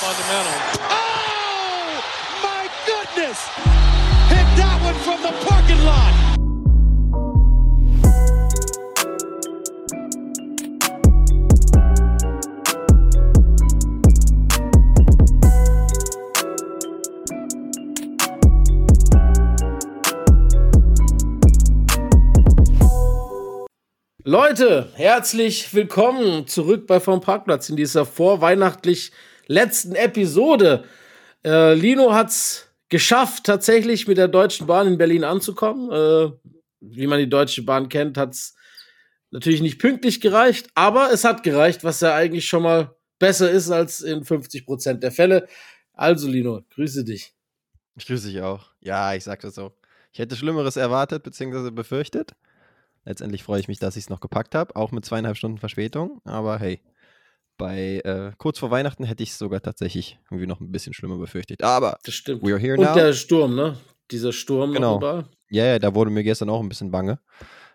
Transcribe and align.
fundamental. 0.00 0.52
Oh, 0.88 2.00
my 2.42 2.64
goodness! 2.86 3.38
Hit 4.32 4.48
that 4.56 4.80
one 4.82 4.94
from 5.04 5.20
the 5.20 5.32
parking 5.44 5.84
lot. 5.84 6.14
Leute, 24.24 24.88
herzlich 24.94 25.74
willkommen 25.74 26.46
zurück 26.46 26.86
bei 26.86 27.00
Vom 27.00 27.20
Parkplatz 27.20 27.68
in 27.68 27.76
dieser 27.76 28.06
vorweihnachtlich 28.06 29.12
letzten 29.50 29.96
Episode. 29.96 30.84
Äh, 31.44 31.74
Lino 31.74 32.12
hat's 32.14 32.68
geschafft, 32.88 33.44
tatsächlich 33.44 34.06
mit 34.06 34.16
der 34.16 34.28
Deutschen 34.28 34.66
Bahn 34.66 34.86
in 34.86 34.98
Berlin 34.98 35.24
anzukommen. 35.24 35.90
Äh, 35.90 36.32
wie 36.80 37.06
man 37.06 37.18
die 37.18 37.28
Deutsche 37.28 37.62
Bahn 37.62 37.88
kennt, 37.88 38.16
hat's 38.16 38.54
natürlich 39.30 39.60
nicht 39.60 39.78
pünktlich 39.78 40.20
gereicht, 40.20 40.68
aber 40.74 41.12
es 41.12 41.24
hat 41.24 41.42
gereicht, 41.42 41.84
was 41.84 42.00
ja 42.00 42.14
eigentlich 42.14 42.46
schon 42.46 42.62
mal 42.62 42.96
besser 43.18 43.50
ist 43.50 43.70
als 43.70 44.00
in 44.00 44.24
50 44.24 44.64
Prozent 44.64 45.02
der 45.02 45.12
Fälle. 45.12 45.46
Also, 45.92 46.28
Lino, 46.28 46.62
grüße 46.74 47.04
dich. 47.04 47.34
Ich 47.96 48.06
grüße 48.06 48.28
dich 48.28 48.40
auch. 48.40 48.70
Ja, 48.80 49.14
ich 49.14 49.24
sag 49.24 49.40
das 49.40 49.54
so. 49.56 49.72
Ich 50.12 50.18
hätte 50.18 50.36
Schlimmeres 50.36 50.76
erwartet 50.76 51.22
bzw. 51.22 51.70
befürchtet. 51.70 52.34
Letztendlich 53.04 53.42
freue 53.42 53.60
ich 53.60 53.68
mich, 53.68 53.78
dass 53.78 53.96
ich 53.96 54.04
es 54.04 54.10
noch 54.10 54.20
gepackt 54.20 54.54
habe, 54.54 54.76
auch 54.76 54.92
mit 54.92 55.04
zweieinhalb 55.04 55.36
Stunden 55.36 55.58
Verspätung. 55.58 56.20
Aber 56.24 56.58
hey, 56.58 56.80
bei 57.60 58.00
äh, 58.04 58.32
kurz 58.38 58.58
vor 58.58 58.70
Weihnachten 58.70 59.04
hätte 59.04 59.22
ich 59.22 59.30
es 59.30 59.38
sogar 59.38 59.60
tatsächlich 59.60 60.18
irgendwie 60.30 60.46
noch 60.46 60.60
ein 60.60 60.72
bisschen 60.72 60.92
schlimmer 60.94 61.18
befürchtet. 61.18 61.62
Aber 61.62 61.98
Das 62.04 62.14
stimmt. 62.14 62.42
we 62.42 62.50
are 62.52 62.58
here 62.58 62.76
Und 62.78 62.84
now. 62.84 62.94
der 62.94 63.12
Sturm, 63.12 63.54
ne? 63.54 63.76
Dieser 64.10 64.32
Sturm 64.32 64.72
Genau. 64.72 64.96
überall. 64.96 65.26
Ja, 65.50 65.64
ja, 65.66 65.78
da 65.78 65.94
wurde 65.94 66.10
mir 66.10 66.24
gestern 66.24 66.48
auch 66.50 66.60
ein 66.60 66.68
bisschen 66.68 66.90
bange. 66.90 67.20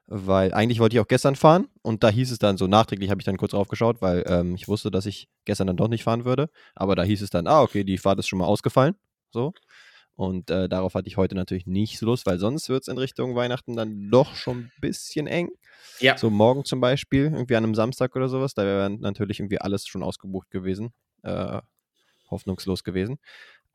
Weil 0.08 0.54
eigentlich 0.54 0.80
wollte 0.80 0.96
ich 0.96 1.00
auch 1.00 1.08
gestern 1.08 1.36
fahren 1.36 1.68
und 1.82 2.04
da 2.04 2.10
hieß 2.10 2.32
es 2.32 2.38
dann 2.38 2.58
so, 2.58 2.68
nachträglich 2.68 3.10
habe 3.10 3.20
ich 3.22 3.26
dann 3.26 3.38
kurz 3.38 3.52
draufgeschaut, 3.52 4.02
weil 4.02 4.24
ähm, 4.28 4.54
ich 4.56 4.68
wusste, 4.68 4.92
dass 4.92 5.08
ich 5.08 5.30
gestern 5.46 5.66
dann 5.68 5.78
doch 5.78 5.88
nicht 5.88 6.04
fahren 6.04 6.26
würde. 6.26 6.50
Aber 6.76 6.96
da 6.96 7.02
hieß 7.04 7.22
es 7.24 7.32
dann, 7.32 7.48
ah, 7.48 7.62
okay, 7.64 7.84
die 7.84 7.98
Fahrt 7.98 8.20
ist 8.20 8.28
schon 8.28 8.38
mal 8.40 8.46
ausgefallen. 8.46 8.96
So. 9.32 9.54
Und 10.16 10.50
äh, 10.50 10.70
darauf 10.70 10.94
hatte 10.96 11.08
ich 11.08 11.18
heute 11.18 11.36
natürlich 11.36 11.68
nicht 11.68 12.00
so 12.00 12.06
Lust, 12.06 12.26
weil 12.26 12.40
sonst 12.40 12.70
wird 12.70 12.84
es 12.84 12.88
in 12.88 12.98
Richtung 12.98 13.36
Weihnachten 13.36 13.76
dann 13.76 14.10
doch 14.10 14.36
schon 14.36 14.58
ein 14.60 14.72
bisschen 14.80 15.28
eng. 15.28 15.50
Ja. 16.00 16.18
So 16.18 16.30
morgen 16.30 16.64
zum 16.64 16.80
Beispiel, 16.80 17.26
irgendwie 17.26 17.56
an 17.56 17.64
einem 17.64 17.76
Samstag 17.76 18.16
oder 18.16 18.30
sowas, 18.30 18.54
da 18.54 18.64
wäre 18.64 18.90
natürlich 18.90 19.40
irgendwie 19.40 19.60
alles 19.60 19.88
schon 19.88 20.04
ausgebucht 20.04 20.50
gewesen. 20.52 20.94
Äh, 21.24 21.60
hoffnungslos 22.30 22.84
gewesen. 22.84 23.18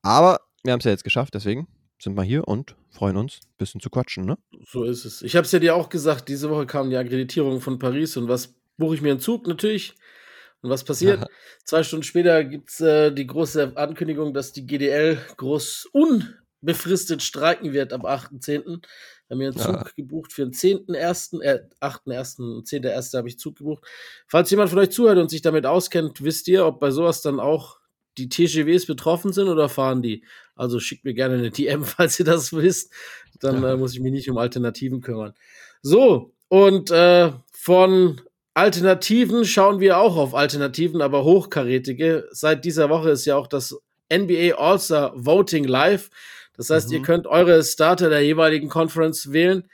Aber 0.02 0.40
wir 0.62 0.72
haben 0.72 0.80
es 0.80 0.84
ja 0.84 0.90
jetzt 0.90 1.04
geschafft, 1.04 1.34
deswegen 1.34 1.68
sind 1.98 2.14
wir 2.16 2.22
hier 2.22 2.48
und 2.48 2.76
freuen 2.90 3.16
uns, 3.16 3.40
ein 3.44 3.58
bisschen 3.58 3.80
zu 3.80 3.90
quatschen, 3.90 4.24
ne? 4.24 4.38
So 4.66 4.84
ist 4.84 5.04
es. 5.04 5.22
Ich 5.22 5.36
habe 5.36 5.44
es 5.44 5.52
ja 5.52 5.58
dir 5.58 5.74
auch 5.74 5.88
gesagt, 5.88 6.28
diese 6.28 6.50
Woche 6.50 6.66
kam 6.66 6.90
die 6.90 6.96
Akkreditierung 6.96 7.60
von 7.60 7.78
Paris 7.78 8.16
und 8.16 8.28
was 8.28 8.54
buche 8.78 8.94
ich 8.94 9.02
mir 9.02 9.10
einen 9.10 9.20
Zug 9.20 9.46
natürlich. 9.46 9.94
Und 10.62 10.70
was 10.70 10.84
passiert? 10.84 11.26
Zwei 11.64 11.82
Stunden 11.82 12.02
später 12.02 12.44
gibt 12.44 12.70
es 12.70 12.80
äh, 12.80 13.10
die 13.12 13.26
große 13.26 13.72
Ankündigung, 13.76 14.34
dass 14.34 14.52
die 14.52 14.66
GDL 14.66 15.18
groß 15.38 15.88
unbefristet 15.92 17.22
streiken 17.22 17.72
wird 17.72 17.92
am 17.92 18.02
8.10. 18.02 18.64
Wir 18.66 19.34
haben 19.34 19.38
mir 19.38 19.48
einen 19.48 19.56
Zug 19.56 19.74
Ja. 19.74 19.84
gebucht 19.96 20.32
für 20.32 20.42
den 20.42 20.52
10.1., 20.52 21.40
äh, 21.42 21.60
8.1. 21.80 22.40
und 22.56 22.66
10.1. 22.66 23.16
habe 23.16 23.28
ich 23.28 23.38
Zug 23.38 23.56
gebucht. 23.56 23.84
Falls 24.26 24.50
jemand 24.50 24.70
von 24.70 24.78
euch 24.80 24.90
zuhört 24.90 25.18
und 25.18 25.30
sich 25.30 25.40
damit 25.42 25.64
auskennt, 25.66 26.22
wisst 26.22 26.48
ihr, 26.48 26.66
ob 26.66 26.80
bei 26.80 26.90
sowas 26.90 27.22
dann 27.22 27.40
auch 27.40 27.78
die 28.18 28.28
TGWs 28.28 28.86
betroffen 28.86 29.32
sind 29.32 29.48
oder 29.48 29.68
fahren 29.68 30.02
die? 30.02 30.24
Also 30.56 30.78
schickt 30.80 31.04
mir 31.04 31.14
gerne 31.14 31.36
eine 31.36 31.50
DM, 31.50 31.84
falls 31.84 32.18
ihr 32.18 32.26
das 32.26 32.52
wisst. 32.52 32.92
Dann 33.38 33.62
Ja. 33.62 33.72
äh, 33.72 33.76
muss 33.76 33.94
ich 33.94 34.00
mich 34.00 34.12
nicht 34.12 34.28
um 34.28 34.36
Alternativen 34.36 35.00
kümmern. 35.00 35.32
So, 35.80 36.32
und 36.48 36.90
äh, 36.90 37.32
von 37.52 38.20
Alternativen 38.54 39.44
schauen 39.44 39.80
wir 39.80 39.98
auch 39.98 40.16
auf 40.16 40.34
Alternativen, 40.34 41.00
aber 41.02 41.24
hochkarätige. 41.24 42.28
Seit 42.32 42.64
dieser 42.64 42.90
Woche 42.90 43.10
ist 43.10 43.24
ja 43.24 43.36
auch 43.36 43.46
das 43.46 43.76
NBA 44.12 44.56
All-Star 44.56 45.12
Voting 45.14 45.64
live. 45.64 46.10
Das 46.56 46.68
heißt, 46.68 46.88
Mhm. 46.88 46.94
ihr 46.94 47.02
könnt 47.02 47.26
eure 47.26 47.62
Starter 47.62 48.10
der 48.10 48.22
jeweiligen 48.24 48.68
Conference 48.68 49.32
wählen. 49.32 49.68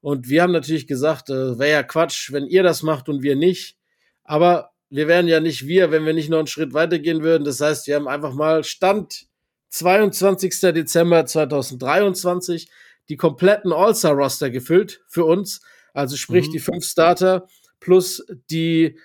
Und 0.00 0.28
wir 0.28 0.42
haben 0.42 0.52
natürlich 0.52 0.86
gesagt, 0.86 1.30
äh, 1.30 1.58
wäre 1.58 1.70
ja 1.70 1.82
Quatsch, 1.82 2.32
wenn 2.32 2.46
ihr 2.46 2.62
das 2.62 2.82
macht 2.82 3.08
und 3.08 3.22
wir 3.22 3.36
nicht. 3.36 3.76
Aber 4.24 4.70
wir 4.90 5.06
wären 5.08 5.28
ja 5.28 5.38
nicht 5.40 5.66
wir, 5.66 5.90
wenn 5.90 6.04
wir 6.06 6.12
nicht 6.14 6.28
noch 6.30 6.38
einen 6.38 6.46
Schritt 6.48 6.72
weitergehen 6.74 7.22
würden. 7.22 7.44
Das 7.44 7.60
heißt, 7.60 7.86
wir 7.86 7.94
haben 7.96 8.08
einfach 8.08 8.32
mal 8.32 8.64
Stand 8.64 9.26
22. 9.68 10.72
Dezember 10.72 11.24
2023 11.26 12.68
die 13.08 13.16
kompletten 13.16 13.72
All-Star-Roster 13.72 14.50
gefüllt 14.50 15.02
für 15.06 15.24
uns. 15.24 15.60
Also 15.92 16.16
sprich 16.16 16.48
Mhm. 16.48 16.52
die 16.52 16.58
fünf 16.60 16.84
Starter 16.84 17.46
plus 17.82 18.24
die 18.50 18.98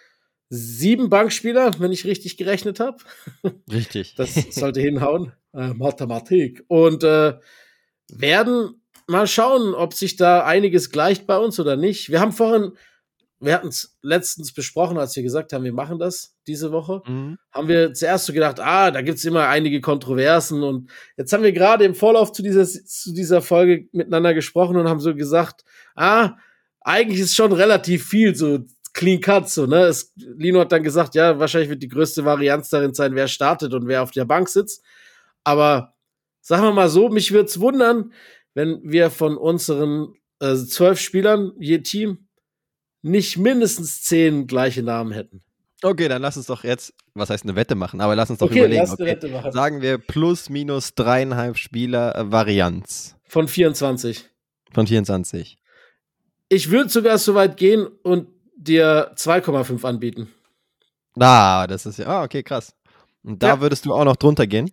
sieben 0.49 1.09
Bankspieler, 1.09 1.79
wenn 1.79 1.91
ich 1.91 2.05
richtig 2.05 2.37
gerechnet 2.37 2.79
habe. 2.79 2.97
Richtig. 3.71 4.15
Das 4.15 4.33
sollte 4.51 4.79
hinhauen. 4.79 5.33
Äh, 5.53 5.73
Mathematik. 5.73 6.63
Und 6.67 7.03
äh, 7.03 7.33
werden 8.09 8.81
mal 9.07 9.27
schauen, 9.27 9.73
ob 9.73 9.93
sich 9.93 10.15
da 10.15 10.45
einiges 10.45 10.89
gleicht 10.91 11.27
bei 11.27 11.37
uns 11.37 11.59
oder 11.59 11.75
nicht. 11.75 12.09
Wir 12.09 12.19
haben 12.21 12.31
vorhin, 12.31 12.73
wir 13.39 13.53
hatten 13.53 13.67
es 13.67 13.97
letztens 14.01 14.53
besprochen, 14.53 14.97
als 14.97 15.15
wir 15.15 15.23
gesagt 15.23 15.51
haben, 15.53 15.63
wir 15.63 15.73
machen 15.73 15.99
das 15.99 16.35
diese 16.47 16.71
Woche 16.71 17.01
Mhm. 17.07 17.37
haben 17.51 17.67
wir 17.67 17.93
zuerst 17.93 18.25
so 18.25 18.33
gedacht, 18.33 18.59
ah, 18.59 18.89
da 18.91 19.01
gibt's 19.01 19.25
immer 19.25 19.47
einige 19.47 19.81
Kontroversen 19.81 20.63
und 20.63 20.89
jetzt 21.17 21.33
haben 21.33 21.43
wir 21.43 21.51
gerade 21.51 21.83
im 21.85 21.93
Vorlauf 21.95 22.31
zu 22.31 22.41
dieser, 22.41 22.65
zu 22.65 23.13
dieser 23.13 23.41
Folge 23.41 23.87
miteinander 23.91 24.33
gesprochen 24.33 24.77
und 24.77 24.87
haben 24.87 24.99
so 25.01 25.13
gesagt, 25.13 25.63
ah, 25.95 26.35
eigentlich 26.87 27.19
ist 27.19 27.35
schon 27.35 27.51
relativ 27.51 28.07
viel 28.07 28.33
so 28.33 28.59
clean 28.93 29.19
cut, 29.19 29.49
so, 29.49 29.65
ne? 29.65 29.81
Es, 29.83 30.13
Lino 30.15 30.61
hat 30.61 30.71
dann 30.71 30.83
gesagt, 30.83 31.15
ja, 31.15 31.37
wahrscheinlich 31.37 31.69
wird 31.69 31.83
die 31.83 31.89
größte 31.89 32.23
Varianz 32.23 32.69
darin 32.69 32.93
sein, 32.93 33.13
wer 33.13 33.27
startet 33.27 33.73
und 33.73 33.87
wer 33.87 34.01
auf 34.01 34.11
der 34.11 34.25
Bank 34.25 34.47
sitzt. 34.47 34.83
Aber 35.43 35.93
sagen 36.41 36.63
wir 36.63 36.71
mal 36.71 36.89
so, 36.89 37.09
mich 37.09 37.31
würd's 37.31 37.59
wundern, 37.59 38.13
wenn 38.53 38.79
wir 38.83 39.11
von 39.11 39.37
unseren 39.37 40.13
äh, 40.39 40.55
zwölf 40.55 40.99
Spielern 40.99 41.51
je 41.59 41.79
Team 41.79 42.29
nicht 43.01 43.37
mindestens 43.37 44.01
zehn 44.03 44.47
gleiche 44.47 44.81
Namen 44.81 45.11
hätten. 45.11 45.43
Okay, 45.83 46.07
dann 46.07 46.21
lass 46.21 46.37
uns 46.37 46.47
doch 46.47 46.63
jetzt, 46.63 46.93
was 47.13 47.29
heißt 47.29 47.43
eine 47.43 47.55
Wette 47.55 47.75
machen, 47.75 48.01
aber 48.01 48.15
lass 48.15 48.29
uns 48.29 48.39
doch 48.39 48.47
Okay, 48.47 48.59
überlegen. 48.59 48.89
Okay. 48.89 49.05
Wette 49.05 49.27
machen. 49.27 49.51
Sagen 49.51 49.81
wir 49.81 49.97
plus 49.97 50.49
minus 50.49 50.95
dreieinhalb 50.95 51.57
Spieler 51.57 52.15
äh, 52.15 52.31
Varianz 52.31 53.15
Von 53.27 53.47
24. 53.47 54.25
von 54.73 54.87
24. 54.87 55.59
Ich 56.49 56.71
würde 56.71 56.89
sogar 56.89 57.17
so 57.17 57.35
weit 57.35 57.57
gehen 57.57 57.87
und 58.03 58.27
dir 58.55 59.11
2,5 59.15 59.85
anbieten. 59.85 60.29
Ah, 61.19 61.67
das 61.67 61.85
ist 61.85 61.99
ja, 61.99 62.07
ah, 62.07 62.23
okay, 62.23 62.43
krass. 62.43 62.73
Und 63.23 63.41
da 63.43 63.47
Ja. 63.49 63.61
würdest 63.61 63.85
du 63.85 63.93
auch 63.93 64.05
noch 64.05 64.15
drunter 64.15 64.47
gehen. 64.47 64.71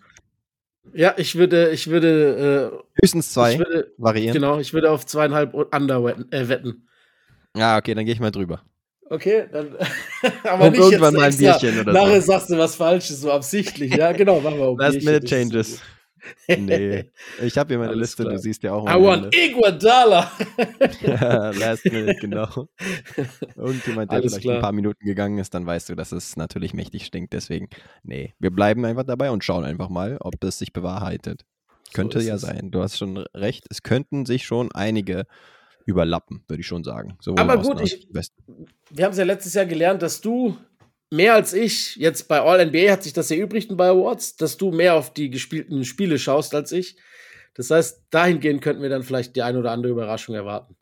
Ja, 0.93 1.15
ich 1.17 1.35
würde, 1.37 1.71
ich 1.71 1.89
würde, 1.89 2.85
Höchstens 3.01 3.29
äh, 3.29 3.33
zwei 3.33 3.53
ich 3.55 3.59
würde, 3.59 3.93
variieren. 3.97 4.35
genau, 4.35 4.59
ich 4.59 4.73
würde 4.75 4.91
auf 4.91 5.07
zweieinhalb 5.07 5.55
under 5.75 6.05
wetten. 6.05 6.31
Äh, 6.31 6.49
wetten. 6.49 6.87
Ja, 7.57 7.79
okay, 7.79 7.95
dann 7.95 8.05
gehe 8.05 8.15
ich 8.15 8.21
mal 8.21 8.31
drüber. 8.31 8.63
Okay, 9.11 9.47
dann, 9.51 9.77
aber 10.45 10.67
Und 10.67 10.73
nicht 10.73 10.81
irgendwann 10.81 11.15
mal 11.15 11.25
ein. 11.25 11.37
Bierchen 11.37 11.81
oder 11.81 11.93
Nachher 11.93 12.21
so. 12.21 12.33
sagst 12.33 12.51
du 12.51 12.59
was 12.59 12.77
Falsches, 12.77 13.21
so 13.21 13.33
absichtlich. 13.33 13.95
Ja, 13.95 14.13
genau, 14.13 14.41
machen 14.41 14.59
wir 14.59 14.69
um 14.71 14.79
Last 14.79 15.03
minute 15.03 15.25
changes. 15.27 15.81
Nee, 16.49 17.11
ich 17.43 17.57
habe 17.59 17.69
hier 17.69 17.79
meine 17.79 17.91
Alles 17.91 18.11
Liste, 18.11 18.23
klar. 18.23 18.35
du 18.35 18.41
siehst 18.41 18.63
ja 18.63 18.73
auch 18.73 18.87
I 18.89 19.01
want 19.03 19.35
Iguodala. 19.35 20.31
Last 21.03 21.85
minute, 21.87 22.17
genau. 22.21 22.69
Irgendjemand, 23.57 24.11
der 24.11 24.19
Alles 24.19 24.33
vielleicht 24.33 24.43
klar. 24.45 24.57
ein 24.57 24.63
paar 24.63 24.73
Minuten 24.73 25.05
gegangen 25.05 25.39
ist, 25.39 25.55
dann 25.55 25.67
weißt 25.67 25.89
du, 25.89 25.95
dass 25.95 26.13
es 26.13 26.37
natürlich 26.37 26.75
mächtig 26.75 27.05
stinkt. 27.07 27.33
Deswegen, 27.33 27.69
nee, 28.03 28.35
wir 28.39 28.51
bleiben 28.51 28.85
einfach 28.85 29.05
dabei 29.05 29.31
und 29.31 29.45
schauen 29.45 29.65
einfach 29.65 29.89
mal, 29.89 30.17
ob 30.21 30.43
es 30.45 30.59
sich 30.59 30.73
bewahrheitet. 30.73 31.45
Könnte 31.93 32.19
ist 32.19 32.27
ja 32.27 32.35
es. 32.37 32.41
sein. 32.43 32.71
Du 32.71 32.83
hast 32.83 32.99
schon 32.99 33.19
recht. 33.35 33.65
Es 33.71 33.83
könnten 33.83 34.27
sich 34.27 34.45
schon 34.47 34.73
einige 34.73 35.25
überlappen, 35.87 36.43
würde 36.49 36.61
ich 36.63 36.67
schon 36.67 36.83
sagen. 36.83 37.17
Sowohl 37.21 37.41
Aber 37.41 37.59
gut, 37.59 37.81
ich- 37.83 38.09
wir 38.91 39.05
haben 39.05 39.13
es 39.13 39.19
ja 39.19 39.25
letztes 39.25 39.55
Jahr 39.55 39.67
gelernt, 39.67 40.03
dass 40.03 40.21
du 40.21 40.57
mehr 41.15 41.35
als 41.35 41.53
ich, 41.53 41.97
jetzt 41.97 42.29
bei 42.29 42.41
All 42.41 42.65
NBA 42.67 42.91
hat 42.91 43.03
sich 43.03 43.13
das 43.13 43.31
erübrigt 43.31 43.75
bei 43.77 43.89
Awards, 43.89 44.37
dass 44.37 44.57
du 44.57 44.73
mehr 44.73 44.95
auf 44.95 45.13
die 45.13 45.31
gespielten 45.31 45.85
Spiele 45.85 46.19
schaust 46.19 46.55
als 46.55 46.73
ich. 46.73 46.97
Das 47.55 47.71
heißt, 47.71 48.03
dahingehend 48.11 48.63
könnten 48.63 48.83
wir 48.83 48.89
dann 48.89 49.05
vielleicht 49.05 49.37
die 49.37 49.43
eine 49.43 49.59
oder 49.59 49.71
andere 49.71 49.93
Überraschung 49.93 50.35
erwarten. 50.35 50.77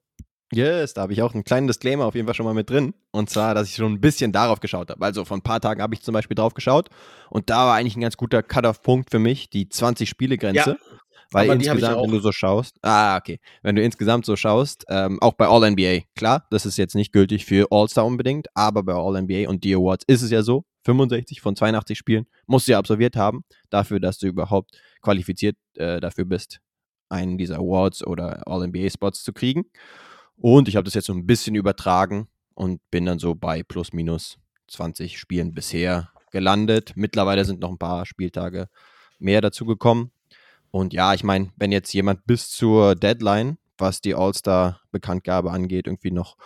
Yes, 0.54 0.94
da 0.94 1.02
habe 1.02 1.12
ich 1.12 1.22
auch 1.22 1.32
einen 1.32 1.44
kleinen 1.44 1.66
Disclaimer 1.66 2.04
auf 2.04 2.14
jeden 2.14 2.26
Fall 2.26 2.34
schon 2.34 2.44
mal 2.44 2.54
mit 2.54 2.68
drin. 2.68 2.94
Und 3.10 3.30
zwar, 3.30 3.54
dass 3.54 3.68
ich 3.68 3.74
schon 3.74 3.92
ein 3.92 4.00
bisschen 4.00 4.32
darauf 4.32 4.60
geschaut 4.60 4.90
habe. 4.90 5.02
Also 5.02 5.24
vor 5.24 5.36
ein 5.36 5.42
paar 5.42 5.60
Tagen 5.60 5.80
habe 5.80 5.94
ich 5.94 6.02
zum 6.02 6.12
Beispiel 6.12 6.34
drauf 6.34 6.52
geschaut. 6.54 6.88
Und 7.30 7.48
da 7.48 7.66
war 7.66 7.74
eigentlich 7.74 7.96
ein 7.96 8.02
ganz 8.02 8.16
guter 8.16 8.42
Cut-Off-Punkt 8.42 9.10
für 9.10 9.18
mich, 9.18 9.48
die 9.48 9.66
20-Spiele-Grenze. 9.66 10.70
Ja, 10.70 10.76
Weil 11.32 11.50
aber 11.50 11.54
insgesamt, 11.54 12.02
wenn 12.02 12.10
du 12.10 12.20
so 12.20 12.32
schaust, 12.32 12.76
ah, 12.82 13.16
okay. 13.16 13.38
Wenn 13.62 13.76
du 13.76 13.82
insgesamt 13.82 14.26
so 14.26 14.36
schaust, 14.36 14.84
ähm, 14.88 15.20
auch 15.20 15.34
bei 15.34 15.46
All-NBA, 15.46 16.04
klar, 16.14 16.46
das 16.50 16.66
ist 16.66 16.76
jetzt 16.76 16.94
nicht 16.94 17.12
gültig 17.12 17.44
für 17.44 17.68
All-Star 17.70 18.04
unbedingt, 18.04 18.48
aber 18.54 18.82
bei 18.82 18.94
All-NBA 18.94 19.48
und 19.48 19.64
die 19.64 19.74
Awards 19.74 20.04
ist 20.06 20.22
es 20.22 20.30
ja 20.30 20.42
so, 20.42 20.64
65 20.84 21.40
von 21.40 21.56
82 21.56 21.96
Spielen 21.96 22.26
musst 22.46 22.68
du 22.68 22.72
ja 22.72 22.78
absolviert 22.78 23.16
haben, 23.16 23.44
dafür, 23.70 24.00
dass 24.00 24.18
du 24.18 24.26
überhaupt 24.26 24.76
qualifiziert 25.00 25.56
äh, 25.76 26.00
dafür 26.00 26.24
bist, 26.24 26.60
einen 27.08 27.38
dieser 27.38 27.56
Awards 27.56 28.04
oder 28.06 28.46
All-NBA-Spots 28.46 29.22
zu 29.22 29.32
kriegen. 29.32 29.64
Und 30.36 30.68
ich 30.68 30.76
habe 30.76 30.84
das 30.84 30.94
jetzt 30.94 31.06
so 31.06 31.12
ein 31.12 31.26
bisschen 31.26 31.54
übertragen 31.54 32.28
und 32.54 32.80
bin 32.90 33.06
dann 33.06 33.18
so 33.18 33.34
bei 33.34 33.62
plus 33.62 33.92
minus 33.92 34.38
20 34.68 35.18
Spielen 35.18 35.54
bisher 35.54 36.10
gelandet. 36.32 36.92
Mittlerweile 36.96 37.44
sind 37.44 37.60
noch 37.60 37.70
ein 37.70 37.78
paar 37.78 38.06
Spieltage 38.06 38.68
mehr 39.18 39.40
dazu 39.40 39.64
gekommen. 39.64 40.10
Und 40.72 40.92
ja, 40.94 41.14
ich 41.14 41.22
meine, 41.22 41.50
wenn 41.56 41.70
jetzt 41.70 41.92
jemand 41.92 42.26
bis 42.26 42.50
zur 42.50 42.96
Deadline, 42.96 43.58
was 43.78 44.00
die 44.00 44.14
All-Star-Bekanntgabe 44.14 45.50
angeht, 45.50 45.86
irgendwie 45.86 46.10
noch 46.10 46.36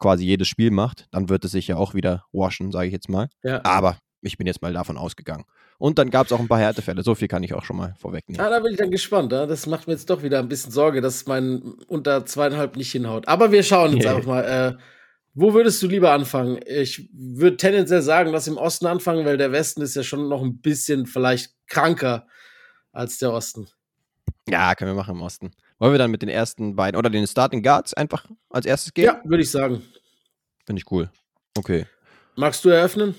quasi 0.00 0.24
jedes 0.24 0.48
Spiel 0.48 0.72
macht, 0.72 1.06
dann 1.12 1.28
wird 1.28 1.44
es 1.44 1.52
sich 1.52 1.68
ja 1.68 1.76
auch 1.76 1.94
wieder 1.94 2.24
waschen, 2.32 2.72
sage 2.72 2.88
ich 2.88 2.92
jetzt 2.92 3.08
mal. 3.08 3.28
Ja. 3.44 3.64
Aber 3.64 3.98
ich 4.22 4.36
bin 4.36 4.46
jetzt 4.46 4.60
mal 4.60 4.72
davon 4.72 4.98
ausgegangen. 4.98 5.44
Und 5.78 5.98
dann 5.98 6.10
gab 6.10 6.26
es 6.26 6.32
auch 6.32 6.40
ein 6.40 6.48
paar 6.48 6.58
Härtefälle. 6.58 7.02
So 7.02 7.14
viel 7.14 7.28
kann 7.28 7.44
ich 7.44 7.54
auch 7.54 7.64
schon 7.64 7.76
mal 7.76 7.94
vorwegnehmen. 7.98 8.44
Ja, 8.44 8.50
da 8.50 8.58
bin 8.58 8.72
ich 8.72 8.78
dann 8.78 8.90
gespannt. 8.90 9.32
Ja? 9.32 9.46
Das 9.46 9.66
macht 9.66 9.86
mir 9.86 9.92
jetzt 9.92 10.10
doch 10.10 10.22
wieder 10.22 10.40
ein 10.40 10.48
bisschen 10.48 10.72
Sorge, 10.72 11.00
dass 11.00 11.26
mein 11.26 11.62
unter 11.86 12.26
zweieinhalb 12.26 12.76
nicht 12.76 12.90
hinhaut. 12.90 13.28
Aber 13.28 13.52
wir 13.52 13.62
schauen 13.62 13.92
jetzt 13.92 14.04
yeah. 14.04 14.16
einfach 14.16 14.26
mal. 14.26 14.44
Äh, 14.44 14.76
wo 15.34 15.52
würdest 15.52 15.82
du 15.82 15.88
lieber 15.88 16.12
anfangen? 16.12 16.60
Ich 16.64 17.10
würde 17.12 17.56
tendenziell 17.56 18.02
sagen, 18.02 18.32
dass 18.32 18.46
im 18.46 18.56
Osten 18.56 18.86
anfangen, 18.86 19.26
weil 19.26 19.36
der 19.36 19.52
Westen 19.52 19.82
ist 19.82 19.96
ja 19.96 20.02
schon 20.04 20.28
noch 20.28 20.42
ein 20.42 20.60
bisschen 20.60 21.06
vielleicht 21.06 21.52
kranker 21.66 22.26
als 22.94 23.18
der 23.18 23.32
Osten. 23.32 23.68
Ja, 24.48 24.74
können 24.74 24.90
wir 24.90 24.96
machen 24.96 25.16
im 25.16 25.22
Osten. 25.22 25.50
Wollen 25.78 25.92
wir 25.92 25.98
dann 25.98 26.10
mit 26.10 26.22
den 26.22 26.28
ersten 26.28 26.76
beiden 26.76 26.98
oder 26.98 27.10
den 27.10 27.26
Starting 27.26 27.62
Guards 27.62 27.94
einfach 27.94 28.26
als 28.50 28.66
erstes 28.66 28.94
gehen? 28.94 29.04
Ja, 29.04 29.20
würde 29.24 29.42
ich 29.42 29.50
sagen. 29.50 29.82
Finde 30.66 30.80
ich 30.80 30.90
cool. 30.90 31.10
Okay. 31.56 31.86
Magst 32.36 32.64
du 32.64 32.68
eröffnen? 32.68 33.14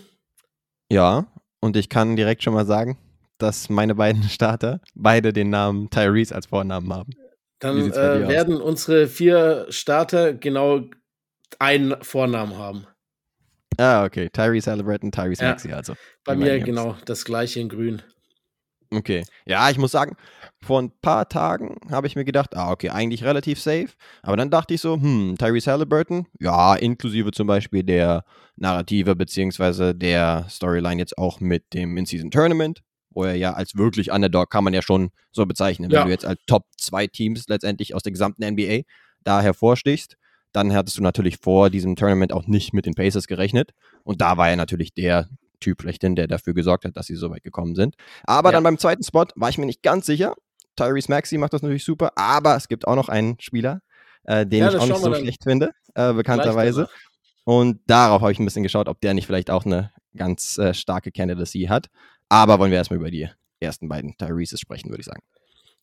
Ja, 0.91 1.27
und 1.59 1.77
ich 1.77 1.89
kann 1.89 2.15
direkt 2.15 2.43
schon 2.43 2.53
mal 2.53 2.65
sagen, 2.65 2.97
dass 3.37 3.69
meine 3.69 3.95
beiden 3.95 4.23
Starter 4.29 4.81
beide 4.93 5.33
den 5.33 5.49
Namen 5.49 5.89
Tyrese 5.89 6.35
als 6.35 6.47
Vornamen 6.47 6.93
haben. 6.93 7.11
Dann 7.59 7.91
äh, 7.91 8.27
werden 8.27 8.61
unsere 8.61 9.07
vier 9.07 9.65
Starter 9.69 10.33
genau 10.33 10.81
einen 11.59 11.95
Vornamen 12.03 12.57
haben. 12.57 12.85
Ah, 13.77 14.05
okay. 14.05 14.29
Tyrese 14.29 14.71
Halliburton, 14.71 15.11
Tyrese 15.11 15.43
ja. 15.43 15.51
Maxi 15.51 15.71
also. 15.71 15.95
Bei 16.23 16.35
mir 16.35 16.59
genau 16.59 16.97
das 17.05 17.25
gleiche 17.25 17.59
in 17.59 17.69
grün. 17.69 18.01
Okay. 18.91 19.23
Ja, 19.45 19.69
ich 19.69 19.77
muss 19.77 19.91
sagen, 19.91 20.15
vor 20.61 20.81
ein 20.81 20.91
paar 21.01 21.27
Tagen 21.27 21.77
habe 21.91 22.07
ich 22.07 22.15
mir 22.15 22.25
gedacht, 22.25 22.55
ah, 22.55 22.71
okay, 22.71 22.89
eigentlich 22.89 23.23
relativ 23.23 23.59
safe. 23.59 23.89
Aber 24.21 24.37
dann 24.37 24.49
dachte 24.49 24.73
ich 24.73 24.81
so, 24.81 24.95
hm, 24.95 25.35
Tyrese 25.37 25.71
Halliburton, 25.71 26.27
ja, 26.39 26.75
inklusive 26.75 27.31
zum 27.31 27.47
Beispiel 27.47 27.83
der 27.83 28.23
Narrative 28.55 29.15
beziehungsweise 29.15 29.93
der 29.93 30.45
Storyline 30.49 30.99
jetzt 30.99 31.17
auch 31.17 31.39
mit 31.39 31.73
dem 31.73 31.97
In-Season-Tournament, 31.97 32.81
wo 33.09 33.23
er 33.23 33.35
ja 33.35 33.53
als 33.53 33.75
wirklich 33.75 34.11
Underdog 34.11 34.49
kann 34.49 34.63
man 34.63 34.73
ja 34.73 34.81
schon 34.81 35.09
so 35.31 35.45
bezeichnen, 35.45 35.89
ja. 35.89 35.99
wenn 35.99 36.07
du 36.07 36.11
jetzt 36.11 36.25
als 36.25 36.39
Top 36.47 36.63
2 36.77 37.07
Teams 37.07 37.45
letztendlich 37.47 37.93
aus 37.95 38.03
der 38.03 38.11
gesamten 38.11 38.45
NBA 38.45 38.81
da 39.23 39.41
hervorstichst, 39.41 40.17
dann 40.51 40.73
hattest 40.73 40.97
du 40.97 41.01
natürlich 41.01 41.37
vor 41.37 41.69
diesem 41.69 41.95
Tournament 41.95 42.31
auch 42.31 42.47
nicht 42.47 42.73
mit 42.73 42.85
den 42.85 42.93
Pacers 42.93 43.27
gerechnet. 43.27 43.71
Und 44.03 44.21
da 44.21 44.37
war 44.37 44.49
er 44.49 44.55
natürlich 44.55 44.93
der 44.93 45.27
Typ 45.59 45.81
schlechthin, 45.81 46.15
der 46.15 46.27
dafür 46.27 46.53
gesorgt 46.53 46.85
hat, 46.85 46.95
dass 46.97 47.07
sie 47.07 47.15
so 47.15 47.29
weit 47.29 47.43
gekommen 47.43 47.75
sind. 47.75 47.95
Aber 48.23 48.49
ja. 48.49 48.53
dann 48.53 48.63
beim 48.63 48.77
zweiten 48.77 49.03
Spot 49.03 49.25
war 49.35 49.49
ich 49.49 49.57
mir 49.57 49.65
nicht 49.65 49.83
ganz 49.83 50.05
sicher. 50.05 50.35
Tyrese 50.75 51.09
Maxey 51.09 51.37
macht 51.37 51.53
das 51.53 51.61
natürlich 51.61 51.85
super, 51.85 52.11
aber 52.15 52.55
es 52.55 52.67
gibt 52.67 52.87
auch 52.87 52.95
noch 52.95 53.09
einen 53.09 53.39
Spieler, 53.39 53.81
äh, 54.25 54.45
den 54.45 54.59
ja, 54.59 54.69
ich 54.69 54.75
auch 54.75 54.87
nicht 54.87 54.97
so 54.97 55.13
schlecht 55.13 55.43
finde, 55.43 55.71
äh, 55.93 56.13
bekannterweise. 56.13 56.89
Und 57.45 57.79
darauf 57.87 58.21
habe 58.21 58.31
ich 58.31 58.39
ein 58.39 58.45
bisschen 58.45 58.63
geschaut, 58.63 58.89
ob 58.89 58.99
der 59.01 59.13
nicht 59.13 59.27
vielleicht 59.27 59.51
auch 59.51 59.65
eine 59.65 59.91
ganz 60.15 60.57
äh, 60.57 60.73
starke 60.73 61.11
Candidacy 61.11 61.67
hat. 61.69 61.87
Aber 62.27 62.59
wollen 62.59 62.71
wir 62.71 62.77
erstmal 62.77 62.99
über 62.99 63.11
die 63.11 63.29
ersten 63.59 63.87
beiden 63.87 64.17
Tyreses 64.17 64.59
sprechen, 64.59 64.89
würde 64.89 65.01
ich 65.01 65.05
sagen. 65.05 65.21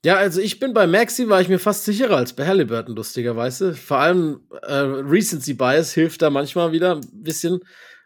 Ja, 0.04 0.16
also 0.16 0.40
ich 0.40 0.58
bin 0.58 0.74
bei 0.74 0.88
Maxi, 0.88 1.28
war 1.28 1.40
ich 1.40 1.48
mir 1.48 1.60
fast 1.60 1.84
sicherer 1.84 2.16
als 2.16 2.32
bei 2.32 2.44
Halliburton, 2.44 2.96
lustigerweise. 2.96 3.74
Vor 3.74 3.98
allem 3.98 4.40
äh, 4.62 4.74
Recency 4.74 5.54
Bias 5.54 5.92
hilft 5.92 6.22
da 6.22 6.30
manchmal 6.30 6.72
wieder 6.72 6.96
ein 6.96 7.02
bisschen, 7.12 7.60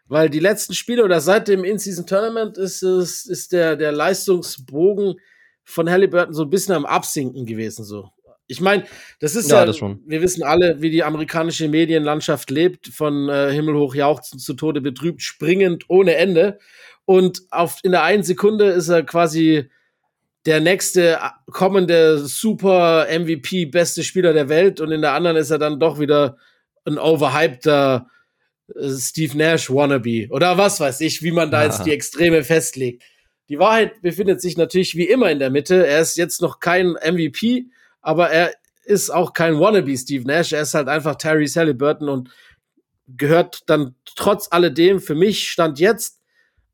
weil 0.07 0.29
die 0.29 0.39
letzten 0.39 0.73
Spiele 0.73 1.03
oder 1.03 1.19
seit 1.21 1.47
dem 1.47 1.63
In-Season 1.63 2.05
Tournament 2.05 2.57
ist 2.57 2.83
es, 2.83 3.25
ist 3.25 3.51
der, 3.51 3.75
der 3.75 3.91
Leistungsbogen 3.91 5.15
von 5.63 5.89
Halliburton 5.89 6.33
so 6.33 6.43
ein 6.43 6.49
bisschen 6.49 6.75
am 6.75 6.85
Absinken 6.85 7.45
gewesen, 7.45 7.83
so. 7.83 8.09
Ich 8.49 8.61
meine, 8.61 8.85
das 9.19 9.35
ist 9.35 9.51
ja, 9.51 9.59
ja 9.59 9.65
das 9.65 9.81
wir 9.81 10.21
wissen 10.21 10.41
alle, 10.43 10.81
wie 10.81 10.89
die 10.89 11.03
amerikanische 11.03 11.67
Medienlandschaft 11.67 12.49
lebt, 12.49 12.87
von 12.87 13.27
äh, 13.27 13.51
himmelhoch 13.51 13.93
jauchzend 13.93 14.41
zu 14.41 14.53
Tode 14.53 14.79
betrübt, 14.79 15.21
springend 15.21 15.83
ohne 15.89 16.15
Ende. 16.15 16.57
Und 17.03 17.41
auf, 17.51 17.79
in 17.83 17.91
der 17.91 18.03
einen 18.03 18.23
Sekunde 18.23 18.67
ist 18.67 18.87
er 18.87 19.03
quasi 19.03 19.69
der 20.45 20.61
nächste 20.61 21.15
äh, 21.15 21.17
kommende 21.51 22.19
super 22.19 23.07
MVP, 23.11 23.65
beste 23.65 24.03
Spieler 24.03 24.31
der 24.31 24.47
Welt 24.47 24.79
und 24.79 24.91
in 24.91 25.01
der 25.01 25.11
anderen 25.11 25.35
ist 25.35 25.51
er 25.51 25.59
dann 25.59 25.77
doch 25.77 25.99
wieder 25.99 26.37
ein 26.85 26.97
overhypter 26.97 28.07
Steve 28.97 29.37
Nash 29.37 29.69
wannabe 29.69 30.27
oder 30.29 30.57
was 30.57 30.79
weiß 30.79 31.01
ich, 31.01 31.23
wie 31.23 31.31
man 31.31 31.51
da 31.51 31.63
jetzt 31.63 31.85
die 31.85 31.91
Extreme 31.91 32.43
festlegt. 32.43 33.03
Die 33.49 33.59
Wahrheit 33.59 34.01
befindet 34.01 34.41
sich 34.41 34.57
natürlich 34.57 34.95
wie 34.95 35.07
immer 35.07 35.31
in 35.31 35.39
der 35.39 35.49
Mitte. 35.49 35.87
Er 35.87 36.01
ist 36.01 36.17
jetzt 36.17 36.41
noch 36.41 36.59
kein 36.59 36.91
MVP, 36.93 37.67
aber 38.01 38.29
er 38.29 38.53
ist 38.83 39.09
auch 39.09 39.33
kein 39.33 39.59
wannabe 39.59 39.97
Steve 39.97 40.25
Nash. 40.25 40.51
Er 40.51 40.61
ist 40.61 40.73
halt 40.73 40.89
einfach 40.89 41.15
Terry 41.15 41.47
Halliburton 41.47 42.09
und 42.09 42.29
gehört 43.07 43.63
dann 43.67 43.95
trotz 44.15 44.49
alledem 44.51 44.99
für 44.99 45.15
mich 45.15 45.49
stand 45.49 45.79
jetzt 45.79 46.17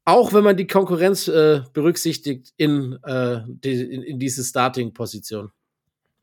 auch 0.05 0.33
wenn 0.33 0.43
man 0.43 0.57
die 0.57 0.67
Konkurrenz 0.67 1.27
äh, 1.27 1.61
berücksichtigt 1.73 2.53
in, 2.57 2.99
äh, 3.03 3.41
die, 3.47 3.81
in, 3.81 4.03
in 4.03 4.19
diese 4.19 4.43
Starting-Position. 4.43 5.51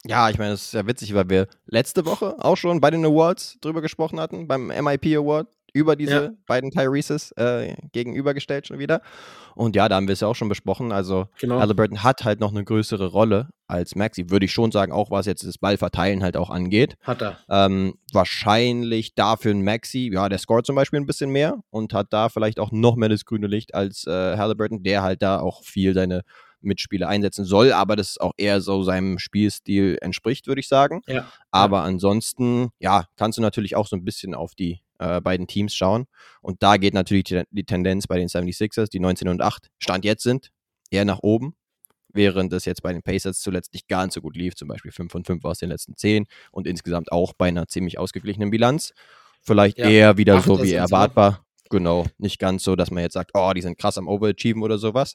Ja, 0.05 0.31
ich 0.31 0.38
meine, 0.38 0.52
das 0.52 0.64
ist 0.64 0.75
ja 0.75 0.87
witzig, 0.87 1.14
weil 1.14 1.28
wir 1.28 1.46
letzte 1.66 2.06
Woche 2.06 2.37
auch 2.43 2.56
schon 2.56 2.81
bei 2.81 2.90
den 2.90 3.05
Awards 3.05 3.58
drüber 3.61 3.82
gesprochen 3.82 4.19
hatten, 4.19 4.49
beim 4.49 4.69
MIP 4.69 5.16
Award 5.16 5.49
über 5.72 5.96
diese 5.96 6.25
ja. 6.25 6.31
beiden 6.46 6.70
Tyreses 6.70 7.32
äh, 7.32 7.75
gegenübergestellt 7.93 8.67
schon 8.67 8.78
wieder. 8.78 9.00
Und 9.55 9.76
ja, 9.76 9.88
da 9.88 9.96
haben 9.96 10.08
wir 10.08 10.12
es 10.12 10.20
ja 10.20 10.28
auch 10.28 10.34
schon 10.34 10.49
besprochen. 10.49 10.93
Also 10.93 11.28
genau. 11.38 11.61
Halliburton 11.61 12.02
hat 12.02 12.25
halt 12.25 12.40
noch 12.40 12.50
eine 12.50 12.64
größere 12.64 13.06
Rolle 13.06 13.49
als 13.67 13.94
Maxi, 13.94 14.31
würde 14.31 14.46
ich 14.46 14.52
schon 14.52 14.72
sagen, 14.72 14.93
auch 14.93 15.11
was 15.11 15.26
jetzt 15.26 15.46
das 15.46 15.58
Ballverteilen 15.58 16.22
halt 16.22 16.37
auch 16.37 16.50
angeht. 16.50 16.96
Hat 17.02 17.22
er. 17.22 17.38
Ähm, 17.49 17.94
wahrscheinlich 18.12 19.14
dafür 19.14 19.52
ein 19.52 19.62
Maxi, 19.62 20.11
ja, 20.12 20.28
der 20.28 20.38
scoret 20.38 20.67
zum 20.67 20.76
Beispiel 20.76 21.00
ein 21.00 21.06
bisschen 21.06 21.31
mehr 21.31 21.61
und 21.70 21.93
hat 21.94 22.08
da 22.11 22.28
vielleicht 22.28 22.58
auch 22.58 22.73
noch 22.73 22.96
mehr 22.96 23.08
das 23.08 23.25
grüne 23.25 23.46
Licht 23.46 23.75
als 23.75 24.06
äh, 24.06 24.37
Halliburton, 24.37 24.82
der 24.82 25.02
halt 25.02 25.23
da 25.23 25.40
auch 25.40 25.62
viel 25.62 25.94
seine 25.94 26.23
Mitspieler 26.62 27.08
einsetzen 27.08 27.44
soll, 27.44 27.73
aber 27.73 27.96
das 27.96 28.19
auch 28.19 28.32
eher 28.37 28.61
so 28.61 28.83
seinem 28.83 29.18
Spielstil 29.18 29.99
entspricht, 30.00 30.47
würde 30.47 30.61
ich 30.61 30.68
sagen. 30.68 31.02
Ja. 31.06 31.26
Aber 31.50 31.83
ansonsten, 31.83 32.71
ja, 32.78 33.06
kannst 33.16 33.38
du 33.38 33.42
natürlich 33.42 33.76
auch 33.76 33.87
so 33.87 33.97
ein 33.97 34.04
bisschen 34.04 34.35
auf 34.35 34.54
die 34.54 34.80
äh, 35.00 35.21
beiden 35.21 35.47
Teams 35.47 35.75
schauen. 35.75 36.07
Und 36.42 36.62
da 36.62 36.76
geht 36.76 36.95
natürlich 36.95 37.25
die, 37.25 37.42
die, 37.50 37.64
Tendenz 37.64 38.07
bei 38.07 38.19
den 38.19 38.28
76ers, 38.28 38.90
die 38.90 39.00
19 39.00 39.28
und 39.28 39.42
8 39.42 39.69
Stand 39.78 40.04
jetzt 40.04 40.23
sind, 40.23 40.50
eher 40.90 41.04
nach 41.04 41.21
oben. 41.21 41.54
Während 42.12 42.52
es 42.52 42.64
jetzt 42.64 42.83
bei 42.83 42.92
den 42.92 43.02
Pacers 43.02 43.40
zuletzt 43.40 43.73
nicht 43.73 43.88
ganz 43.88 44.14
so 44.14 44.21
gut 44.21 44.37
lief, 44.37 44.57
zum 44.57 44.69
Beispiel 44.69 44.90
5 44.90 45.11
von 45.11 45.25
5 45.25 45.45
aus 45.45 45.59
den 45.59 45.71
letzten 45.71 45.97
10 45.97 46.26
und 46.50 46.66
insgesamt 46.66 47.12
auch 47.12 47.33
bei 47.33 47.49
einer 47.49 47.69
ziemlich 47.69 47.99
ausgeglichenen 47.99 48.50
Bilanz. 48.50 48.92
Vielleicht 49.42 49.78
ja, 49.78 49.88
eher 49.88 50.16
wieder 50.16 50.40
so 50.42 50.62
wie 50.62 50.73
erwartbar. 50.73 51.45
Genau, 51.71 52.07
nicht 52.19 52.40
ganz 52.40 52.64
so, 52.64 52.75
dass 52.75 52.90
man 52.90 53.04
jetzt 53.04 53.12
sagt, 53.12 53.30
oh, 53.35 53.52
die 53.54 53.62
sind 53.62 53.78
krass 53.78 53.97
am 53.97 54.09
Overachieven 54.09 54.62
oder 54.62 54.76
sowas. 54.76 55.14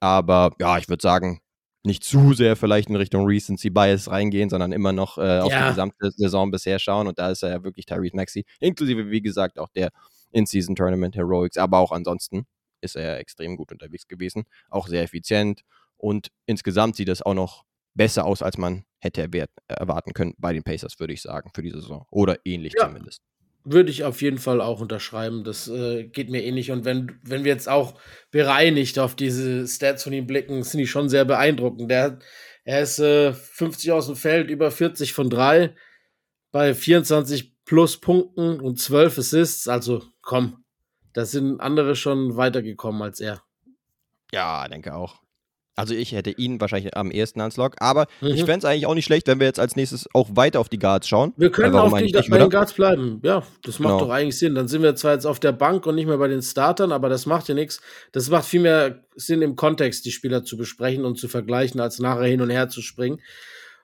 Aber 0.00 0.50
ja, 0.58 0.78
ich 0.78 0.88
würde 0.88 1.02
sagen, 1.02 1.40
nicht 1.82 2.04
zu 2.04 2.34
sehr 2.34 2.56
vielleicht 2.56 2.88
in 2.88 2.96
Richtung 2.96 3.24
Recency 3.24 3.70
Bias 3.70 4.10
reingehen, 4.10 4.50
sondern 4.50 4.72
immer 4.72 4.92
noch 4.92 5.18
äh, 5.18 5.40
auf 5.40 5.50
ja. 5.50 5.62
die 5.62 5.68
gesamte 5.70 6.10
Saison 6.10 6.50
bisher 6.50 6.78
schauen. 6.78 7.06
Und 7.06 7.18
da 7.18 7.30
ist 7.30 7.42
er 7.42 7.50
ja 7.50 7.64
wirklich 7.64 7.86
Tyrese 7.86 8.16
Maxi, 8.16 8.44
inklusive, 8.60 9.10
wie 9.10 9.22
gesagt, 9.22 9.58
auch 9.58 9.68
der 9.68 9.90
In-Season 10.32 10.76
Tournament 10.76 11.16
Heroics. 11.16 11.56
Aber 11.56 11.78
auch 11.78 11.92
ansonsten 11.92 12.46
ist 12.80 12.96
er 12.96 13.18
extrem 13.18 13.56
gut 13.56 13.72
unterwegs 13.72 14.06
gewesen, 14.08 14.44
auch 14.68 14.88
sehr 14.88 15.02
effizient. 15.02 15.62
Und 15.96 16.28
insgesamt 16.46 16.96
sieht 16.96 17.08
es 17.08 17.22
auch 17.22 17.34
noch 17.34 17.64
besser 17.94 18.24
aus, 18.24 18.42
als 18.42 18.58
man 18.58 18.84
hätte 19.00 19.28
erwarten 19.66 20.12
können 20.12 20.34
bei 20.38 20.52
den 20.52 20.62
Pacers, 20.62 20.98
würde 21.00 21.12
ich 21.12 21.22
sagen, 21.22 21.50
für 21.54 21.62
die 21.62 21.70
Saison. 21.70 22.06
Oder 22.10 22.38
ähnlich 22.44 22.74
ja. 22.76 22.86
zumindest. 22.86 23.22
Würde 23.64 23.90
ich 23.90 24.04
auf 24.04 24.22
jeden 24.22 24.38
Fall 24.38 24.60
auch 24.60 24.80
unterschreiben. 24.80 25.44
Das 25.44 25.68
äh, 25.68 26.04
geht 26.04 26.30
mir 26.30 26.42
ähnlich. 26.42 26.70
Und 26.70 26.84
wenn, 26.84 27.18
wenn 27.22 27.44
wir 27.44 27.52
jetzt 27.52 27.68
auch 27.68 28.00
bereinigt 28.30 28.98
auf 28.98 29.14
diese 29.14 29.66
Stats 29.68 30.04
von 30.04 30.12
ihm 30.12 30.26
blicken, 30.26 30.62
sind 30.62 30.78
die 30.78 30.86
schon 30.86 31.08
sehr 31.08 31.24
beeindruckend. 31.24 31.90
Der, 31.90 32.18
er 32.64 32.80
ist 32.80 32.98
äh, 32.98 33.32
50 33.32 33.92
aus 33.92 34.06
dem 34.06 34.16
Feld, 34.16 34.50
über 34.50 34.70
40 34.70 35.12
von 35.12 35.28
3, 35.28 35.74
bei 36.52 36.74
24 36.74 37.54
plus 37.64 38.00
Punkten 38.00 38.60
und 38.60 38.80
12 38.80 39.18
Assists. 39.18 39.68
Also 39.68 40.02
komm, 40.22 40.64
da 41.12 41.24
sind 41.24 41.60
andere 41.60 41.96
schon 41.96 42.36
weitergekommen 42.36 43.02
als 43.02 43.20
er. 43.20 43.42
Ja, 44.32 44.66
denke 44.68 44.94
auch. 44.94 45.20
Also 45.80 45.94
ich 45.94 46.12
hätte 46.12 46.30
ihn 46.30 46.60
wahrscheinlich 46.60 46.94
am 46.96 47.10
ehesten 47.10 47.40
ans 47.40 47.56
Lock, 47.56 47.76
aber 47.78 48.06
Mhm. 48.20 48.28
ich 48.28 48.40
fände 48.44 48.58
es 48.58 48.64
eigentlich 48.66 48.84
auch 48.86 48.94
nicht 48.94 49.06
schlecht, 49.06 49.26
wenn 49.28 49.40
wir 49.40 49.46
jetzt 49.46 49.58
als 49.58 49.76
nächstes 49.76 50.06
auch 50.12 50.28
weiter 50.34 50.60
auf 50.60 50.68
die 50.68 50.78
Guards 50.78 51.08
schauen. 51.08 51.32
Wir 51.38 51.50
können 51.50 51.74
auf 51.74 51.92
die, 51.96 52.04
nicht, 52.04 52.28
bei 52.30 52.36
den? 52.38 52.50
Guards 52.50 52.74
bleiben. 52.74 53.20
Ja, 53.24 53.42
das 53.62 53.78
macht 53.78 53.94
Genau. 53.94 54.04
doch 54.04 54.10
eigentlich 54.10 54.38
Sinn. 54.38 54.54
Dann 54.54 54.68
sind 54.68 54.82
wir 54.82 54.94
zwar 54.94 55.14
jetzt 55.14 55.24
auf 55.26 55.40
der 55.40 55.52
Bank 55.52 55.86
und 55.86 55.94
nicht 55.94 56.06
mehr 56.06 56.18
bei 56.18 56.28
den 56.28 56.42
Startern, 56.42 56.92
aber 56.92 57.08
das 57.08 57.24
macht 57.24 57.48
ja 57.48 57.54
nichts. 57.54 57.80
Das 58.12 58.28
macht 58.28 58.44
viel 58.44 58.60
mehr 58.60 59.04
Sinn 59.16 59.40
im 59.40 59.56
Kontext, 59.56 60.04
die 60.04 60.12
Spieler 60.12 60.44
zu 60.44 60.56
besprechen 60.58 61.04
und 61.06 61.18
zu 61.18 61.28
vergleichen, 61.28 61.80
als 61.80 61.98
nachher 61.98 62.24
hin 62.26 62.42
und 62.42 62.50
her 62.50 62.68
zu 62.68 62.82
springen. 62.82 63.20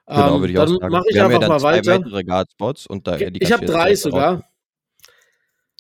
Genau, 0.07 0.35
Ähm, 0.37 0.41
würde 0.41 0.53
ich 0.53 0.59
auch 0.59 0.67
dann 0.67 0.77
sagen. 0.79 0.93
mache 0.93 1.05
ich 1.09 1.17
ja 1.17 1.25
einfach 1.27 1.41
dann 1.41 1.49
mal 1.49 1.63
weiter. 1.63 1.93
weitere 1.99 2.23
Guard-Spots 2.25 2.87
und 2.87 3.07
da 3.07 3.17
Ich 3.19 3.53
habe 3.53 3.65
drei 3.67 3.95
sogar. 3.97 4.35
raus- 4.35 4.43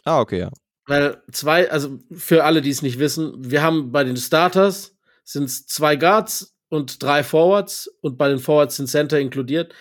Ah, 0.04 0.20
okay, 0.20 0.38
ja. 0.40 0.50
Weil 0.87 1.20
zwei, 1.32 1.70
also 1.70 1.99
für 2.12 2.44
alle, 2.44 2.62
die 2.62 2.70
es 2.70 2.80
nicht 2.80 2.99
wissen, 2.99 3.35
wir 3.38 3.62
haben 3.62 3.92
bei 3.92 4.04
den 4.04 4.16
Starters 4.16 4.95
sind 5.26 5.45
es 5.45 5.66
zwei 5.66 5.97
Guards 5.97 6.56
und 6.68 7.02
drei 7.02 7.23
Forwards 7.23 7.88
und 8.00 8.16
bei 8.16 8.28
den 8.28 8.38
Forwards 8.38 8.76
sind 8.76 8.88
Center 8.88 9.18
inkludiert. 9.18 9.75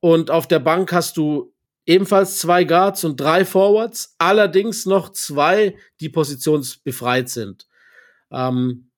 Und 0.00 0.30
auf 0.30 0.46
der 0.46 0.60
Bank 0.60 0.92
hast 0.92 1.16
du 1.16 1.52
ebenfalls 1.86 2.38
zwei 2.38 2.64
Guards 2.64 3.04
und 3.04 3.20
drei 3.20 3.44
Forwards, 3.44 4.14
allerdings 4.18 4.86
noch 4.86 5.10
zwei, 5.10 5.76
die 6.00 6.08
positionsbefreit 6.08 7.28
sind. 7.28 7.66
Ähm, 8.30 8.90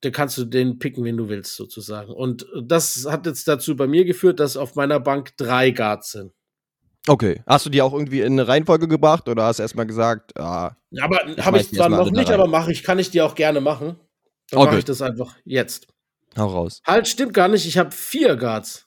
da 0.00 0.10
kannst 0.10 0.36
du 0.36 0.44
den 0.44 0.78
picken, 0.78 1.04
wen 1.04 1.16
du 1.16 1.28
willst, 1.28 1.56
sozusagen. 1.56 2.12
Und 2.12 2.46
das 2.60 3.06
hat 3.08 3.24
jetzt 3.26 3.48
dazu 3.48 3.76
bei 3.76 3.86
mir 3.86 4.04
geführt, 4.04 4.40
dass 4.40 4.56
auf 4.56 4.74
meiner 4.74 5.00
Bank 5.00 5.36
drei 5.36 5.70
Guards 5.70 6.12
sind. 6.12 6.32
Okay. 7.06 7.42
Hast 7.46 7.64
du 7.64 7.70
die 7.70 7.80
auch 7.80 7.92
irgendwie 7.92 8.20
in 8.20 8.32
eine 8.32 8.48
Reihenfolge 8.48 8.88
gebracht 8.88 9.28
oder 9.28 9.44
hast 9.44 9.58
du 9.58 9.62
erstmal 9.62 9.86
gesagt, 9.86 10.38
ah, 10.38 10.76
Ja, 10.90 11.04
aber 11.04 11.18
habe 11.38 11.58
ich 11.58 11.72
zwar 11.72 11.88
noch 11.88 12.10
nicht, 12.10 12.30
aber 12.30 12.48
mache 12.48 12.72
ich, 12.72 12.82
kann 12.82 12.98
ich 12.98 13.10
die 13.10 13.22
auch 13.22 13.34
gerne 13.34 13.60
machen. 13.60 13.96
Dann 14.50 14.60
Okay. 14.60 14.66
mache 14.70 14.78
ich 14.78 14.84
das 14.84 15.02
einfach 15.02 15.34
jetzt. 15.44 15.86
hau 16.36 16.46
raus. 16.46 16.80
Halt, 16.86 17.06
stimmt 17.08 17.32
gar 17.34 17.48
nicht. 17.48 17.66
Ich 17.66 17.78
habe 17.78 17.90
vier 17.92 18.36
Guards. 18.36 18.86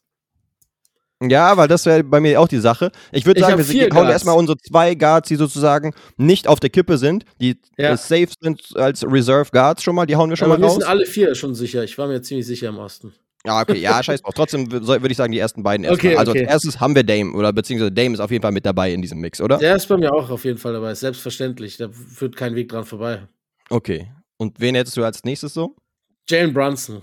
Ja, 1.20 1.58
weil 1.58 1.68
das 1.68 1.86
wäre 1.88 2.04
bei 2.04 2.20
mir 2.20 2.40
auch 2.40 2.48
die 2.48 2.60
Sache. 2.60 2.92
Ich 3.12 3.26
würde 3.26 3.40
Ich 3.40 3.46
sagen, 3.46 3.60
hab 3.60 3.68
wir 3.70 3.90
hauen 3.96 4.08
erstmal 4.08 4.38
unsere 4.38 4.56
zwei 4.60 4.94
Guards, 4.94 5.28
die 5.30 5.36
sozusagen 5.36 5.94
nicht 6.18 6.48
auf 6.48 6.60
der 6.60 6.70
Kippe 6.70 7.00
sind, 7.00 7.26
die 7.42 7.60
Ja. 7.78 7.94
äh, 7.94 7.98
safe 7.98 8.28
sind 8.40 8.62
als 8.76 9.04
Reserve 9.04 9.50
Guards 9.52 9.82
schon 9.82 9.96
mal, 9.96 10.06
die 10.06 10.16
hauen 10.16 10.30
wir 10.30 10.38
schon 10.38 10.46
Aber 10.46 10.60
mal 10.60 10.62
wir 10.64 10.68
raus. 10.68 10.76
sind 10.76 10.84
alle 10.88 11.06
vier 11.08 11.34
schon 11.34 11.56
sicher. 11.56 11.84
Ich 11.84 11.98
war 11.98 12.08
mir 12.08 12.22
ziemlich 12.22 12.46
sicher 12.46 12.68
im 12.70 12.78
Osten. 12.78 13.14
Ja, 13.46 13.62
okay, 13.62 13.80
ja, 13.80 14.04
scheiß 14.04 14.22
drauf. 14.22 14.34
Trotzdem 14.36 14.70
würde 14.72 15.08
ich 15.10 15.18
sagen, 15.18 15.32
die 15.32 15.40
ersten 15.40 15.64
beiden 15.64 15.86
erstmal. 15.86 16.12
Okay, 16.12 16.18
also 16.20 16.32
okay. 16.32 16.42
als 16.46 16.52
erstes 16.66 16.80
haben 16.80 16.94
wir 16.94 17.04
Dame, 17.04 17.32
oder 17.34 17.52
beziehungsweise 17.54 17.92
Dame 17.92 18.14
ist 18.14 18.20
auf 18.20 18.30
jeden 18.30 18.42
Fall 18.44 18.52
mit 18.52 18.66
dabei 18.66 18.92
in 18.94 19.02
diesem 19.02 19.20
Mix, 19.20 19.42
oder? 19.42 19.58
Der 19.58 19.76
ist 19.76 19.88
bei 19.88 19.98
mir 19.98 20.14
auch 20.14 20.30
auf 20.30 20.44
jeden 20.46 20.58
Fall 20.60 20.74
dabei. 20.74 20.94
Selbstverständlich. 20.94 21.78
Da 21.78 21.90
führt 21.90 22.36
kein 22.36 22.54
Weg 22.56 22.70
dran 22.70 22.84
vorbei. 22.86 23.28
Okay. 23.70 24.12
Und 24.38 24.60
wen 24.60 24.76
hättest 24.76 24.98
du 24.98 25.04
als 25.04 25.24
nächstes 25.24 25.54
so? 25.54 25.76
Jalen 26.30 26.54
Brunson. 26.54 27.02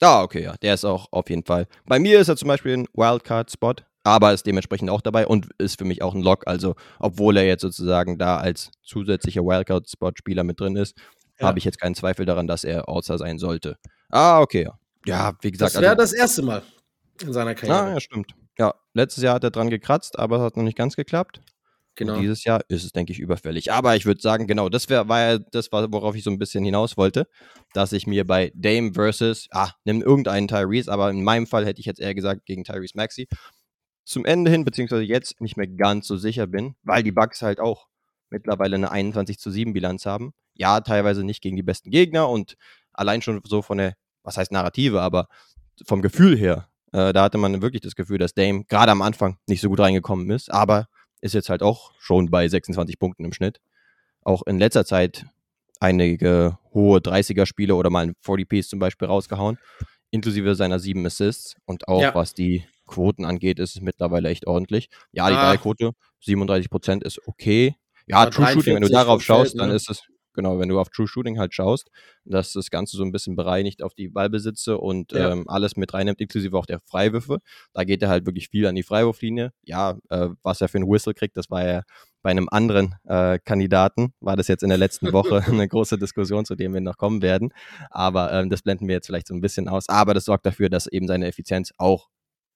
Ah, 0.00 0.22
okay, 0.22 0.42
ja, 0.42 0.54
der 0.62 0.74
ist 0.74 0.84
auch 0.84 1.08
auf 1.10 1.28
jeden 1.30 1.44
Fall. 1.44 1.66
Bei 1.86 1.98
mir 1.98 2.20
ist 2.20 2.28
er 2.28 2.36
zum 2.36 2.48
Beispiel 2.48 2.76
ein 2.76 2.86
Wildcard-Spot, 2.94 3.74
aber 4.04 4.32
ist 4.32 4.46
dementsprechend 4.46 4.90
auch 4.90 5.00
dabei 5.00 5.26
und 5.26 5.48
ist 5.58 5.78
für 5.78 5.84
mich 5.84 6.02
auch 6.02 6.14
ein 6.14 6.22
Lock. 6.22 6.46
Also, 6.46 6.74
obwohl 7.00 7.36
er 7.36 7.46
jetzt 7.46 7.62
sozusagen 7.62 8.16
da 8.18 8.36
als 8.36 8.70
zusätzlicher 8.82 9.42
Wildcard-Spot-Spieler 9.42 10.44
mit 10.44 10.60
drin 10.60 10.76
ist, 10.76 10.96
Ja. 11.40 11.48
habe 11.48 11.58
ich 11.58 11.64
jetzt 11.64 11.80
keinen 11.80 11.94
Zweifel 11.94 12.26
daran, 12.26 12.46
dass 12.46 12.64
er 12.64 12.88
Außer 12.88 13.18
sein 13.18 13.38
sollte. 13.38 13.76
Ah, 14.10 14.40
okay, 14.40 14.64
ja. 14.64 14.78
Ja, 15.06 15.32
wie 15.40 15.50
gesagt, 15.50 15.74
Das 15.74 15.80
wäre 15.82 15.92
also, 15.92 16.02
das 16.02 16.12
erste 16.12 16.42
Mal 16.42 16.62
in 17.22 17.32
seiner 17.32 17.50
ah, 17.50 17.54
Karriere. 17.54 17.90
ja, 17.94 18.00
stimmt. 18.00 18.32
Ja, 18.58 18.74
letztes 18.94 19.22
Jahr 19.24 19.34
hat 19.36 19.44
er 19.44 19.50
dran 19.50 19.70
gekratzt, 19.70 20.18
aber 20.18 20.36
es 20.36 20.42
hat 20.42 20.56
noch 20.56 20.64
nicht 20.64 20.76
ganz 20.76 20.96
geklappt. 20.96 21.40
Genau. 21.98 22.14
Und 22.14 22.22
dieses 22.22 22.44
Jahr 22.44 22.62
ist 22.68 22.84
es, 22.84 22.92
denke 22.92 23.12
ich, 23.12 23.18
überfällig. 23.18 23.72
Aber 23.72 23.96
ich 23.96 24.06
würde 24.06 24.20
sagen, 24.20 24.46
genau, 24.46 24.68
das 24.68 24.88
wär, 24.88 25.08
war 25.08 25.20
ja 25.20 25.38
das, 25.38 25.70
war, 25.70 25.92
worauf 25.92 26.16
ich 26.16 26.24
so 26.24 26.30
ein 26.30 26.38
bisschen 26.38 26.64
hinaus 26.64 26.96
wollte, 26.96 27.28
dass 27.74 27.92
ich 27.92 28.06
mir 28.06 28.26
bei 28.26 28.50
Dame 28.54 28.94
versus, 28.94 29.48
ah, 29.50 29.72
nimm 29.84 30.00
irgendeinen 30.00 30.48
Tyrese, 30.48 30.90
aber 30.90 31.10
in 31.10 31.22
meinem 31.22 31.46
Fall 31.46 31.66
hätte 31.66 31.80
ich 31.80 31.86
jetzt 31.86 32.00
eher 32.00 32.14
gesagt 32.14 32.46
gegen 32.46 32.64
Tyrese 32.64 32.96
Maxi, 32.96 33.28
zum 34.04 34.24
Ende 34.24 34.50
hin, 34.50 34.64
beziehungsweise 34.64 35.02
jetzt 35.02 35.40
nicht 35.42 35.58
mehr 35.58 35.66
ganz 35.66 36.06
so 36.06 36.16
sicher 36.16 36.46
bin, 36.46 36.76
weil 36.82 37.02
die 37.02 37.12
Bucks 37.12 37.42
halt 37.42 37.60
auch 37.60 37.88
mittlerweile 38.30 38.76
eine 38.76 38.90
21 38.90 39.38
zu 39.38 39.50
7 39.50 39.74
Bilanz 39.74 40.06
haben. 40.06 40.32
Ja, 40.54 40.80
teilweise 40.80 41.24
nicht 41.24 41.42
gegen 41.42 41.56
die 41.56 41.62
besten 41.62 41.90
Gegner 41.90 42.28
und 42.28 42.56
allein 42.92 43.20
schon 43.20 43.42
so 43.44 43.60
von 43.60 43.78
der, 43.78 43.94
was 44.22 44.38
heißt 44.38 44.50
Narrative, 44.50 45.02
aber 45.02 45.28
vom 45.84 46.00
Gefühl 46.00 46.36
her, 46.36 46.68
äh, 46.92 47.12
da 47.12 47.24
hatte 47.24 47.38
man 47.38 47.60
wirklich 47.60 47.82
das 47.82 47.94
Gefühl, 47.94 48.18
dass 48.18 48.34
Dame 48.34 48.64
gerade 48.64 48.92
am 48.92 49.02
Anfang 49.02 49.38
nicht 49.46 49.60
so 49.60 49.68
gut 49.68 49.80
reingekommen 49.80 50.30
ist, 50.30 50.50
aber 50.50 50.86
ist 51.20 51.34
jetzt 51.34 51.48
halt 51.50 51.62
auch 51.62 51.92
schon 51.98 52.30
bei 52.30 52.48
26 52.48 52.98
Punkten 52.98 53.24
im 53.24 53.32
Schnitt. 53.32 53.60
Auch 54.22 54.42
in 54.46 54.58
letzter 54.58 54.84
Zeit 54.84 55.26
einige 55.80 56.58
hohe 56.74 57.00
30er-Spiele 57.00 57.74
oder 57.74 57.90
mal 57.90 58.06
ein 58.08 58.14
40-Piece 58.24 58.68
zum 58.68 58.78
Beispiel 58.78 59.08
rausgehauen, 59.08 59.58
inklusive 60.10 60.54
seiner 60.54 60.78
sieben 60.78 61.04
Assists. 61.06 61.56
Und 61.66 61.88
auch 61.88 62.02
Ja. 62.02 62.14
was 62.14 62.34
die 62.34 62.64
Quoten 62.86 63.24
angeht, 63.24 63.58
ist 63.58 63.76
es 63.76 63.82
mittlerweile 63.82 64.28
echt 64.28 64.46
ordentlich. 64.46 64.88
Ja, 65.12 65.28
die 65.28 65.34
Ah. 65.34 65.46
Dreierquote, 65.50 65.92
37% 66.20 67.04
ist 67.04 67.20
okay. 67.26 67.74
Ja, 68.06 68.26
True 68.26 68.46
Shooting, 68.46 68.74
wenn 68.76 68.82
du 68.82 68.88
43 68.88 68.92
darauf 68.92 69.22
schaust, 69.22 69.58
dann 69.60 69.68
ne? 69.68 69.74
ist 69.74 69.90
es, 69.90 70.02
genau, 70.38 70.58
wenn 70.60 70.68
du 70.68 70.78
auf 70.78 70.88
True 70.90 71.08
Shooting 71.08 71.38
halt 71.38 71.52
schaust, 71.52 71.90
dass 72.24 72.52
das 72.52 72.70
Ganze 72.70 72.96
so 72.96 73.02
ein 73.02 73.10
bisschen 73.10 73.34
bereinigt 73.34 73.82
auf 73.82 73.92
die 73.92 74.08
Ballbesitze 74.08 74.78
und 74.78 75.10
Ja. 75.12 75.32
ähm, 75.32 75.48
alles 75.48 75.76
mit 75.76 75.92
reinnimmt, 75.92 76.20
inklusive 76.20 76.56
auch 76.56 76.66
der 76.66 76.78
Freiwürfe. 76.80 77.38
Da 77.74 77.82
geht 77.82 78.00
er 78.02 78.08
halt 78.08 78.24
wirklich 78.24 78.48
viel 78.48 78.66
an 78.66 78.76
die 78.76 78.84
Freiwurflinie. 78.84 79.52
Ja, 79.64 79.98
äh, 80.10 80.28
was 80.42 80.60
er 80.60 80.68
für 80.68 80.78
einen 80.78 80.88
Whistle 80.88 81.12
kriegt, 81.14 81.36
das 81.36 81.50
war 81.50 81.66
ja 81.66 81.82
bei 82.22 82.30
einem 82.30 82.48
anderen 82.50 82.94
äh, 83.04 83.38
Kandidaten, 83.44 84.12
war 84.20 84.36
das 84.36 84.46
jetzt 84.48 84.62
in 84.62 84.68
der 84.68 84.78
letzten 84.78 85.12
Woche 85.12 85.42
eine 85.62 85.66
große 85.68 85.98
Diskussion, 85.98 86.44
zu 86.44 86.54
dem 86.54 86.72
wir 86.72 86.80
noch 86.80 86.96
kommen 86.96 87.20
werden. 87.20 87.52
Aber 87.90 88.32
ähm, 88.32 88.48
das 88.50 88.62
blenden 88.62 88.86
wir 88.86 88.94
jetzt 88.94 89.06
vielleicht 89.06 89.26
so 89.26 89.34
ein 89.34 89.40
bisschen 89.40 89.68
aus. 89.68 89.88
Aber 89.88 90.14
das 90.14 90.24
sorgt 90.24 90.46
dafür, 90.46 90.68
dass 90.70 90.86
eben 90.86 91.06
seine 91.08 91.26
Effizienz 91.26 91.72
auch 91.78 92.08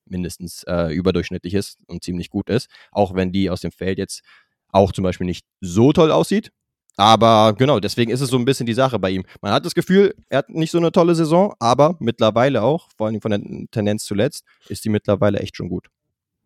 mindestens 0.06 0.64
äh, 0.64 0.92
überdurchschnittlich 0.92 1.54
ist 1.54 1.78
und 1.86 2.02
ziemlich 2.04 2.28
gut 2.30 2.48
ist. 2.50 2.68
Auch 2.90 3.14
wenn 3.14 3.32
die 3.32 3.50
aus 3.50 3.60
dem 3.60 3.72
Feld 3.72 3.98
jetzt 3.98 4.22
auch 4.68 4.92
zum 4.92 5.04
Beispiel 5.04 5.26
nicht 5.26 5.44
so 5.60 5.92
toll 5.92 6.10
aussieht. 6.10 6.50
Aber 6.96 7.54
genau, 7.56 7.80
deswegen 7.80 8.10
ist 8.10 8.20
es 8.20 8.30
so 8.30 8.36
ein 8.36 8.44
bisschen 8.44 8.66
die 8.66 8.74
Sache 8.74 8.98
bei 8.98 9.10
ihm. 9.10 9.24
Man 9.40 9.52
hat 9.52 9.64
das 9.64 9.74
Gefühl, 9.74 10.14
er 10.28 10.38
hat 10.38 10.50
nicht 10.50 10.70
so 10.70 10.78
eine 10.78 10.92
tolle 10.92 11.14
Saison, 11.14 11.54
aber 11.58 11.96
mittlerweile 12.00 12.62
auch, 12.62 12.88
vor 12.96 13.06
allem 13.06 13.20
von 13.20 13.30
der 13.30 13.40
Tendenz 13.70 14.04
zuletzt, 14.04 14.44
ist 14.68 14.84
die 14.84 14.90
mittlerweile 14.90 15.38
echt 15.40 15.56
schon 15.56 15.68
gut. 15.68 15.88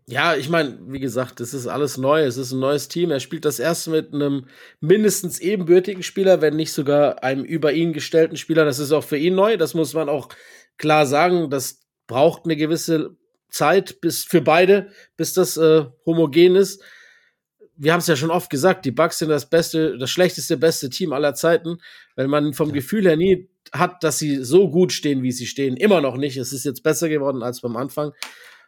Ja, 0.08 0.36
ich 0.36 0.48
meine, 0.48 0.78
wie 0.86 1.00
gesagt, 1.00 1.40
es 1.40 1.52
ist 1.52 1.66
alles 1.66 1.96
neu, 1.96 2.22
es 2.22 2.36
ist 2.36 2.52
ein 2.52 2.60
neues 2.60 2.86
Team. 2.86 3.10
Er 3.10 3.18
spielt 3.18 3.44
das 3.44 3.58
erste 3.58 3.90
mit 3.90 4.14
einem 4.14 4.46
mindestens 4.80 5.40
ebenbürtigen 5.40 6.04
Spieler, 6.04 6.40
wenn 6.40 6.54
nicht 6.54 6.72
sogar 6.72 7.24
einem 7.24 7.44
über 7.44 7.72
ihn 7.72 7.92
gestellten 7.92 8.36
Spieler. 8.36 8.64
Das 8.64 8.78
ist 8.78 8.92
auch 8.92 9.02
für 9.02 9.16
ihn 9.16 9.34
neu, 9.34 9.56
das 9.56 9.74
muss 9.74 9.94
man 9.94 10.08
auch 10.08 10.28
klar 10.78 11.06
sagen. 11.06 11.50
Das 11.50 11.80
braucht 12.06 12.44
eine 12.44 12.54
gewisse 12.54 13.16
Zeit 13.50 14.00
bis 14.00 14.22
für 14.22 14.40
beide, 14.40 14.90
bis 15.16 15.32
das 15.32 15.56
äh, 15.56 15.86
homogen 16.04 16.54
ist. 16.54 16.84
Wir 17.76 17.92
haben 17.92 18.00
es 18.00 18.06
ja 18.06 18.16
schon 18.16 18.30
oft 18.30 18.50
gesagt, 18.50 18.84
die 18.84 18.90
Bucks 18.90 19.18
sind 19.18 19.28
das 19.28 19.48
beste, 19.48 19.98
das 19.98 20.10
schlechteste, 20.10 20.56
beste 20.56 20.88
Team 20.90 21.12
aller 21.12 21.34
Zeiten, 21.34 21.78
weil 22.14 22.28
man 22.28 22.54
vom 22.54 22.72
Gefühl 22.72 23.06
her 23.06 23.16
nie 23.16 23.48
hat, 23.72 24.02
dass 24.02 24.18
sie 24.18 24.42
so 24.44 24.70
gut 24.70 24.92
stehen, 24.92 25.22
wie 25.22 25.32
sie 25.32 25.46
stehen. 25.46 25.76
Immer 25.76 26.00
noch 26.00 26.16
nicht. 26.16 26.36
Es 26.36 26.52
ist 26.52 26.64
jetzt 26.64 26.82
besser 26.82 27.08
geworden 27.08 27.42
als 27.42 27.60
beim 27.60 27.76
Anfang. 27.76 28.12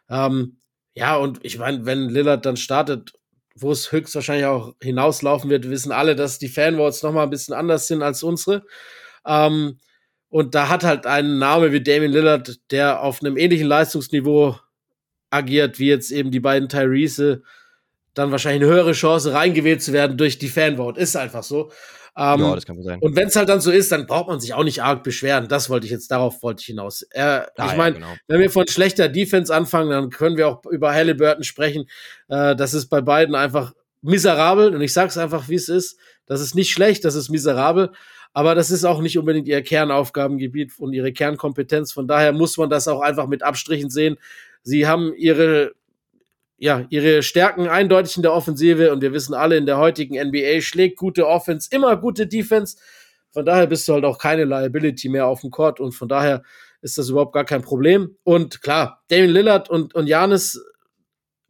Ähm, 0.09 0.57
ja, 0.93 1.15
und 1.15 1.39
ich 1.43 1.57
meine, 1.57 1.85
wenn 1.85 2.09
Lillard 2.09 2.45
dann 2.45 2.57
startet, 2.57 3.13
wo 3.55 3.71
es 3.71 3.91
höchstwahrscheinlich 3.91 4.45
auch 4.45 4.75
hinauslaufen 4.81 5.49
wird, 5.49 5.69
wissen 5.69 5.91
alle, 5.91 6.15
dass 6.15 6.39
die 6.39 6.47
Fanvotes 6.47 7.03
noch 7.03 7.13
mal 7.13 7.23
ein 7.23 7.29
bisschen 7.29 7.53
anders 7.53 7.87
sind 7.87 8.01
als 8.01 8.23
unsere. 8.23 8.63
Ähm, 9.25 9.79
und 10.29 10.55
da 10.55 10.69
hat 10.69 10.83
halt 10.83 11.05
ein 11.05 11.39
Name 11.39 11.71
wie 11.71 11.81
Damien 11.81 12.11
Lillard, 12.11 12.59
der 12.71 13.01
auf 13.01 13.21
einem 13.21 13.37
ähnlichen 13.37 13.67
Leistungsniveau 13.67 14.57
agiert, 15.29 15.79
wie 15.79 15.87
jetzt 15.87 16.11
eben 16.11 16.31
die 16.31 16.39
beiden 16.39 16.69
Tyrese, 16.69 17.43
dann 18.13 18.31
wahrscheinlich 18.31 18.63
eine 18.63 18.71
höhere 18.73 18.91
Chance, 18.93 19.33
reingewählt 19.33 19.81
zu 19.81 19.93
werden 19.93 20.17
durch 20.17 20.37
die 20.39 20.49
Fanvote. 20.49 20.99
Ist 20.99 21.15
einfach 21.15 21.43
so. 21.43 21.71
Ähm, 22.17 22.39
ja, 22.41 22.55
das 22.55 22.65
kann 22.65 22.81
sein. 22.83 22.99
und 22.99 23.15
wenn 23.15 23.27
es 23.27 23.35
halt 23.35 23.47
dann 23.47 23.61
so 23.61 23.71
ist, 23.71 23.91
dann 23.91 24.05
braucht 24.05 24.27
man 24.27 24.39
sich 24.41 24.53
auch 24.53 24.63
nicht 24.63 24.83
arg 24.83 25.03
beschweren. 25.03 25.47
Das 25.47 25.69
wollte 25.69 25.85
ich 25.85 25.91
jetzt, 25.91 26.11
darauf 26.11 26.41
wollte 26.43 26.61
ich 26.61 26.65
hinaus. 26.65 27.03
Äh, 27.11 27.21
Ah, 27.21 27.47
ich 27.57 27.71
ja, 27.71 27.77
meine, 27.77 27.95
genau. 27.95 28.13
wenn 28.27 28.41
wir 28.41 28.49
von 28.49 28.67
schlechter 28.67 29.07
Defense 29.07 29.53
anfangen, 29.53 29.89
dann 29.89 30.09
können 30.09 30.35
wir 30.35 30.47
auch 30.47 30.65
über 30.65 30.93
Halliburton 30.93 31.43
sprechen. 31.43 31.85
Äh, 32.27 32.55
das 32.55 32.73
ist 32.73 32.87
bei 32.87 32.99
beiden 33.01 33.35
einfach 33.35 33.73
miserabel. 34.01 34.75
Und 34.75 34.81
ich 34.81 34.91
sage 34.91 35.09
es 35.09 35.17
einfach, 35.17 35.47
wie 35.49 35.55
es 35.55 35.69
ist. 35.69 35.97
Das 36.25 36.41
ist 36.41 36.55
nicht 36.55 36.71
schlecht, 36.71 37.05
das 37.05 37.15
ist 37.15 37.29
miserabel. 37.29 37.91
Aber 38.33 38.53
das 38.53 38.69
ist 38.69 38.83
auch 38.85 39.01
nicht 39.01 39.17
unbedingt 39.17 39.47
ihr 39.47 39.61
Kernaufgabengebiet 39.61 40.73
und 40.77 40.93
ihre 40.93 41.13
Kernkompetenz. 41.13 41.91
Von 41.91 42.07
daher 42.07 42.31
muss 42.31 42.57
man 42.57 42.69
das 42.69 42.87
auch 42.87 43.01
einfach 43.01 43.27
mit 43.27 43.43
Abstrichen 43.43 43.89
sehen. 43.89 44.17
Sie 44.61 44.87
haben 44.87 45.13
ihre, 45.15 45.71
ja, 46.59 46.85
ihre 46.89 47.23
Stärken 47.23 47.67
eindeutig 47.67 48.17
in 48.17 48.23
der 48.23 48.33
Offensive 48.33 48.91
und 48.91 49.01
wir 49.01 49.13
wissen 49.13 49.33
alle, 49.33 49.57
in 49.57 49.65
der 49.65 49.77
heutigen 49.77 50.15
NBA 50.15 50.61
schlägt 50.61 50.97
gute 50.97 51.27
Offense 51.27 51.69
immer 51.71 51.95
gute 51.97 52.27
Defense. 52.27 52.77
Von 53.31 53.45
daher 53.45 53.67
bist 53.67 53.87
du 53.87 53.93
halt 53.93 54.05
auch 54.05 54.17
keine 54.17 54.43
Liability 54.43 55.09
mehr 55.09 55.27
auf 55.27 55.41
dem 55.41 55.51
Court 55.51 55.79
und 55.79 55.93
von 55.93 56.09
daher 56.09 56.43
ist 56.81 56.97
das 56.97 57.09
überhaupt 57.09 57.33
gar 57.33 57.45
kein 57.45 57.61
Problem. 57.61 58.17
Und 58.23 58.61
klar, 58.61 59.03
Damien 59.09 59.31
Lillard 59.31 59.69
und, 59.69 59.95
und 59.95 60.07
Janis 60.07 60.61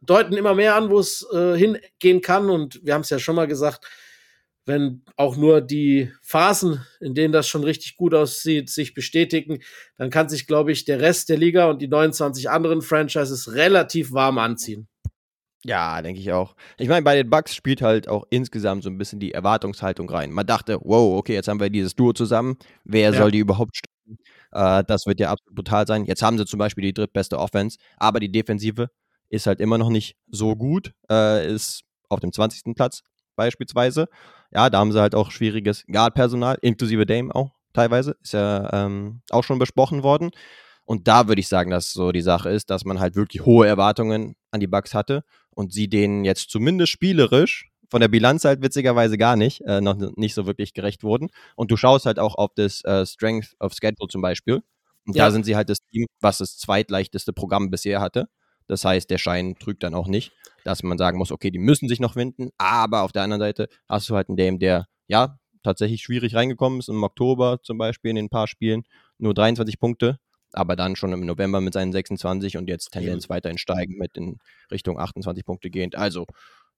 deuten 0.00 0.36
immer 0.36 0.54
mehr 0.54 0.76
an, 0.76 0.90
wo 0.90 0.98
es 0.98 1.26
äh, 1.32 1.56
hingehen 1.56 2.20
kann. 2.20 2.50
Und 2.50 2.80
wir 2.84 2.94
haben 2.94 3.02
es 3.02 3.10
ja 3.10 3.18
schon 3.18 3.36
mal 3.36 3.46
gesagt, 3.46 3.86
wenn 4.66 5.02
auch 5.16 5.36
nur 5.36 5.60
die 5.60 6.12
Phasen, 6.22 6.84
in 7.00 7.14
denen 7.14 7.32
das 7.32 7.48
schon 7.48 7.64
richtig 7.64 7.96
gut 7.96 8.14
aussieht, 8.14 8.70
sich 8.70 8.94
bestätigen, 8.94 9.60
dann 9.96 10.10
kann 10.10 10.28
sich, 10.28 10.46
glaube 10.46 10.72
ich, 10.72 10.84
der 10.84 11.00
Rest 11.00 11.28
der 11.28 11.38
Liga 11.38 11.68
und 11.68 11.80
die 11.82 11.88
29 11.88 12.50
anderen 12.50 12.82
Franchises 12.82 13.52
relativ 13.54 14.12
warm 14.12 14.38
anziehen. 14.38 14.88
Ja, 15.64 16.00
denke 16.00 16.20
ich 16.20 16.32
auch. 16.32 16.54
Ich 16.78 16.88
meine, 16.88 17.02
bei 17.02 17.14
den 17.16 17.28
Bucks 17.28 17.54
spielt 17.54 17.82
halt 17.82 18.08
auch 18.08 18.24
insgesamt 18.30 18.82
so 18.82 18.88
ein 18.88 18.96
bisschen 18.96 19.20
die 19.20 19.32
Erwartungshaltung 19.32 20.08
rein. 20.08 20.32
Man 20.32 20.46
dachte, 20.46 20.78
wow, 20.82 21.18
okay, 21.18 21.34
jetzt 21.34 21.48
haben 21.48 21.60
wir 21.60 21.68
dieses 21.68 21.94
Duo 21.94 22.14
zusammen. 22.14 22.56
Wer 22.84 23.12
ja. 23.12 23.18
soll 23.18 23.30
die 23.30 23.40
überhaupt 23.40 23.76
stoppen? 23.76 24.18
Äh, 24.52 24.84
das 24.84 25.06
wird 25.06 25.20
ja 25.20 25.30
absolut 25.30 25.54
brutal 25.54 25.86
sein. 25.86 26.06
Jetzt 26.06 26.22
haben 26.22 26.38
sie 26.38 26.46
zum 26.46 26.58
Beispiel 26.58 26.82
die 26.82 26.94
drittbeste 26.94 27.38
Offense, 27.38 27.78
aber 27.98 28.20
die 28.20 28.32
Defensive 28.32 28.88
ist 29.28 29.46
halt 29.46 29.60
immer 29.60 29.76
noch 29.76 29.90
nicht 29.90 30.16
so 30.30 30.56
gut. 30.56 30.92
Äh, 31.10 31.52
ist 31.52 31.82
auf 32.08 32.20
dem 32.20 32.32
20. 32.32 32.74
Platz 32.74 33.02
beispielsweise. 33.36 34.08
Ja, 34.52 34.70
da 34.70 34.78
haben 34.78 34.92
sie 34.92 35.00
halt 35.00 35.14
auch 35.14 35.30
schwieriges 35.30 35.84
Guard-Personal, 35.86 36.56
inklusive 36.62 37.04
Dame 37.04 37.34
auch 37.34 37.52
teilweise. 37.74 38.16
Ist 38.22 38.32
ja 38.32 38.68
ähm, 38.72 39.20
auch 39.30 39.44
schon 39.44 39.58
besprochen 39.58 40.02
worden. 40.02 40.30
Und 40.86 41.06
da 41.06 41.28
würde 41.28 41.40
ich 41.40 41.48
sagen, 41.48 41.70
dass 41.70 41.92
so 41.92 42.12
die 42.12 42.22
Sache 42.22 42.48
ist, 42.48 42.70
dass 42.70 42.84
man 42.84 42.98
halt 42.98 43.14
wirklich 43.14 43.44
hohe 43.44 43.66
Erwartungen 43.66 44.34
an 44.50 44.58
die 44.58 44.66
Bucks 44.66 44.94
hatte 44.94 45.22
und 45.54 45.72
sie 45.72 45.88
denen 45.88 46.24
jetzt 46.24 46.50
zumindest 46.50 46.92
spielerisch 46.92 47.70
von 47.90 48.00
der 48.00 48.08
Bilanz 48.08 48.44
halt 48.44 48.62
witzigerweise 48.62 49.18
gar 49.18 49.36
nicht, 49.36 49.62
äh, 49.62 49.80
noch 49.80 49.96
nicht 50.16 50.34
so 50.34 50.46
wirklich 50.46 50.74
gerecht 50.74 51.02
wurden. 51.02 51.28
Und 51.56 51.70
du 51.70 51.76
schaust 51.76 52.06
halt 52.06 52.18
auch 52.18 52.36
auf 52.36 52.52
das 52.54 52.84
äh, 52.84 53.04
Strength 53.04 53.56
of 53.58 53.72
Schedule 53.74 54.08
zum 54.08 54.22
Beispiel. 54.22 54.62
Und 55.06 55.16
ja. 55.16 55.26
da 55.26 55.30
sind 55.32 55.44
sie 55.44 55.56
halt 55.56 55.68
das 55.68 55.78
Team, 55.90 56.06
was 56.20 56.38
das 56.38 56.56
zweitleichteste 56.56 57.32
Programm 57.32 57.70
bisher 57.70 58.00
hatte. 58.00 58.28
Das 58.68 58.84
heißt, 58.84 59.10
der 59.10 59.18
Schein 59.18 59.56
trügt 59.58 59.82
dann 59.82 59.94
auch 59.94 60.06
nicht, 60.06 60.30
dass 60.62 60.84
man 60.84 60.98
sagen 60.98 61.18
muss, 61.18 61.32
okay, 61.32 61.50
die 61.50 61.58
müssen 61.58 61.88
sich 61.88 61.98
noch 61.98 62.14
winden, 62.14 62.50
aber 62.56 63.02
auf 63.02 63.10
der 63.10 63.22
anderen 63.22 63.40
Seite 63.40 63.68
hast 63.88 64.08
du 64.08 64.14
halt 64.14 64.28
einen 64.28 64.36
Dame, 64.36 64.58
der 64.58 64.86
ja 65.08 65.38
tatsächlich 65.64 66.02
schwierig 66.02 66.36
reingekommen 66.36 66.78
ist, 66.78 66.88
im 66.88 67.02
Oktober 67.02 67.58
zum 67.64 67.78
Beispiel 67.78 68.10
in 68.10 68.16
den 68.16 68.28
paar 68.28 68.46
Spielen, 68.46 68.84
nur 69.18 69.34
23 69.34 69.80
Punkte, 69.80 70.20
aber 70.52 70.76
dann 70.76 70.96
schon 70.96 71.12
im 71.12 71.24
November 71.24 71.60
mit 71.60 71.74
seinen 71.74 71.92
26 71.92 72.56
und 72.56 72.68
jetzt 72.68 72.90
Tendenz 72.90 73.24
ja. 73.24 73.30
weiterhin 73.30 73.58
steigen 73.58 73.96
mit 73.98 74.16
in 74.16 74.38
Richtung 74.70 74.98
28 74.98 75.44
Punkte 75.44 75.70
gehend. 75.70 75.96
Also, 75.96 76.26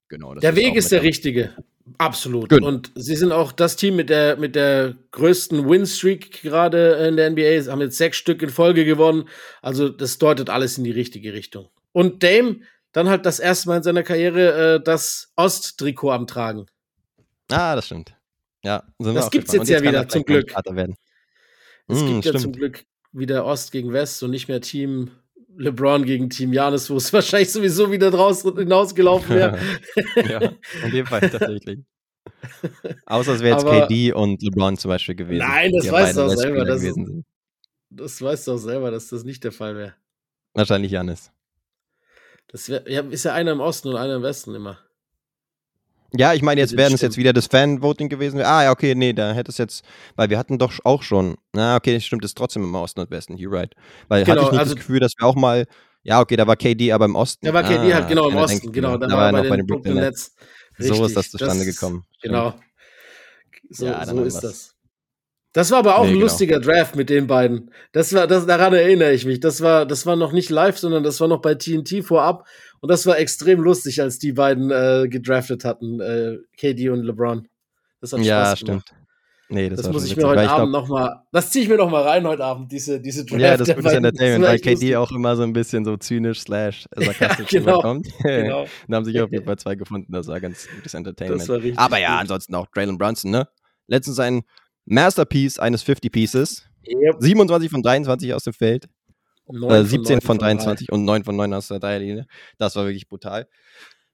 genau. 0.09 0.35
der 0.35 0.57
Weg 0.57 0.75
ist 0.77 0.93
der 0.93 1.03
richtige. 1.03 1.55
Absolut. 1.99 2.51
Good. 2.51 2.63
Und 2.63 2.93
sie 2.95 3.17
sind 3.17 3.33
auch 3.33 3.53
das 3.53 3.77
Team 3.77 3.97
mit 3.97 4.09
der, 4.09 4.37
mit 4.37 4.55
der 4.55 4.95
größten 5.11 5.69
Win-Streak 5.69 6.43
gerade 6.43 6.95
in 7.09 7.17
der 7.17 7.31
NBA. 7.31 7.63
Sie 7.63 7.71
haben 7.71 7.81
jetzt 7.81 7.99
sechs 7.99 8.17
Stück 8.17 8.43
in 8.43 8.51
Folge 8.51 8.85
gewonnen. 8.85 9.29
Also, 9.63 9.89
das 9.89 10.19
deutet 10.19 10.51
alles 10.51 10.79
in 10.79 10.85
die 10.85 10.91
richtige 10.91 11.33
Richtung. 11.33 11.69
Und 11.93 12.23
Dame 12.23 12.61
dann 12.93 13.09
halt 13.09 13.27
das 13.27 13.41
erste 13.41 13.69
Mal 13.69 13.79
in 13.79 13.83
seiner 13.83 14.03
Karriere 14.03 14.75
äh, 14.75 14.83
das 14.83 15.33
Ost-Trikot 15.37 16.11
am 16.11 16.27
Tragen. 16.27 16.67
Ah, 17.51 17.75
das 17.75 17.87
stimmt. 17.87 18.15
Ja, 18.63 18.85
das 18.99 19.31
gibt 19.31 19.49
es 19.49 19.55
jetzt, 19.55 19.69
jetzt, 19.69 19.83
ja 19.83 19.89
wieder, 19.89 20.09
zum 20.09 20.25
Glück. 20.25 20.55
Es 21.89 22.01
mm, 22.01 22.07
gibt 22.07 22.25
ja 22.25 22.35
zum 22.37 22.53
Glück 22.53 22.85
wieder 23.13 23.45
Ost 23.45 23.73
gegen 23.73 23.93
West 23.93 24.23
und 24.23 24.31
nicht 24.31 24.49
mehr 24.49 24.61
Team 24.61 25.11
LeBron 25.57 26.05
gegen 26.05 26.31
Team 26.31 26.53
Janis, 26.53 26.89
wo 26.91 26.97
es 26.97 27.13
wahrscheinlich 27.13 27.53
sowieso 27.53 27.91
wieder 27.91 28.11
draus 28.11 28.43
hinausgelaufen 28.43 29.37
wäre. 29.37 29.59
ja, 30.17 30.53
in 30.85 30.91
dem 30.91 31.07
Fall 31.07 31.21
tatsächlich. 31.29 31.81
Außer 33.07 33.35
es 33.35 33.41
wäre 33.41 33.57
jetzt 33.57 33.67
Aber, 33.67 33.87
KD 33.87 34.13
und 34.13 34.43
LeBron 34.43 34.77
zum 34.77 34.89
Beispiel 34.89 35.15
gewesen. 35.15 35.47
Nein, 35.47 35.73
das 35.73 35.91
weißt 35.91 36.17
du 36.17 36.23
auch 36.23 36.29
selber. 36.29 36.65
Das, 36.65 36.85
das 37.91 38.23
weißt 38.23 38.47
du 38.47 38.53
auch 38.53 38.59
selber, 38.59 38.91
dass 38.91 39.09
das 39.09 39.25
nicht 39.25 39.45
der 39.45 39.53
Fall 39.53 39.77
wäre. 39.77 39.95
Wahrscheinlich 40.55 40.93
Janis. 40.93 41.31
Das 42.49 42.69
wär, 42.69 42.89
ja, 42.91 43.01
ist 43.03 43.25
ja 43.25 43.33
einer 43.33 43.53
im 43.53 43.61
Osten 43.61 43.89
und 43.89 43.97
einer 43.97 44.17
im 44.17 44.23
Westen 44.23 44.55
immer. 44.55 44.79
Ja, 46.17 46.35
ich 46.35 46.43
meine, 46.43 46.61
jetzt 46.61 46.77
werden 46.77 46.95
es 46.95 47.01
jetzt 47.01 47.17
wieder 47.17 47.33
das 47.33 47.47
Fan-Voting 47.47 48.09
gewesen. 48.09 48.41
Ah, 48.41 48.65
ja, 48.65 48.71
okay, 48.71 48.95
nee, 48.95 49.13
da 49.13 49.33
hätte 49.33 49.51
es 49.51 49.59
jetzt, 49.59 49.85
weil 50.17 50.31
wir 50.31 50.39
hatten 50.39 50.59
doch 50.59 50.73
auch 50.85 51.03
schon, 51.03 51.37
na, 51.53 51.77
okay, 51.77 51.99
stimmt, 52.01 52.25
ist 52.25 52.37
trotzdem 52.37 52.63
im 52.65 52.75
Osten 52.75 53.01
und 53.01 53.11
Westen, 53.11 53.37
you're 53.37 53.51
right. 53.51 53.75
Weil 54.09 54.25
genau, 54.25 54.37
hatte 54.37 54.47
ich 54.47 54.53
nicht 54.53 54.61
also, 54.61 54.75
das 54.75 54.81
Gefühl, 54.81 55.01
dass 55.01 55.15
wir 55.19 55.27
auch 55.27 55.37
mal, 55.37 55.67
ja, 56.03 56.21
okay, 56.21 56.37
da 56.37 56.47
war 56.47 56.57
KD 56.57 56.93
aber 56.93 57.07
im 57.07 57.17
Osten. 57.17 57.47
Da 57.47 57.55
war 57.55 57.63
KD 57.63 57.93
ah, 57.93 57.95
halt 57.95 58.09
genau 58.09 58.29
im 58.29 58.37
Osten, 58.37 58.61
denke, 58.61 58.73
genau, 58.73 58.99
da, 58.99 59.07
da 59.07 59.17
war 59.17 59.27
er 59.27 59.33
noch 59.33 59.49
bei 59.49 59.57
den 59.57 59.67
Brooklyn 59.67 59.95
Nets. 59.95 60.35
Nets. 60.79 60.97
So 60.97 61.07
ist 61.07 61.17
das 61.17 61.31
zustande 61.31 61.65
das, 61.65 61.75
gekommen. 61.75 62.05
Genau. 62.23 62.55
So, 63.71 63.87
ja, 63.87 64.05
so 64.05 64.23
ist 64.23 64.41
das. 64.41 64.72
Das 65.53 65.71
war 65.71 65.81
aber 65.81 65.99
auch 65.99 66.05
nee, 66.05 66.11
ein 66.11 66.15
genau. 66.15 66.25
lustiger 66.25 66.61
Draft 66.61 66.97
mit 66.97 67.11
den 67.11 67.27
beiden. 67.27 67.71
Das 67.93 68.15
war, 68.15 68.27
das, 68.27 68.47
daran 68.47 68.73
erinnere 68.73 69.13
ich 69.13 69.27
mich. 69.27 69.41
Das 69.41 69.61
war, 69.61 69.85
das 69.85 70.07
war 70.07 70.17
noch 70.17 70.33
nicht 70.33 70.49
live, 70.49 70.79
sondern 70.79 71.03
das 71.03 71.21
war 71.21 71.29
noch 71.29 71.43
bei 71.43 71.55
TNT 71.55 72.05
vorab. 72.05 72.47
Und 72.81 72.91
das 72.91 73.07
war 73.07 73.19
extrem 73.19 73.61
lustig, 73.61 74.01
als 74.01 74.19
die 74.19 74.33
beiden 74.33 74.71
äh, 74.71 75.09
gedraftet 75.09 75.65
hatten, 75.65 76.01
äh, 76.01 76.39
KD 76.57 76.89
und 76.89 77.03
LeBron. 77.03 77.47
Das 78.01 78.13
hat 78.13 78.21
Spaß 78.21 78.27
ja, 78.27 78.57
stimmt. 78.57 78.87
Gemacht. 78.87 79.03
Nee, 79.53 79.69
das, 79.69 79.83
das 79.83 79.93
muss 79.93 80.07
ich 80.07 80.17
mir 80.17 80.27
heute 80.27 80.49
Abend 80.49 80.73
noch 80.73 80.89
mal, 80.89 81.25
das 81.31 81.51
ziehe 81.51 81.65
ich 81.65 81.69
mir 81.69 81.77
noch 81.77 81.91
mal 81.91 82.03
rein 82.03 82.27
heute 82.27 82.43
Abend, 82.43 82.73
diese, 82.73 82.99
diese 83.01 83.27
Draft. 83.27 83.43
Ja, 83.43 83.57
das 83.59 83.69
ist 83.69 83.77
gutes 83.77 83.93
Entertainment, 83.93 84.45
weil 84.45 84.59
KD 84.59 84.71
lustig. 84.71 84.97
auch 84.97 85.13
immer 85.13 85.37
so 85.37 85.43
ein 85.43 85.53
bisschen 85.53 85.85
so 85.85 85.99
zynisch 85.99 86.41
slash 86.41 86.87
sarkastisch 86.97 87.51
ja, 87.53 87.61
genau, 87.61 87.77
rüberkommt. 87.77 88.09
genau. 88.23 88.67
da 88.89 88.97
haben 88.97 89.05
sich 89.05 89.21
auf 89.21 89.31
jeden 89.31 89.45
Fall 89.47 89.59
zwei 89.59 89.75
gefunden, 89.75 90.11
das 90.11 90.27
war 90.27 90.41
ganz 90.41 90.67
gutes 90.75 90.95
Entertainment. 90.95 91.77
Aber 91.77 91.99
ja, 91.99 92.17
ansonsten 92.19 92.55
auch 92.55 92.67
Traylon 92.69 92.97
Brunson, 92.97 93.31
ne? 93.31 93.47
Letztens 93.89 94.19
ein 94.21 94.43
Masterpiece 94.85 95.59
eines 95.59 95.83
50 95.83 96.13
Pieces. 96.13 96.67
Yep. 96.87 97.17
27 97.21 97.71
von 97.71 97.83
23 97.83 98.35
aus 98.35 98.45
dem 98.45 98.53
Feld. 98.53 98.89
Äh, 99.49 99.85
17 99.85 100.21
von, 100.21 100.27
von 100.27 100.39
23 100.39 100.91
und 100.91 101.05
9 101.05 101.25
von 101.25 101.37
9 101.37 101.55
aus 101.55 101.69
der 101.69 101.79
Dreierlinie. 101.79 102.27
Das 102.59 102.77
war 102.77 102.85
wirklich 102.85 103.09
brutal. 103.09 103.49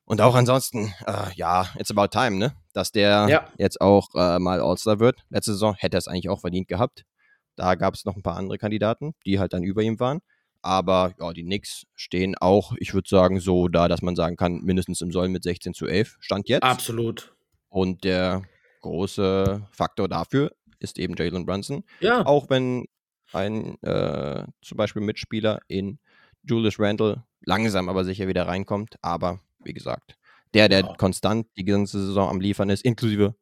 Und 0.04 0.20
auch 0.22 0.35
ansonsten, 0.35 0.94
äh, 1.07 1.35
ja, 1.35 1.68
it's 1.78 1.90
about 1.90 2.09
time, 2.09 2.38
ne? 2.38 2.54
Dass 2.72 2.92
der 2.92 3.26
ja. 3.28 3.48
jetzt 3.59 3.81
auch 3.81 4.09
äh, 4.14 4.38
mal 4.38 4.61
All-Star 4.61 5.00
wird. 5.00 5.20
Letzte 5.28 5.52
Saison 5.52 5.74
hätte 5.74 5.96
er 5.96 5.98
es 5.98 6.09
eigentlich 6.09 6.31
auch 6.31 6.40
verdient 6.40 6.66
gehabt. 6.66 7.04
Da 7.57 7.74
gab 7.74 7.94
es 7.94 8.04
noch 8.04 8.16
ein 8.16 8.22
paar 8.22 8.37
andere 8.37 8.57
Kandidaten, 8.57 9.14
die 9.26 9.38
halt 9.38 9.52
dann 9.52 9.62
über 9.62 9.83
ihm 9.83 10.00
waren. 10.00 10.20
Aber 10.62 11.12
ja, 11.20 11.33
die 11.33 11.44
Knicks 11.44 11.85
stehen 11.94 12.37
auch, 12.37 12.72
ich 12.78 12.94
würde 12.94 13.09
sagen, 13.09 13.38
so 13.38 13.68
da, 13.68 13.87
dass 13.87 14.02
man 14.02 14.16
sagen 14.16 14.37
kann, 14.37 14.61
mindestens 14.62 15.00
im 15.02 15.12
Soll 15.12 15.28
mit 15.28 15.42
16 15.42 15.74
zu 15.74 15.87
11 15.87 16.16
stand 16.20 16.48
jetzt. 16.48 16.62
Absolut. 16.62 17.35
Und 17.68 18.02
der 18.04 18.42
große 18.81 19.66
Faktor 19.72 20.09
dafür 20.09 20.52
ist 20.78 20.98
eben 20.98 21.14
Jalen 21.16 21.46
Brunson. 21.46 21.84
Ja. 22.00 22.24
Auch 22.26 22.50
wenn 22.50 22.86
ein 23.32 23.80
äh, 23.82 24.44
zum 24.62 24.76
Beispiel 24.76 25.02
Mitspieler 25.02 25.60
in 25.68 25.98
Julius 26.42 26.78
Randle 26.78 27.24
langsam 27.44 27.88
aber 27.88 28.04
sicher 28.04 28.28
wieder 28.28 28.46
reinkommt. 28.46 28.96
Aber 29.02 29.40
wie 29.62 29.74
gesagt, 29.74 30.16
der, 30.54 30.68
der 30.68 30.80
ja. 30.80 30.94
konstant 30.96 31.46
die 31.56 31.64
ganze 31.64 32.04
Saison 32.04 32.28
am 32.28 32.40
Liefern 32.40 32.70
ist, 32.70 32.84
inklusive 32.84 33.34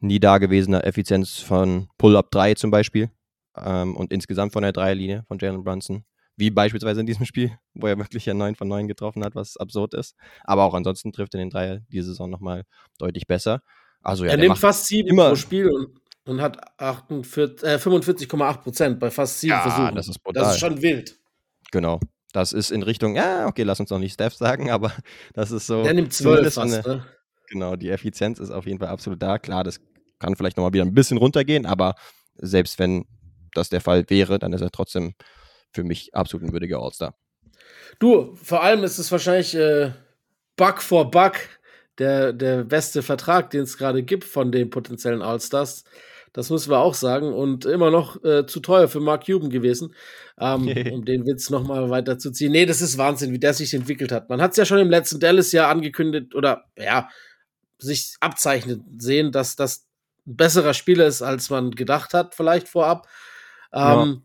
nie 0.00 0.20
dagewesener 0.20 0.84
Effizienz 0.84 1.38
von 1.38 1.88
Pull-Up 1.98 2.30
3 2.30 2.54
zum 2.54 2.70
Beispiel 2.70 3.10
ähm, 3.56 3.96
und 3.96 4.12
insgesamt 4.12 4.52
von 4.52 4.62
der 4.62 4.72
Dreierlinie 4.72 5.24
von 5.26 5.38
Jalen 5.38 5.64
Brunson. 5.64 6.04
Wie 6.36 6.50
beispielsweise 6.50 7.00
in 7.00 7.06
diesem 7.06 7.24
Spiel, 7.24 7.58
wo 7.72 7.86
er 7.86 7.96
wirklich 7.96 8.26
ja 8.26 8.34
9 8.34 8.56
von 8.56 8.68
9 8.68 8.88
getroffen 8.88 9.24
hat, 9.24 9.34
was 9.34 9.56
absurd 9.56 9.94
ist. 9.94 10.14
Aber 10.44 10.64
auch 10.64 10.74
ansonsten 10.74 11.12
trifft 11.12 11.34
er 11.34 11.38
den 11.38 11.48
Dreier 11.48 11.80
diese 11.90 12.08
Saison 12.08 12.28
nochmal 12.28 12.64
deutlich 12.98 13.26
besser. 13.26 13.62
Also, 14.02 14.24
ja, 14.24 14.32
er 14.32 14.36
nimmt 14.36 14.58
fast 14.58 14.86
sieben 14.86 15.08
immer, 15.08 15.30
pro 15.30 15.36
Spiel 15.36 15.70
und, 15.70 15.98
und 16.26 16.40
hat 16.40 16.58
äh, 16.78 16.84
45,8 16.84 18.58
Prozent 18.58 19.00
bei 19.00 19.10
fast 19.10 19.40
sieben 19.40 19.52
ja, 19.52 19.62
Versuchen. 19.62 19.94
Das 19.94 20.08
ist, 20.08 20.22
brutal. 20.22 20.42
das 20.42 20.54
ist 20.54 20.60
schon 20.60 20.82
wild. 20.82 21.18
Genau. 21.70 22.00
Das 22.32 22.52
ist 22.52 22.70
in 22.70 22.82
Richtung, 22.82 23.16
ja, 23.16 23.46
okay, 23.46 23.62
lass 23.62 23.80
uns 23.80 23.90
noch 23.90 23.98
nicht 23.98 24.12
Steph 24.12 24.34
sagen, 24.34 24.70
aber 24.70 24.92
das 25.34 25.50
ist 25.50 25.66
so. 25.66 25.82
Der 25.82 25.94
nimmt 25.94 26.12
zwölf 26.12 26.54
fast, 26.54 26.58
eine, 26.58 26.96
ne? 26.96 27.06
Genau, 27.48 27.76
die 27.76 27.90
Effizienz 27.90 28.38
ist 28.40 28.50
auf 28.50 28.66
jeden 28.66 28.78
Fall 28.78 28.88
absolut 28.88 29.22
da. 29.22 29.38
Klar, 29.38 29.64
das 29.64 29.80
kann 30.18 30.36
vielleicht 30.36 30.56
nochmal 30.56 30.72
wieder 30.72 30.84
ein 30.84 30.94
bisschen 30.94 31.16
runtergehen, 31.16 31.64
aber 31.64 31.94
selbst 32.34 32.78
wenn 32.78 33.06
das 33.54 33.68
der 33.68 33.80
Fall 33.80 34.04
wäre, 34.08 34.38
dann 34.38 34.52
ist 34.52 34.60
er 34.60 34.70
trotzdem 34.70 35.14
für 35.72 35.84
mich 35.84 36.14
absolut 36.14 36.46
ein 36.46 36.52
würdiger 36.52 36.78
All-Star. 36.80 37.14
Du, 37.98 38.34
vor 38.42 38.62
allem 38.62 38.84
ist 38.84 38.98
es 38.98 39.10
wahrscheinlich 39.12 39.54
äh, 39.54 39.92
Bug 40.56 40.82
for 40.82 41.10
Bug 41.10 41.34
der, 41.98 42.32
der 42.32 42.64
beste 42.64 43.02
Vertrag, 43.02 43.50
den 43.50 43.62
es 43.62 43.78
gerade 43.78 44.02
gibt 44.02 44.24
von 44.24 44.52
den 44.52 44.70
potenziellen 44.70 45.22
All-Stars. 45.22 45.84
Das 46.36 46.50
müssen 46.50 46.70
wir 46.70 46.80
auch 46.80 46.92
sagen. 46.92 47.32
Und 47.32 47.64
immer 47.64 47.90
noch 47.90 48.22
äh, 48.22 48.46
zu 48.46 48.60
teuer 48.60 48.88
für 48.88 49.00
Mark 49.00 49.24
Cuban 49.24 49.48
gewesen, 49.48 49.94
ähm, 50.38 50.68
um 50.92 51.04
den 51.06 51.24
Witz 51.24 51.48
nochmal 51.48 51.88
weiterzuziehen. 51.88 52.52
Nee, 52.52 52.66
das 52.66 52.82
ist 52.82 52.98
Wahnsinn, 52.98 53.32
wie 53.32 53.38
der 53.38 53.54
sich 53.54 53.72
entwickelt 53.72 54.12
hat. 54.12 54.28
Man 54.28 54.42
hat 54.42 54.50
es 54.50 54.58
ja 54.58 54.66
schon 54.66 54.78
im 54.78 54.90
letzten 54.90 55.18
Dallas-Jahr 55.18 55.70
angekündigt 55.70 56.34
oder 56.34 56.66
ja, 56.76 57.08
sich 57.78 58.16
abzeichnet 58.20 58.82
sehen, 58.98 59.32
dass 59.32 59.56
das 59.56 59.86
ein 60.26 60.36
besserer 60.36 60.74
Spieler 60.74 61.06
ist, 61.06 61.22
als 61.22 61.48
man 61.48 61.70
gedacht 61.70 62.12
hat, 62.12 62.34
vielleicht 62.34 62.68
vorab. 62.68 63.08
Ähm, 63.72 63.80
ja. 63.80 64.16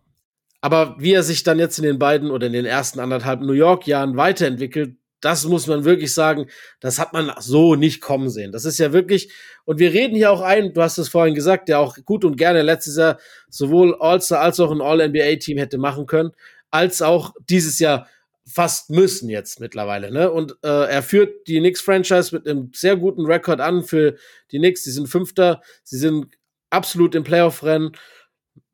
Aber 0.59 0.97
wie 0.99 1.13
er 1.13 1.23
sich 1.23 1.43
dann 1.43 1.59
jetzt 1.59 1.79
in 1.79 1.85
den 1.85 1.97
beiden 1.97 2.29
oder 2.29 2.47
in 2.47 2.53
den 2.53 2.65
ersten 2.65 2.99
anderthalb 2.99 3.39
New 3.39 3.53
York-Jahren 3.53 4.17
weiterentwickelt, 4.17 4.97
das 5.21 5.45
muss 5.45 5.67
man 5.67 5.85
wirklich 5.85 6.13
sagen, 6.13 6.47
das 6.79 6.99
hat 6.99 7.13
man 7.13 7.31
so 7.39 7.75
nicht 7.75 8.01
kommen 8.01 8.29
sehen. 8.29 8.51
Das 8.51 8.65
ist 8.65 8.79
ja 8.79 8.91
wirklich, 8.91 9.31
und 9.65 9.79
wir 9.79 9.93
reden 9.93 10.15
hier 10.15 10.31
auch 10.31 10.41
ein, 10.41 10.73
du 10.73 10.81
hast 10.81 10.97
es 10.97 11.09
vorhin 11.09 11.35
gesagt, 11.35 11.69
der 11.69 11.79
auch 11.79 11.97
gut 12.05 12.25
und 12.25 12.35
gerne 12.35 12.61
letztes 12.61 12.97
Jahr 12.97 13.19
sowohl 13.49 13.95
All-Star 13.99 14.41
als 14.41 14.59
auch 14.59 14.71
ein 14.71 14.81
All-NBA-Team 14.81 15.57
hätte 15.57 15.77
machen 15.77 16.05
können, 16.05 16.31
als 16.71 17.01
auch 17.01 17.33
dieses 17.49 17.79
Jahr 17.79 18.07
fast 18.45 18.89
müssen 18.89 19.29
jetzt 19.29 19.59
mittlerweile. 19.59 20.11
Ne? 20.11 20.31
Und 20.31 20.55
äh, 20.63 20.67
er 20.89 21.03
führt 21.03 21.47
die 21.47 21.59
Knicks-Franchise 21.59 22.35
mit 22.35 22.47
einem 22.47 22.71
sehr 22.73 22.97
guten 22.97 23.25
Rekord 23.25 23.61
an 23.61 23.83
für 23.83 24.15
die 24.51 24.57
Knicks. 24.57 24.83
Sie 24.83 24.91
sind 24.91 25.07
Fünfter, 25.07 25.61
sie 25.83 25.97
sind 25.97 26.27
absolut 26.69 27.15
im 27.15 27.23
Playoff-Rennen. 27.23 27.91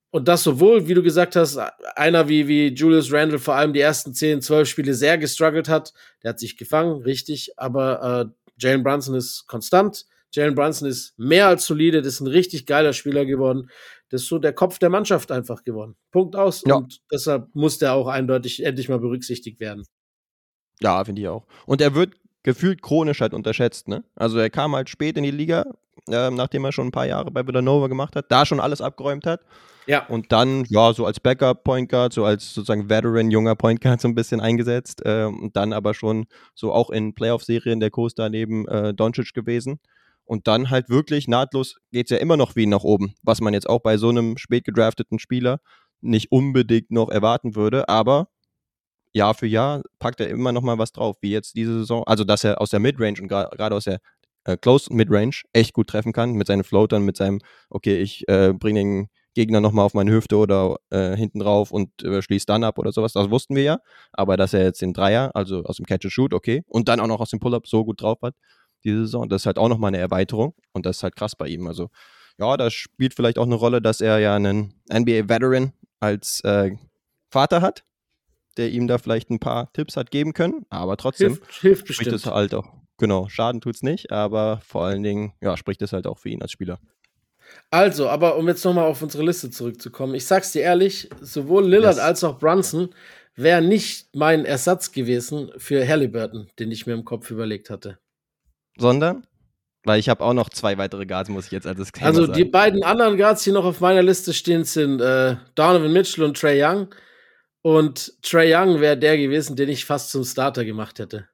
Und 0.09 0.27
das 0.27 0.43
sowohl, 0.43 0.87
wie 0.87 0.93
du 0.93 1.03
gesagt 1.03 1.35
hast, 1.35 1.57
einer 1.95 2.29
wie, 2.29 2.47
wie 2.47 2.67
Julius 2.69 3.11
Randle 3.11 3.39
vor 3.39 3.55
allem 3.55 3.73
die 3.73 3.81
ersten 3.81 4.13
10, 4.13 4.41
12 4.41 4.67
Spiele 4.67 4.93
sehr 4.93 5.17
gestruggelt 5.17 5.67
hat. 5.67 5.93
Der 6.23 6.29
hat 6.29 6.39
sich 6.39 6.57
gefangen, 6.57 7.01
richtig. 7.01 7.51
Aber 7.57 8.31
äh, 8.31 8.43
Jalen 8.57 8.83
Brunson 8.83 9.15
ist 9.15 9.45
konstant. 9.47 10.05
Jalen 10.31 10.55
Brunson 10.55 10.87
ist 10.87 11.17
mehr 11.17 11.47
als 11.47 11.65
solide. 11.65 12.01
Das 12.01 12.15
ist 12.15 12.19
ein 12.21 12.27
richtig 12.27 12.65
geiler 12.65 12.93
Spieler 12.93 13.25
geworden. 13.25 13.69
Das 14.09 14.21
ist 14.21 14.29
so 14.29 14.39
der 14.39 14.53
Kopf 14.53 14.79
der 14.79 14.89
Mannschaft 14.89 15.31
einfach 15.31 15.63
geworden. 15.63 15.95
Punkt 16.11 16.35
aus. 16.35 16.63
Ja. 16.65 16.75
Und 16.75 17.01
deshalb 17.11 17.53
muss 17.53 17.77
der 17.77 17.93
auch 17.93 18.07
eindeutig 18.07 18.63
endlich 18.63 18.87
mal 18.87 18.99
berücksichtigt 18.99 19.59
werden. 19.59 19.83
Ja, 20.79 21.03
finde 21.03 21.21
ich 21.21 21.27
auch. 21.27 21.45
Und 21.65 21.81
er 21.81 21.95
wird 21.95 22.13
gefühlt 22.47 22.81
chronisch 22.81 23.19
halt 23.19 23.33
unterschätzt, 23.33 23.89
ne? 23.89 24.05
Also 24.15 24.37
er 24.37 24.49
kam 24.49 24.73
halt 24.73 24.89
spät 24.89 25.17
in 25.17 25.23
die 25.23 25.31
Liga, 25.31 25.65
äh, 26.09 26.31
nachdem 26.31 26.63
er 26.63 26.71
schon 26.71 26.87
ein 26.87 26.91
paar 26.91 27.05
Jahre 27.05 27.29
bei 27.29 27.45
Villanova 27.45 27.87
gemacht 27.87 28.15
hat, 28.15 28.31
da 28.31 28.45
schon 28.45 28.61
alles 28.61 28.79
abgeräumt 28.79 29.25
hat. 29.25 29.41
Ja. 29.85 30.05
Und 30.05 30.31
dann, 30.31 30.63
ja, 30.69 30.93
so 30.93 31.05
als 31.05 31.19
Backup-Point 31.19 31.89
Guard, 31.89 32.13
so 32.13 32.23
als 32.23 32.53
sozusagen 32.53 32.89
Veteran, 32.89 33.31
junger 33.31 33.57
Point 33.57 33.81
Guard 33.81 33.99
so 34.01 34.07
ein 34.07 34.15
bisschen 34.15 34.39
eingesetzt. 34.39 35.05
Äh, 35.05 35.25
und 35.25 35.57
dann 35.57 35.73
aber 35.73 35.93
schon 35.93 36.27
so 36.55 36.71
auch 36.71 36.89
in 36.89 37.13
Playoff-Serien 37.13 37.81
der 37.81 37.91
Coaster 37.91 38.29
neben 38.29 38.65
äh, 38.69 38.93
Doncic 38.93 39.33
gewesen. 39.33 39.81
Und 40.23 40.47
dann 40.47 40.69
halt 40.69 40.87
wirklich 40.87 41.27
nahtlos 41.27 41.75
geht 41.91 42.05
es 42.05 42.11
ja 42.11 42.17
immer 42.17 42.37
noch 42.37 42.55
wie 42.55 42.65
nach 42.65 42.83
oben, 42.83 43.13
was 43.23 43.41
man 43.41 43.53
jetzt 43.53 43.67
auch 43.67 43.81
bei 43.81 43.97
so 43.97 44.07
einem 44.07 44.37
spät 44.37 44.63
gedrafteten 44.63 45.19
Spieler 45.19 45.59
nicht 45.99 46.31
unbedingt 46.31 46.91
noch 46.91 47.09
erwarten 47.09 47.55
würde. 47.57 47.89
Aber 47.89 48.29
Jahr 49.17 49.33
für 49.33 49.47
Jahr 49.47 49.83
packt 49.99 50.21
er 50.21 50.29
immer 50.29 50.51
noch 50.51 50.61
mal 50.61 50.77
was 50.77 50.91
drauf, 50.91 51.17
wie 51.21 51.31
jetzt 51.31 51.55
diese 51.55 51.79
Saison. 51.79 52.03
Also, 52.05 52.23
dass 52.23 52.43
er 52.43 52.61
aus 52.61 52.69
der 52.69 52.79
Midrange 52.79 53.21
und 53.21 53.27
gerade 53.27 53.75
aus 53.75 53.83
der 53.83 53.99
äh, 54.45 54.57
Close 54.57 54.93
Midrange 54.93 55.41
echt 55.53 55.73
gut 55.73 55.87
treffen 55.87 56.13
kann 56.13 56.31
mit 56.33 56.47
seinen 56.47 56.63
Floatern, 56.63 57.03
mit 57.03 57.17
seinem, 57.17 57.39
okay, 57.69 57.99
ich 57.99 58.27
äh, 58.29 58.53
bringe 58.53 58.79
den 58.79 59.07
Gegner 59.37 59.61
nochmal 59.61 59.85
auf 59.85 59.93
meine 59.93 60.11
Hüfte 60.11 60.37
oder 60.37 60.77
äh, 60.89 61.15
hinten 61.15 61.39
drauf 61.39 61.69
und 61.71 62.03
äh, 62.03 62.21
schließt 62.23 62.49
dann 62.49 62.63
ab 62.63 62.79
oder 62.79 62.91
sowas. 62.91 63.13
Das 63.13 63.29
wussten 63.29 63.55
wir 63.55 63.63
ja. 63.63 63.79
Aber 64.13 64.35
dass 64.35 64.53
er 64.53 64.63
jetzt 64.63 64.81
den 64.81 64.93
Dreier, 64.93 65.31
also 65.35 65.63
aus 65.63 65.77
dem 65.77 65.85
Catch 65.85 66.05
and 66.05 66.11
Shoot, 66.11 66.33
okay, 66.33 66.63
und 66.67 66.87
dann 66.89 66.99
auch 66.99 67.07
noch 67.07 67.19
aus 67.19 67.29
dem 67.29 67.39
Pull-Up 67.39 67.67
so 67.67 67.85
gut 67.85 68.01
drauf 68.01 68.17
hat, 68.23 68.33
diese 68.83 69.01
Saison. 69.01 69.29
Das 69.29 69.43
ist 69.43 69.45
halt 69.45 69.59
auch 69.59 69.69
nochmal 69.69 69.89
eine 69.89 69.99
Erweiterung 69.99 70.55
und 70.73 70.87
das 70.87 70.97
ist 70.97 71.03
halt 71.03 71.15
krass 71.15 71.35
bei 71.35 71.47
ihm. 71.47 71.67
Also, 71.67 71.89
ja, 72.39 72.57
da 72.57 72.71
spielt 72.71 73.13
vielleicht 73.13 73.37
auch 73.37 73.45
eine 73.45 73.55
Rolle, 73.55 73.81
dass 73.81 74.01
er 74.01 74.17
ja 74.19 74.35
einen 74.35 74.73
NBA-Veteran 74.91 75.73
als 75.99 76.41
äh, 76.41 76.71
Vater 77.29 77.61
hat, 77.61 77.83
der 78.57 78.71
ihm 78.71 78.87
da 78.87 78.97
vielleicht 78.97 79.29
ein 79.29 79.39
paar 79.39 79.71
Tipps 79.73 79.97
hat 79.97 80.11
geben 80.11 80.33
können, 80.33 80.65
aber 80.69 80.97
trotzdem 80.97 81.35
hilft, 81.35 81.61
hilft 81.61 81.93
spricht 81.93 82.11
es 82.11 82.25
halt 82.25 82.53
auch. 82.53 82.73
Genau, 82.97 83.29
Schaden 83.29 83.61
tut 83.61 83.75
es 83.75 83.83
nicht, 83.83 84.11
aber 84.11 84.59
vor 84.65 84.83
allen 84.85 85.03
Dingen, 85.03 85.33
ja, 85.41 85.55
spricht 85.55 85.81
es 85.83 85.93
halt 85.93 86.07
auch 86.07 86.17
für 86.17 86.29
ihn 86.29 86.41
als 86.41 86.51
Spieler. 86.51 86.79
Also, 87.69 88.09
aber 88.09 88.37
um 88.37 88.47
jetzt 88.47 88.65
nochmal 88.65 88.85
auf 88.85 89.01
unsere 89.01 89.23
Liste 89.23 89.51
zurückzukommen, 89.51 90.15
ich 90.15 90.25
sag's 90.25 90.51
dir 90.51 90.63
ehrlich, 90.63 91.09
sowohl 91.21 91.65
Lillard 91.65 91.95
yes. 91.95 92.03
als 92.03 92.23
auch 92.23 92.39
Brunson 92.39 92.89
wäre 93.35 93.61
nicht 93.61 94.09
mein 94.15 94.45
Ersatz 94.45 94.91
gewesen 94.91 95.51
für 95.57 95.87
Halliburton, 95.87 96.49
den 96.59 96.71
ich 96.71 96.87
mir 96.87 96.93
im 96.93 97.05
Kopf 97.05 97.29
überlegt 97.29 97.69
hatte 97.69 97.99
sondern 98.77 99.23
weil 99.83 100.01
ich 100.01 100.09
habe 100.09 100.21
auch 100.21 100.33
noch 100.33 100.49
zwei 100.49 100.77
weitere 100.77 101.05
Guards, 101.05 101.29
muss 101.29 101.45
ich 101.45 101.51
jetzt 101.53 101.65
als 101.65 101.77
Disclaimer 101.77 102.07
Also 102.07 102.27
die 102.27 102.43
beiden 102.43 102.83
anderen 102.83 103.15
Guards, 103.15 103.43
die 103.43 103.53
noch 103.53 103.63
auf 103.63 103.79
meiner 103.79 104.03
Liste 104.03 104.33
stehen, 104.33 104.65
sind 104.65 104.99
äh, 104.99 105.37
Donovan 105.55 105.93
Mitchell 105.93 106.25
und 106.25 106.37
Trey 106.37 106.61
Young. 106.61 106.89
Und 107.67 108.21
Trey 108.21 108.55
Young 108.55 108.79
wäre 108.79 108.97
der 108.97 109.17
gewesen, 109.17 109.57
den 109.57 109.67
ich 109.67 109.83
fast 109.83 110.11
zum 110.11 110.23
Starter 110.23 110.63
gemacht 110.63 110.99
hätte. 110.99 111.27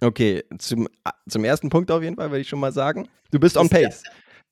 Okay, 0.00 0.42
zum, 0.58 0.88
zum 1.28 1.44
ersten 1.44 1.68
Punkt 1.68 1.90
auf 1.90 2.02
jeden 2.02 2.16
Fall 2.16 2.30
würde 2.30 2.40
ich 2.40 2.48
schon 2.48 2.60
mal 2.60 2.72
sagen, 2.72 3.10
du 3.30 3.38
bist 3.38 3.58
on 3.58 3.68
pace 3.68 4.02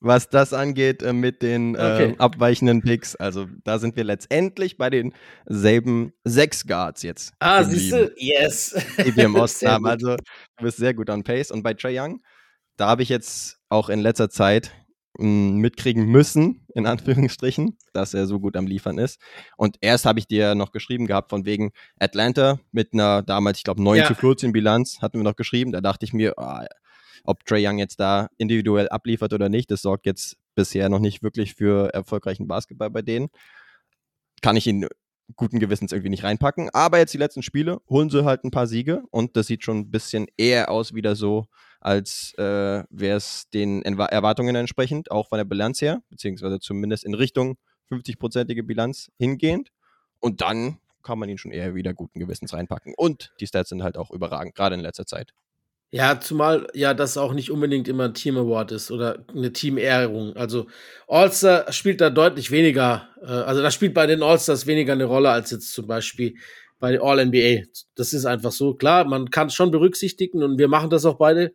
was 0.03 0.29
das 0.29 0.53
angeht 0.53 1.03
äh, 1.03 1.13
mit 1.13 1.43
den 1.43 1.77
äh, 1.77 1.79
okay. 1.79 2.15
abweichenden 2.19 2.83
Picks. 2.83 3.15
Also 3.15 3.47
da 3.63 3.79
sind 3.79 3.97
wir 3.97 4.03
letztendlich 4.05 4.77
bei 4.77 4.91
denselben 4.91 6.13
sechs 6.25 6.67
Guards 6.67 7.03
jetzt. 7.05 7.33
Ah, 7.39 7.63
siehst 7.63 7.93
du? 7.93 8.13
Yes. 8.17 8.75
Die 8.99 9.15
wir 9.15 9.27
im 9.27 9.37
Osten 9.37 9.69
haben. 9.69 9.87
Also 9.87 10.17
du 10.17 10.65
bist 10.65 10.79
sehr 10.79 10.93
gut 10.93 11.09
on 11.09 11.23
Pace. 11.23 11.53
Und 11.53 11.63
bei 11.63 11.73
Trey 11.75 11.99
Young, 11.99 12.21
da 12.77 12.89
habe 12.89 13.05
ich 13.05 13.09
jetzt 13.09 13.61
auch 13.69 13.89
in 13.89 14.01
letzter 14.01 14.29
Zeit 14.29 14.73
mitkriegen 15.19 16.07
müssen, 16.07 16.67
in 16.75 16.87
Anführungsstrichen, 16.87 17.77
dass 17.93 18.15
er 18.15 18.27
so 18.27 18.41
gut 18.41 18.57
am 18.57 18.67
Liefern 18.67 18.99
ist. 18.99 19.21
Und 19.57 19.77
erst 19.81 20.07
habe 20.07 20.19
ich 20.19 20.27
dir 20.27 20.55
noch 20.55 20.73
geschrieben 20.73 21.07
gehabt, 21.07 21.31
von 21.31 21.45
wegen 21.45 21.73
Atlanta 21.99 22.61
mit 22.71 22.95
einer 22.95 23.23
damals, 23.23 23.59
ich 23.59 23.65
glaube, 23.65 23.83
9 23.83 23.99
ja. 23.99 24.07
zu 24.07 24.15
14 24.15 24.53
Bilanz 24.53 25.03
hatten 25.03 25.19
wir 25.19 25.25
noch 25.25 25.37
geschrieben. 25.37 25.73
Da 25.73 25.81
dachte 25.81 26.07
ich 26.07 26.13
mir, 26.15 26.35
oh, 26.39 26.61
ob 27.25 27.45
Trey 27.45 27.67
Young 27.67 27.79
jetzt 27.79 28.01
da 28.01 28.29
individuell 28.39 28.89
abliefert 28.89 29.33
oder 29.33 29.49
nicht, 29.49 29.71
das 29.71 29.83
sorgt 29.83 30.07
jetzt 30.07 30.37
bisher 30.55 30.89
noch 30.89 30.99
nicht 30.99 31.23
wirklich 31.23 31.55
für 31.55 31.93
erfolgreichen 31.93 32.49
Basketball 32.49 32.91
bei 32.91 33.03
denen. 33.03 33.29
Kann 34.41 34.57
ich 34.57 34.67
ihn 34.67 34.87
guten 35.37 35.61
Gewissens 35.61 35.93
irgendwie 35.93 36.11
nicht 36.11 36.25
reinpacken. 36.25 36.71
Aber 36.73 36.99
jetzt 36.99 37.15
die 37.15 37.19
letzten 37.19 37.43
Spiele 37.43 37.81
holen 37.89 38.11
sie 38.11 38.25
halt 38.25 38.45
ein 38.45 38.51
paar 38.51 38.67
Siege 38.67 39.03
und 39.11 39.37
das 39.37 39.47
sieht 39.47 39.65
schon 39.65 39.79
ein 39.79 39.91
bisschen 39.91 40.27
eher 40.37 40.71
aus 40.71 40.95
wieder 40.95 41.17
so, 41.17 41.47
als 41.83 42.35
äh, 42.39 42.85
wäre 42.91 43.17
es 43.17 43.49
den 43.53 43.83
Erwartungen 43.83 44.55
entsprechend, 44.55 45.11
auch 45.11 45.29
von 45.29 45.39
der 45.39 45.45
Bilanz 45.45 45.81
her, 45.83 46.03
beziehungsweise 46.11 46.61
zumindest 46.61 47.05
in 47.05 47.15
Richtung 47.15 47.57
50-prozentige 47.91 48.63
Bilanz 48.63 49.11
hingehend. 49.19 49.71
Und 50.21 50.41
dann 50.41 50.79
kann 51.03 51.19
man 51.19 51.29
ihn 51.29 51.39
schon 51.39 51.51
eher 51.51 51.75
wieder 51.75 51.93
guten 51.95 52.21
Gewissens 52.21 52.53
reinpacken. 52.53 52.95
Und 52.97 53.33
die 53.41 53.47
Stats 53.47 53.71
sind 53.71 53.83
halt 53.83 53.97
auch 53.97 54.11
überragend, 54.11 54.55
gerade 54.55 54.77
in 54.77 54.81
letzter 54.81 55.07
Zeit. 55.07 55.33
Ja, 55.95 56.19
zumal 56.21 56.69
ja 56.73 56.95
das 56.95 57.19
auch 57.19 57.35
nicht 57.35 57.51
unbedingt 57.51 57.87
immer 57.87 58.05
ein 58.05 58.15
Team 58.15 58.39
Award 58.39 58.73
ist 58.73 58.91
oder 58.91 59.27
eine 59.29 59.53
Teamehrung. 59.53 60.35
Also 60.37 60.69
All-Star 61.07 61.71
spielt 61.71 62.01
da 62.01 62.09
deutlich 62.09 62.51
weniger, 62.51 63.09
äh, 63.21 63.27
also 63.27 63.61
da 63.61 63.71
spielt 63.71 63.93
bei 63.93 64.07
den 64.07 64.23
All-Stars 64.23 64.67
weniger 64.67 64.95
eine 64.95 65.05
Rolle 65.05 65.29
als 65.31 65.51
jetzt 65.51 65.73
zum 65.75 65.87
Beispiel 65.87 66.37
bei 66.83 67.01
All-NBA. 67.01 67.63
Das 67.95 68.13
ist 68.13 68.27
einfach 68.27 68.51
so. 68.51 68.75
Klar, 68.75 69.05
man 69.05 69.31
kann 69.31 69.47
es 69.47 69.55
schon 69.55 69.71
berücksichtigen 69.71 70.43
und 70.43 70.59
wir 70.59 70.67
machen 70.67 70.91
das 70.91 71.05
auch 71.05 71.17
beide, 71.17 71.55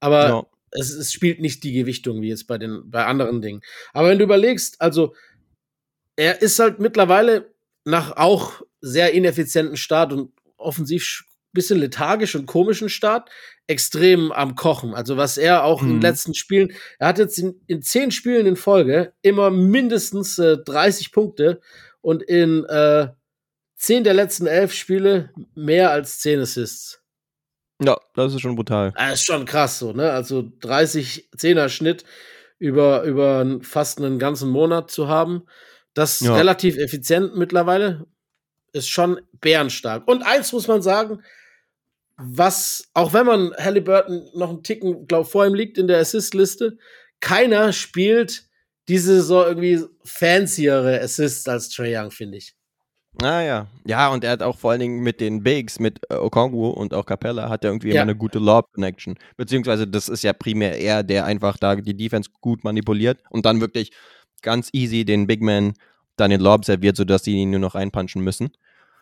aber 0.00 0.28
ja. 0.28 0.46
es, 0.72 0.90
es 0.90 1.12
spielt 1.12 1.40
nicht 1.40 1.62
die 1.62 1.72
Gewichtung 1.72 2.20
wie 2.20 2.30
jetzt 2.30 2.48
bei 2.48 2.58
den 2.58 2.90
bei 2.90 3.06
anderen 3.06 3.40
Dingen. 3.40 3.60
Aber 3.92 4.08
wenn 4.08 4.18
du 4.18 4.24
überlegst, 4.24 4.80
also 4.80 5.14
er 6.16 6.42
ist 6.42 6.58
halt 6.58 6.80
mittlerweile 6.80 7.54
nach 7.84 8.16
auch 8.16 8.60
sehr 8.80 9.12
ineffizienten 9.12 9.76
Start 9.76 10.12
und 10.12 10.32
offensiv 10.56 11.22
bisschen 11.52 11.78
lethargisch 11.78 12.34
und 12.34 12.46
komischen 12.46 12.88
Start 12.88 13.30
extrem 13.68 14.32
am 14.32 14.56
Kochen. 14.56 14.94
Also 14.94 15.16
was 15.16 15.38
er 15.38 15.62
auch 15.62 15.80
mhm. 15.80 15.88
in 15.88 15.94
den 15.94 16.02
letzten 16.02 16.34
Spielen, 16.34 16.72
er 16.98 17.06
hat 17.06 17.18
jetzt 17.18 17.38
in, 17.38 17.60
in 17.68 17.82
zehn 17.82 18.10
Spielen 18.10 18.46
in 18.46 18.56
Folge 18.56 19.12
immer 19.22 19.50
mindestens 19.50 20.40
äh, 20.40 20.58
30 20.58 21.12
Punkte 21.12 21.60
und 22.00 22.24
in 22.24 22.64
äh, 22.64 23.08
zehn 23.76 24.04
der 24.04 24.14
letzten 24.14 24.46
elf 24.46 24.72
Spiele 24.72 25.30
mehr 25.54 25.90
als 25.90 26.20
zehn 26.20 26.40
Assists. 26.40 27.02
Ja, 27.82 27.98
das 28.14 28.34
ist 28.34 28.40
schon 28.40 28.56
brutal. 28.56 28.92
Das 28.96 29.14
ist 29.14 29.26
schon 29.26 29.44
krass 29.44 29.78
so, 29.78 29.92
ne? 29.92 30.10
Also 30.12 30.50
30 30.60 31.28
Zehner 31.36 31.68
Schnitt 31.68 32.04
über, 32.58 33.02
über 33.02 33.58
fast 33.60 33.98
einen 33.98 34.18
ganzen 34.18 34.48
Monat 34.48 34.90
zu 34.90 35.08
haben. 35.08 35.42
Das 35.92 36.20
ist 36.20 36.28
ja. 36.28 36.36
relativ 36.36 36.78
effizient 36.78 37.36
mittlerweile. 37.36 38.06
Ist 38.72 38.88
schon 38.88 39.20
bärenstark. 39.40 40.08
Und 40.08 40.22
eins 40.22 40.52
muss 40.52 40.68
man 40.68 40.82
sagen, 40.82 41.22
was, 42.16 42.88
auch 42.94 43.12
wenn 43.12 43.26
man 43.26 43.54
Halliburton 43.58 44.30
noch 44.34 44.48
einen 44.48 44.62
Ticken, 44.62 45.06
glaube 45.06 45.28
vor 45.28 45.46
ihm 45.46 45.54
liegt 45.54 45.76
in 45.76 45.86
der 45.86 45.98
Assist-Liste, 45.98 46.78
keiner 47.20 47.72
spielt 47.72 48.44
diese 48.88 49.20
so 49.22 49.42
irgendwie 49.44 49.84
fanciere 50.04 51.00
Assists 51.00 51.46
als 51.48 51.68
Trey 51.68 51.96
Young, 51.96 52.10
finde 52.10 52.38
ich. 52.38 52.55
Ah 53.22 53.40
ja. 53.40 53.66
Ja, 53.86 54.08
und 54.08 54.24
er 54.24 54.32
hat 54.32 54.42
auch 54.42 54.58
vor 54.58 54.72
allen 54.72 54.80
Dingen 54.80 55.02
mit 55.02 55.20
den 55.20 55.42
Bigs, 55.42 55.78
mit 55.78 56.00
äh, 56.10 56.14
Okongwu 56.14 56.68
und 56.68 56.92
auch 56.92 57.06
Capella, 57.06 57.48
hat 57.48 57.64
er 57.64 57.70
irgendwie 57.70 57.88
ja. 57.88 57.94
immer 57.94 58.02
eine 58.02 58.16
gute 58.16 58.38
Lob-Connection. 58.38 59.16
Beziehungsweise 59.36 59.86
das 59.86 60.08
ist 60.08 60.22
ja 60.22 60.32
primär 60.32 60.78
er, 60.78 61.02
der 61.02 61.24
einfach 61.24 61.56
da 61.56 61.76
die 61.76 61.96
Defense 61.96 62.30
gut 62.40 62.64
manipuliert 62.64 63.22
und 63.30 63.46
dann 63.46 63.60
wirklich 63.60 63.92
ganz 64.42 64.68
easy 64.72 65.04
den 65.04 65.26
Big 65.26 65.40
Man 65.40 65.74
dann 66.16 66.30
den 66.30 66.40
Lob 66.40 66.64
serviert, 66.64 66.96
sodass 66.96 67.24
sie 67.24 67.34
ihn 67.34 67.50
nur 67.50 67.60
noch 67.60 67.74
reinpunchen 67.74 68.22
müssen. 68.22 68.50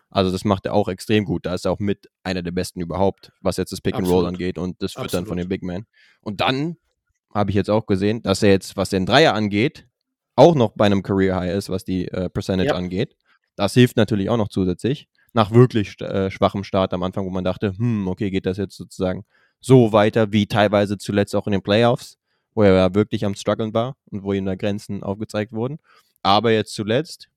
Also 0.09 0.31
das 0.31 0.45
macht 0.45 0.65
er 0.65 0.73
auch 0.73 0.87
extrem 0.87 1.25
gut. 1.25 1.45
Da 1.45 1.53
ist 1.53 1.65
er 1.65 1.71
auch 1.71 1.79
mit 1.79 2.09
einer 2.23 2.41
der 2.41 2.51
besten 2.51 2.79
überhaupt, 2.79 3.31
was 3.41 3.57
jetzt 3.57 3.71
das 3.71 3.81
Pick 3.81 3.95
Absolut. 3.95 4.11
and 4.11 4.17
Roll 4.17 4.27
angeht 4.27 4.57
und 4.57 4.81
das 4.81 4.95
wird 4.95 5.13
dann 5.13 5.25
von 5.25 5.37
den 5.37 5.49
Big 5.49 5.63
Men. 5.63 5.85
Und 6.21 6.41
dann 6.41 6.77
habe 7.33 7.51
ich 7.51 7.55
jetzt 7.55 7.69
auch 7.69 7.85
gesehen, 7.85 8.21
dass 8.21 8.41
er 8.43 8.51
jetzt, 8.51 8.77
was 8.77 8.89
den 8.89 9.05
Dreier 9.05 9.33
angeht, 9.33 9.87
auch 10.37 10.55
noch 10.55 10.71
bei 10.71 10.85
einem 10.85 11.03
Career 11.03 11.35
High 11.35 11.55
ist, 11.55 11.69
was 11.69 11.83
die 11.83 12.07
äh, 12.07 12.29
Percentage 12.29 12.69
ja. 12.69 12.75
angeht. 12.75 13.15
Das 13.55 13.73
hilft 13.73 13.97
natürlich 13.97 14.29
auch 14.29 14.37
noch 14.37 14.49
zusätzlich. 14.49 15.07
Nach 15.33 15.51
wirklich 15.51 15.99
äh, 16.01 16.31
schwachem 16.31 16.63
Start 16.63 16.93
am 16.93 17.03
Anfang, 17.03 17.25
wo 17.25 17.29
man 17.29 17.43
dachte, 17.43 17.73
hm, 17.77 18.07
okay, 18.07 18.31
geht 18.31 18.45
das 18.45 18.57
jetzt 18.57 18.75
sozusagen 18.75 19.25
so 19.59 19.91
weiter 19.91 20.31
wie 20.31 20.47
teilweise 20.47 20.97
zuletzt 20.97 21.35
auch 21.35 21.47
in 21.47 21.53
den 21.53 21.61
Playoffs, 21.61 22.17
wo 22.53 22.63
er 22.63 22.73
ja 22.73 22.95
wirklich 22.95 23.25
am 23.25 23.35
struggeln 23.35 23.73
war 23.73 23.95
und 24.11 24.23
wo 24.23 24.33
ihm 24.33 24.45
da 24.45 24.55
Grenzen 24.55 25.03
aufgezeigt 25.03 25.51
wurden. 25.51 25.79
Aber 26.21 26.51
jetzt 26.51 26.73
zuletzt, 26.73 27.29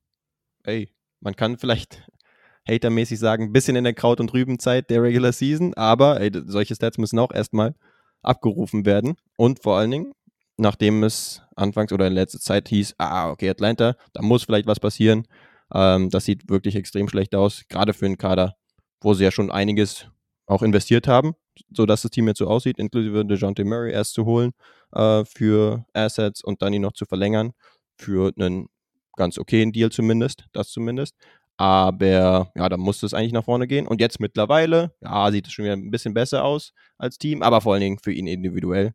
ey, 0.64 0.92
man 1.20 1.37
kann 1.37 1.59
vielleicht 1.59 2.02
hatermäßig 2.68 3.18
sagen, 3.18 3.44
ein 3.44 3.52
bisschen 3.52 3.76
in 3.76 3.85
der 3.85 3.94
Kraut- 3.94 4.20
und 4.20 4.33
Rübenzeit 4.33 4.90
der 4.90 5.02
Regular 5.02 5.33
Season, 5.33 5.74
aber 5.74 6.20
ey, 6.20 6.31
solche 6.46 6.74
Stats 6.74 6.98
müssen 6.98 7.18
auch 7.18 7.33
erstmal 7.33 7.74
abgerufen 8.22 8.85
werden. 8.85 9.16
Und 9.37 9.62
vor 9.62 9.78
allen 9.78 9.90
Dingen, 9.90 10.12
nachdem 10.57 11.02
es 11.04 11.42
anfangs 11.57 11.92
oder 11.92 12.07
in 12.07 12.12
letzter 12.12 12.40
Zeit 12.40 12.68
hieß, 12.68 12.94
ah, 12.98 13.31
okay, 13.31 13.48
Atlanta, 13.48 13.96
da 14.12 14.22
muss 14.22 14.44
vielleicht 14.44 14.66
was 14.66 14.81
passieren. 14.81 15.26
Ähm, 15.74 16.11
das 16.11 16.24
sieht 16.24 16.48
wirklich 16.48 16.76
extrem 16.76 17.09
schlecht 17.09 17.35
aus, 17.35 17.64
gerade 17.68 17.92
für 17.92 18.07
einen 18.07 18.18
Kader, 18.18 18.57
wo 19.00 19.14
sie 19.14 19.24
ja 19.24 19.31
schon 19.31 19.50
einiges 19.50 20.07
auch 20.46 20.62
investiert 20.62 21.07
haben, 21.09 21.35
sodass 21.70 22.02
das 22.02 22.11
Team 22.11 22.28
jetzt 22.28 22.38
so 22.38 22.46
aussieht, 22.48 22.78
inklusive 22.78 23.24
DeJounte 23.24 23.64
Murray 23.64 23.92
erst 23.92 24.14
zu 24.14 24.24
holen 24.24 24.52
äh, 24.92 25.24
für 25.24 25.85
Assets 25.92 26.42
und 26.42 26.62
dann 26.62 26.72
ihn 26.72 26.83
noch 26.83 26.92
zu 26.92 27.04
verlängern 27.04 27.52
für 27.96 28.33
einen 28.38 28.68
ganz 29.16 29.38
okayen 29.38 29.72
Deal 29.72 29.90
zumindest, 29.90 30.46
das 30.52 30.70
zumindest. 30.70 31.14
Aber 31.59 32.52
ja, 32.54 32.68
da 32.68 32.76
musste 32.76 33.04
es 33.04 33.14
eigentlich 33.14 33.33
nach 33.33 33.44
vorne 33.44 33.66
gehen. 33.66 33.88
Und 33.88 34.00
jetzt 34.00 34.20
mittlerweile, 34.20 34.94
ja, 35.02 35.31
sieht 35.33 35.48
es 35.48 35.52
schon 35.52 35.64
wieder 35.64 35.74
ein 35.74 35.90
bisschen 35.90 36.14
besser 36.14 36.44
aus 36.44 36.72
als 36.98 37.18
Team, 37.18 37.42
aber 37.42 37.61
vor 37.61 37.72
allen 37.72 37.83
Dingen 37.83 37.98
für 37.98 38.12
ihn 38.12 38.28
individuell. 38.28 38.94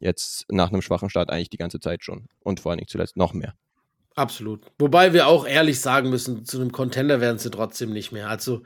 Jetzt 0.00 0.46
nach 0.50 0.72
einem 0.72 0.82
schwachen 0.82 1.10
Start 1.10 1.30
eigentlich 1.30 1.50
die 1.50 1.58
ganze 1.58 1.80
Zeit 1.80 2.02
schon. 2.02 2.28
Und 2.40 2.60
vor 2.60 2.72
allen 2.72 2.78
Dingen 2.78 2.88
zuletzt 2.88 3.16
noch 3.18 3.34
mehr. 3.34 3.54
Absolut. 4.14 4.66
Wobei 4.78 5.12
wir 5.12 5.26
auch 5.26 5.46
ehrlich 5.46 5.80
sagen 5.80 6.10
müssen, 6.10 6.44
zu 6.44 6.60
einem 6.60 6.72
Contender 6.72 7.20
werden 7.20 7.38
sie 7.38 7.50
trotzdem 7.50 7.92
nicht 7.92 8.12
mehr. 8.12 8.28
Also, 8.28 8.62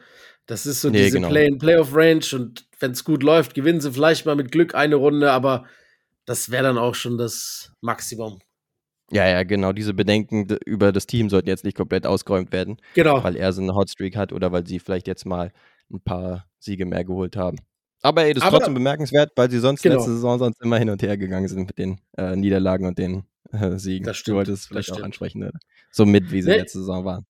das 0.46 0.66
ist 0.66 0.80
so 0.80 0.90
Nee, 0.90 1.04
diese 1.04 1.18
genau. 1.18 1.28
Play 1.28 1.50
Playoff 1.56 1.94
Range 1.94 2.24
und 2.34 2.66
wenn 2.80 2.92
es 2.92 3.04
gut 3.04 3.22
läuft, 3.22 3.54
gewinnen 3.54 3.80
sie 3.80 3.92
vielleicht 3.92 4.26
mal 4.26 4.36
mit 4.36 4.50
Glück 4.52 4.74
eine 4.74 4.96
Runde, 4.96 5.30
aber 5.32 5.64
das 6.24 6.50
wäre 6.50 6.64
dann 6.64 6.78
auch 6.78 6.94
schon 6.94 7.16
das 7.18 7.72
Maximum. 7.80 8.40
Ja, 9.12 9.28
ja, 9.28 9.44
genau. 9.44 9.72
Diese 9.72 9.94
Bedenken 9.94 10.48
über 10.66 10.90
das 10.90 11.06
Team 11.06 11.30
sollten 11.30 11.48
jetzt 11.48 11.64
nicht 11.64 11.76
komplett 11.76 12.06
ausgeräumt 12.06 12.50
werden, 12.52 12.78
Genau. 12.94 13.22
weil 13.22 13.36
er 13.36 13.52
so 13.52 13.62
eine 13.62 13.74
Hotstreak 13.74 14.16
hat 14.16 14.32
oder 14.32 14.50
weil 14.50 14.66
sie 14.66 14.80
vielleicht 14.80 15.06
jetzt 15.06 15.26
mal 15.26 15.52
ein 15.92 16.00
paar 16.00 16.48
Siege 16.58 16.86
mehr 16.86 17.04
geholt 17.04 17.36
haben. 17.36 17.58
Aber 18.06 18.22
ey, 18.24 18.34
das 18.34 18.44
ist 18.44 18.50
trotzdem 18.50 18.74
bemerkenswert, 18.74 19.32
weil 19.36 19.50
sie 19.50 19.58
sonst 19.58 19.82
Genau. 19.82 19.96
letzte 19.96 20.12
Saison 20.12 20.38
sonst 20.38 20.60
immer 20.62 20.78
hin 20.78 20.90
und 20.90 21.02
her 21.02 21.16
gegangen 21.18 21.48
sind 21.48 21.66
mit 21.66 21.78
den 21.78 22.00
äh, 22.16 22.36
Niederlagen 22.36 22.86
und 22.86 22.98
den 22.98 23.24
äh, 23.52 23.76
Siegen. 23.78 24.06
Das 24.06 24.16
Du 24.18 24.20
stimmt, 24.20 24.36
wolltest 24.36 24.54
es 24.56 24.60
das 24.62 24.68
vielleicht 24.68 24.92
auch 24.92 25.02
ansprechen, 25.04 25.42
oder? 25.42 25.58
So 25.90 26.06
mit, 26.06 26.30
wie 26.30 26.42
sie 26.42 26.50
Nee. 26.50 26.58
letzte 26.58 26.78
Saison 26.78 27.04
waren. 27.04 27.26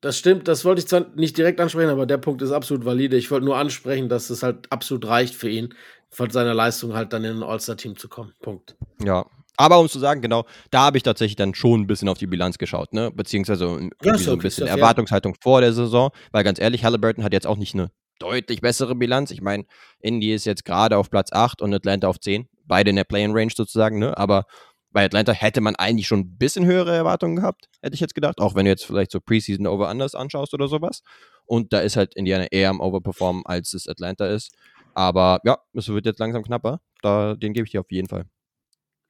Das 0.00 0.18
stimmt, 0.18 0.48
das 0.48 0.64
wollte 0.64 0.80
ich 0.80 0.86
zwar 0.86 1.06
nicht 1.14 1.36
direkt 1.36 1.60
ansprechen, 1.60 1.88
aber 1.90 2.06
der 2.06 2.18
Punkt 2.18 2.42
ist 2.42 2.52
absolut 2.52 2.84
valide. 2.84 3.16
Ich 3.16 3.30
wollte 3.30 3.44
nur 3.46 3.56
ansprechen, 3.56 4.08
dass 4.08 4.28
es 4.30 4.42
halt 4.42 4.70
absolut 4.70 5.06
reicht 5.06 5.34
für 5.34 5.48
ihn, 5.48 5.74
von 6.10 6.30
seiner 6.30 6.52
Leistung 6.54 6.94
halt 6.94 7.12
dann 7.12 7.24
in 7.24 7.36
ein 7.38 7.42
All-Star-Team 7.42 7.96
zu 7.96 8.08
kommen. 8.08 8.32
Punkt. 8.42 8.76
Ja. 9.02 9.26
Aber 9.56 9.78
um 9.78 9.88
zu 9.88 9.98
sagen, 10.00 10.20
genau, 10.20 10.46
da 10.70 10.80
habe 10.86 10.96
ich 10.96 11.04
tatsächlich 11.04 11.36
dann 11.36 11.54
schon 11.54 11.82
ein 11.82 11.86
bisschen 11.86 12.08
auf 12.08 12.18
die 12.18 12.26
Bilanz 12.26 12.58
geschaut, 12.58 12.92
ne? 12.92 13.10
Beziehungsweise 13.14 13.88
Ja, 14.02 14.18
so 14.18 14.32
ein 14.32 14.38
bisschen. 14.38 14.66
Erwartungshaltung 14.66 15.36
vor 15.40 15.60
der 15.60 15.72
Saison, 15.72 16.10
weil 16.32 16.42
ganz 16.44 16.58
ehrlich, 16.58 16.84
Halliburton 16.84 17.22
hat 17.22 17.32
jetzt 17.32 17.46
auch 17.46 17.56
nicht 17.56 17.74
eine 17.74 17.90
deutlich 18.18 18.60
bessere 18.60 18.94
Bilanz. 18.94 19.30
Ich 19.30 19.40
meine, 19.40 19.64
Indy 20.00 20.32
ist 20.32 20.44
jetzt 20.44 20.64
gerade 20.64 20.96
auf 20.96 21.10
Platz 21.10 21.32
8 21.32 21.62
und 21.62 21.74
Atlanta 21.74 22.08
auf 22.08 22.20
10. 22.20 22.48
Beide 22.64 22.90
in 22.90 22.96
der 22.96 23.04
Play-in-Range 23.04 23.52
sozusagen, 23.54 23.98
ne? 23.98 24.16
Aber 24.16 24.44
bei 24.90 25.04
Atlanta 25.04 25.32
hätte 25.32 25.60
man 25.60 25.74
eigentlich 25.74 26.06
schon 26.06 26.20
ein 26.20 26.38
bisschen 26.38 26.64
höhere 26.66 26.94
Erwartungen 26.94 27.36
gehabt, 27.36 27.68
hätte 27.82 27.94
ich 27.94 28.00
jetzt 28.00 28.14
gedacht. 28.14 28.40
Auch 28.40 28.54
wenn 28.54 28.64
du 28.64 28.70
jetzt 28.70 28.86
vielleicht 28.86 29.10
so 29.10 29.20
Preseason 29.20 29.66
Over-Unders 29.66 30.14
anschaust 30.14 30.54
oder 30.54 30.68
sowas. 30.68 31.02
Und 31.46 31.72
da 31.72 31.80
ist 31.80 31.96
halt 31.96 32.14
Indiana 32.14 32.46
eher 32.50 32.70
am 32.70 32.80
Overperformen, 32.80 33.44
als 33.44 33.74
es 33.74 33.88
Atlanta 33.88 34.26
ist. 34.26 34.54
Aber 34.94 35.40
ja, 35.44 35.58
es 35.74 35.88
wird 35.88 36.06
jetzt 36.06 36.20
langsam 36.20 36.44
knapper. 36.44 36.80
Da, 37.02 37.34
den 37.34 37.52
gebe 37.52 37.66
ich 37.66 37.72
dir 37.72 37.80
auf 37.80 37.90
jeden 37.90 38.08
Fall. 38.08 38.26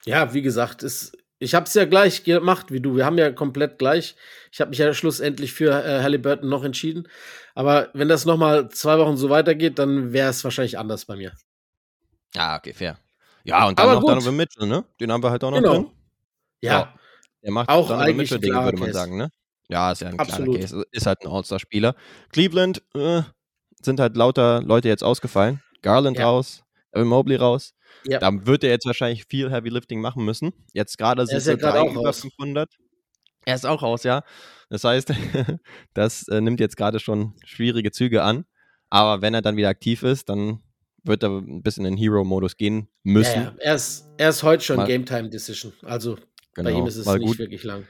Ja, 0.06 0.32
wie 0.32 0.42
gesagt, 0.42 0.82
ist, 0.82 1.16
ich 1.44 1.54
habe 1.54 1.66
es 1.66 1.74
ja 1.74 1.84
gleich 1.84 2.24
gemacht 2.24 2.72
wie 2.72 2.80
du. 2.80 2.96
Wir 2.96 3.04
haben 3.06 3.18
ja 3.18 3.30
komplett 3.30 3.78
gleich. 3.78 4.16
Ich 4.52 4.60
habe 4.60 4.70
mich 4.70 4.78
ja 4.78 4.92
schlussendlich 4.94 5.52
für 5.52 5.70
äh, 5.84 6.02
Halliburton 6.02 6.48
noch 6.48 6.64
entschieden. 6.64 7.08
Aber 7.54 7.90
wenn 7.94 8.08
das 8.08 8.24
noch 8.24 8.36
mal 8.36 8.68
zwei 8.70 8.98
Wochen 8.98 9.16
so 9.16 9.30
weitergeht, 9.30 9.78
dann 9.78 10.12
wäre 10.12 10.30
es 10.30 10.42
wahrscheinlich 10.44 10.78
anders 10.78 11.04
bei 11.04 11.16
mir. 11.16 11.32
Ja, 12.34 12.56
okay, 12.56 12.72
fair. 12.72 12.98
Ja, 13.44 13.66
und 13.68 13.78
dann 13.78 13.84
Aber 13.86 13.94
noch 13.96 14.00
gut. 14.02 14.10
Donovan 14.10 14.36
Mitchell, 14.36 14.66
ne? 14.66 14.84
Den 15.00 15.12
haben 15.12 15.22
wir 15.22 15.30
halt 15.30 15.44
auch 15.44 15.50
noch 15.50 15.58
Genau. 15.58 15.72
drin. 15.74 15.90
Ja, 16.62 16.94
Der 17.42 17.52
macht 17.52 17.68
Auch 17.68 17.88
Donovan 17.88 18.16
Mitchell-Ding, 18.16 18.50
klarer 18.50 18.64
würde 18.66 18.78
man 18.78 18.88
Case. 18.88 18.98
sagen, 18.98 19.16
ne? 19.18 19.28
Ja, 19.68 19.92
ist 19.92 20.00
ja 20.00 20.08
ein 20.08 20.18
Absolut. 20.18 20.54
klarer 20.56 20.60
Case. 20.60 20.84
Ist 20.90 21.06
halt 21.06 21.20
ein 21.22 21.28
All-Star-Spieler. 21.28 21.94
Cleveland 22.32 22.82
äh, 22.94 23.22
sind 23.82 24.00
halt 24.00 24.16
lauter 24.16 24.62
Leute 24.62 24.88
jetzt 24.88 25.04
ausgefallen. 25.04 25.62
Garland 25.82 26.18
Ja. 26.18 26.24
raus, 26.26 26.63
Mobley 27.02 27.36
raus. 27.36 27.74
Ja. 28.06 28.18
Da 28.20 28.30
wird 28.46 28.62
er 28.62 28.70
jetzt 28.70 28.86
wahrscheinlich 28.86 29.24
viel 29.28 29.50
Heavy 29.50 29.70
Lifting 29.70 30.00
machen 30.00 30.24
müssen. 30.24 30.52
Jetzt 30.72 30.98
gerade 30.98 31.26
sind 31.26 31.38
ist 31.38 31.46
ja 31.46 31.56
drei 31.56 31.80
auch 31.80 31.90
über 31.92 32.02
raus. 32.06 32.20
500. 32.20 32.70
Er 33.46 33.54
ist 33.54 33.66
auch 33.66 33.82
raus, 33.82 34.04
ja. 34.04 34.22
Das 34.70 34.84
heißt, 34.84 35.12
das 35.94 36.28
äh, 36.28 36.40
nimmt 36.40 36.60
jetzt 36.60 36.76
gerade 36.76 37.00
schon 37.00 37.34
schwierige 37.44 37.90
Züge 37.90 38.22
an. 38.22 38.44
Aber 38.90 39.22
wenn 39.22 39.34
er 39.34 39.42
dann 39.42 39.56
wieder 39.56 39.68
aktiv 39.68 40.02
ist, 40.02 40.28
dann 40.28 40.60
wird 41.02 41.22
er 41.22 41.30
ein 41.30 41.62
bisschen 41.62 41.84
in 41.84 41.96
Hero-Modus 41.96 42.56
gehen 42.56 42.88
müssen. 43.02 43.34
Ja, 43.42 43.42
ja. 43.42 43.54
Er, 43.58 43.74
ist, 43.74 44.06
er 44.16 44.28
ist 44.30 44.42
heute 44.42 44.62
schon 44.64 44.76
Mal- 44.76 44.86
Game 44.86 45.04
Time 45.04 45.28
Decision. 45.30 45.72
Also 45.82 46.14
bei 46.56 46.62
Genau. 46.62 46.78
ihm 46.80 46.86
ist 46.86 46.96
es 46.96 47.06
nicht 47.06 47.20
gut, 47.26 47.38
wirklich 47.38 47.64
lang. 47.64 47.86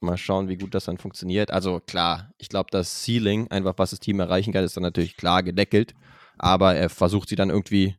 Mal 0.00 0.16
schauen, 0.18 0.48
wie 0.48 0.58
gut 0.58 0.74
das 0.74 0.84
dann 0.84 0.98
funktioniert. 0.98 1.50
Also 1.50 1.80
klar, 1.80 2.30
ich 2.36 2.48
glaube, 2.50 2.68
das 2.70 3.02
Ceiling, 3.04 3.50
einfach 3.50 3.74
was 3.78 3.90
das 3.90 4.00
Team 4.00 4.20
erreichen 4.20 4.52
kann, 4.52 4.62
ist 4.62 4.76
dann 4.76 4.82
natürlich 4.82 5.16
klar 5.16 5.42
gedeckelt. 5.42 5.94
Aber 6.38 6.74
er 6.74 6.90
versucht 6.90 7.28
sie 7.30 7.36
dann 7.36 7.48
irgendwie, 7.48 7.96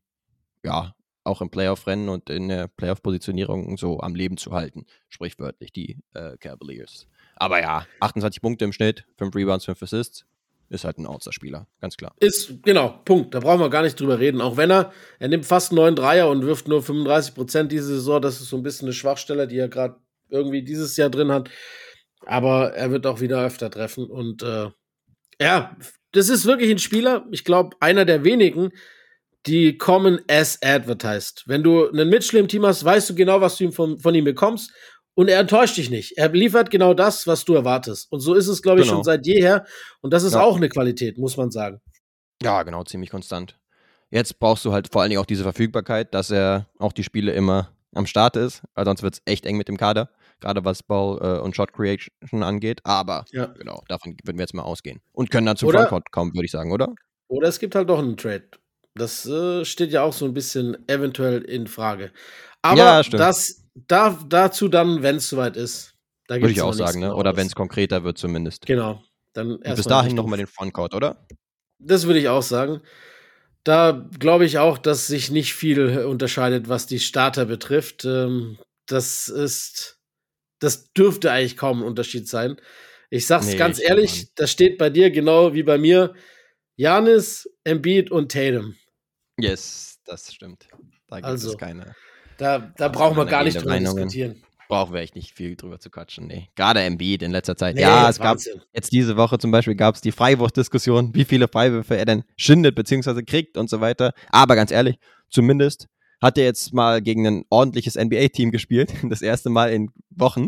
ja, 0.65 0.95
auch 1.23 1.41
im 1.41 1.49
Playoff-Rennen 1.49 2.09
und 2.09 2.29
in 2.29 2.49
der 2.49 2.67
Playoff-Positionierung 2.67 3.77
so 3.77 3.99
am 3.99 4.15
Leben 4.15 4.37
zu 4.37 4.51
halten. 4.51 4.85
Sprichwörtlich, 5.09 5.71
die 5.71 5.97
äh, 6.13 6.37
Cavaliers. 6.37 7.07
Aber 7.35 7.61
ja, 7.61 7.85
28 7.99 8.41
Punkte 8.41 8.65
im 8.65 8.73
Schnitt, 8.73 9.05
5 9.17 9.35
Rebounds, 9.35 9.65
5 9.65 9.81
Assists. 9.81 10.25
Ist 10.67 10.83
halt 10.83 10.97
ein 10.97 11.05
Outstar-Spieler, 11.05 11.67
ganz 11.79 11.95
klar. 11.95 12.15
Ist, 12.19 12.63
genau, 12.63 12.99
Punkt. 13.05 13.35
Da 13.35 13.39
brauchen 13.39 13.59
wir 13.59 13.69
gar 13.69 13.83
nicht 13.83 13.99
drüber 13.99 14.17
reden. 14.19 14.41
Auch 14.41 14.57
wenn 14.57 14.71
er, 14.71 14.91
er 15.19 15.27
nimmt 15.27 15.45
fast 15.45 15.71
neun 15.71 15.95
Dreier 15.95 16.27
und 16.27 16.43
wirft 16.43 16.67
nur 16.67 16.81
35 16.81 17.35
Prozent 17.35 17.71
diese 17.71 17.85
Saison. 17.85 18.19
Das 18.19 18.41
ist 18.41 18.49
so 18.49 18.57
ein 18.57 18.63
bisschen 18.63 18.87
eine 18.87 18.93
Schwachstelle, 18.93 19.47
die 19.47 19.59
er 19.59 19.67
gerade 19.67 19.97
irgendwie 20.27 20.63
dieses 20.63 20.97
Jahr 20.97 21.11
drin 21.11 21.31
hat. 21.31 21.51
Aber 22.25 22.73
er 22.73 22.89
wird 22.89 23.05
auch 23.05 23.21
wieder 23.21 23.45
öfter 23.45 23.69
treffen. 23.69 24.07
Und 24.07 24.41
äh, 24.41 24.69
ja, 25.39 25.77
das 26.13 26.29
ist 26.29 26.45
wirklich 26.45 26.71
ein 26.71 26.79
Spieler, 26.79 27.27
ich 27.29 27.43
glaube, 27.43 27.75
einer 27.79 28.05
der 28.05 28.23
wenigen, 28.23 28.71
die 29.47 29.77
kommen 29.77 30.19
as 30.29 30.59
advertised. 30.63 31.43
Wenn 31.45 31.63
du 31.63 31.87
einen 31.89 32.09
Mitchell 32.09 32.39
im 32.39 32.47
Team 32.47 32.65
hast, 32.65 32.83
weißt 32.83 33.09
du 33.11 33.15
genau, 33.15 33.41
was 33.41 33.57
du 33.57 33.65
ihm 33.65 33.71
von, 33.71 33.99
von 33.99 34.15
ihm 34.15 34.25
bekommst. 34.25 34.71
Und 35.17 35.29
er 35.29 35.39
enttäuscht 35.39 35.77
dich 35.77 35.89
nicht. 35.89 36.17
Er 36.17 36.29
liefert 36.29 36.69
genau 36.71 36.93
das, 36.93 37.25
was 37.25 37.45
du 37.45 37.53
erwartest. 37.53 38.11
Und 38.11 38.19
so 38.19 38.33
ist 38.33 38.47
es, 38.47 38.61
glaube 38.61 38.81
ich, 38.81 38.85
Genau. 38.87 38.97
schon 38.97 39.03
seit 39.05 39.25
jeher. 39.25 39.65
Und 40.01 40.11
das 40.13 40.23
ist 40.23 40.33
Ja. 40.33 40.41
auch 40.41 40.57
eine 40.57 40.67
Qualität, 40.67 41.17
muss 41.17 41.37
man 41.37 41.51
sagen. 41.51 41.79
Ja, 42.43 42.63
genau, 42.63 42.83
ziemlich 42.83 43.11
konstant. 43.11 43.57
Jetzt 44.11 44.39
brauchst 44.39 44.65
du 44.65 44.73
halt 44.73 44.89
vor 44.91 45.01
allen 45.01 45.09
Dingen 45.09 45.21
auch 45.21 45.25
diese 45.25 45.43
Verfügbarkeit, 45.43 46.13
dass 46.13 46.31
er 46.31 46.67
auch 46.79 46.91
die 46.91 47.03
Spiele 47.05 47.31
immer 47.31 47.69
am 47.93 48.05
Start 48.07 48.35
ist, 48.35 48.61
weil 48.73 48.83
sonst 48.83 49.03
wird 49.03 49.13
es 49.15 49.21
echt 49.25 49.45
eng 49.45 49.55
mit 49.55 49.69
dem 49.69 49.77
Kader, 49.77 50.09
gerade 50.41 50.65
was 50.65 50.83
Ball 50.83 51.17
äh, 51.21 51.39
und 51.39 51.55
Shot 51.55 51.71
Creation 51.71 52.43
angeht. 52.43 52.81
Aber 52.83 53.23
Ja. 53.31 53.45
genau, 53.45 53.83
davon 53.87 54.17
würden 54.25 54.37
wir 54.37 54.43
jetzt 54.43 54.53
mal 54.53 54.63
ausgehen. 54.63 54.99
Und 55.13 55.31
können 55.31 55.45
dann 55.47 55.55
zum 55.55 55.69
Oder- 55.69 55.79
Frontcourt 55.87 56.11
kommen, 56.11 56.33
würde 56.33 56.45
ich 56.45 56.51
sagen, 56.51 56.73
oder? 56.73 56.93
Oder 57.29 57.47
es 57.47 57.57
gibt 57.59 57.73
halt 57.73 57.89
doch 57.89 57.99
einen 57.99 58.17
Trade. 58.17 58.49
Das 58.95 59.25
äh, 59.25 59.65
steht 59.65 59.91
ja 59.91 60.03
auch 60.03 60.13
so 60.13 60.25
ein 60.25 60.33
bisschen 60.33 60.77
eventuell 60.87 61.41
in 61.41 61.67
Frage. 61.67 62.11
Aber 62.61 62.77
Ja, 62.77 63.03
das 63.03 63.65
da, 63.75 64.17
dazu 64.27 64.69
dann, 64.69 65.03
wenn 65.03 65.17
es 65.17 65.29
soweit 65.29 65.57
ist. 65.57 65.93
Da 66.27 66.35
Würde 66.35 66.51
ich 66.51 66.61
auch 66.61 66.73
sagen, 66.73 67.01
ne? 67.01 67.13
Oder 67.13 67.35
wenn 67.35 67.45
es 67.45 67.55
konkreter 67.55 68.03
wird 68.03 68.17
zumindest. 68.17 68.65
Genau. 68.65 69.03
Dann 69.33 69.57
Und 69.57 69.75
bis 69.75 69.85
dahin 69.85 70.15
nochmal 70.15 70.37
den 70.37 70.47
Frontcourt, 70.47 70.95
oder? 70.95 71.27
Das 71.77 72.07
würde 72.07 72.19
ich 72.19 72.29
auch 72.29 72.41
sagen. 72.41 72.81
Da 73.63 74.07
glaube 74.19 74.45
ich 74.45 74.59
auch, 74.59 74.77
dass 74.77 75.07
sich 75.07 75.29
nicht 75.29 75.53
viel 75.53 76.05
unterscheidet, 76.05 76.69
was 76.69 76.87
die 76.87 76.99
Starter 76.99 77.45
betrifft. 77.45 78.05
Ähm, 78.05 78.57
das 78.87 79.27
ist, 79.27 79.99
das 80.59 80.93
dürfte 80.93 81.31
eigentlich 81.31 81.57
kaum 81.57 81.81
ein 81.81 81.85
Unterschied 81.85 82.27
sein. 82.27 82.57
Ich 83.09 83.27
sag's 83.27 83.47
Nee, 83.47 83.57
ganz 83.57 83.79
ehrlich, 83.79 84.29
das 84.35 84.51
steht 84.51 84.77
bei 84.77 84.89
dir 84.89 85.11
genau 85.11 85.53
wie 85.53 85.63
bei 85.63 85.77
mir. 85.77 86.13
Janis, 86.75 87.49
Embiid 87.63 88.09
und 88.09 88.31
Tatum. 88.31 88.75
Yes, 89.39 89.99
das 90.05 90.33
stimmt. 90.33 90.67
Da 91.07 91.17
gibt 91.17 91.25
Also, 91.27 91.51
es 91.51 91.57
keine. 91.57 91.95
Da, 92.37 92.59
da 92.77 92.85
Also 92.87 92.99
brauchen 92.99 93.17
wir 93.17 93.25
gar 93.25 93.43
nicht 93.43 93.59
drüber 93.61 93.79
diskutieren. 93.79 94.41
Brauchen 94.67 94.93
wir 94.95 95.01
echt 95.01 95.15
nicht 95.15 95.31
viel 95.33 95.55
drüber 95.55 95.79
zu 95.79 95.91
quatschen, 95.91 96.25
nee. 96.25 96.47
Gerade 96.55 96.81
Embiid 96.81 97.21
in 97.21 97.31
letzter 97.31 97.55
Zeit. 97.55 97.75
Nee, 97.75 97.81
ja, 97.81 98.09
es 98.09 98.17
gab 98.17 98.29
Wahnsinn. 98.31 98.61
Jetzt 98.73 98.91
diese 98.91 99.15
Woche 99.15 99.37
zum 99.37 99.51
Beispiel 99.51 99.75
gab 99.75 99.93
es 99.93 100.01
die 100.01 100.11
Freiwurfdiskussion, 100.11 101.13
wie 101.13 101.23
viele 101.25 101.47
Freiwürfe 101.47 101.95
er 101.97 102.05
denn 102.05 102.23
schindet 102.35 102.75
bzw. 102.75 103.21
kriegt 103.23 103.57
und 103.57 103.69
so 103.69 103.79
weiter. 103.79 104.13
Aber 104.31 104.55
ganz 104.55 104.71
ehrlich, 104.71 104.97
zumindest 105.29 105.87
hat 106.19 106.37
er 106.39 106.45
jetzt 106.45 106.73
mal 106.73 107.01
gegen 107.03 107.27
ein 107.27 107.43
ordentliches 107.49 107.95
NBA-Team 107.95 108.51
gespielt, 108.51 108.91
das 109.09 109.21
erste 109.21 109.51
Mal 109.51 109.71
in 109.71 109.91
Wochen 110.09 110.47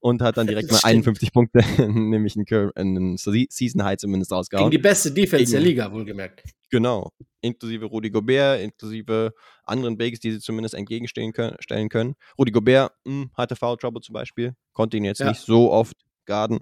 und 0.00 0.22
hat 0.22 0.38
dann 0.38 0.46
direkt 0.46 0.70
mal 0.70 0.78
Stimmt. 0.78 0.94
51 1.06 1.32
Punkte, 1.32 1.58
nämlich 1.92 2.36
einen, 2.36 2.70
einen 2.74 3.16
Se- 3.18 3.46
Season 3.50 3.84
High 3.84 3.98
zumindest 3.98 4.30
Gegen 4.30 4.36
rausgehauen. 4.38 4.70
die 4.70 4.78
beste 4.78 5.12
Defense 5.12 5.52
der 5.52 5.60
Gegen- 5.60 5.68
Liga, 5.70 5.92
wohlgemerkt. 5.92 6.42
Genau. 6.70 7.10
Inklusive 7.40 7.86
Rudi 7.86 8.10
Gobert, 8.10 8.60
inklusive 8.60 9.32
anderen 9.64 9.96
Bigs, 9.96 10.20
die 10.20 10.32
sie 10.32 10.40
zumindest 10.40 10.74
entgegenstellen 10.74 11.32
können. 11.32 11.56
Stellen 11.60 11.88
können. 11.88 12.14
Rudi 12.38 12.50
Gobert 12.52 12.92
mh, 13.04 13.28
hatte 13.34 13.56
Foul 13.56 13.76
Trouble 13.76 14.02
zum 14.02 14.12
Beispiel, 14.12 14.54
konnte 14.72 14.96
ihn 14.96 15.04
jetzt 15.04 15.20
Ja. 15.20 15.28
nicht 15.28 15.40
so 15.40 15.70
oft 15.72 15.96
garden. 16.26 16.58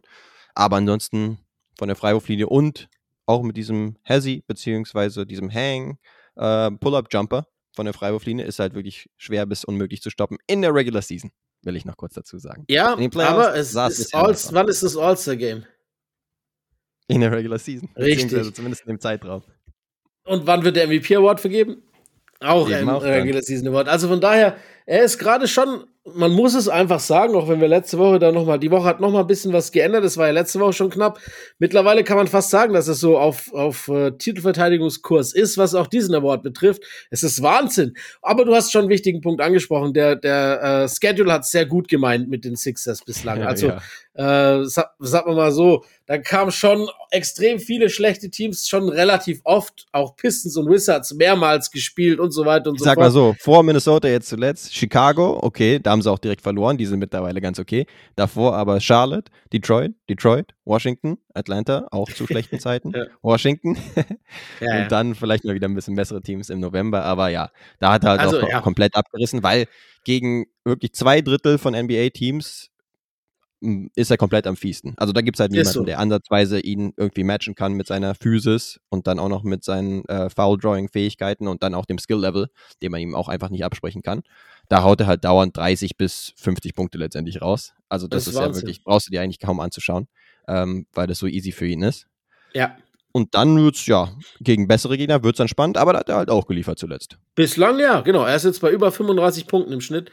Aber 0.54 0.76
ansonsten 0.76 1.38
von 1.78 1.88
der 1.88 1.96
Freiwurflinie 1.96 2.46
und 2.48 2.88
auch 3.26 3.42
mit 3.42 3.56
diesem 3.56 3.96
Hezzy 4.02 4.44
beziehungsweise 4.46 5.26
diesem 5.26 5.52
Hang 5.52 5.98
äh, 6.36 6.70
Pull-Up-Jumper 6.70 7.46
von 7.74 7.84
der 7.84 7.92
Freiwurflinie 7.94 8.44
ist 8.44 8.58
halt 8.60 8.74
wirklich 8.74 9.10
schwer 9.16 9.44
bis 9.46 9.64
unmöglich 9.64 10.00
zu 10.02 10.10
stoppen 10.10 10.38
in 10.46 10.62
der 10.62 10.72
Regular 10.74 11.02
Season, 11.02 11.30
will 11.62 11.76
ich 11.76 11.84
noch 11.84 11.96
kurz 11.96 12.14
dazu 12.14 12.38
sagen. 12.38 12.64
Ja, 12.68 12.92
aber 12.94 13.54
es 13.56 13.74
ist 13.98 14.14
All, 14.14 14.34
wann 14.52 14.68
ist 14.68 14.82
das 14.82 14.96
All-Star-Game? 14.96 15.64
In 17.08 17.20
der 17.20 17.32
Regular 17.32 17.58
Season. 17.58 17.88
Richtig. 17.96 18.24
Beziehungsweise 18.24 18.52
zumindest 18.52 18.82
in 18.82 18.88
dem 18.88 19.00
Zeitraum. 19.00 19.42
Und 20.26 20.46
wann 20.46 20.64
wird 20.64 20.76
der 20.76 20.88
MVP-Award 20.88 21.40
vergeben? 21.40 21.82
Auch 22.40 22.68
Eben 22.68 22.88
auch 22.90 23.02
dann. 23.02 23.12
Regular 23.12 23.42
Season 23.42 23.68
Award. 23.68 23.88
Also 23.88 24.08
von 24.08 24.20
daher, 24.20 24.56
er 24.84 25.04
ist 25.04 25.18
gerade 25.18 25.48
schon, 25.48 25.84
man 26.14 26.32
muss 26.32 26.54
es 26.54 26.68
einfach 26.68 27.00
sagen, 27.00 27.34
auch 27.34 27.48
wenn 27.48 27.60
wir 27.60 27.68
letzte 27.68 27.98
Woche 27.98 28.18
da 28.18 28.30
nochmal, 28.30 28.58
die 28.60 28.70
Woche 28.70 28.84
hat 28.84 29.00
nochmal 29.00 29.22
ein 29.22 29.26
bisschen 29.26 29.52
was 29.52 29.72
geändert, 29.72 30.04
das 30.04 30.16
war 30.16 30.26
ja 30.26 30.32
letzte 30.32 30.60
Woche 30.60 30.72
schon 30.72 30.90
knapp. 30.90 31.18
Mittlerweile 31.58 32.04
kann 32.04 32.16
man 32.16 32.28
fast 32.28 32.50
sagen, 32.50 32.72
dass 32.74 32.86
es 32.86 33.00
so 33.00 33.18
auf, 33.18 33.52
auf 33.52 33.88
äh, 33.88 34.12
Titelverteidigungskurs 34.12 35.34
ist, 35.34 35.58
was 35.58 35.74
auch 35.74 35.88
diesen 35.88 36.14
Award 36.14 36.42
betrifft. 36.44 36.82
Es 37.10 37.22
ist 37.24 37.42
Wahnsinn. 37.42 37.94
Aber 38.22 38.44
du 38.44 38.54
hast 38.54 38.70
schon 38.70 38.82
einen 38.82 38.90
wichtigen 38.90 39.20
Punkt 39.20 39.40
angesprochen. 39.40 39.92
Der, 39.94 40.14
der 40.14 40.84
äh, 40.84 40.88
Schedule 40.88 41.32
hat 41.32 41.44
sehr 41.44 41.66
gut 41.66 41.88
gemeint 41.88 42.28
mit 42.28 42.44
den 42.44 42.54
Sixers 42.54 43.04
bislang. 43.04 43.42
Also 43.42 43.72
Ja. 44.16 44.60
äh, 44.60 44.64
sag, 44.64 44.90
sag 45.00 45.26
mal 45.26 45.50
so, 45.50 45.84
da 46.06 46.18
kamen 46.18 46.52
schon 46.52 46.88
extrem 47.10 47.58
viele 47.58 47.90
schlechte 47.90 48.30
Teams 48.30 48.68
schon 48.68 48.88
relativ 48.88 49.40
oft, 49.42 49.86
auch 49.90 50.14
Pistons 50.16 50.56
und 50.56 50.70
Wizards 50.70 51.12
mehrmals 51.14 51.70
gespielt 51.72 52.20
und 52.20 52.30
so 52.30 52.44
weiter 52.44 52.70
und 52.70 52.76
Ich 52.76 52.80
so 52.80 52.84
sag 52.84 52.94
fort. 52.94 53.06
mal 53.06 53.10
so, 53.10 53.34
vor 53.40 53.64
Minnesota 53.64 54.06
jetzt 54.06 54.28
zuletzt, 54.28 54.72
Chicago, 54.72 55.40
okay, 55.42 55.80
da 55.82 55.95
haben 55.96 56.02
sie 56.02 56.10
auch 56.10 56.18
direkt 56.18 56.42
verloren, 56.42 56.76
die 56.76 56.86
sind 56.86 56.98
mittlerweile 56.98 57.40
ganz 57.40 57.58
okay. 57.58 57.86
Davor 58.14 58.54
aber 58.54 58.80
Charlotte, 58.80 59.32
Detroit, 59.52 59.94
Detroit, 60.08 60.54
Washington, 60.64 61.18
Atlanta, 61.34 61.88
auch 61.90 62.10
zu 62.10 62.26
schlechten 62.26 62.60
Zeiten, 62.60 62.92
Ja. 62.94 63.06
Washington 63.22 63.76
Ja, 64.60 64.82
und 64.82 64.92
dann 64.92 65.14
vielleicht 65.14 65.44
mal 65.44 65.54
wieder 65.54 65.68
ein 65.68 65.74
bisschen 65.74 65.96
bessere 65.96 66.20
Teams 66.22 66.50
im 66.50 66.60
November, 66.60 67.02
aber 67.04 67.28
ja, 67.30 67.50
da 67.78 67.92
hat 67.92 68.04
er 68.04 68.10
halt 68.10 68.20
Also, 68.20 68.40
auch 68.42 68.48
ja. 68.48 68.60
komplett 68.60 68.94
abgerissen, 68.94 69.42
weil 69.42 69.66
gegen 70.04 70.46
wirklich 70.64 70.92
zwei 70.92 71.20
Drittel 71.22 71.58
von 71.58 71.74
NBA-Teams 71.74 72.70
m, 73.62 73.90
ist 73.94 74.10
er 74.10 74.16
komplett 74.18 74.46
am 74.46 74.56
fiesten. 74.56 74.94
Also 74.96 75.12
da 75.12 75.22
gibt 75.22 75.36
es 75.36 75.40
halt 75.40 75.50
niemanden, 75.50 75.72
so. 75.72 75.84
der 75.84 75.98
ansatzweise 75.98 76.60
ihn 76.60 76.92
irgendwie 76.96 77.24
matchen 77.24 77.54
kann 77.54 77.72
mit 77.72 77.86
seiner 77.86 78.14
Physis 78.14 78.78
und 78.90 79.06
dann 79.06 79.18
auch 79.18 79.28
noch 79.28 79.42
mit 79.42 79.64
seinen 79.64 80.04
äh, 80.06 80.28
Foul-Drawing-Fähigkeiten 80.30 81.48
und 81.48 81.62
dann 81.62 81.74
auch 81.74 81.86
dem 81.86 81.98
Skill-Level, 81.98 82.48
den 82.82 82.92
man 82.92 83.00
ihm 83.00 83.14
auch 83.14 83.28
einfach 83.28 83.50
nicht 83.50 83.64
absprechen 83.64 84.02
kann. 84.02 84.22
Da 84.68 84.82
haut 84.82 85.00
er 85.00 85.06
halt 85.06 85.24
dauernd 85.24 85.56
30 85.56 85.96
bis 85.96 86.32
50 86.36 86.74
Punkte 86.74 86.98
letztendlich 86.98 87.40
raus. 87.40 87.72
Also 87.88 88.08
das, 88.08 88.24
Das 88.24 88.34
ist 88.34 88.40
ist 88.40 88.46
ja 88.46 88.54
wirklich, 88.54 88.82
brauchst 88.84 89.06
du 89.06 89.10
dir 89.10 89.22
eigentlich 89.22 89.38
kaum 89.38 89.60
anzuschauen, 89.60 90.08
ähm, 90.48 90.86
weil 90.92 91.06
das 91.06 91.18
so 91.18 91.26
easy 91.26 91.52
für 91.52 91.66
ihn 91.66 91.82
ist. 91.82 92.06
ja. 92.52 92.76
Und 93.12 93.34
dann 93.34 93.56
wird's, 93.56 93.86
ja, 93.86 94.12
gegen 94.40 94.68
bessere 94.68 94.98
Gegner 94.98 95.22
wird's 95.22 95.38
dann 95.38 95.48
spannend, 95.48 95.78
aber 95.78 95.94
da 95.94 96.00
hat 96.00 96.10
er 96.10 96.16
halt 96.16 96.28
auch 96.28 96.46
geliefert 96.46 96.78
zuletzt. 96.78 97.16
Bislang 97.34 97.78
ja, 97.78 98.02
genau. 98.02 98.26
Er 98.26 98.36
ist 98.36 98.44
jetzt 98.44 98.60
bei 98.60 98.70
über 98.70 98.92
35 98.92 99.46
Punkten 99.46 99.72
im 99.72 99.80
Schnitt. 99.80 100.10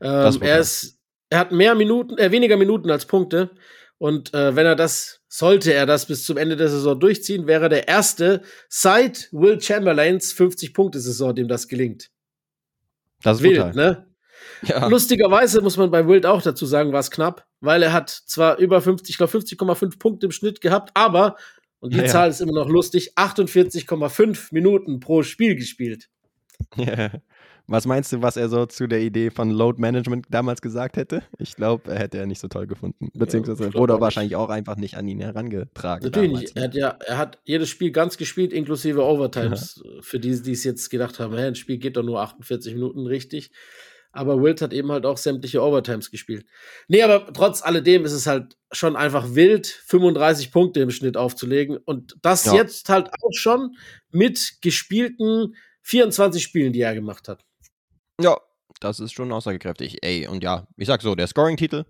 Ähm, 0.00 0.38
er 0.40 0.58
ist, 0.60 0.98
er 1.28 1.40
hat 1.40 1.52
mehr 1.52 1.74
Minuten, 1.74 2.16
äh, 2.16 2.30
weniger 2.32 2.56
Minuten 2.56 2.90
als 2.90 3.04
Punkte. 3.04 3.50
Und 3.98 4.32
äh, 4.32 4.56
wenn 4.56 4.64
er 4.64 4.74
das, 4.74 5.20
sollte 5.28 5.74
er 5.74 5.84
das 5.84 6.06
bis 6.06 6.24
zum 6.24 6.38
Ende 6.38 6.56
der 6.56 6.70
Saison 6.70 6.98
durchziehen, 6.98 7.46
wäre 7.46 7.64
er 7.64 7.68
der 7.68 7.88
erste 7.88 8.40
seit 8.70 9.28
Will 9.32 9.60
Chamberlains 9.60 10.34
50-Punkte-Saison, 10.34 11.34
dem 11.34 11.48
das 11.48 11.68
gelingt. 11.68 12.08
Das 13.22 13.38
ist 13.38 13.42
Wild, 13.42 13.56
brutal. 13.56 13.74
ne? 13.74 14.06
Ja. 14.62 14.86
Lustigerweise 14.86 15.60
muss 15.60 15.76
man 15.76 15.90
bei 15.90 16.06
Wild 16.06 16.24
auch 16.26 16.40
dazu 16.42 16.66
sagen, 16.66 16.92
war 16.92 17.00
es 17.00 17.10
knapp, 17.10 17.46
weil 17.60 17.82
er 17.82 17.92
hat 17.92 18.10
zwar 18.10 18.58
über 18.58 18.80
50, 18.80 19.10
ich 19.10 19.18
glaube 19.18 19.32
50,5 19.32 19.98
Punkte 19.98 20.26
im 20.26 20.32
Schnitt 20.32 20.60
gehabt, 20.60 20.90
aber, 20.94 21.36
und 21.80 21.92
die 21.92 21.98
Ja, 21.98 22.04
ja. 22.04 22.10
Zahl 22.10 22.30
ist 22.30 22.40
immer 22.40 22.54
noch 22.54 22.68
lustig, 22.68 23.12
48,5 23.16 24.48
Minuten 24.52 25.00
pro 25.00 25.22
Spiel 25.22 25.56
gespielt. 25.56 26.08
Ja. 26.76 27.10
Was 27.68 27.84
meinst 27.84 28.12
du, 28.12 28.22
was 28.22 28.36
er 28.36 28.48
so 28.48 28.66
zu 28.66 28.86
der 28.86 29.00
Idee 29.00 29.30
von 29.30 29.50
Load 29.50 29.80
Management 29.80 30.26
damals 30.30 30.60
gesagt 30.60 30.96
hätte? 30.96 31.22
Ich 31.38 31.56
glaube, 31.56 31.90
er 31.90 31.98
hätte 31.98 32.18
er 32.18 32.26
nicht 32.26 32.40
so 32.40 32.46
toll 32.46 32.66
gefunden. 32.66 33.10
Beziehungsweise 33.14 33.74
wurde 33.74 33.96
auch 33.96 34.00
wahrscheinlich 34.00 34.36
auch 34.36 34.50
einfach 34.50 34.76
nicht 34.76 34.96
an 34.96 35.08
ihn 35.08 35.20
herangetragen. 35.20 36.04
Natürlich 36.04 36.30
damals, 36.30 36.42
nicht. 36.42 36.56
Er 36.56 36.62
hat 36.62 36.74
ja, 36.74 36.88
er 37.06 37.18
hat 37.18 37.38
jedes 37.44 37.68
Spiel 37.68 37.90
ganz 37.90 38.16
gespielt, 38.16 38.52
inklusive 38.52 39.02
Overtimes. 39.02 39.82
Für 40.00 40.20
die, 40.20 40.40
die 40.40 40.52
es 40.52 40.62
jetzt 40.62 40.90
gedacht 40.90 41.18
haben, 41.18 41.34
hä, 41.36 41.46
ein 41.46 41.54
Spiel 41.56 41.78
geht 41.78 41.96
doch 41.96 42.04
nur 42.04 42.20
48 42.20 42.74
Minuten 42.74 43.06
richtig. 43.06 43.50
Aber 44.12 44.42
Wild 44.42 44.62
hat 44.62 44.72
eben 44.72 44.90
halt 44.92 45.04
auch 45.04 45.18
sämtliche 45.18 45.60
Overtimes 45.60 46.10
gespielt. 46.10 46.46
Nee, 46.88 47.02
aber 47.02 47.32
trotz 47.32 47.62
alledem 47.62 48.04
ist 48.04 48.12
es 48.12 48.26
halt 48.26 48.56
schon 48.72 48.96
einfach 48.96 49.34
wild, 49.34 49.66
35 49.66 50.52
Punkte 50.52 50.80
im 50.80 50.90
Schnitt 50.90 51.16
aufzulegen. 51.16 51.76
Und 51.76 52.16
das 52.22 52.46
Ja. 52.46 52.54
jetzt 52.54 52.88
halt 52.88 53.08
auch 53.08 53.32
schon 53.32 53.76
mit 54.10 54.58
gespielten 54.62 55.54
24 55.82 56.42
Spielen, 56.42 56.72
die 56.72 56.80
er 56.80 56.94
gemacht 56.94 57.28
hat. 57.28 57.44
Ja, 58.20 58.38
das 58.80 59.00
ist 59.00 59.12
schon 59.12 59.32
aussagekräftig. 59.32 59.98
Ey, 60.02 60.26
und 60.26 60.42
ja, 60.42 60.66
ich 60.76 60.86
sag 60.86 61.02
so, 61.02 61.14
der 61.14 61.26
Scoring-Titel 61.26 61.84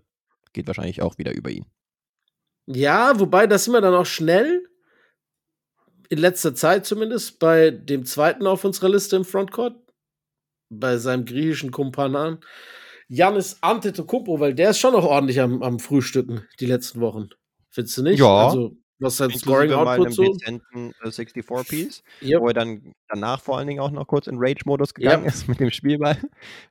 geht 0.53 0.67
wahrscheinlich 0.67 1.01
auch 1.01 1.17
wieder 1.17 1.33
über 1.33 1.49
ihn. 1.49 1.65
Ja, 2.65 3.19
wobei, 3.19 3.47
da 3.47 3.57
sind 3.57 3.73
wir 3.73 3.81
dann 3.81 3.93
auch 3.93 4.05
schnell, 4.05 4.67
in 6.09 6.17
letzter 6.17 6.55
Zeit 6.55 6.85
zumindest, 6.85 7.39
bei 7.39 7.71
dem 7.71 8.05
zweiten 8.05 8.45
auf 8.47 8.63
unserer 8.63 8.89
Liste 8.89 9.15
im 9.15 9.25
Frontcourt, 9.25 9.75
bei 10.69 10.97
seinem 10.97 11.25
griechischen 11.25 11.71
Kumpanan, 11.71 12.39
Janis 13.07 13.57
Antetokounmpo, 13.61 14.39
weil 14.39 14.53
der 14.53 14.71
ist 14.71 14.79
schon 14.79 14.93
noch 14.93 15.05
ordentlich 15.05 15.39
am, 15.39 15.63
am 15.63 15.79
Frühstücken 15.79 16.45
die 16.59 16.65
letzten 16.65 16.99
Wochen. 16.99 17.29
Findest 17.69 17.97
du 17.97 18.03
nicht? 18.03 18.19
Ja. 18.19 18.47
Also, 18.47 18.75
was 18.99 19.17
sein 19.17 19.31
Scoring-Output 19.31 20.05
einem 20.05 20.11
so? 20.11 20.23
dezenten 20.23 20.91
äh, 21.03 21.07
64-Piece, 21.09 22.03
Ja. 22.21 22.39
wo 22.39 22.47
er 22.47 22.53
dann 22.53 22.93
danach 23.07 23.41
vor 23.41 23.57
allen 23.57 23.67
Dingen 23.67 23.79
auch 23.79 23.91
noch 23.91 24.07
kurz 24.07 24.27
in 24.27 24.35
Rage-Modus 24.39 24.93
gegangen 24.93 25.23
Ja. 25.25 25.29
ist 25.29 25.47
mit 25.47 25.59
dem 25.59 25.71
Spielball. 25.71 26.17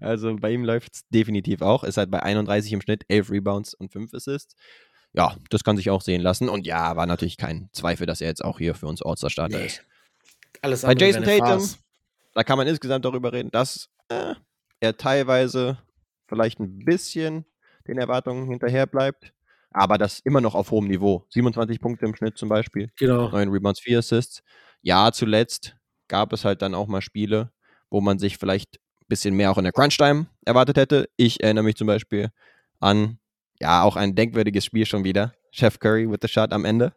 Also 0.00 0.34
bei 0.36 0.50
ihm 0.52 0.64
läuft 0.64 0.94
es 0.94 1.00
definitiv 1.08 1.62
auch. 1.62 1.84
Ist 1.84 1.96
halt 1.96 2.10
bei 2.10 2.22
31 2.22 2.72
im 2.72 2.80
Schnitt, 2.80 3.04
11 3.08 3.30
Rebounds 3.30 3.74
und 3.74 3.92
5 3.92 4.12
Assists. 4.14 4.54
Ja, 5.12 5.36
das 5.50 5.64
kann 5.64 5.76
sich 5.76 5.88
auch 5.90 6.02
sehen 6.02 6.20
lassen. 6.20 6.48
Und 6.48 6.66
ja, 6.66 6.96
war 6.96 7.06
natürlich 7.06 7.36
kein 7.36 7.68
Zweifel, 7.72 8.06
dass 8.06 8.20
er 8.20 8.28
jetzt 8.28 8.44
auch 8.44 8.58
hier 8.58 8.74
für 8.74 8.86
uns 8.86 9.02
All-Star-Starter 9.02 9.58
Nee. 9.58 9.66
ist. 9.66 9.82
Alles 10.62 10.82
Bei 10.82 10.94
Jason 10.94 11.22
Tatum, 11.22 11.46
Farce. 11.46 11.78
da 12.34 12.42
kann 12.44 12.58
man 12.58 12.66
insgesamt 12.66 13.04
darüber 13.04 13.32
reden, 13.32 13.50
dass 13.50 13.88
äh, 14.08 14.34
er 14.80 14.96
teilweise 14.96 15.78
vielleicht 16.28 16.58
ein 16.60 16.80
bisschen 16.84 17.44
den 17.86 17.98
Erwartungen 17.98 18.48
hinterher 18.48 18.86
bleibt, 18.86 19.32
aber 19.76 19.98
das 19.98 20.20
immer 20.20 20.40
noch 20.40 20.54
auf 20.54 20.70
hohem 20.70 20.88
Niveau. 20.88 21.24
27 21.28 21.80
Punkte 21.80 22.06
im 22.06 22.14
Schnitt 22.16 22.38
zum 22.38 22.48
Beispiel, 22.48 22.90
Genau. 22.96 23.28
9 23.28 23.50
Rebounds, 23.50 23.80
4 23.80 23.98
Assists. 23.98 24.42
Ja, 24.80 25.12
zuletzt 25.12 25.76
gab 26.08 26.32
es 26.32 26.44
halt 26.44 26.62
dann 26.62 26.74
auch 26.74 26.86
mal 26.86 27.02
Spiele, 27.02 27.52
wo 27.90 28.00
man 28.00 28.18
sich 28.18 28.38
vielleicht 28.38 28.76
ein 28.76 29.06
bisschen 29.08 29.34
mehr 29.34 29.50
auch 29.50 29.58
in 29.58 29.64
der 29.64 29.72
Crunch-Time 29.72 30.26
erwartet 30.46 30.78
hätte. 30.78 31.08
Ich 31.16 31.42
erinnere 31.42 31.64
mich 31.64 31.76
zum 31.76 31.86
Beispiel 31.86 32.30
an, 32.80 33.18
ja, 33.60 33.82
auch 33.82 33.96
ein 33.96 34.14
denkwürdiges 34.14 34.64
Spiel 34.64 34.86
schon 34.86 35.04
wieder. 35.04 35.34
Chef 35.50 35.78
Curry 35.78 36.10
with 36.10 36.18
the 36.22 36.28
shot 36.28 36.52
am 36.52 36.64
Ende. 36.64 36.86
Mit 36.86 36.94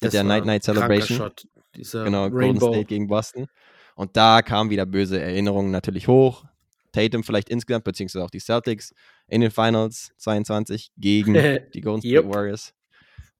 Das 0.00 0.12
der 0.12 0.22
Night 0.24 0.44
Night 0.44 0.64
Celebration. 0.64 1.16
Shot, 1.16 1.46
Genau, 1.72 2.28
Golden 2.28 2.36
Rainbow. 2.38 2.72
State 2.72 2.84
gegen 2.86 3.06
Boston. 3.08 3.46
Und 3.94 4.16
da 4.16 4.42
kamen 4.42 4.68
wieder 4.70 4.84
böse 4.86 5.20
Erinnerungen 5.20 5.70
natürlich 5.70 6.08
hoch. 6.08 6.44
Tatum 6.92 7.22
vielleicht 7.22 7.48
insgesamt, 7.50 7.84
beziehungsweise 7.84 8.24
auch 8.24 8.30
die 8.30 8.40
Celtics 8.40 8.92
in 9.28 9.40
den 9.40 9.50
Finals 9.50 10.12
22 10.18 10.90
gegen 10.96 11.34
die 11.74 11.80
Golden 11.80 12.00
State 12.00 12.14
Yep. 12.24 12.34
Warriors. 12.34 12.74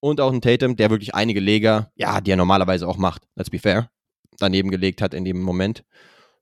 Und 0.00 0.20
auch 0.20 0.32
ein 0.32 0.40
Tatum, 0.40 0.76
der 0.76 0.90
wirklich 0.90 1.14
einige 1.14 1.40
Leger, 1.40 1.90
ja, 1.96 2.20
die 2.20 2.30
er 2.30 2.36
normalerweise 2.36 2.86
auch 2.86 2.96
macht, 2.98 3.22
let's 3.34 3.50
be 3.50 3.58
fair, 3.58 3.90
daneben 4.38 4.70
gelegt 4.70 5.02
hat 5.02 5.12
in 5.14 5.24
dem 5.24 5.40
Moment. 5.40 5.84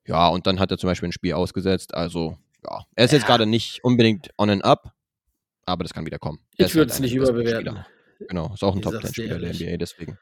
Ja, 0.05 0.27
und 0.29 0.45
dann 0.47 0.59
hat 0.59 0.69
er 0.71 0.77
zum 0.77 0.89
Beispiel 0.89 1.09
ein 1.09 1.13
Spiel 1.13 1.33
ausgesetzt. 1.33 1.93
Also, 1.95 2.37
ja, 2.63 2.85
er 2.95 3.05
ist 3.05 3.11
jetzt 3.11 3.23
Ja. 3.23 3.27
gerade 3.27 3.45
nicht 3.47 3.83
unbedingt 3.83 4.29
on 4.37 4.49
and 4.51 4.63
up, 4.63 4.93
aber 5.65 5.83
das 5.83 5.93
kann 5.93 6.05
wieder 6.05 6.19
kommen. 6.19 6.39
Er 6.57 6.65
Ich 6.65 6.71
ist 6.71 6.75
würde 6.75 6.91
halt 6.91 6.93
es 6.93 6.99
nicht 6.99 7.15
überbewerten. 7.15 7.83
Genau, 8.29 8.53
ist 8.53 8.63
auch 8.63 8.73
ein 8.73 8.79
Ich 8.79 8.85
sag's 8.85 8.95
dir 9.13 9.27
Top-10-Spieler 9.29 9.39
der. 9.39 9.53
NBA, 9.53 9.77
deswegen. 9.77 10.17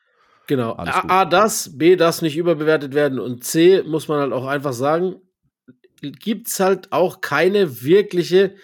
Genau. 0.47 0.73
A, 0.73 1.21
A, 1.21 1.25
das, 1.25 1.77
B, 1.77 1.95
das 1.95 2.21
nicht 2.21 2.37
überbewertet 2.37 2.93
werden 2.93 3.19
und 3.19 3.43
C, 3.43 3.81
muss 3.83 4.07
man 4.07 4.19
halt 4.21 4.31
auch 4.33 4.45
einfach 4.45 4.73
sagen, 4.73 5.15
gibt 6.01 6.47
es 6.47 6.59
halt 6.59 6.91
auch 6.91 7.19
keine 7.21 7.81
wirkliche 7.83 8.55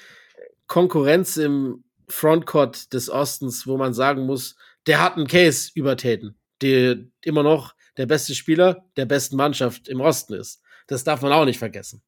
Konkurrenz 0.72 1.36
im 1.36 1.84
Frontcourt 2.08 2.94
des 2.94 3.10
Ostens, 3.10 3.68
wo 3.68 3.76
man 3.76 3.94
sagen 3.94 4.26
muss, 4.26 4.56
der 4.88 5.04
hat 5.04 5.18
einen 5.18 5.28
Case 5.28 5.70
über 5.76 5.98
Tatum, 5.98 6.36
der 6.62 6.96
immer 7.26 7.44
noch 7.44 7.76
der 7.98 8.06
beste 8.06 8.34
Spieler 8.34 8.86
der 8.96 9.06
besten 9.06 9.36
Mannschaft 9.36 9.90
im 9.90 10.00
Osten 10.00 10.34
ist. 10.34 10.62
Das 10.88 11.04
darf 11.04 11.22
man 11.22 11.34
auch 11.34 11.44
nicht 11.44 11.60
vergessen. 11.60 12.02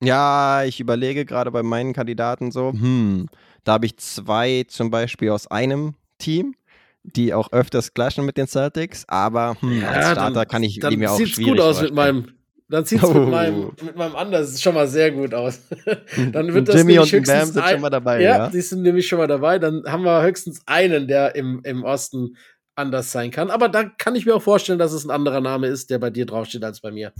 Ja, 0.00 0.62
ich 0.62 0.78
überlege 0.78 1.24
gerade 1.24 1.50
bei 1.50 1.64
meinen 1.64 1.92
Kandidaten 1.92 2.52
so, 2.52 2.70
hm, 2.70 3.26
da 3.64 3.72
habe 3.72 3.86
ich 3.86 3.96
zwei 3.96 4.64
zum 4.68 4.92
Beispiel 4.92 5.30
aus 5.30 5.48
einem 5.48 5.96
Team, 6.18 6.54
die 7.02 7.34
auch 7.34 7.50
öfters 7.50 7.94
clashen 7.94 8.24
mit 8.24 8.36
den 8.36 8.46
Celtics, 8.46 9.08
aber 9.08 9.56
hm, 9.58 9.84
als 9.84 10.12
Starter 10.12 10.46
kann 10.46 10.62
ich 10.62 10.78
die 10.78 10.96
mir 10.96 11.10
auch 11.10 11.18
schwierig 11.18 11.44
gut 11.44 11.58
aus 11.58 11.82
mit 11.82 11.94
vorstellen. 11.94 12.24
meinem 12.24 12.37
dann 12.68 12.84
sieht's 12.84 13.04
Oh. 13.04 13.14
mit 13.14 13.28
meinem 13.30 13.72
mit 13.82 13.96
meinem 13.96 14.16
anders 14.16 14.60
schon 14.60 14.74
mal 14.74 14.86
sehr 14.88 15.10
gut 15.10 15.34
aus. 15.34 15.60
dann 16.32 16.52
wird 16.52 16.68
das 16.68 16.76
Jimmy 16.76 16.98
und 16.98 17.10
Bam 17.10 17.46
sind 17.46 17.58
ein- 17.58 17.72
schon 17.72 17.80
mal 17.80 17.90
dabei, 17.90 18.20
ja, 18.22 18.36
ja. 18.38 18.48
die 18.50 18.60
sind 18.60 18.82
nämlich 18.82 19.06
schon 19.08 19.18
mal 19.18 19.26
dabei. 19.26 19.58
Dann 19.58 19.82
haben 19.86 20.02
wir 20.04 20.22
höchstens 20.22 20.60
einen, 20.66 21.08
der 21.08 21.34
im, 21.34 21.60
im 21.64 21.84
Osten 21.84 22.36
anders 22.74 23.10
sein 23.10 23.30
kann. 23.30 23.50
Aber 23.50 23.68
da 23.68 23.84
kann 23.84 24.14
ich 24.14 24.24
mir 24.26 24.34
auch 24.36 24.42
vorstellen, 24.42 24.78
dass 24.78 24.92
es 24.92 25.04
ein 25.04 25.10
anderer 25.10 25.40
Name 25.40 25.66
ist, 25.66 25.90
der 25.90 25.98
bei 25.98 26.10
dir 26.10 26.26
draufsteht 26.26 26.62
als 26.62 26.80
bei 26.80 26.90
mir. 26.92 27.12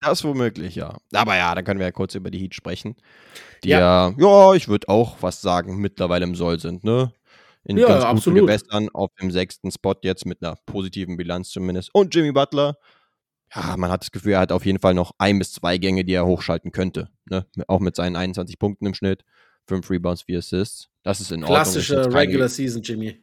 Das 0.00 0.24
womöglich, 0.24 0.74
ja. 0.74 0.96
Aber 1.12 1.36
ja, 1.36 1.54
dann 1.54 1.64
können 1.64 1.80
wir 1.80 1.86
ja 1.86 1.92
kurz 1.92 2.14
über 2.14 2.30
die 2.30 2.38
Heat 2.38 2.54
sprechen. 2.54 2.96
Die 3.64 3.68
ja, 3.70 3.78
ja, 3.78 4.14
ja 4.18 4.54
ich 4.54 4.68
würde 4.68 4.88
auch 4.88 5.16
was 5.20 5.40
sagen, 5.40 5.78
mittlerweile 5.78 6.24
im 6.24 6.34
Soll 6.34 6.58
sind, 6.60 6.84
ne? 6.84 7.12
In 7.64 7.78
Ja, 7.78 7.88
ganz 7.88 8.00
guten 8.04 8.16
absolut. 8.16 8.40
Gewässern 8.42 8.88
auf 8.92 9.10
dem 9.20 9.30
sechsten 9.30 9.70
Spot 9.72 9.94
jetzt 10.02 10.26
mit 10.26 10.42
einer 10.42 10.56
positiven 10.66 11.16
Bilanz 11.16 11.50
zumindest. 11.50 11.90
Und 11.92 12.14
Jimmy 12.14 12.30
Butler, 12.30 12.76
ja, 13.54 13.76
man 13.76 13.90
hat 13.90 14.02
das 14.02 14.10
Gefühl, 14.10 14.32
er 14.32 14.40
hat 14.40 14.52
auf 14.52 14.66
jeden 14.66 14.80
Fall 14.80 14.94
noch 14.94 15.12
ein 15.18 15.38
bis 15.38 15.52
zwei 15.52 15.78
Gänge, 15.78 16.04
die 16.04 16.12
er 16.14 16.26
hochschalten 16.26 16.72
könnte. 16.72 17.08
Ne? 17.26 17.46
Auch 17.68 17.80
mit 17.80 17.96
seinen 17.96 18.16
21 18.16 18.58
Punkten 18.58 18.86
im 18.86 18.94
Schnitt, 18.94 19.24
fünf 19.66 19.88
Rebounds, 19.90 20.22
vier 20.22 20.38
Assists. 20.38 20.88
Das 21.02 21.20
ist 21.20 21.30
in 21.30 21.42
Ordnung. 21.42 21.56
Klassische 21.56 21.94
jetzt 21.96 22.04
kein- 22.10 22.12
Regular 22.16 22.48
Season, 22.48 22.82
Jimmy. 22.82 23.22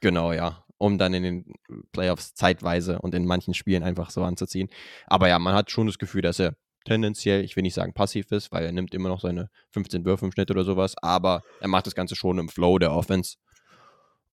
Genau, 0.00 0.32
ja. 0.32 0.64
Um 0.78 0.98
dann 0.98 1.14
in 1.14 1.22
den 1.22 1.52
Playoffs 1.92 2.34
zeitweise 2.34 2.98
und 3.00 3.14
in 3.14 3.24
manchen 3.24 3.54
Spielen 3.54 3.84
einfach 3.84 4.10
so 4.10 4.24
anzuziehen. 4.24 4.68
Aber 5.06 5.28
ja, 5.28 5.38
man 5.38 5.54
hat 5.54 5.70
schon 5.70 5.86
das 5.86 5.98
Gefühl, 5.98 6.22
dass 6.22 6.40
er 6.40 6.56
tendenziell, 6.84 7.44
ich 7.44 7.54
will 7.54 7.62
nicht 7.62 7.74
sagen 7.74 7.94
passiv 7.94 8.32
ist, 8.32 8.50
weil 8.50 8.64
er 8.64 8.72
nimmt 8.72 8.92
immer 8.92 9.08
noch 9.08 9.20
seine 9.20 9.48
15 9.70 10.04
Würfe 10.04 10.24
im 10.26 10.32
Schnitt 10.32 10.50
oder 10.50 10.64
sowas, 10.64 10.96
aber 11.00 11.42
er 11.60 11.68
macht 11.68 11.86
das 11.86 11.94
Ganze 11.94 12.16
schon 12.16 12.38
im 12.40 12.48
Flow 12.48 12.80
der 12.80 12.92
Offense. 12.92 13.36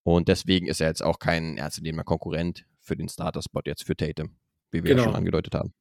Und 0.02 0.28
deswegen 0.28 0.66
ist 0.66 0.82
er 0.82 0.88
jetzt 0.88 1.04
auch 1.04 1.20
kein 1.20 1.58
ernstzunehmender 1.58 2.04
Konkurrent 2.06 2.66
für 2.80 2.96
den 2.96 3.08
Starter-Spot 3.10 3.62
jetzt 3.66 3.84
für 3.86 3.96
Tatum, 3.96 4.36
wie 4.72 4.84
wir 4.84 4.92
ja 4.92 4.96
Genau. 4.98 5.04
schon 5.08 5.16
angedeutet 5.16 5.56
haben. 5.56 5.74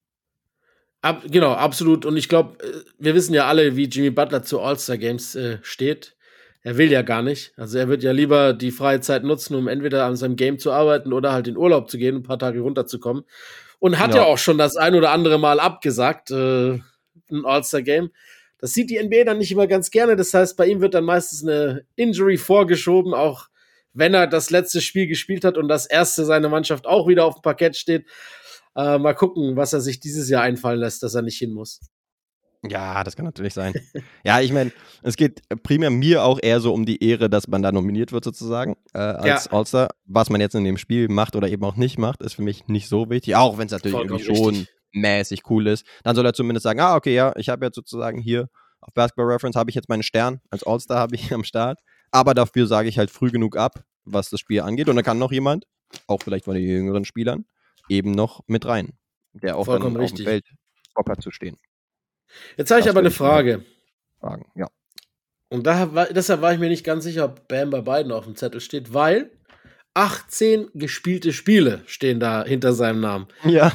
Ab, 1.01 1.23
genau, 1.31 1.53
absolut. 1.53 2.05
Und 2.05 2.17
ich 2.17 2.29
glaube, 2.29 2.59
wir 2.99 3.15
wissen 3.15 3.33
ja 3.35 3.47
alle, 3.47 3.77
wie 3.77 3.85
Jimmy 3.85 4.11
Butler 4.11 4.43
zu 4.43 4.61
All-Star-Games 4.61 5.37
äh, 5.37 5.59
steht. 5.63 6.17
Er 6.63 6.77
will 6.77 6.91
ja 6.91 7.03
gar 7.03 7.23
nicht. 7.23 7.53
Also 7.57 7.79
er 7.79 7.89
wird 7.89 8.03
ja 8.03 8.11
lieber 8.11 8.53
die 8.53 8.73
freie 8.73 9.01
Zeit 9.01 9.23
nutzen, 9.23 9.55
um 9.55 9.69
entweder 9.69 10.07
an 10.07 10.17
seinem 10.17 10.35
Game 10.35 10.59
zu 10.59 10.73
arbeiten 10.73 11.13
oder 11.13 11.33
halt 11.33 11.47
in 11.47 11.57
Urlaub 11.57 11.89
zu 11.89 11.99
gehen, 11.99 12.17
ein 12.17 12.23
paar 12.25 12.39
Tage 12.39 12.61
runterzukommen. 12.61 13.25
Und 13.79 13.99
hat 14.01 14.11
ja, 14.11 14.23
Ja. 14.23 14.25
auch 14.25 14.39
schon 14.39 14.59
das 14.59 14.77
ein 14.77 14.97
oder 14.97 15.13
andere 15.13 15.39
Mal 15.39 15.61
abgesagt, 15.61 16.33
äh, 16.33 16.73
ein 17.31 17.45
All-Star-Game. 17.45 18.11
Das 18.59 18.73
sieht 18.73 18.91
die 18.91 18.99
NBA 18.99 19.23
dann 19.23 19.39
nicht 19.39 19.53
immer 19.53 19.69
ganz 19.69 19.93
gerne. 19.93 20.17
Das 20.17 20.35
heißt, 20.35 20.57
bei 20.57 20.67
ihm 20.67 20.81
wird 20.81 20.95
dann 20.95 21.05
meistens 21.05 21.45
eine 21.45 21.85
Injury 21.95 22.39
vorgeschoben, 22.39 23.15
auch 23.15 23.47
wenn 23.93 24.15
er 24.15 24.27
das 24.27 24.51
letzte 24.51 24.81
Spiel 24.81 25.07
gespielt 25.07 25.45
hat 25.45 25.57
und 25.57 25.69
das 25.69 25.87
erste 25.87 26.25
seine 26.25 26.49
Mannschaft 26.49 26.87
auch 26.89 27.07
wieder 27.07 27.25
auf 27.25 27.37
dem 27.37 27.43
Parkett 27.43 27.77
steht. 27.77 28.05
Äh, 28.77 28.99
mal 28.99 29.15
gucken, 29.15 29.57
was 29.57 29.73
er 29.73 29.81
sich 29.81 30.01
dieses 30.01 30.29
Jahr 30.29 30.43
einfallen 30.43 30.81
lässt, 30.81 31.03
dass 31.03 31.15
er 31.15 31.23
nicht 31.23 31.39
hin 31.39 31.53
muss. 31.53 31.81
Ja, 32.69 33.05
das 33.05 33.15
kann 33.15 33.25
natürlich 33.25 33.55
sein. 33.55 33.73
ja, 34.25 34.41
ich 34.41 34.53
meine, 34.53 34.73
es 35.03 35.17
geht 35.17 35.43
primär 35.63 35.91
mir 35.91 36.25
auch 36.25 36.41
eher 36.43 36.61
so 36.61 36.75
um 36.75 36.85
die 36.87 37.03
Ehre, 37.03 37.31
dass 37.31 37.47
man 37.47 37.63
da 37.63 37.71
nominiert 37.71 38.11
wird 38.13 38.25
sozusagen 38.25 38.77
äh, 38.95 38.99
als 38.99 39.45
Ja. 39.47 39.53
All-Star. 39.53 39.89
Was 40.07 40.29
man 40.29 40.41
jetzt 40.41 40.55
in 40.55 40.65
dem 40.65 40.77
Spiel 40.77 41.09
macht 41.09 41.37
oder 41.37 41.49
eben 41.49 41.65
auch 41.65 41.77
nicht 41.77 41.99
macht, 41.99 42.21
ist 42.21 42.35
für 42.35 42.43
mich 42.43 42.67
nicht 42.67 42.89
so 42.89 43.11
wichtig. 43.11 43.37
Auch 43.37 43.59
wenn 43.59 43.67
es 43.67 43.73
natürlich 43.73 43.97
irgendwie 43.97 44.25
schon 44.25 44.49
richtig. 44.55 44.69
mäßig 44.93 45.43
cool 45.51 45.69
ist. 45.69 45.87
Dann 46.03 46.17
soll 46.17 46.27
er 46.27 46.35
zumindest 46.35 46.65
sagen, 46.65 46.81
ah, 46.81 46.97
okay, 46.97 47.15
ja, 47.15 47.33
ich 47.37 47.49
habe 47.49 47.65
jetzt 47.65 47.77
sozusagen 47.77 48.21
hier 48.21 48.49
auf 48.81 48.95
Basketball 48.95 49.27
Reference 49.27 49.57
habe 49.57 49.71
ich 49.71 49.77
jetzt 49.77 49.89
meinen 49.89 50.03
Stern. 50.03 50.41
Als 50.51 50.65
All-Star 50.65 50.99
habe 50.99 51.15
ich 51.15 51.33
am 51.33 51.45
Start. 51.45 51.81
Aber 52.11 52.35
dafür 52.35 52.67
sage 52.67 52.89
ich 52.89 52.99
halt 52.99 53.11
früh 53.11 53.31
genug 53.31 53.57
ab, 53.57 53.85
was 54.05 54.31
das 54.31 54.41
Spiel 54.41 54.61
angeht. 54.63 54.89
Und 54.89 54.97
dann 54.97 55.05
kann 55.05 55.19
noch 55.19 55.33
jemand, 55.33 55.67
auch 56.07 56.23
vielleicht 56.23 56.45
von 56.45 56.55
den 56.55 56.65
jüngeren 56.65 57.05
Spielern, 57.05 57.45
eben 57.89 58.11
noch 58.13 58.43
mit 58.47 58.67
rein. 58.67 58.99
Der 59.33 59.57
auch 59.57 59.67
Vollkommen 59.67 59.95
dann 59.95 60.05
auf 60.05 60.11
dem 60.11 60.17
richtig. 60.17 60.27
Feld 60.27 60.45
Bock 60.95 61.09
hat 61.09 61.23
zu 61.23 61.31
stehen. 61.31 61.57
Jetzt 62.57 62.71
habe 62.71 62.81
ich 62.81 62.89
aber 62.89 63.01
eine. 63.01 63.11
Frage. 63.11 63.65
Fragen. 64.21 64.51
Ja. 64.55 64.69
Und 65.49 65.67
da 65.67 65.87
deshalb 66.11 66.43
war 66.43 66.53
ich 66.53 66.59
mir 66.59 66.69
nicht 66.69 66.85
ganz 66.85 67.05
sicher, 67.05 67.25
ob 67.25 67.49
Bam 67.49 67.71
bei 67.71 67.81
beiden 67.81 68.13
auf 68.13 68.25
dem 68.25 68.37
Zettel 68.37 68.61
steht, 68.61 68.93
weil 68.93 69.31
18 69.95 70.71
gespielte 70.75 71.33
Spiele 71.33 71.83
stehen 71.87 72.21
da 72.21 72.45
hinter 72.45 72.73
seinem 72.73 73.01
Namen. 73.01 73.29
Ja, 73.45 73.73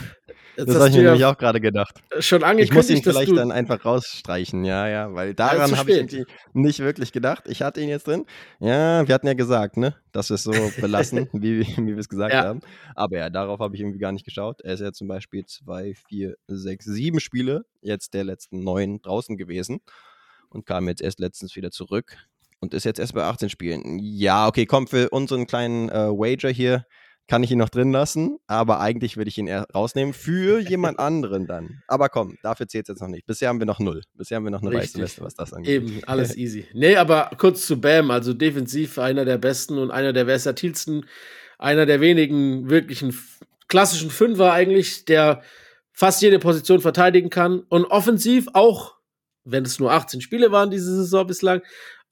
Das 0.56 0.68
hast 0.68 0.76
habe 0.76 0.90
ich 0.90 0.96
mir 0.98 1.04
nämlich 1.04 1.26
auch 1.26 1.38
gerade 1.38 1.60
gedacht. 1.60 1.96
schon 2.20 2.40
Ich 2.42 2.72
muss 2.72 2.90
ihn 2.90 2.98
angekündigt, 2.98 3.04
vielleicht 3.06 3.32
du. 3.32 3.36
dann 3.36 3.52
einfach 3.52 3.84
rausstreichen, 3.84 4.64
ja, 4.64 4.88
ja, 4.88 5.14
weil 5.14 5.34
daran 5.34 5.76
habe 5.78 5.92
ich 5.92 6.26
nicht 6.54 6.80
wirklich 6.80 7.12
gedacht. 7.12 7.46
Ich 7.48 7.62
hatte 7.62 7.82
ihn 7.82 7.90
jetzt 7.90 8.08
drin. 8.08 8.26
Ja, 8.60 9.08
wir 9.08 9.16
hatten 9.16 9.28
ja 9.28 9.34
gesagt, 9.34 9.78
ne, 9.78 9.96
dass 10.12 10.30
wir 10.30 10.36
es 10.36 10.44
so 10.44 10.52
belassen, 10.80 11.28
wie, 11.34 11.62
wie 11.66 11.88
wir 11.88 11.98
es 11.98 12.10
gesagt 12.10 12.34
Ja. 12.34 12.44
haben. 12.44 12.60
Aber 12.96 13.18
ja, 13.18 13.30
darauf 13.30 13.60
habe 13.60 13.76
ich 13.76 13.82
irgendwie 13.82 14.00
gar 14.00 14.12
nicht 14.12 14.26
geschaut. 14.26 14.62
Er 14.62 14.74
ist 14.76 14.82
ja 14.82 14.92
zum 14.92 15.08
Beispiel 15.08 15.46
zwei, 15.46 15.94
vier, 16.08 16.36
sechs, 16.48 16.86
sieben 16.86 17.20
Spiele 17.20 17.66
jetzt 17.82 18.14
der 18.14 18.24
letzten 18.24 18.64
neun 18.64 19.02
draußen 19.02 19.38
gewesen 19.38 19.80
und 20.50 20.66
kam 20.66 20.88
jetzt 20.88 21.02
erst 21.02 21.20
letztens 21.20 21.56
wieder 21.56 21.72
zurück 21.72 22.16
und 22.60 22.74
ist 22.74 22.84
jetzt 22.86 23.00
erst 23.00 23.14
bei 23.14 23.24
18 23.24 23.50
Spielen. 23.50 24.00
Ja, 24.00 24.48
okay, 24.48 24.66
komm, 24.66 24.88
für 24.88 25.10
unseren 25.10 25.48
kleinen 25.48 25.90
äh, 25.90 26.10
Wager 26.10 26.50
hier 26.50 26.86
kann 27.28 27.44
ich 27.44 27.52
ihn 27.52 27.58
noch 27.58 27.70
drin 27.70 27.92
lassen, 27.92 28.38
aber 28.48 28.80
eigentlich 28.80 29.18
würde 29.18 29.30
ich 29.30 29.38
ihn 29.38 29.48
eher 29.48 29.66
rausnehmen 29.74 30.14
für 30.14 30.60
jemand 30.70 31.00
anderen 31.00 31.48
dann. 31.48 31.82
Aber 31.88 32.10
komm, 32.10 32.38
dafür 32.44 32.68
zählt 32.68 32.86
es 32.86 32.94
jetzt 32.94 33.02
noch 33.02 33.08
nicht. 33.08 33.26
Bisher 33.26 33.50
haben 33.50 33.60
wir 33.60 33.66
noch 33.66 33.80
null. 33.80 34.02
Bisher 34.14 34.38
haben 34.38 34.44
wir 34.44 34.52
noch 34.52 34.62
eine 34.62 34.72
weiße 34.72 34.82
Richtig. 34.82 35.02
Weste, 35.02 35.22
was 35.22 35.36
das 35.36 35.54
angeht. 35.54 35.84
Eben, 35.84 36.02
alles 36.06 36.36
easy. 36.38 36.68
Nee, 36.74 36.96
aber 36.96 37.32
kurz 37.38 37.66
zu 37.66 37.80
Bam, 37.80 38.12
also 38.12 38.34
defensiv 38.34 39.00
einer 39.00 39.26
der 39.26 39.38
besten 39.38 39.78
und 39.78 39.92
einer 39.92 40.14
der 40.14 40.26
versatilsten, 40.26 41.06
einer 41.58 41.86
der 41.86 42.02
wenigen 42.02 42.70
wirklichen 42.70 43.18
klassischen 43.68 44.10
Fünfer 44.10 44.52
eigentlich, 44.52 45.06
der 45.06 45.42
fast 45.94 46.22
jede 46.22 46.40
Position 46.40 46.82
verteidigen 46.82 47.30
kann 47.30 47.62
und 47.70 47.86
offensiv 47.86 48.48
auch, 48.54 48.96
wenn 49.46 49.64
es 49.64 49.80
nur 49.80 49.92
18 49.92 50.22
Spiele 50.22 50.52
waren 50.52 50.72
diese 50.72 50.96
Saison 50.96 51.28
bislang, 51.28 51.62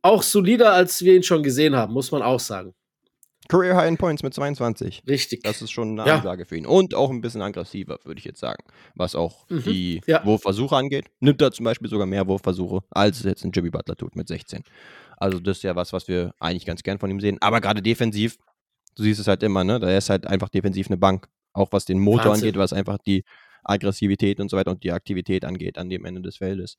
auch 0.01 0.23
solider, 0.23 0.73
als 0.73 1.03
wir 1.03 1.15
ihn 1.15 1.23
schon 1.23 1.43
gesehen 1.43 1.75
haben, 1.75 1.93
muss 1.93 2.11
man 2.11 2.21
auch 2.21 2.39
sagen. 2.39 2.73
Career 3.51 3.75
High 3.75 3.89
in 3.89 3.97
Points 3.97 4.23
mit 4.23 4.33
22. 4.33 5.03
Richtig. 5.07 5.43
Das 5.43 5.61
ist 5.61 5.71
schon 5.71 5.99
eine 5.99 6.07
Ja. 6.09 6.15
Ansage 6.17 6.45
für 6.45 6.55
ihn. 6.55 6.65
Und 6.65 6.95
auch 6.95 7.09
ein 7.09 7.19
bisschen 7.21 7.41
aggressiver, 7.41 7.99
würde 8.05 8.17
ich 8.19 8.25
jetzt 8.25 8.39
sagen. 8.39 8.63
Was 8.95 9.13
auch 9.13 9.49
Mhm. 9.49 9.63
die 9.63 10.01
Ja. 10.07 10.25
Wurfversuche 10.25 10.75
angeht. 10.75 11.05
Nimmt 11.19 11.41
er 11.41 11.51
zum 11.51 11.65
Beispiel 11.65 11.89
sogar 11.89 12.07
mehr 12.07 12.25
Wurfversuche, 12.27 12.79
als 12.91 13.17
es 13.19 13.23
jetzt 13.25 13.43
ein 13.43 13.51
Jimmy 13.53 13.69
Butler 13.69 13.95
tut 13.97 14.15
mit 14.15 14.27
16. 14.29 14.63
Also 15.17 15.39
das 15.39 15.57
ist 15.57 15.63
ja 15.63 15.75
was, 15.75 15.91
was 15.91 16.07
wir 16.07 16.33
eigentlich 16.39 16.65
ganz 16.65 16.81
gern 16.81 16.97
von 16.97 17.11
ihm 17.11 17.19
sehen. 17.19 17.37
Aber 17.41 17.59
gerade 17.61 17.81
defensiv, 17.81 18.37
du 18.95 19.03
siehst 19.03 19.19
es 19.19 19.27
halt 19.27 19.43
immer, 19.43 19.63
ne? 19.63 19.79
Da 19.79 19.95
ist 19.97 20.09
halt 20.09 20.25
einfach 20.27 20.49
defensiv 20.49 20.87
eine 20.87 20.97
Bank. 20.97 21.27
Auch 21.53 21.73
was 21.73 21.83
den 21.85 21.99
Motor 21.99 22.31
Wahnsinn. 22.31 22.47
angeht, 22.47 22.57
was 22.59 22.71
einfach 22.71 22.97
die 23.05 23.25
Aggressivität 23.65 24.39
und 24.39 24.49
so 24.49 24.55
weiter 24.57 24.71
und 24.71 24.83
die 24.83 24.91
Aktivität 24.93 25.45
angeht 25.45 25.77
an 25.77 25.89
dem 25.89 26.05
Ende 26.05 26.21
des 26.21 26.37
Feldes. 26.37 26.77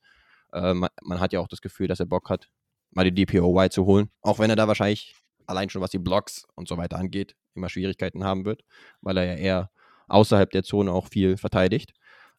Äh, 0.51 0.73
man, 0.73 0.89
man 1.03 1.19
hat 1.19 1.33
ja 1.33 1.39
auch 1.39 1.47
das 1.47 1.61
Gefühl, 1.61 1.87
dass 1.87 1.99
er 1.99 2.05
Bock 2.07 2.29
hat, 2.29 2.49
mal 2.91 3.09
die 3.09 3.13
DPOY 3.25 3.69
zu 3.69 3.85
holen. 3.85 4.09
Auch 4.21 4.39
wenn 4.39 4.49
er 4.49 4.55
da 4.55 4.67
wahrscheinlich 4.67 5.15
allein 5.47 5.69
schon 5.69 5.81
was 5.81 5.91
die 5.91 5.99
Blocks 5.99 6.45
und 6.55 6.67
so 6.67 6.77
weiter 6.77 6.97
angeht, 6.97 7.35
immer 7.55 7.69
Schwierigkeiten 7.69 8.23
haben 8.23 8.45
wird, 8.45 8.63
weil 9.01 9.17
er 9.17 9.25
ja 9.25 9.33
eher 9.35 9.71
außerhalb 10.07 10.49
der 10.51 10.63
Zone 10.63 10.91
auch 10.91 11.07
viel 11.07 11.37
verteidigt. 11.37 11.93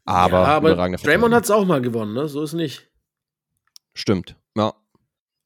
Aber, 0.04 0.42
ja, 0.42 0.44
aber 0.56 0.74
Draymond 0.74 1.34
hat 1.34 1.44
es 1.44 1.50
auch 1.50 1.64
mal 1.64 1.80
gewonnen, 1.80 2.12
ne? 2.12 2.28
So 2.28 2.42
ist 2.42 2.52
nicht. 2.52 2.90
Stimmt, 3.94 4.36
ja. 4.56 4.74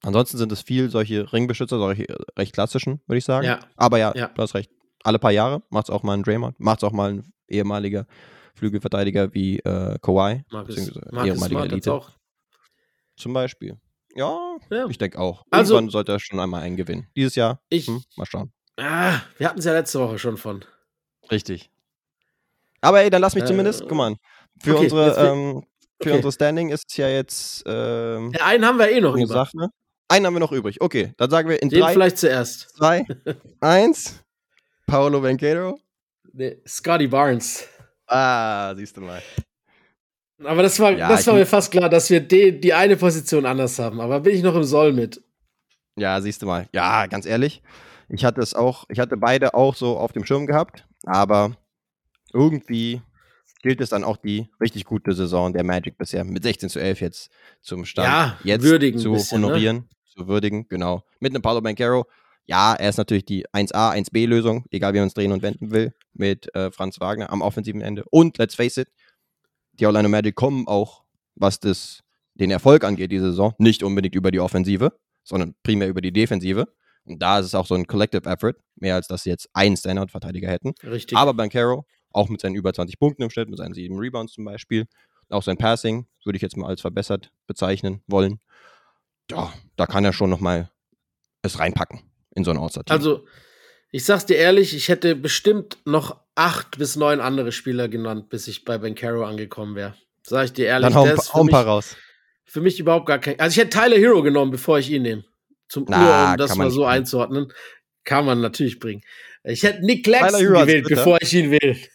Ansonsten 0.03 0.37
sind 0.39 0.53
es 0.53 0.63
viel 0.63 0.91
solche 0.91 1.33
Ringbeschützer, 1.33 1.79
solche 1.79 2.07
recht 2.37 2.53
klassischen, 2.55 3.01
würde 3.07 3.19
ich 3.19 3.25
sagen. 3.25 3.47
Ja. 3.47 3.61
Aber 3.77 3.99
ja, 3.99 4.13
Ja. 4.17 4.29
du 4.29 4.43
hast 4.43 4.55
recht. 4.55 4.71
Alle 5.05 5.19
paar 5.19 5.31
Jahre 5.33 5.63
macht 5.71 5.89
es 5.89 5.91
auch 5.91 6.03
mal 6.03 6.15
ein 6.15 6.23
Draymond, 6.23 6.59
macht 6.59 6.79
es 6.79 6.85
auch 6.85 6.93
mal 6.93 7.11
ein 7.13 7.33
ehemaliger 7.49 8.07
Flügelverteidiger 8.57 9.33
wie 9.35 9.59
äh, 9.61 9.97
Kawhi, 10.03 10.45
Marcus, 10.51 10.77
Marcus 10.77 10.97
ehemaliger 11.27 11.37
Smart 11.37 11.73
Elite 11.73 11.93
auch. 11.93 12.11
zum 13.17 13.33
Beispiel. 13.33 13.79
Ja, 14.15 14.57
Ja. 14.71 14.87
ich 14.89 14.99
denke 14.99 15.19
auch. 15.19 15.45
Also- 15.51 15.75
Irgendwann 15.75 15.91
sollte 15.91 16.13
er 16.13 16.21
schon 16.21 16.41
einmal 16.41 16.63
einen 16.63 16.77
gewinnen. 16.77 17.09
Dieses 17.17 17.35
Jahr, 17.35 17.61
Ich, 17.69 17.87
hm, 17.87 18.03
mal 18.17 18.27
schauen. 18.27 18.53
ah, 18.79 19.21
wir 19.39 19.49
hatten 19.49 19.59
es 19.59 19.65
ja 19.65 19.73
letzte 19.73 20.01
Woche 20.01 20.19
schon 20.19 20.37
von. 20.37 20.65
Richtig. 21.31 21.71
Aber 22.81 23.01
ey, 23.01 23.11
dann 23.11 23.21
lass 23.21 23.35
mich 23.35 23.45
Äh, 23.45 23.49
zumindest, 23.49 23.83
guck 23.83 23.93
mal, 23.93 24.17
für 24.63 24.75
okay, 24.77 24.85
unsere, 24.85 25.07
jetzt 25.09 25.19
ähm, 25.19 25.65
für 26.01 26.09
okay. 26.11 26.17
unsere 26.17 26.33
Standing 26.33 26.71
ist 26.71 26.85
es 26.89 26.97
ja 26.97 27.09
jetzt 27.09 27.63
ähm, 27.67 28.33
Ja, 28.37 28.47
einen 28.47 28.65
haben 28.65 28.79
wir 28.79 28.91
eh 28.91 29.01
noch 29.01 29.15
über. 29.17 29.27
Sache. 29.27 29.69
Einen 30.09 30.27
haben 30.27 30.35
wir 30.35 30.41
noch 30.41 30.53
übrig. 30.53 30.81
Okay, 30.81 31.13
dann 31.19 31.29
sagen 31.29 31.49
wir 31.49 31.61
in 31.63 31.69
Den 31.69 31.81
drei, 31.81 31.93
vielleicht 31.93 32.19
zuerst. 32.19 32.71
zwei, 32.77 33.05
eins. 33.61 34.23
Paolo 34.87 35.21
Banquero. 35.21 35.79
Nee, 36.33 36.63
Scotty 36.67 37.09
Barnes. 37.09 37.69
Ah, 38.07 38.75
siehst 38.75 38.97
du 38.97 39.03
mal. 39.03 39.21
Aber 40.45 40.63
das 40.63 40.79
war, 40.79 40.93
Ja, 40.93 41.09
das 41.09 41.27
war 41.27 41.35
mir 41.35 41.47
fast 41.47 41.71
klar, 41.71 41.89
dass 41.89 42.11
wir 42.11 42.21
die, 42.21 42.61
die 42.61 42.73
eine 42.73 42.97
Position 42.97 43.45
anders 43.45 43.79
haben. 43.79 44.01
Aber 44.01 44.21
bin 44.21 44.35
ich 44.35 44.43
noch 44.43 44.55
im 44.55 44.65
Soll 44.65 44.93
mit. 44.93 45.23
Ja, 45.97 46.21
siehst 46.21 46.43
du 46.43 46.47
mal. 46.47 46.69
Ja, 46.73 47.07
ganz 47.07 47.27
ehrlich, 47.27 47.63
ich 48.09 48.25
hatte 48.25 48.41
es 48.41 48.55
auch, 48.55 48.85
ich 48.89 49.01
hatte 49.01 49.17
beide 49.17 49.55
auch 49.55 49.75
so 49.75 49.99
auf 49.99 50.13
dem 50.13 50.25
Schirm 50.25 50.47
gehabt, 50.47 50.87
aber 51.05 51.57
irgendwie 52.33 53.03
gilt 53.63 53.81
es 53.81 53.91
dann 53.91 54.05
auch 54.05 54.17
die 54.17 54.49
richtig 54.61 54.85
gute 54.85 55.13
Saison 55.13 55.53
der 55.53 55.65
Magic 55.65 55.99
bisher 55.99 56.23
mit 56.25 56.45
16 56.45 56.69
zu 56.69 56.81
11 56.81 57.01
jetzt 57.01 57.31
zum 57.61 57.85
Stand 57.85 58.07
Ja, 58.07 58.39
jetzt 58.45 58.63
würdigen 58.63 59.01
zu 59.01 59.13
bisschen, 59.13 59.41
ne? 59.41 59.49
honorieren, 59.49 59.89
zu 60.07 60.29
würdigen, 60.29 60.69
genau. 60.69 61.03
Mit 61.19 61.33
einem 61.33 61.43
Paulo 61.43 61.61
Banquero, 61.61 62.07
ja, 62.47 62.75
er 62.75 62.89
ist 62.89 62.97
natürlich 62.97 63.25
die 63.25 63.47
1A, 63.49 63.93
1B-Lösung, 63.95 64.65
egal 64.71 64.95
wie 64.95 64.99
man 64.99 65.09
es 65.09 65.15
drehen 65.15 65.33
und 65.33 65.43
wenden 65.43 65.73
will, 65.73 65.93
mit 66.15 66.55
äh, 66.55 66.71
Franz 66.71 67.01
Wagner 67.01 67.31
am 67.31 67.43
offensiven 67.43 67.81
Ende. 67.83 68.05
Und 68.11 68.39
let's 68.39 68.55
face 68.55 68.77
it, 68.79 68.89
die 69.79 69.87
Orlando 69.87 70.09
Magic 70.09 70.35
kommen 70.35 70.67
auch, 70.67 71.05
was 71.35 71.61
das, 71.61 72.01
den 72.35 72.51
Erfolg 72.51 72.85
angeht, 72.85 73.13
diese 73.13 73.31
Saison, 73.31 73.55
nicht 73.59 73.83
unbedingt 73.83 74.15
über 74.15 74.31
die 74.31 74.41
Offensive, 74.41 74.99
sondern 75.25 75.55
primär 75.63 75.89
über 75.89 76.01
die 76.01 76.13
Defensive. 76.13 76.67
Und 77.05 77.23
da 77.23 77.39
ist 77.39 77.47
es 77.47 77.55
auch 77.55 77.67
so 77.67 77.75
ein 77.75 77.87
Collective 77.87 78.29
Effort, 78.29 78.55
mehr 78.77 78.95
als 78.95 79.09
dass 79.09 79.23
sie 79.23 79.31
jetzt 79.31 79.49
einen 79.53 79.77
Standout-Verteidiger 79.77 80.49
hätten. 80.49 80.75
Richtig. 80.83 81.17
Aber 81.17 81.35
Bankero, 81.35 81.87
auch 82.11 82.29
mit 82.29 82.41
seinen 82.41 82.55
über 82.55 82.73
20 82.73 82.99
Punkten 82.99 83.23
im 83.23 83.31
Schnitt, 83.31 83.49
mit 83.49 83.59
seinen 83.59 83.75
sieben 83.75 83.99
Rebounds 83.99 84.35
zum 84.35 84.45
Beispiel, 84.45 84.87
auch 85.31 85.43
sein 85.43 85.59
Passing, 85.59 86.07
würde 86.25 86.37
ich 86.37 86.43
jetzt 86.43 86.57
mal 86.57 86.69
als 86.69 86.81
verbessert 86.81 87.31
bezeichnen 87.47 88.03
wollen. 88.07 88.41
Ja, 89.31 89.53
da 89.77 89.87
kann 89.87 90.05
er 90.05 90.13
schon 90.13 90.31
nochmal 90.31 90.71
es 91.43 91.59
reinpacken 91.59 92.01
in 92.35 92.45
so 92.45 92.51
ein 92.51 92.59
All-Star-Team. 92.59 92.97
Also, 92.97 93.27
ich 93.91 94.05
sag's 94.05 94.27
dir 94.27 94.37
ehrlich, 94.37 94.75
ich 94.75 94.89
hätte 94.89 95.17
bestimmt 95.17 95.79
noch 95.85 96.21
acht 96.39 96.79
bis 96.79 96.97
neun 96.97 97.21
andere 97.21 97.53
Spieler 97.53 97.89
genannt, 97.89 98.29
bis 98.31 98.47
ich 98.49 98.65
bei 98.65 98.79
Bankero 98.79 99.25
angekommen 99.25 99.75
wäre. 99.75 99.95
Sag 100.23 100.45
ich 100.47 100.53
dir 100.53 100.67
ehrlich. 100.67 100.87
Dann 100.87 100.95
hau, 100.95 101.07
hau 101.07 101.41
ein 101.41 101.47
für 101.47 101.51
paar 101.51 101.63
mich- 101.63 101.67
raus. 101.71 101.97
Für 102.45 102.61
mich 102.63 102.81
überhaupt 102.81 103.07
gar 103.07 103.19
kein. 103.19 103.39
Also 103.39 103.55
ich 103.61 103.67
hätte 103.67 103.79
Tyler 103.79 103.97
Hero 103.99 104.23
genommen, 104.23 104.51
bevor 104.51 104.79
ich 104.79 104.91
ihn 104.91 105.03
nehme. 105.03 105.25
Zum 105.69 105.85
Na, 105.89 105.99
nur, 106.25 106.31
um 106.33 106.37
das 106.39 106.57
mal 106.57 106.71
so 106.71 106.81
bringen. 106.81 106.91
einzuordnen. 106.93 107.53
Kann 108.05 108.25
man 108.25 108.41
natürlich 108.41 108.79
bringen. 108.79 109.03
Ich 109.45 109.63
hätte 109.63 109.85
Nick 109.85 110.05
Claxton 110.05 110.55
gewählt, 110.55 110.87
bevor 110.89 111.19
ich 111.21 111.33
ihn 111.35 111.51
will. 111.51 111.77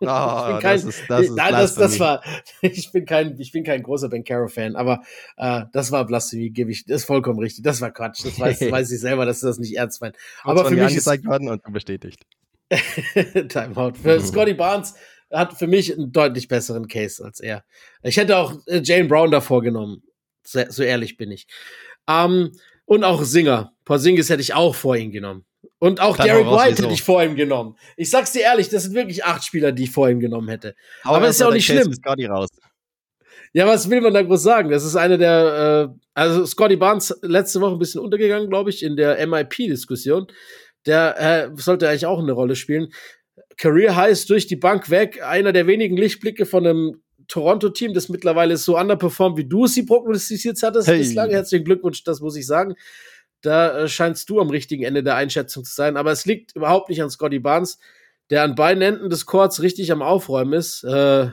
Ah, 0.00 0.52
bin 0.52 0.60
kein- 0.60 0.76
das 0.76 0.84
ist, 0.84 1.02
das 1.10 1.22
ist 1.22 1.34
Nein, 1.34 1.50
das, 1.52 1.74
das 1.74 1.96
Blasphemie. 1.96 2.00
war. 2.00 2.22
Ich 2.62 2.92
bin 2.92 3.04
kein, 3.04 3.36
ich 3.40 3.50
bin 3.50 3.64
kein 3.64 3.82
großer 3.82 4.08
Bankero-Fan, 4.08 4.76
aber 4.76 5.02
äh, 5.36 5.62
das 5.72 5.90
war 5.90 6.06
Blasphemie, 6.06 6.50
gebe 6.50 6.70
ich. 6.70 6.84
Das 6.86 7.00
ist 7.00 7.06
vollkommen 7.06 7.40
richtig. 7.40 7.64
Das 7.64 7.80
war 7.80 7.90
Quatsch. 7.90 8.24
Das 8.24 8.38
weiß, 8.38 8.60
weiß 8.70 8.92
ich 8.92 9.00
selber, 9.00 9.26
dass 9.26 9.40
du 9.40 9.48
das 9.48 9.58
nicht 9.58 9.76
ernst 9.76 10.00
meinst. 10.00 10.16
Aber 10.44 10.64
für 10.66 10.76
mich 10.76 10.94
ist 10.94 11.06
worden 11.26 11.48
und 11.48 11.62
bestätigt. 11.72 12.22
Timeout. 13.48 13.94
Für 14.02 14.18
Mhm. 14.18 14.24
Scotty 14.24 14.54
Barnes 14.54 14.94
hat 15.30 15.58
für 15.58 15.66
mich 15.66 15.92
einen 15.92 16.12
deutlich 16.12 16.48
besseren 16.48 16.88
Case 16.88 17.24
als 17.24 17.40
er. 17.40 17.64
Ich 18.02 18.16
hätte 18.16 18.36
auch 18.36 18.54
äh, 18.66 18.80
Jane 18.82 19.08
Brown 19.08 19.30
davor 19.30 19.62
genommen. 19.62 20.02
So, 20.44 20.82
ehrlich 20.82 21.16
bin 21.18 21.30
ich. 21.30 21.46
Ähm, 22.08 22.52
und 22.86 23.04
auch 23.04 23.22
Singer. 23.22 23.72
Porzingis 23.84 24.30
hätte 24.30 24.40
ich 24.40 24.54
auch 24.54 24.74
vor 24.74 24.96
ihm 24.96 25.10
genommen. 25.12 25.44
Und 25.78 26.00
auch 26.00 26.16
Derek 26.16 26.46
White 26.46 26.82
hätte 26.82 26.92
ich 26.94 27.02
vor 27.02 27.22
ihm 27.22 27.36
genommen. 27.36 27.76
Ich 27.96 28.10
sag's 28.10 28.32
dir 28.32 28.42
ehrlich, 28.42 28.68
das 28.70 28.84
sind 28.84 28.94
wirklich 28.94 29.24
acht 29.24 29.44
Spieler, 29.44 29.72
die 29.72 29.84
ich 29.84 29.90
vor 29.90 30.08
ihm 30.08 30.20
genommen 30.20 30.48
hätte. 30.48 30.74
Aber 31.02 31.26
erst 31.26 31.36
ist 31.36 31.40
ja 31.40 31.48
auch 31.48 31.52
nicht 31.52 31.66
Case 31.68 31.82
schlimm. 31.82 31.94
Scotty 31.94 32.26
raus. 32.26 32.48
Ja, 33.52 33.66
was 33.66 33.88
will 33.88 34.00
man 34.00 34.12
da 34.14 34.22
groß 34.22 34.42
sagen? 34.42 34.70
Das 34.70 34.84
ist 34.84 34.96
eine 34.96 35.18
der, 35.18 35.90
äh, 35.90 35.98
also 36.14 36.46
Scotty 36.46 36.76
Barnes 36.76 37.14
letzte 37.22 37.60
Woche 37.60 37.72
ein 37.72 37.78
bisschen 37.78 38.00
untergegangen, 38.00 38.48
glaube 38.48 38.70
ich, 38.70 38.82
in 38.82 38.96
der 38.96 39.24
MIP-Diskussion. 39.26 40.26
Der 40.86 41.20
äh, 41.20 41.50
sollte 41.56 41.88
eigentlich 41.88 42.06
auch 42.06 42.18
eine 42.20 42.32
Rolle 42.32 42.56
spielen. 42.56 42.92
Career 43.56 43.96
Highs 43.96 44.26
durch 44.26 44.46
die 44.46 44.56
Bank 44.56 44.90
weg. 44.90 45.22
Einer 45.22 45.52
der 45.52 45.66
wenigen 45.66 45.96
Lichtblicke 45.96 46.46
von 46.46 46.66
einem 46.66 47.02
Toronto-Team, 47.26 47.92
das 47.92 48.08
mittlerweile 48.08 48.56
so 48.56 48.78
underperformt, 48.78 49.36
wie 49.36 49.44
du 49.44 49.64
es 49.66 49.74
sie 49.74 49.82
prognostiziert 49.82 50.62
hattest 50.62 50.88
Hey. 50.88 50.98
bislang. 50.98 51.30
Herzlichen 51.30 51.64
Glückwunsch, 51.64 52.02
das 52.04 52.20
muss 52.20 52.36
ich 52.36 52.46
sagen. 52.46 52.74
Da 53.42 53.80
äh, 53.80 53.88
scheinst 53.88 54.28
du 54.30 54.40
am 54.40 54.50
richtigen 54.50 54.82
Ende 54.84 55.02
der 55.02 55.16
Einschätzung 55.16 55.64
zu 55.64 55.72
sein. 55.74 55.96
Aber 55.96 56.10
es 56.10 56.24
liegt 56.24 56.56
überhaupt 56.56 56.88
nicht 56.88 57.02
an 57.02 57.10
Scotty 57.10 57.38
Barnes, 57.38 57.78
der 58.30 58.42
an 58.42 58.54
beiden 58.54 58.82
Enden 58.82 59.10
des 59.10 59.26
Courts 59.26 59.60
richtig 59.62 59.92
am 59.92 60.02
Aufräumen 60.02 60.54
ist. 60.54 60.84
Äh, 60.84 61.28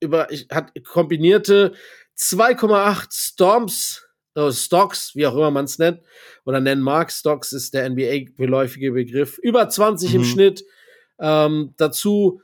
über, 0.00 0.30
ich, 0.32 0.48
hat 0.50 0.72
kombinierte 0.84 1.72
2,8 2.18 3.06
Storms, 3.10 4.06
Stocks, 4.50 5.14
wie 5.14 5.26
auch 5.26 5.34
immer 5.34 5.50
man 5.50 5.66
es 5.66 5.78
nennt, 5.78 6.00
oder 6.44 6.60
nennen 6.60 6.82
mag. 6.82 7.12
Stocks 7.12 7.52
ist 7.52 7.74
der 7.74 7.88
NBA-beläufige 7.90 8.92
Begriff. 8.92 9.38
Über 9.38 9.68
20 9.68 10.14
im 10.14 10.22
Mhm. 10.22 10.24
Schnitt. 10.24 10.64
Ähm, 11.20 11.74
dazu 11.76 12.40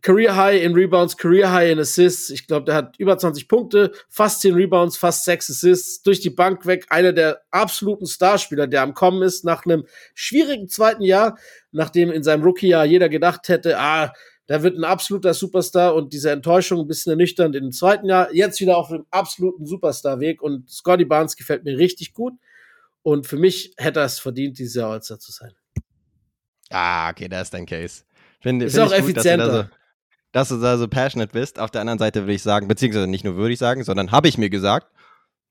Career 0.00 0.36
High 0.36 0.62
in 0.62 0.74
Rebounds, 0.74 1.16
Career 1.16 1.50
High 1.50 1.72
in 1.72 1.78
Assists. 1.78 2.28
Ich 2.28 2.46
glaube, 2.46 2.66
der 2.66 2.74
hat 2.74 2.98
über 2.98 3.16
20 3.16 3.48
Punkte, 3.48 3.90
fast 4.10 4.42
10 4.42 4.54
Rebounds, 4.54 4.98
fast 4.98 5.24
6 5.24 5.48
Assists. 5.50 6.02
Durch 6.02 6.20
die 6.20 6.28
Bank 6.30 6.66
weg. 6.66 6.84
Einer 6.90 7.14
der 7.14 7.40
absoluten 7.50 8.06
Starspieler, 8.06 8.66
der 8.66 8.82
am 8.82 8.92
Kommen 8.92 9.22
ist 9.22 9.44
nach 9.44 9.64
einem 9.64 9.86
schwierigen 10.14 10.68
zweiten 10.68 11.02
Jahr, 11.02 11.38
nachdem 11.72 12.10
in 12.10 12.22
seinem 12.22 12.44
Rookie-Jahr 12.44 12.84
jeder 12.84 13.08
gedacht 13.08 13.48
hätte, 13.48 13.78
ah, 13.78 14.12
da 14.46 14.62
wird 14.62 14.76
ein 14.76 14.84
absoluter 14.84 15.32
Superstar 15.32 15.94
und 15.94 16.12
diese 16.12 16.30
Enttäuschung 16.30 16.80
ein 16.80 16.86
bisschen 16.86 17.10
ernüchternd 17.10 17.56
im 17.56 17.72
zweiten 17.72 18.06
Jahr. 18.06 18.32
Jetzt 18.34 18.60
wieder 18.60 18.76
auf 18.76 18.90
einem 18.90 19.06
absoluten 19.10 19.64
Superstar-Weg 19.66 20.42
und 20.42 20.70
Scotty 20.70 21.04
Barnes 21.06 21.36
gefällt 21.36 21.64
mir 21.64 21.78
richtig 21.78 22.12
gut. 22.12 22.34
Und 23.02 23.26
für 23.26 23.36
mich 23.36 23.72
hätte 23.76 24.00
er 24.00 24.06
es 24.06 24.18
verdient, 24.18 24.58
dieses 24.58 24.74
Jahr 24.74 24.90
All-Star 24.90 25.18
zu 25.18 25.32
sein. 25.32 25.52
Ah, 26.70 27.10
okay, 27.10 27.28
da 27.28 27.40
ist 27.40 27.52
dein 27.54 27.66
Case. 27.66 28.04
Finde, 28.40 28.66
Ist 28.66 28.74
finde 28.74 28.88
auch 28.88 28.98
ich 28.98 29.04
gut, 29.06 29.16
dass 29.16 29.22
du, 29.24 29.28
da 29.28 29.34
effizienter. 29.36 29.62
so, 29.70 29.76
dass 30.32 30.48
du 30.48 30.60
da 30.60 30.78
so 30.78 30.88
passionate 30.88 31.32
bist. 31.32 31.58
Auf 31.58 31.70
der 31.70 31.80
anderen 31.80 31.98
Seite 31.98 32.22
würde 32.22 32.34
ich 32.34 32.42
sagen, 32.42 32.68
beziehungsweise 32.68 33.06
nicht 33.06 33.24
nur 33.24 33.36
würde 33.36 33.52
ich 33.52 33.58
sagen, 33.58 33.84
sondern 33.84 34.10
habe 34.12 34.28
ich 34.28 34.36
mir 34.38 34.50
gesagt, 34.50 34.88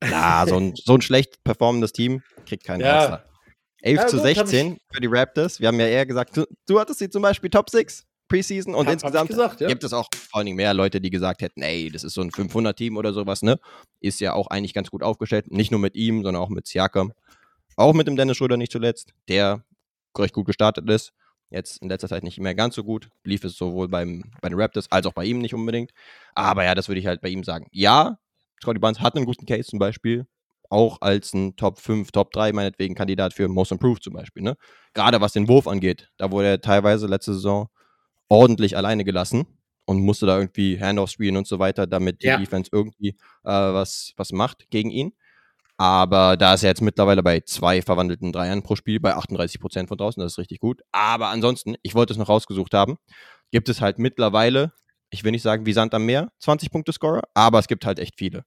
na, 0.02 0.46
so 0.46 0.56
ein, 0.58 0.74
so 0.76 0.94
ein 0.94 1.00
schlecht 1.00 1.42
performendes 1.44 1.92
Team 1.92 2.22
kriegt 2.46 2.64
keinen 2.64 2.80
Ja. 2.80 2.98
All-Star. 3.00 3.24
11 3.82 3.96
Ja, 4.00 4.06
zu 4.06 4.16
gut, 4.16 4.26
hab 4.36 4.46
16 4.46 4.78
für 4.92 5.00
die 5.00 5.06
Raptors. 5.08 5.60
Wir 5.60 5.68
haben 5.68 5.78
ja 5.78 5.86
eher 5.86 6.06
gesagt, 6.06 6.36
du, 6.36 6.44
du 6.66 6.80
hattest 6.80 6.98
sie 7.00 7.10
zum 7.10 7.22
Beispiel 7.22 7.50
Top 7.50 7.68
6 7.70 8.04
Preseason 8.28 8.74
und 8.74 8.86
Hab- 8.86 8.94
insgesamt 8.94 9.28
gesagt, 9.28 9.60
ja. 9.60 9.68
gibt 9.68 9.84
es 9.84 9.92
auch 9.92 10.08
vor 10.12 10.38
allen 10.38 10.46
Dingen 10.46 10.56
mehr 10.56 10.74
Leute, 10.74 11.00
die 11.00 11.10
gesagt 11.10 11.42
hätten, 11.42 11.62
ey, 11.62 11.90
das 11.90 12.04
ist 12.04 12.14
so 12.14 12.20
ein 12.22 12.30
500-Team 12.30 12.96
oder 12.96 13.12
sowas, 13.12 13.42
ne? 13.42 13.58
Ist 14.00 14.20
ja 14.20 14.32
auch 14.32 14.46
eigentlich 14.48 14.74
ganz 14.74 14.90
gut 14.90 15.02
aufgestellt. 15.02 15.50
Nicht 15.50 15.70
nur 15.70 15.80
mit 15.80 15.94
ihm, 15.94 16.22
sondern 16.22 16.42
auch 16.42 16.48
mit 16.48 16.66
Siakam. 16.66 17.12
Auch 17.76 17.92
mit 17.92 18.06
dem 18.06 18.16
Dennis 18.16 18.36
Schröder 18.36 18.56
nicht 18.56 18.72
zuletzt, 18.72 19.12
der 19.28 19.64
recht 20.16 20.34
gut 20.34 20.46
gestartet 20.46 20.88
ist. 20.88 21.12
Jetzt 21.50 21.82
in 21.82 21.88
letzter 21.88 22.08
Zeit 22.08 22.22
nicht 22.24 22.38
mehr 22.40 22.54
ganz 22.54 22.74
so 22.74 22.82
gut. 22.84 23.10
Lief 23.24 23.44
es 23.44 23.56
sowohl 23.56 23.88
beim, 23.88 24.24
bei 24.40 24.48
den 24.48 24.58
Raptors 24.60 24.90
als 24.90 25.06
auch 25.06 25.12
bei 25.12 25.24
ihm 25.24 25.38
nicht 25.40 25.54
unbedingt. 25.54 25.90
Aber 26.34 26.64
ja, 26.64 26.74
das 26.74 26.88
würde 26.88 27.00
ich 27.00 27.06
halt 27.06 27.20
bei 27.20 27.28
ihm 27.28 27.44
sagen. 27.44 27.66
Ja, 27.72 28.18
Scotty 28.62 28.78
Barnes 28.78 29.00
hat 29.00 29.14
einen 29.16 29.26
guten 29.26 29.46
Case 29.46 29.68
zum 29.68 29.78
Beispiel. 29.78 30.26
Auch 30.70 31.00
als 31.02 31.34
ein 31.34 31.54
Top 31.56 31.78
5, 31.78 32.10
Top 32.10 32.32
3, 32.32 32.52
meinetwegen 32.52 32.94
Kandidat 32.94 33.34
für 33.34 33.46
Most 33.48 33.70
Improved 33.70 34.02
zum 34.02 34.14
Beispiel. 34.14 34.42
Ne? 34.42 34.56
Gerade 34.94 35.20
was 35.20 35.32
den 35.32 35.46
Wurf 35.46 35.68
angeht. 35.68 36.08
Da 36.16 36.30
wurde 36.30 36.48
er 36.48 36.60
teilweise 36.60 37.06
letzte 37.06 37.34
Saison 37.34 37.68
ordentlich 38.28 38.76
alleine 38.76 39.04
gelassen 39.04 39.46
und 39.86 40.00
musste 40.00 40.26
da 40.26 40.38
irgendwie 40.38 40.80
Handoffs 40.80 41.12
spielen 41.12 41.36
und 41.36 41.46
so 41.46 41.58
weiter, 41.58 41.86
damit 41.86 42.22
die 42.22 42.28
Ja. 42.28 42.38
Defense 42.38 42.70
irgendwie 42.72 43.10
äh, 43.10 43.50
was, 43.50 44.12
was 44.16 44.32
macht 44.32 44.70
gegen 44.70 44.90
ihn. 44.90 45.12
Aber 45.76 46.36
da 46.36 46.54
ist 46.54 46.62
er 46.62 46.70
jetzt 46.70 46.82
mittlerweile 46.82 47.22
bei 47.22 47.40
zwei 47.40 47.82
verwandelten 47.82 48.32
Dreiern 48.32 48.62
pro 48.62 48.76
Spiel, 48.76 49.00
bei 49.00 49.14
38 49.14 49.60
Prozent 49.60 49.88
von 49.88 49.98
draußen, 49.98 50.20
das 50.22 50.32
ist 50.32 50.38
richtig 50.38 50.60
gut. 50.60 50.82
Aber 50.92 51.28
ansonsten, 51.28 51.74
ich 51.82 51.94
wollte 51.96 52.12
es 52.12 52.18
noch 52.18 52.28
rausgesucht 52.28 52.74
haben, 52.74 52.96
gibt 53.50 53.68
es 53.68 53.80
halt 53.80 53.98
mittlerweile, 53.98 54.72
ich 55.10 55.24
will 55.24 55.32
nicht 55.32 55.42
sagen 55.42 55.66
wie 55.66 55.72
Sand 55.72 55.92
am 55.94 56.06
Meer, 56.06 56.30
20 56.40 56.70
Punkte 56.70 56.92
Scorer, 56.92 57.22
aber 57.34 57.58
es 57.58 57.66
gibt 57.68 57.86
halt 57.86 57.98
echt 57.98 58.14
viele. 58.16 58.44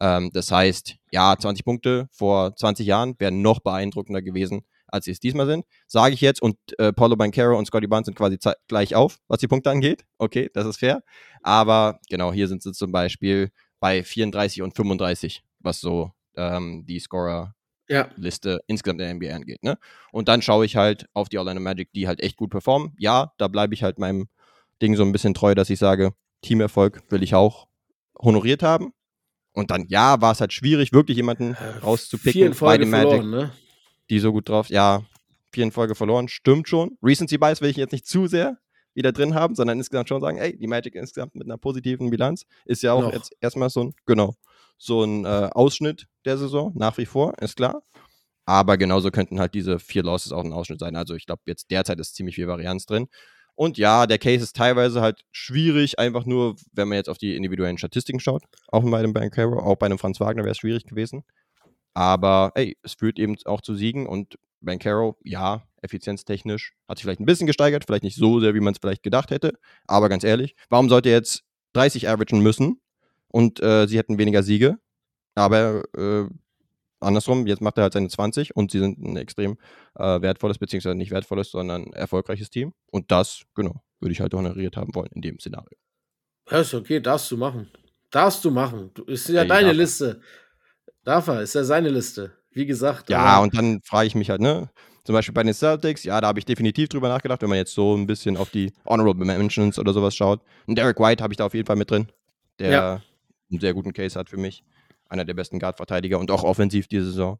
Ähm, 0.00 0.30
das 0.32 0.50
heißt, 0.50 0.96
ja, 1.12 1.36
20 1.38 1.64
Punkte 1.66 2.08
vor 2.12 2.56
20 2.56 2.86
Jahren 2.86 3.14
wären 3.18 3.42
noch 3.42 3.60
beeindruckender 3.60 4.22
gewesen, 4.22 4.62
als 4.92 5.04
sie 5.04 5.10
es 5.10 5.20
diesmal 5.20 5.46
sind. 5.46 5.64
Sage 5.86 6.14
ich 6.14 6.20
jetzt 6.20 6.42
und 6.42 6.56
äh, 6.78 6.92
Paulo 6.92 7.16
Banquero 7.16 7.56
und 7.56 7.66
Scotty 7.66 7.86
Barnes 7.86 8.06
sind 8.06 8.16
quasi 8.16 8.38
gleich 8.68 8.94
auf, 8.94 9.18
was 9.28 9.40
die 9.40 9.48
Punkte 9.48 9.70
angeht. 9.70 10.04
Okay, 10.18 10.50
das 10.52 10.66
ist 10.66 10.78
fair. 10.78 11.02
Aber 11.42 12.00
genau, 12.08 12.32
hier 12.32 12.48
sind 12.48 12.62
sie 12.62 12.72
zum 12.72 12.92
Beispiel 12.92 13.50
bei 13.80 14.02
34 14.02 14.62
und 14.62 14.76
35, 14.76 15.42
was 15.58 15.80
so 15.80 16.12
ähm, 16.36 16.84
die 16.86 17.00
Scorer-Liste 17.00 18.50
Ja, 18.50 18.58
insgesamt 18.66 19.00
in 19.00 19.06
der 19.06 19.14
NBA 19.14 19.34
angeht. 19.34 19.62
Ne? 19.62 19.78
Und 20.12 20.28
dann 20.28 20.42
schaue 20.42 20.66
ich 20.66 20.76
halt 20.76 21.06
auf 21.14 21.28
die 21.28 21.38
Orlando 21.38 21.62
Magic, 21.62 21.92
die 21.92 22.06
halt 22.06 22.20
echt 22.20 22.36
gut 22.36 22.50
performen. 22.50 22.94
Ja, 22.98 23.32
da 23.38 23.48
bleibe 23.48 23.74
ich 23.74 23.82
halt 23.82 23.98
meinem 23.98 24.28
Ding 24.82 24.96
so 24.96 25.02
ein 25.02 25.12
bisschen 25.12 25.34
treu, 25.34 25.54
dass 25.54 25.70
ich 25.70 25.78
sage, 25.78 26.12
Teamerfolg 26.42 27.02
will 27.10 27.22
ich 27.22 27.34
auch 27.34 27.68
honoriert 28.18 28.62
haben. 28.62 28.92
Und 29.52 29.70
dann, 29.70 29.86
ja, 29.88 30.20
war 30.20 30.32
es 30.32 30.40
halt 30.40 30.52
schwierig, 30.52 30.92
wirklich 30.92 31.16
jemanden 31.16 31.56
vier 31.56 31.82
rauszupicken 31.82 32.54
bei 32.60 32.78
den 32.78 32.88
Magic, 32.88 33.08
verloren, 33.08 33.30
ne? 33.30 33.52
Die 34.10 34.18
so 34.18 34.32
gut 34.32 34.48
drauf, 34.48 34.68
ja, 34.68 35.02
vier 35.52 35.64
in 35.64 35.72
Folge 35.72 35.94
verloren, 35.94 36.28
stimmt 36.28 36.68
schon. 36.68 36.98
Recency 37.02 37.38
Bias 37.38 37.60
will 37.60 37.70
ich 37.70 37.76
jetzt 37.76 37.92
nicht 37.92 38.06
zu 38.06 38.26
sehr 38.26 38.58
wieder 38.94 39.12
drin 39.12 39.34
haben, 39.34 39.54
sondern 39.54 39.78
insgesamt 39.78 40.08
schon 40.08 40.20
sagen, 40.20 40.38
ey, 40.38 40.56
die 40.56 40.66
Magic 40.66 40.94
insgesamt 40.94 41.34
mit 41.34 41.46
einer 41.46 41.58
positiven 41.58 42.10
Bilanz 42.10 42.44
ist 42.64 42.82
ja 42.82 42.92
auch 42.92 43.02
Noch. 43.02 43.12
jetzt 43.12 43.32
erstmal 43.40 43.70
so 43.70 43.84
ein, 43.84 43.94
genau, 44.04 44.34
so 44.78 45.04
ein 45.04 45.24
äh, 45.24 45.48
Ausschnitt 45.52 46.08
der 46.24 46.38
Saison, 46.38 46.72
nach 46.74 46.98
wie 46.98 47.06
vor, 47.06 47.34
ist 47.40 47.56
klar. 47.56 47.82
Aber 48.46 48.76
genauso 48.76 49.10
könnten 49.10 49.38
halt 49.38 49.54
diese 49.54 49.78
vier 49.78 50.02
Losses 50.02 50.32
auch 50.32 50.44
ein 50.44 50.52
Ausschnitt 50.52 50.80
sein. 50.80 50.96
Also 50.96 51.14
ich 51.14 51.26
glaube, 51.26 51.42
jetzt 51.46 51.70
derzeit 51.70 52.00
ist 52.00 52.16
ziemlich 52.16 52.34
viel 52.34 52.48
Varianz 52.48 52.84
drin. 52.84 53.06
Und 53.54 53.78
ja, 53.78 54.06
der 54.06 54.18
Case 54.18 54.42
ist 54.42 54.56
teilweise 54.56 55.02
halt 55.02 55.24
schwierig, 55.30 55.98
einfach 55.98 56.24
nur, 56.24 56.56
wenn 56.72 56.88
man 56.88 56.96
jetzt 56.96 57.08
auf 57.08 57.18
die 57.18 57.36
individuellen 57.36 57.78
Statistiken 57.78 58.18
schaut. 58.18 58.42
Auch 58.68 58.82
bei 58.82 58.98
einem 58.98 59.12
Bankero, 59.12 59.60
auch 59.60 59.76
bei 59.76 59.86
einem 59.86 59.98
Franz 59.98 60.18
Wagner 60.18 60.42
wäre 60.42 60.52
es 60.52 60.58
schwierig 60.58 60.86
gewesen. 60.86 61.24
Aber 61.94 62.52
ey, 62.54 62.76
es 62.82 62.94
führt 62.94 63.18
eben 63.18 63.36
auch 63.44 63.60
zu 63.60 63.74
Siegen 63.74 64.06
und 64.06 64.38
Bankero, 64.60 65.16
ja, 65.24 65.62
effizienztechnisch, 65.82 66.74
hat 66.88 66.98
sich 66.98 67.04
vielleicht 67.04 67.20
ein 67.20 67.26
bisschen 67.26 67.46
gesteigert, 67.46 67.84
vielleicht 67.84 68.04
nicht 68.04 68.16
so 68.16 68.40
sehr, 68.40 68.54
wie 68.54 68.60
man 68.60 68.74
es 68.74 68.78
vielleicht 68.80 69.02
gedacht 69.02 69.30
hätte. 69.30 69.58
Aber 69.86 70.08
ganz 70.08 70.24
ehrlich, 70.24 70.54
warum 70.68 70.88
sollte 70.88 71.08
er 71.08 71.16
jetzt 71.16 71.44
30 71.72 72.08
averagen 72.08 72.42
müssen 72.42 72.80
und 73.28 73.62
äh, 73.62 73.86
sie 73.86 73.98
hätten 73.98 74.18
weniger 74.18 74.42
Siege? 74.42 74.78
Aber 75.34 75.82
äh, 75.96 76.26
andersrum, 77.00 77.46
jetzt 77.46 77.62
macht 77.62 77.78
er 77.78 77.84
halt 77.84 77.94
seine 77.94 78.08
20 78.08 78.54
und 78.56 78.70
sie 78.70 78.78
sind 78.78 78.98
ein 78.98 79.16
extrem 79.16 79.56
äh, 79.94 80.20
wertvolles, 80.20 80.58
beziehungsweise 80.58 80.96
nicht 80.96 81.10
wertvolles, 81.10 81.50
sondern 81.50 81.92
erfolgreiches 81.92 82.50
Team. 82.50 82.74
Und 82.90 83.10
das, 83.10 83.44
genau, 83.54 83.82
würde 84.00 84.12
ich 84.12 84.20
halt 84.20 84.34
honoriert 84.34 84.76
haben 84.76 84.94
wollen 84.94 85.10
in 85.14 85.22
dem 85.22 85.38
Szenario. 85.38 85.78
Ja, 86.50 86.60
ist 86.60 86.74
okay, 86.74 87.00
darfst 87.00 87.30
du 87.30 87.36
machen. 87.36 87.70
Darfst 88.10 88.44
du 88.44 88.50
machen. 88.50 88.90
Du, 88.94 89.04
ist 89.04 89.28
ja 89.28 89.42
Ey, 89.42 89.48
deine. 89.48 89.72
Liste. 89.72 90.20
Darf 91.04 91.28
er, 91.28 91.40
ist 91.42 91.54
ja 91.54 91.64
seine 91.64 91.88
Liste. 91.88 92.32
Wie 92.52 92.66
gesagt. 92.66 93.10
Ja, 93.10 93.38
und 93.40 93.56
dann 93.56 93.80
frage 93.82 94.06
ich 94.08 94.14
mich 94.14 94.28
halt, 94.30 94.40
ne? 94.40 94.70
Zum 95.04 95.14
Beispiel 95.14 95.32
bei 95.32 95.42
den 95.42 95.54
Celtics, 95.54 96.04
ja, 96.04 96.20
da 96.20 96.26
habe 96.28 96.38
ich 96.38 96.44
definitiv 96.44 96.88
drüber 96.88 97.08
nachgedacht, 97.08 97.40
wenn 97.42 97.48
man 97.48 97.58
jetzt 97.58 97.74
so 97.74 97.96
ein 97.96 98.06
bisschen 98.06 98.36
auf 98.36 98.50
die 98.50 98.72
Honorable 98.84 99.24
Mentions 99.24 99.78
oder 99.78 99.92
sowas 99.92 100.14
schaut. 100.14 100.42
Und 100.66 100.76
Derek 100.76 100.98
White 101.00 101.22
habe 101.22 101.32
ich 101.32 101.38
da 101.38 101.46
auf 101.46 101.54
jeden 101.54 101.66
Fall 101.66 101.76
mit 101.76 101.90
drin, 101.90 102.08
der 102.58 102.70
Ja. 102.70 103.02
einen 103.50 103.60
sehr 103.60 103.72
guten 103.72 103.92
Case 103.92 104.18
hat 104.18 104.28
für 104.28 104.36
mich. 104.36 104.62
Einer 105.08 105.24
der 105.24 105.34
besten 105.34 105.58
Guard-Verteidiger 105.58 106.18
und 106.18 106.30
auch 106.30 106.44
offensiv 106.44 106.86
diese 106.86 107.06
Saison. 107.06 107.38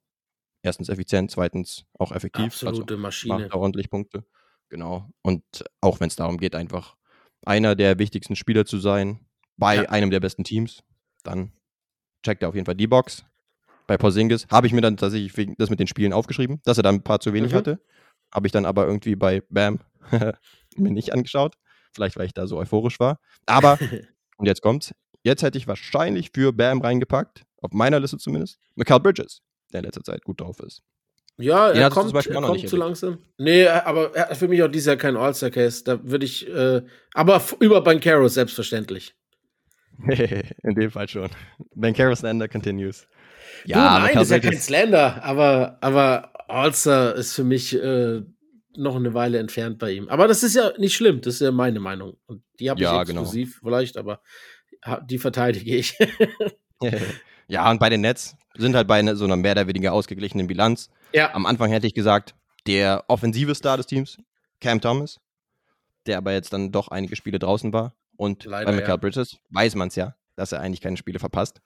Erstens 0.62 0.88
effizient, 0.88 1.30
zweitens 1.30 1.84
auch 1.98 2.12
effektiv. 2.12 2.46
Absolute 2.46 2.94
also 2.94 3.02
Maschine. 3.02 3.38
macht 3.40 3.54
ordentlich 3.54 3.90
Punkte. 3.90 4.24
Genau. 4.68 5.08
Und 5.22 5.42
auch 5.80 6.00
wenn 6.00 6.08
es 6.08 6.16
darum 6.16 6.38
geht, 6.38 6.54
einfach 6.54 6.96
einer 7.44 7.74
der 7.74 7.98
wichtigsten 7.98 8.36
Spieler 8.36 8.64
zu 8.64 8.78
sein 8.78 9.20
bei 9.56 9.76
Ja. 9.76 9.82
einem 9.90 10.10
der 10.10 10.20
besten 10.20 10.44
Teams, 10.44 10.82
dann 11.24 11.52
checkt 12.24 12.42
er 12.42 12.48
auf 12.48 12.54
jeden 12.54 12.66
Fall 12.66 12.74
die 12.74 12.86
Box. 12.86 13.24
Bei 13.90 13.98
Porzingis 13.98 14.46
habe 14.52 14.68
ich 14.68 14.72
mir 14.72 14.82
dann 14.82 14.96
tatsächlich 14.96 15.36
wegen- 15.36 15.56
das 15.58 15.68
mit 15.68 15.80
den 15.80 15.88
Spielen 15.88 16.12
aufgeschrieben, 16.12 16.60
dass 16.64 16.76
er 16.76 16.84
dann 16.84 16.94
ein 16.94 17.02
paar 17.02 17.18
zu 17.18 17.32
wenig 17.32 17.50
Mhm. 17.50 17.56
hatte. 17.56 17.80
Habe 18.32 18.46
ich 18.46 18.52
dann 18.52 18.64
aber 18.64 18.86
irgendwie 18.86 19.16
bei 19.16 19.42
Bam 19.50 19.80
mir 20.76 20.92
nicht 20.92 21.12
angeschaut. 21.12 21.56
Vielleicht, 21.92 22.16
weil 22.16 22.26
ich 22.26 22.32
da 22.32 22.46
so 22.46 22.56
euphorisch 22.58 23.00
war. 23.00 23.18
Aber, 23.46 23.80
und 24.36 24.46
jetzt 24.46 24.62
kommt's, 24.62 24.94
jetzt 25.24 25.42
hätte 25.42 25.58
ich 25.58 25.66
wahrscheinlich 25.66 26.30
für 26.32 26.52
Bam 26.52 26.80
reingepackt, 26.80 27.42
auf 27.62 27.72
meiner 27.72 27.98
Liste 27.98 28.16
zumindest, 28.18 28.60
Michael 28.76 29.00
Bridges, 29.00 29.40
der 29.72 29.80
in 29.80 29.86
letzter 29.86 30.04
Zeit 30.04 30.22
gut 30.22 30.40
drauf 30.40 30.60
ist. 30.60 30.82
Ja, 31.36 31.72
Den 31.72 31.82
er 31.82 31.90
kommt, 31.90 32.14
er 32.14 32.22
kommt 32.32 32.52
nicht 32.52 32.68
zu 32.68 32.76
langsam. 32.76 33.18
Nee, 33.38 33.66
aber 33.66 34.14
er 34.14 34.28
hat 34.28 34.36
für 34.36 34.46
mich 34.46 34.62
auch 34.62 34.68
dieses 34.68 34.86
Jahr 34.86 34.98
kein 34.98 35.16
All-Star-Case. 35.16 35.82
Da 35.82 35.98
würde 36.04 36.26
ich, 36.26 36.48
äh, 36.48 36.82
aber 37.14 37.42
über 37.58 37.80
Bankero 37.80 38.28
selbstverständlich. 38.28 39.16
in 40.62 40.74
dem 40.76 40.92
Fall 40.92 41.08
schon. 41.08 41.28
Ben 41.74 41.92
Slander 42.14 42.46
continues. 42.46 43.08
Du, 43.66 43.72
nein, 43.78 44.02
Mikal 44.04 44.22
ist 44.22 44.30
ja 44.30 44.38
kein 44.38 44.58
Slender, 44.58 45.22
aber, 45.24 45.78
aber 45.80 46.32
All-Star 46.48 47.14
ist 47.14 47.34
für 47.34 47.44
mich 47.44 47.74
äh, 47.74 48.22
noch 48.76 48.96
eine 48.96 49.14
Weile 49.14 49.38
entfernt 49.38 49.78
bei 49.78 49.92
ihm. 49.92 50.08
Aber 50.08 50.28
das 50.28 50.42
ist 50.42 50.54
ja 50.54 50.72
nicht 50.78 50.94
schlimm, 50.94 51.20
das 51.20 51.34
ist 51.34 51.40
ja 51.40 51.52
meine 51.52 51.80
Meinung. 51.80 52.16
Und 52.26 52.42
die 52.58 52.70
habe 52.70 52.80
Ja, 52.80 53.02
ich 53.02 53.08
genau. 53.08 53.22
exklusiv 53.22 53.60
vielleicht, 53.62 53.96
aber 53.96 54.20
die 55.04 55.18
verteidige 55.18 55.76
ich. 55.76 55.96
ja, 57.48 57.70
und 57.70 57.78
bei 57.80 57.90
den 57.90 58.00
Nets 58.00 58.36
sind 58.56 58.74
halt 58.74 58.88
bei 58.88 59.14
so 59.14 59.24
einer 59.24 59.36
mehr 59.36 59.52
oder 59.52 59.66
weniger 59.66 59.92
ausgeglichenen 59.92 60.46
Bilanz. 60.46 60.88
ja, 61.12 61.34
Am 61.34 61.46
Anfang 61.46 61.70
hätte 61.70 61.86
ich 61.86 61.94
gesagt, 61.94 62.34
der 62.66 63.04
offensive 63.08 63.54
Star 63.54 63.76
des 63.76 63.86
Teams, 63.86 64.18
Cam 64.60 64.80
Thomas, 64.80 65.20
der 66.06 66.18
aber 66.18 66.32
jetzt 66.32 66.52
dann 66.52 66.72
doch 66.72 66.88
einige 66.88 67.16
Spiele 67.16 67.38
draußen 67.38 67.72
war. 67.72 67.94
Und 68.16 68.44
Leider, 68.44 68.66
bei 68.66 68.72
Michael 68.72 68.90
ja. 68.90 68.96
Bridges 68.96 69.38
weiß 69.50 69.74
man 69.76 69.88
es 69.88 69.96
ja, 69.96 70.14
dass 70.36 70.52
er 70.52 70.60
eigentlich 70.60 70.80
keine 70.80 70.96
Spiele 70.96 71.18
verpasst. 71.18 71.60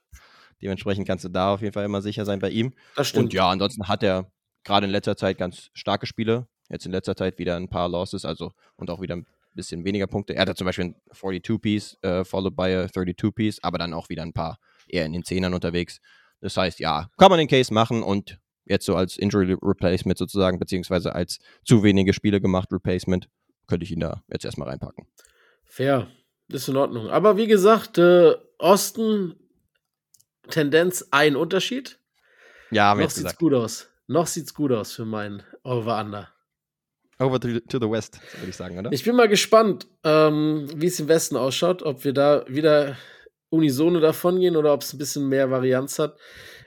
Dementsprechend 0.63 1.07
kannst 1.07 1.25
du 1.25 1.29
da 1.29 1.55
auf 1.55 1.63
jeden 1.63 1.73
Fall 1.73 1.85
immer 1.85 2.03
sicher 2.03 2.25
sein 2.25 2.39
bei 2.39 2.51
ihm. 2.51 2.73
das 2.97 3.09
stimmt. 3.09 3.25
Und 3.25 3.33
ja, 3.33 3.49
ansonsten 3.49 3.89
hat 3.89 4.03
er 4.03 4.31
gerade 4.65 4.87
in 4.87 4.93
letzter 4.93 5.17
Zeit 5.17 5.39
ganz 5.39 5.71
starke 5.75 6.07
Spiele. 6.07 6.47
Jetzt 6.71 6.87
in 6.87 6.93
letzter 6.93 7.15
Zeit 7.17 7.39
wieder 7.39 7.57
ein 7.57 7.69
paar 7.69 7.89
Losses, 7.89 8.25
also 8.25 8.53
und 8.77 8.91
auch 8.91 9.01
wieder 9.01 9.17
ein 9.17 9.27
bisschen 9.55 9.85
weniger 9.85 10.07
Punkte. 10.07 10.35
Er 10.35 10.43
hatte 10.43 10.55
zum 10.55 10.65
Beispiel 10.65 10.87
ein 10.87 10.97
42-Piece, 11.13 11.99
äh, 12.03 12.25
followed 12.25 12.57
by 12.57 12.63
a 12.63 12.85
32-Piece, 12.85 13.63
aber 13.63 13.79
dann 13.79 13.93
auch 13.93 14.09
wieder 14.09 14.23
ein 14.23 14.33
paar 14.33 14.59
eher 14.89 15.05
in 15.05 15.13
den 15.13 15.25
Zehnern 15.25 15.55
unterwegs. 15.55 16.01
Das 16.41 16.57
heißt, 16.57 16.81
ja, 16.81 17.09
kann 17.19 17.31
man 17.31 17.39
den 17.39 17.49
Case 17.49 17.73
machen 17.73 18.03
und 18.03 18.39
jetzt 18.65 18.87
so 18.87 18.97
als 18.97 19.17
Injury 19.17 19.57
Replacement 19.63 20.19
sozusagen, 20.19 20.59
beziehungsweise 20.59 21.15
als 21.15 21.39
zu 21.65 21.83
wenige 21.83 22.13
Spiele 22.13 22.41
gemacht 22.41 22.73
Replacement, 22.73 23.29
könnte 23.67 23.85
ich 23.85 23.93
ihn 23.93 24.01
da 24.01 24.23
jetzt 24.31 24.45
erstmal 24.45 24.69
reinpacken. 24.69 25.07
Fair. 25.65 26.09
Ist 26.49 26.69
in 26.69 26.77
Ordnung. 26.77 27.09
Aber 27.09 27.37
wie 27.39 27.47
gesagt, 27.47 27.97
äh, 27.97 28.35
Osten, 28.59 29.35
Tendenz 30.49 31.07
ein 31.11 31.37
Unterschied. 31.37 31.99
Ja, 32.71 32.85
haben 32.87 33.01
Noch 33.01 33.11
sieht's 33.11 33.25
gesagt. 33.25 33.39
gut 33.39 33.55
aus. 33.55 33.89
Noch 34.07 34.27
sieht's 34.27 34.55
gut 34.55 34.73
aus 34.73 34.93
für 34.93 35.05
meinen 35.05 35.43
Over-Under. 35.63 36.29
Over 37.19 37.41
to, 37.41 37.61
to 37.61 37.79
the 37.79 37.91
West, 37.91 38.21
würde 38.39 38.51
ich 38.51 38.57
sagen, 38.57 38.79
oder? 38.79 38.93
Ich 38.93 39.05
bin 39.05 39.15
mal 39.15 39.29
gespannt, 39.29 39.87
ähm, 40.03 40.67
wie 40.75 40.87
es 40.87 40.99
im 40.99 41.09
Westen 41.09 41.37
ausschaut, 41.37 41.83
ob 41.83 42.05
wir 42.05 42.13
da 42.13 42.45
wieder 42.49 42.97
unisono 43.51 44.01
davon 44.01 44.41
gehen 44.41 44.57
oder 44.57 44.73
ob 44.75 44.83
es 44.83 44.93
ein 44.93 44.99
bisschen 44.99 45.29
mehr 45.29 45.51
Varianz 45.51 45.99
hat. 45.99 46.19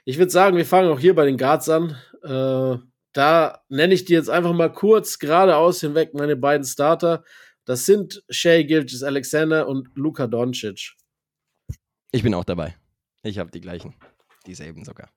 Ich 0.06 0.18
würde 0.18 0.32
sagen, 0.32 0.56
wir 0.56 0.66
fangen 0.66 0.90
auch 0.90 1.00
hier 1.00 1.16
bei 1.16 1.26
den 1.26 1.38
Guards 1.38 1.68
an. 1.68 1.98
Äh, 2.24 2.78
da 3.12 3.62
nenne 3.68 3.94
ich 3.94 4.06
dir 4.06 4.18
jetzt 4.18 4.30
einfach 4.30 4.54
mal 4.54 4.72
kurz 4.72 5.20
geradeaus 5.20 5.82
hinweg 5.82 6.14
meine 6.14 6.38
beiden 6.38 6.66
Starter. 6.66 7.24
Das 7.66 7.86
sind 7.86 8.24
Shea 8.30 8.64
Gilgis 8.64 9.04
Alexander 9.04 9.68
und 9.68 9.90
Luka 9.96 10.28
Doncic. 10.28 10.94
Ich 12.12 12.24
bin 12.24 12.34
auch 12.34 12.46
dabei. 12.46 12.78
Ich 13.28 13.40
habe 13.40 13.52
die 13.52 13.62
gleichen. 13.62 13.96
Dieselben 14.46 14.86
sogar. 14.86 15.10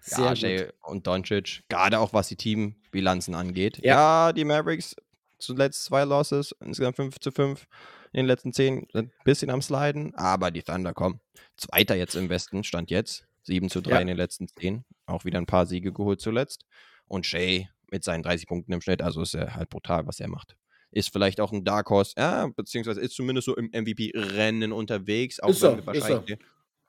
Sehr 0.00 0.32
ja, 0.34 0.66
und 0.82 1.06
Doncic, 1.06 1.62
gerade 1.68 1.98
auch 1.98 2.12
was 2.12 2.28
die 2.28 2.36
Teambilanzen 2.36 3.34
angeht. 3.34 3.78
Ja. 3.78 4.28
Ja. 4.28 4.32
die 4.32 4.44
Mavericks 4.44 4.96
zuletzt 5.38 5.84
zwei 5.84 6.04
Losses, 6.04 6.54
insgesamt 6.60 6.96
5 6.96 7.18
zu 7.18 7.32
5 7.32 7.66
in 8.12 8.18
den 8.18 8.26
letzten 8.26 8.52
10, 8.52 8.88
sind 8.92 9.12
ein 9.12 9.24
bisschen 9.24 9.50
am 9.50 9.60
Sliden, 9.62 10.14
aber 10.14 10.50
die 10.50 10.62
Thunder 10.62 10.94
kommen. 10.94 11.20
Zweiter 11.56 11.96
jetzt 11.96 12.14
im 12.14 12.28
Westen, 12.28 12.64
stand 12.64 12.90
jetzt. 12.90 13.26
7 13.42 13.68
zu 13.68 13.80
3 13.80 13.90
Ja. 13.90 14.00
in 14.00 14.06
den 14.06 14.16
letzten 14.16 14.48
10. 14.48 14.84
Auch 15.06 15.24
wieder 15.24 15.38
ein 15.38 15.46
paar 15.46 15.66
Siege 15.66 15.92
geholt 15.92 16.20
zuletzt. 16.20 16.64
Und 17.06 17.26
Shea 17.26 17.64
mit 17.90 18.04
seinen 18.04 18.22
30 18.22 18.46
Punkten 18.46 18.72
im 18.72 18.80
Schnitt, 18.80 19.02
also 19.02 19.22
ist 19.22 19.34
er 19.34 19.54
halt 19.54 19.68
brutal, 19.70 20.06
was 20.06 20.20
er 20.20 20.28
macht. 20.28 20.56
Ist 20.92 21.12
vielleicht 21.12 21.40
auch 21.40 21.52
ein 21.52 21.64
Dark 21.64 21.90
Horse, 21.90 22.14
ja, 22.16 22.46
beziehungsweise 22.48 23.00
ist 23.00 23.14
zumindest 23.14 23.46
so 23.46 23.56
im 23.56 23.70
MVP-Rennen 23.72 24.72
unterwegs, 24.72 25.40
auch 25.40 25.50
Ist 25.50 25.62
wenn 25.62 25.78
ist 25.78 25.86
wahrscheinlich 25.86 26.38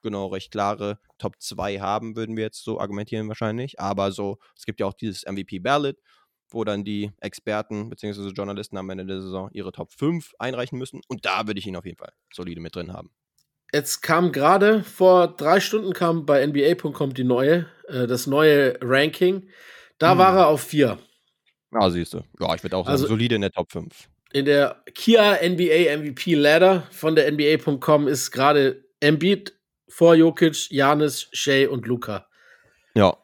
genau 0.02 0.28
recht 0.28 0.52
klare 0.52 1.00
Top 1.18 1.36
2 1.40 1.80
haben, 1.80 2.16
würden 2.16 2.36
wir 2.38 2.44
jetzt 2.44 2.64
so 2.64 2.80
argumentieren 2.80 3.28
wahrscheinlich. 3.28 3.80
Aber 3.80 4.12
so, 4.12 4.38
es 4.58 4.66
gibt 4.66 4.80
ja 4.80 4.86
auch 4.86 4.94
dieses 4.94 5.26
MVP-Ballot, 5.26 5.98
wo 6.50 6.64
dann 6.64 6.84
die 6.84 7.12
Experten 7.22 7.90
bzw. 7.90 8.30
Journalisten 8.30 8.78
am 8.78 8.90
Ende 8.90 9.06
der 9.06 9.22
Saison 9.22 9.50
ihre 9.54 9.72
Top 9.72 9.92
5 9.94 10.34
einreichen 10.40 10.78
müssen. 10.78 11.02
Und 11.08 11.26
da 11.26 11.48
würde 11.48 11.60
ich 11.60 11.68
ihn 11.68 11.76
auf 11.76 11.86
jeden 11.86 11.98
Fall 11.98 12.12
solide 12.34 12.60
mit 12.62 12.76
drin 12.76 12.92
haben. 12.94 13.12
Jetzt 13.74 14.02
kam 14.02 14.34
gerade 14.34 14.84
vor 14.84 15.28
drei 15.30 15.62
Stunden 15.62 15.94
kam 15.94 16.26
bei 16.26 16.46
NBA.com 16.46 17.14
die 17.14 17.24
neue, 17.24 17.68
äh, 17.88 18.06
das 18.06 18.28
neue 18.28 18.78
Ranking. 18.82 19.48
Da 19.98 20.12
Hm. 20.12 20.18
war 20.18 20.36
er 20.38 20.48
auf 20.48 20.62
vier. 20.62 20.98
Ah, 21.72 21.90
siehst 21.90 22.14
du. 22.14 22.22
Ja, 22.40 22.54
ich 22.54 22.64
würde 22.64 22.76
auch 22.76 22.84
sagen, 22.86 22.92
Also- 22.92 23.08
solide 23.08 23.36
in 23.36 23.42
der 23.42 23.52
Top 23.52 23.72
5. 23.72 24.10
In 24.34 24.44
der 24.46 24.84
Kia 24.94 25.36
NBA 25.42 25.90
MVP 25.98 26.36
Ladder 26.36 26.88
von 26.92 27.16
der 27.16 27.28
NBA.com 27.32 28.08
ist 28.10 28.32
gerade 28.32 28.84
Embiid 29.00 29.54
vor 29.92 30.16
Jokic, 30.16 30.72
Janis, 30.72 31.28
Shea 31.34 31.68
und 31.70 31.86
Luca. 31.86 32.28
Ja. 32.96 33.18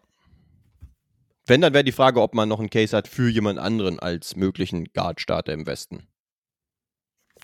Wenn, 1.45 1.61
dann 1.61 1.74
wäre 1.74 1.84
die 1.84 1.91
Frage, 1.93 2.22
ob 2.22 2.34
man 2.36 2.49
noch 2.49 2.59
einen 2.59 2.70
Case 2.70 2.95
hat 2.95 3.07
für 3.07 3.30
jemand 3.30 3.57
anderen 3.59 3.99
als 3.99 4.36
möglichen 4.36 4.86
Guard-Starter 4.93 5.53
im 5.53 5.65
Westen. 5.65 6.07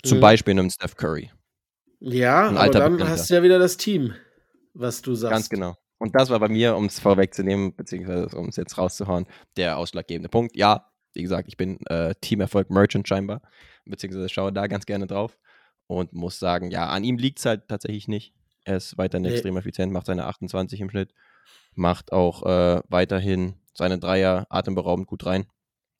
Zum 0.04 0.18
Mhm. 0.18 0.22
Beispiel 0.22 0.52
einem 0.52 0.70
Steph 0.70 0.96
Curry. 0.96 1.32
Ja, 2.00 2.50
Ein 2.50 2.58
aber 2.58 2.70
dann 2.72 2.92
Bekannter. 2.94 3.14
hast 3.14 3.30
du 3.30 3.36
ja 3.36 3.44
wieder 3.44 3.60
das 3.60 3.78
Team, 3.78 4.14
was 4.74 5.02
du 5.02 5.16
sagst. 5.16 5.32
Ganz 5.32 5.50
genau. 5.50 5.78
Und 6.00 6.14
das 6.16 6.30
war 6.30 6.40
bei 6.40 6.50
mir, 6.50 6.76
um 6.76 6.86
es 6.86 7.00
vorwegzunehmen, 7.00 7.74
beziehungsweise 7.78 8.36
um 8.36 8.50
es 8.50 8.58
jetzt 8.58 8.78
rauszuhauen, 8.78 9.26
der 9.56 9.78
ausschlaggebende 9.78 10.28
Punkt. 10.28 10.54
Ja, 10.58 10.92
wie 11.14 11.22
gesagt, 11.22 11.48
ich 11.48 11.56
bin 11.56 11.80
äh, 11.86 12.14
Teamerfolg 12.20 12.70
Merchant 12.70 13.08
scheinbar, 13.08 13.42
beziehungsweise 13.86 14.28
schaue 14.28 14.52
da 14.52 14.68
ganz 14.68 14.86
gerne 14.86 15.08
drauf 15.08 15.38
und 15.88 16.12
muss 16.12 16.40
sagen, 16.40 16.72
ja, 16.72 16.88
an 16.90 17.06
ihm 17.06 17.18
liegt 17.18 17.40
es 17.40 17.46
halt 17.46 17.70
tatsächlich 17.70 18.10
nicht. 18.10 18.34
Er 18.66 18.78
ist 18.78 18.98
weiterhin 18.98 19.24
Nee. 19.24 19.32
extrem 19.34 19.58
effizient, 19.58 19.92
macht 19.92 20.06
seine 20.06 20.26
28 20.26 20.80
im 20.82 20.90
Schnitt, 20.90 21.14
macht 21.76 22.12
auch 22.12 22.44
äh, 22.46 22.82
weiterhin 22.90 23.56
seine 23.74 24.00
Dreier 24.00 24.46
atemberaubend 24.50 25.08
gut 25.08 25.26
rein. 25.26 25.46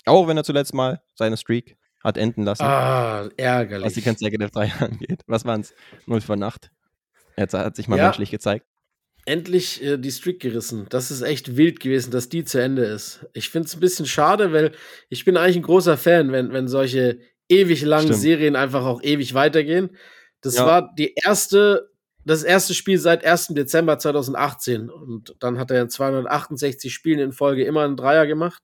Auch 0.06 0.28
wenn 0.28 0.38
er 0.38 0.44
zuletzt 0.44 0.74
mal 0.74 1.02
seine 1.16 1.38
Streak 1.38 1.78
hat 2.04 2.18
enden 2.18 2.44
lassen, 2.44 2.64
Ah, 2.64 3.24
was 3.26 3.32
ärgerlich. 3.38 3.94
die 3.94 4.02
Consecutive 4.02 4.50
Dreier 4.52 4.74
angeht. 4.82 5.22
Was 5.28 5.46
waren 5.46 5.62
es? 5.62 5.74
0 6.06 6.22
von 6.22 6.44
8. 6.44 6.70
Jetzt 7.38 7.54
hat 7.54 7.76
sich 7.76 7.88
mal 7.88 7.98
Ja. 7.98 8.04
menschlich 8.06 8.30
gezeigt. 8.32 8.66
Endlich 9.26 9.82
äh, 9.82 9.98
die 9.98 10.12
Streak 10.12 10.42
gerissen. 10.42 10.86
Das 10.90 11.10
ist 11.10 11.22
echt 11.22 11.56
wild 11.56 11.80
gewesen, 11.80 12.12
dass 12.12 12.28
die 12.28 12.44
zu 12.44 12.62
Ende 12.62 12.84
ist. 12.84 13.26
Ich 13.34 13.50
finde 13.50 13.68
es 13.68 13.74
ein 13.76 13.80
bisschen 13.80 14.06
schade, 14.06 14.52
weil 14.52 14.74
ich 15.10 15.24
bin 15.24 15.38
eigentlich 15.38 15.56
ein 15.56 15.62
großer 15.64 15.96
Fan, 15.98 16.34
wenn, 16.34 16.52
wenn 16.52 16.68
solche 16.68 17.20
ewig 17.48 17.82
langen 17.84 18.08
Stimmt. 18.08 18.20
Serien 18.20 18.56
einfach 18.58 18.84
auch 18.86 19.02
ewig 19.02 19.34
weitergehen. 19.34 19.96
Das 20.42 20.58
Ja. 20.58 20.66
war 20.66 20.94
die 20.96 21.14
erste, 21.24 21.90
das 22.26 22.44
erste 22.44 22.74
Spiel 22.74 22.98
seit 22.98 23.26
1. 23.26 23.48
Dezember 23.50 23.98
2018. 23.98 24.90
Und 24.90 25.36
dann 25.40 25.60
hat 25.60 25.72
er 25.72 25.82
in 25.82 25.90
268 25.90 26.94
Spielen 26.94 27.20
in 27.20 27.34
Folge 27.34 27.66
immer 27.66 27.84
einen 27.84 27.98
Dreier 27.98 28.28
gemacht. 28.28 28.62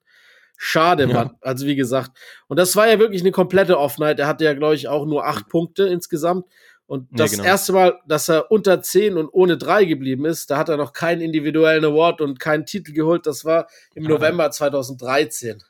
Schade, 0.58 1.06
Ja. 1.06 1.14
Mann. 1.14 1.32
Also 1.42 1.66
wie 1.66 1.76
gesagt. 1.76 2.12
Und 2.48 2.58
das 2.58 2.76
war 2.76 2.88
ja 2.88 3.00
wirklich 3.00 3.22
eine 3.22 3.32
komplette 3.32 3.78
Off-Night. 3.78 4.20
Er 4.20 4.28
hatte 4.28 4.44
ja, 4.44 4.54
glaube 4.54 4.76
ich, 4.76 4.88
auch 4.88 5.06
nur 5.06 5.26
acht 5.26 5.48
Punkte 5.48 5.84
insgesamt. 5.88 6.46
Und 6.86 7.08
das 7.12 7.32
genau. 7.32 7.44
erste 7.44 7.72
Mal, 7.72 8.00
dass 8.08 8.30
er 8.30 8.52
unter 8.52 8.82
10 8.82 9.16
und 9.16 9.30
ohne 9.30 9.58
3 9.58 9.86
geblieben 9.86 10.26
ist, 10.26 10.50
da 10.50 10.58
hat 10.58 10.70
er 10.70 10.78
noch 10.78 10.92
keinen 10.92 11.22
individuellen 11.22 11.86
Award 11.86 12.20
und 12.20 12.40
keinen 12.40 12.66
Titel 12.66 12.94
geholt. 12.94 13.28
Das 13.28 13.46
war 13.46 13.68
im. 13.94 14.06
November 14.06 14.50
2013. 14.50 15.62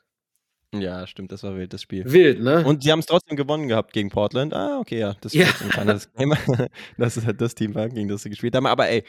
Ja, 0.72 1.06
stimmt, 1.06 1.32
das 1.32 1.42
war 1.42 1.56
wild, 1.56 1.72
das 1.72 1.82
Spiel. 1.82 2.04
Wild, 2.06 2.40
ne? 2.42 2.64
Und 2.64 2.84
sie 2.84 2.92
haben 2.92 3.00
es 3.00 3.06
trotzdem 3.06 3.36
gewonnen 3.36 3.66
gehabt 3.66 3.92
gegen 3.92 4.08
Portland. 4.08 4.54
Ah, 4.54 4.78
okay, 4.78 5.00
ja. 5.00 5.16
Das 5.20 5.32
Ja. 5.34 5.46
jetzt 5.46 5.62
ein 5.62 5.68
kleines 5.70 6.12
Game. 6.16 6.32
Das 6.96 7.16
ist 7.16 7.26
halt 7.26 7.40
das 7.40 7.54
Team, 7.56 7.74
war, 7.74 7.88
gegen 7.88 8.08
das 8.08 8.22
sie 8.22 8.30
gespielt 8.30 8.54
haben. 8.54 8.66
Aber 8.66 8.88
ey, 8.88 9.02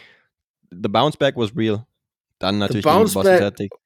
the 0.72 0.90
bounce 0.90 1.18
back 1.18 1.36
was 1.38 1.56
real. 1.56 1.86
Dann 2.40 2.58
natürlich 2.58 2.84
gegen 2.84 2.96
Boston 2.98 3.24
Celtics. 3.24 3.78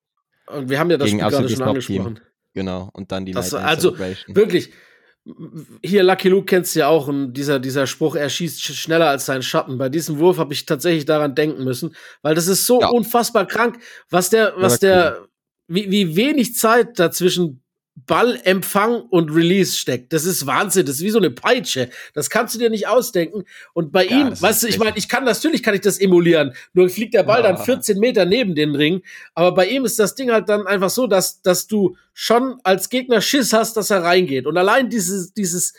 Und 0.48 0.70
wir 0.70 0.80
haben 0.80 0.90
ja 0.90 0.96
das 0.98 1.08
Gegen 1.10 1.20
Spiel 1.20 1.30
gerade 1.32 1.50
schon 1.50 1.64
angesprochen. 1.64 2.20
Genau. 2.54 2.90
Und 2.94 3.12
dann 3.12 3.26
die 3.26 3.34
Das, 3.34 3.52
Night 3.52 3.64
also 3.66 3.98
wirklich, 4.00 4.72
hier 5.84 6.04
Lucky 6.04 6.30
Luke 6.30 6.46
kennst 6.46 6.76
du 6.76 6.80
ja 6.80 6.88
auch, 6.88 7.08
und 7.10 7.34
dieser, 7.34 7.60
dieser 7.60 7.88
Spruch, 7.88 8.16
er 8.16 8.30
schießt 8.30 8.62
sch- 8.62 8.74
schneller 8.76 9.10
als 9.10 9.26
sein 9.26 9.42
Schatten. 9.42 9.78
Bei 9.78 9.90
diesem 9.90 10.20
Wurf 10.20 10.38
habe 10.38 10.54
ich 10.54 10.66
tatsächlich 10.66 11.04
daran 11.06 11.36
denken 11.36 11.64
müssen, 11.66 11.94
weil 12.22 12.36
das 12.36 12.48
ist 12.48 12.66
so 12.66 12.80
Ja. 12.80 12.88
unfassbar 12.90 13.46
krank, 13.48 13.80
was 14.10 14.30
der, 14.30 14.54
was 14.56 14.80
der, 14.80 15.26
wie, 15.68 15.90
wie 15.92 16.16
wenig 16.16 16.56
Zeit 16.56 17.00
dazwischen 17.00 17.64
Ballempfang 17.96 19.02
und 19.10 19.30
Release 19.32 19.78
steckt. 19.78 20.12
Das 20.12 20.26
ist 20.26 20.46
Wahnsinn. 20.46 20.86
Das 20.86 20.98
ist 20.98 21.02
wie 21.02 21.10
so 21.12 21.18
eine 21.18 21.32
Peitsche. 21.32 21.90
Das 22.14 22.30
kannst 22.30 22.54
du 22.54 22.60
dir 22.60 22.70
nicht 22.70 22.88
ausdenken. 22.88 23.46
Und 23.74 23.92
bei 23.92 24.06
Ja, 24.06 24.28
ihm, 24.28 24.42
weißt 24.42 24.64
du, 24.64 24.68
ich 24.68 24.78
meine, 24.78 24.98
ich 24.98 25.08
kann 25.08 25.24
natürlich 25.24 25.64
kann 25.64 25.74
ich 25.74 25.82
das 25.82 25.98
emulieren. 25.98 26.54
Nur 26.74 26.90
fliegt 26.90 27.14
der 27.14 27.24
Ball 27.24 27.42
dann 27.42 27.56
Ja. 27.56 27.64
14 27.64 27.98
Meter 27.98 28.26
neben 28.26 28.54
den 28.54 28.76
Ring. 28.76 29.02
Aber 29.34 29.54
bei 29.54 29.68
ihm 29.68 29.86
ist 29.86 29.98
das 29.98 30.14
Ding 30.14 30.30
halt 30.30 30.50
dann 30.50 30.68
einfach 30.68 30.90
so, 30.90 31.08
dass, 31.08 31.42
dass 31.42 31.68
du 31.68 31.96
schon 32.14 32.60
als 32.64 32.90
Gegner 32.90 33.22
Schiss 33.22 33.54
hast, 33.54 33.78
dass 33.78 33.90
er 33.90 34.04
reingeht. 34.04 34.46
Und 34.46 34.58
allein 34.58 34.90
dieses, 34.90 35.34
dieses, 35.34 35.74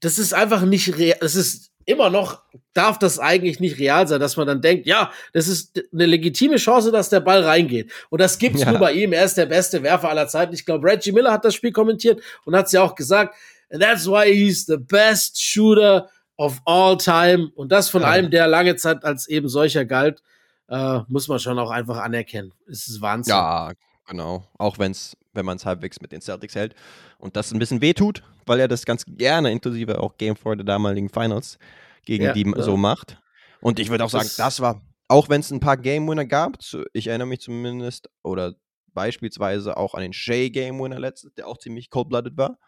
das 0.00 0.18
ist 0.18 0.34
einfach 0.34 0.62
nicht 0.62 0.96
real. 0.98 1.18
Das 1.20 1.34
ist 1.34 1.69
immer 1.90 2.10
noch, 2.10 2.42
darf 2.72 2.98
das 2.98 3.18
eigentlich 3.18 3.60
nicht 3.60 3.78
real 3.78 4.06
sein, 4.08 4.20
dass 4.20 4.36
man 4.36 4.46
dann 4.46 4.60
denkt, 4.62 4.86
ja, 4.86 5.10
das 5.32 5.48
ist 5.48 5.80
eine 5.92 6.06
legitime 6.06 6.56
Chance, 6.56 6.90
dass 6.92 7.08
der 7.08 7.20
Ball 7.20 7.42
reingeht. 7.44 7.90
Und 8.10 8.20
das 8.20 8.38
gibt's 8.38 8.62
Ja. 8.62 8.70
nur 8.70 8.78
bei 8.80 8.92
ihm. 8.92 9.12
Er 9.12 9.24
ist 9.24 9.36
der 9.36 9.46
beste 9.46 9.82
Werfer 9.82 10.08
aller 10.08 10.28
Zeiten. 10.28 10.54
Ich 10.54 10.64
glaube, 10.64 10.86
Reggie 10.88 11.12
Miller 11.12 11.32
hat 11.32 11.44
das 11.44 11.54
Spiel 11.54 11.72
kommentiert 11.72 12.20
und 12.44 12.54
hat 12.56 12.70
ja 12.72 12.82
auch 12.82 12.94
gesagt, 12.94 13.34
and 13.70 13.82
that's 13.82 14.06
why 14.06 14.32
he's 14.32 14.66
the 14.66 14.76
best 14.76 15.42
shooter 15.42 16.08
of 16.36 16.60
all 16.64 16.96
time. 16.96 17.50
Und 17.54 17.70
das 17.72 17.90
von 17.90 18.02
Ja. 18.02 18.08
einem, 18.08 18.30
der 18.30 18.46
lange 18.48 18.76
Zeit 18.76 19.04
als 19.04 19.28
eben 19.28 19.48
solcher 19.48 19.84
galt, 19.84 20.22
äh, 20.68 21.00
muss 21.08 21.28
man 21.28 21.38
schon 21.38 21.58
auch 21.58 21.70
einfach 21.70 21.98
anerkennen. 21.98 22.52
Es 22.70 22.86
ist 22.88 23.00
Wahnsinn. 23.02 23.32
Ja, 23.34 23.72
genau. 24.08 24.44
Auch 24.56 24.78
wenn's, 24.78 25.16
wenn 25.32 25.44
man 25.44 25.56
es 25.56 25.66
halbwegs 25.66 26.00
mit 26.00 26.12
den 26.12 26.20
Celtics 26.20 26.54
hält 26.54 26.74
und 27.18 27.36
das 27.36 27.52
ein 27.52 27.58
bisschen 27.58 27.80
wehtut, 27.80 28.22
weil 28.46 28.60
er 28.60 28.68
das 28.68 28.84
ganz 28.84 29.04
gerne, 29.06 29.50
inklusive 29.50 30.00
auch 30.00 30.16
Game 30.16 30.36
4 30.36 30.56
der 30.56 30.64
damaligen 30.64 31.08
Finals, 31.08 31.58
gegen 32.04 32.24
Ja, 32.24 32.32
die 32.32 32.44
ja. 32.46 32.62
so 32.62 32.76
macht. 32.76 33.18
Und 33.60 33.78
ich 33.78 33.90
würde 33.90 34.04
auch 34.04 34.10
sagen, 34.10 34.24
Das- 34.24 34.36
das 34.36 34.60
war, 34.60 34.80
auch 35.08 35.28
wenn 35.28 35.40
es 35.40 35.50
ein 35.50 35.60
paar 35.60 35.76
Game 35.76 36.08
Winner 36.08 36.24
gab, 36.24 36.62
zu, 36.62 36.84
ich 36.92 37.08
erinnere 37.08 37.28
mich 37.28 37.40
zumindest, 37.40 38.08
oder 38.22 38.54
beispielsweise 38.94 39.76
auch 39.76 39.94
an 39.94 40.02
den 40.02 40.12
Shea 40.12 40.48
Game 40.48 40.78
Winner 40.80 40.98
letztes, 40.98 41.32
der 41.34 41.46
auch 41.46 41.58
ziemlich 41.58 41.90
cold-blooded 41.90 42.36
war. 42.36 42.58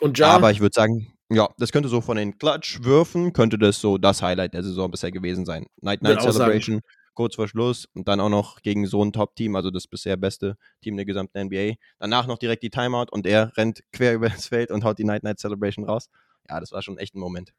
Und 0.00 0.18
ja, 0.18 0.28
Aber 0.28 0.50
ich 0.50 0.60
würde 0.60 0.74
sagen, 0.74 1.12
ja, 1.30 1.48
das 1.58 1.72
könnte 1.72 1.88
so 1.88 2.00
von 2.00 2.16
den 2.16 2.38
Clutch-Würfen, 2.38 3.32
könnte 3.32 3.58
das 3.58 3.80
so 3.80 3.98
das 3.98 4.22
Highlight 4.22 4.54
der 4.54 4.62
Saison 4.62 4.90
bisher 4.90 5.10
gewesen 5.10 5.46
sein. 5.46 5.66
Night 5.80 6.02
Night 6.02 6.18
auch 6.18 6.32
sagen. 6.32 6.80
Kurz 7.14 7.34
vor 7.34 7.48
Schluss 7.48 7.86
und 7.94 8.08
dann 8.08 8.20
auch 8.20 8.28
noch 8.28 8.62
gegen 8.62 8.86
so 8.86 9.04
ein 9.04 9.12
Top-Team, 9.12 9.56
also 9.56 9.70
das 9.70 9.86
bisher 9.86 10.16
beste 10.16 10.56
Team 10.82 10.96
der 10.96 11.04
gesamten 11.04 11.46
NBA. 11.46 11.74
Danach 11.98 12.26
noch 12.26 12.38
direkt 12.38 12.62
die 12.62 12.70
Timeout 12.70 13.06
und 13.10 13.26
er 13.26 13.56
rennt 13.56 13.82
quer 13.92 14.14
über 14.14 14.28
das 14.28 14.48
Feld 14.48 14.70
und 14.70 14.84
haut 14.84 14.98
die 14.98 15.04
Night 15.04 15.22
Night 15.22 15.38
Celebration 15.38 15.84
raus. 15.84 16.08
Ja, 16.48 16.60
das 16.60 16.72
war 16.72 16.82
schon 16.82 16.98
echt 16.98 17.14
ein 17.14 17.20
Moment. 17.20 17.52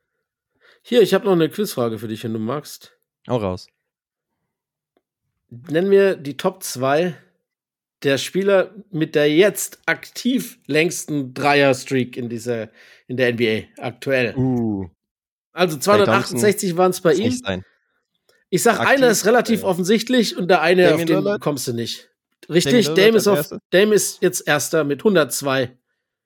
hier, 0.82 1.02
ich 1.02 1.14
habe 1.14 1.26
noch 1.26 1.34
eine 1.34 1.50
Quizfrage 1.50 2.00
für 2.00 2.08
dich, 2.08 2.24
wenn 2.24 2.34
du 2.34 2.40
magst. 2.40 2.98
Hau 3.28 3.38
raus. 3.38 3.68
Nennen 5.50 5.92
wir 5.92 6.16
die 6.16 6.38
Top 6.38 6.64
2 6.64 7.16
der 8.04 8.18
Spieler 8.18 8.74
mit 8.90 9.16
der 9.16 9.34
jetzt 9.34 9.80
aktiv 9.86 10.58
längsten 10.66 11.34
Dreier-Streak 11.34 12.18
in 12.18 12.30
dieser, 12.30 12.70
in 13.08 13.18
der 13.18 13.34
NBA 13.34 13.68
aktuell. 13.78 14.36
Uh, 14.36 14.90
Also 15.52 15.78
268 15.78 16.78
waren 16.78 16.92
es 16.92 17.02
bei 17.02 17.14
ihm. 17.14 17.26
nicht 17.26 17.46
sein. 17.46 17.64
Ich 18.54 18.64
sag, 18.64 18.82
Aktiv, 18.82 18.98
einer 18.98 19.10
ist 19.10 19.26
relativ 19.26 19.64
äh, 19.64 19.66
offensichtlich 19.66 20.38
und 20.38 20.50
der 20.50 20.62
eine, 20.62 20.84
auf 20.84 20.90
Damian 20.92 21.08
den 21.08 21.18
Lillard? 21.20 21.42
kommst 21.42 21.68
du 21.68 21.74
nicht. 21.74 22.10
Richtig, 22.50 22.88
Dame 22.90 23.18
ist, 23.18 23.28
auf? 23.28 23.50
Dame 23.70 23.96
ist 23.96 24.22
jetzt 24.22 24.46
Erster 24.46 24.84
mit 24.84 25.00
102. 25.00 25.78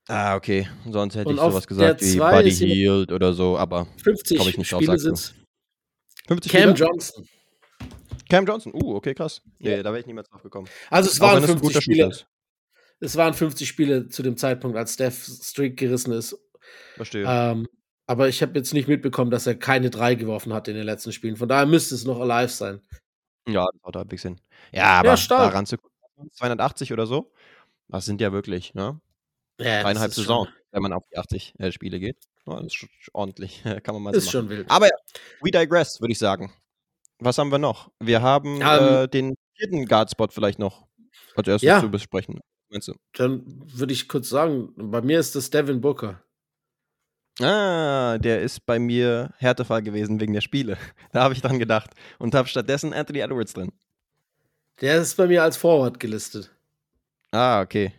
Ah, 0.07 0.35
okay. 0.35 0.67
Sonst 0.89 1.15
hätte 1.15 1.29
Und 1.29 1.35
ich 1.35 1.41
auf 1.41 1.51
sowas 1.51 1.67
gesagt 1.67 2.01
wie 2.01 2.17
Buddy 2.17 2.51
Hield 2.51 3.11
oder 3.11 3.31
so, 3.33 3.57
aber 3.57 3.87
50 4.03 4.39
Komm 4.39 4.47
ich 4.47 4.57
nicht 4.57 4.71
drauf, 4.71 4.81
Spiele. 4.81 4.97
50 6.27 6.51
Cam 6.51 6.75
Spieler? 6.75 6.89
Johnson. 6.89 7.27
Cam 8.27 8.45
Johnson. 8.45 8.73
Uh, 8.73 8.95
okay, 8.95 9.13
krass. 9.13 9.41
Ja. 9.59 9.77
Nee, 9.77 9.83
da 9.83 9.91
wäre 9.91 9.99
ich 9.99 10.07
niemals 10.07 10.27
drauf 10.27 10.41
gekommen. 10.41 10.67
Also 10.89 11.11
es 11.11 11.21
Auch 11.21 11.27
waren 11.27 11.43
wenn 11.43 11.43
es 11.43 11.49
ein 11.51 11.59
50 11.59 11.67
guter 11.67 11.81
Spiele. 11.81 11.95
Spieler 11.95 12.09
ist. 12.09 12.27
Es 13.01 13.15
waren 13.17 13.33
50 13.35 13.67
Spiele 13.67 14.07
zu 14.07 14.23
dem 14.23 14.35
Zeitpunkt, 14.35 14.77
als 14.77 14.95
Steph 14.95 15.25
Streak 15.25 15.77
gerissen 15.77 16.11
ist. 16.11 16.35
Verstehe. 16.95 17.25
Ähm, 17.27 17.67
aber 18.07 18.27
ich 18.29 18.41
habe 18.41 18.53
jetzt 18.57 18.73
nicht 18.73 18.87
mitbekommen, 18.87 19.31
dass 19.31 19.47
er 19.47 19.55
keine 19.55 19.89
drei 19.89 20.15
geworfen 20.15 20.53
hat 20.53 20.67
in 20.67 20.75
den 20.75 20.85
letzten 20.85 21.11
Spielen. 21.11 21.35
Von 21.37 21.49
daher 21.49 21.65
müsste 21.65 21.95
es 21.95 22.05
noch 22.05 22.19
alive 22.19 22.49
sein. 22.51 22.81
Ja, 23.47 23.65
das 23.71 23.83
haut 23.83 23.95
halbwegs 23.95 24.23
hin. 24.23 24.39
Ja, 24.71 24.99
aber 24.99 25.17
stark. 25.17 25.51
daran 25.51 25.65
zu 25.65 25.77
280 26.33 26.93
oder 26.93 27.05
so, 27.05 27.31
das 27.87 28.05
sind 28.05 28.21
ja 28.21 28.31
wirklich, 28.31 28.73
ne? 28.73 28.99
Ja, 29.59 29.83
Dreieinhalb 29.83 30.09
ist 30.09 30.15
Saison, 30.15 30.45
Schon, 30.45 30.53
wenn 30.71 30.81
man 30.81 30.93
auf 30.93 31.03
die 31.11 31.17
80 31.17 31.53
äh, 31.59 31.71
Spiele 31.71 31.99
geht. 31.99 32.17
Ja, 32.47 32.55
das 32.61 32.73
ist 32.73 32.87
ordentlich, 33.13 33.63
kann 33.83 33.95
man 33.95 34.03
mal 34.03 34.15
ist 34.15 34.25
so 34.25 34.37
machen. 34.39 34.49
schon 34.49 34.57
wild. 34.57 34.71
Aber 34.71 34.87
ja, 34.87 34.93
we 35.41 35.51
digress, 35.51 35.99
würde 36.01 36.11
ich 36.11 36.19
sagen. 36.19 36.51
Was 37.19 37.37
haben 37.37 37.49
wir 37.51 37.59
noch? 37.59 37.91
Wir 37.99 38.21
haben 38.21 38.61
Ähm, 38.61 39.03
äh, 39.03 39.07
den 39.07 39.35
vierten 39.53 39.85
Guard-Spot 39.85 40.27
vielleicht 40.31 40.59
noch 40.59 40.85
als 41.35 41.47
erstes 41.47 41.67
Ja. 41.67 41.79
zu 41.79 41.89
besprechen. 41.89 42.39
Meinst 42.69 42.87
du? 42.89 42.93
Dann 43.13 43.43
würde 43.73 43.93
ich 43.93 44.09
kurz 44.09 44.27
sagen, 44.27 44.73
bei 44.75 45.01
mir 45.01 45.19
ist 45.19 45.35
das 45.35 45.49
Devin 45.49 45.79
Booker. 45.79 46.21
Ah, 47.41 48.17
der 48.17 48.41
ist 48.41 48.65
bei 48.65 48.79
mir 48.79 49.33
Härtefall 49.37 49.81
gewesen 49.81 50.21
wegen 50.21 50.33
der 50.33 50.41
Spiele. 50.41 50.77
Da 51.11 51.23
habe 51.23 51.33
ich 51.33 51.41
dran 51.41 51.59
gedacht. 51.59 51.91
Und 52.17 52.33
habe 52.33 52.47
stattdessen 52.47 52.93
Anthony 52.93 53.19
Edwards 53.19 53.53
drin. 53.53 53.71
Der 54.81 54.97
ist 55.01 55.15
bei 55.15 55.27
mir 55.27 55.43
als 55.43 55.57
Forward 55.57 55.99
gelistet. 55.99 56.51
Ah, 57.31 57.61
okay. 57.61 57.93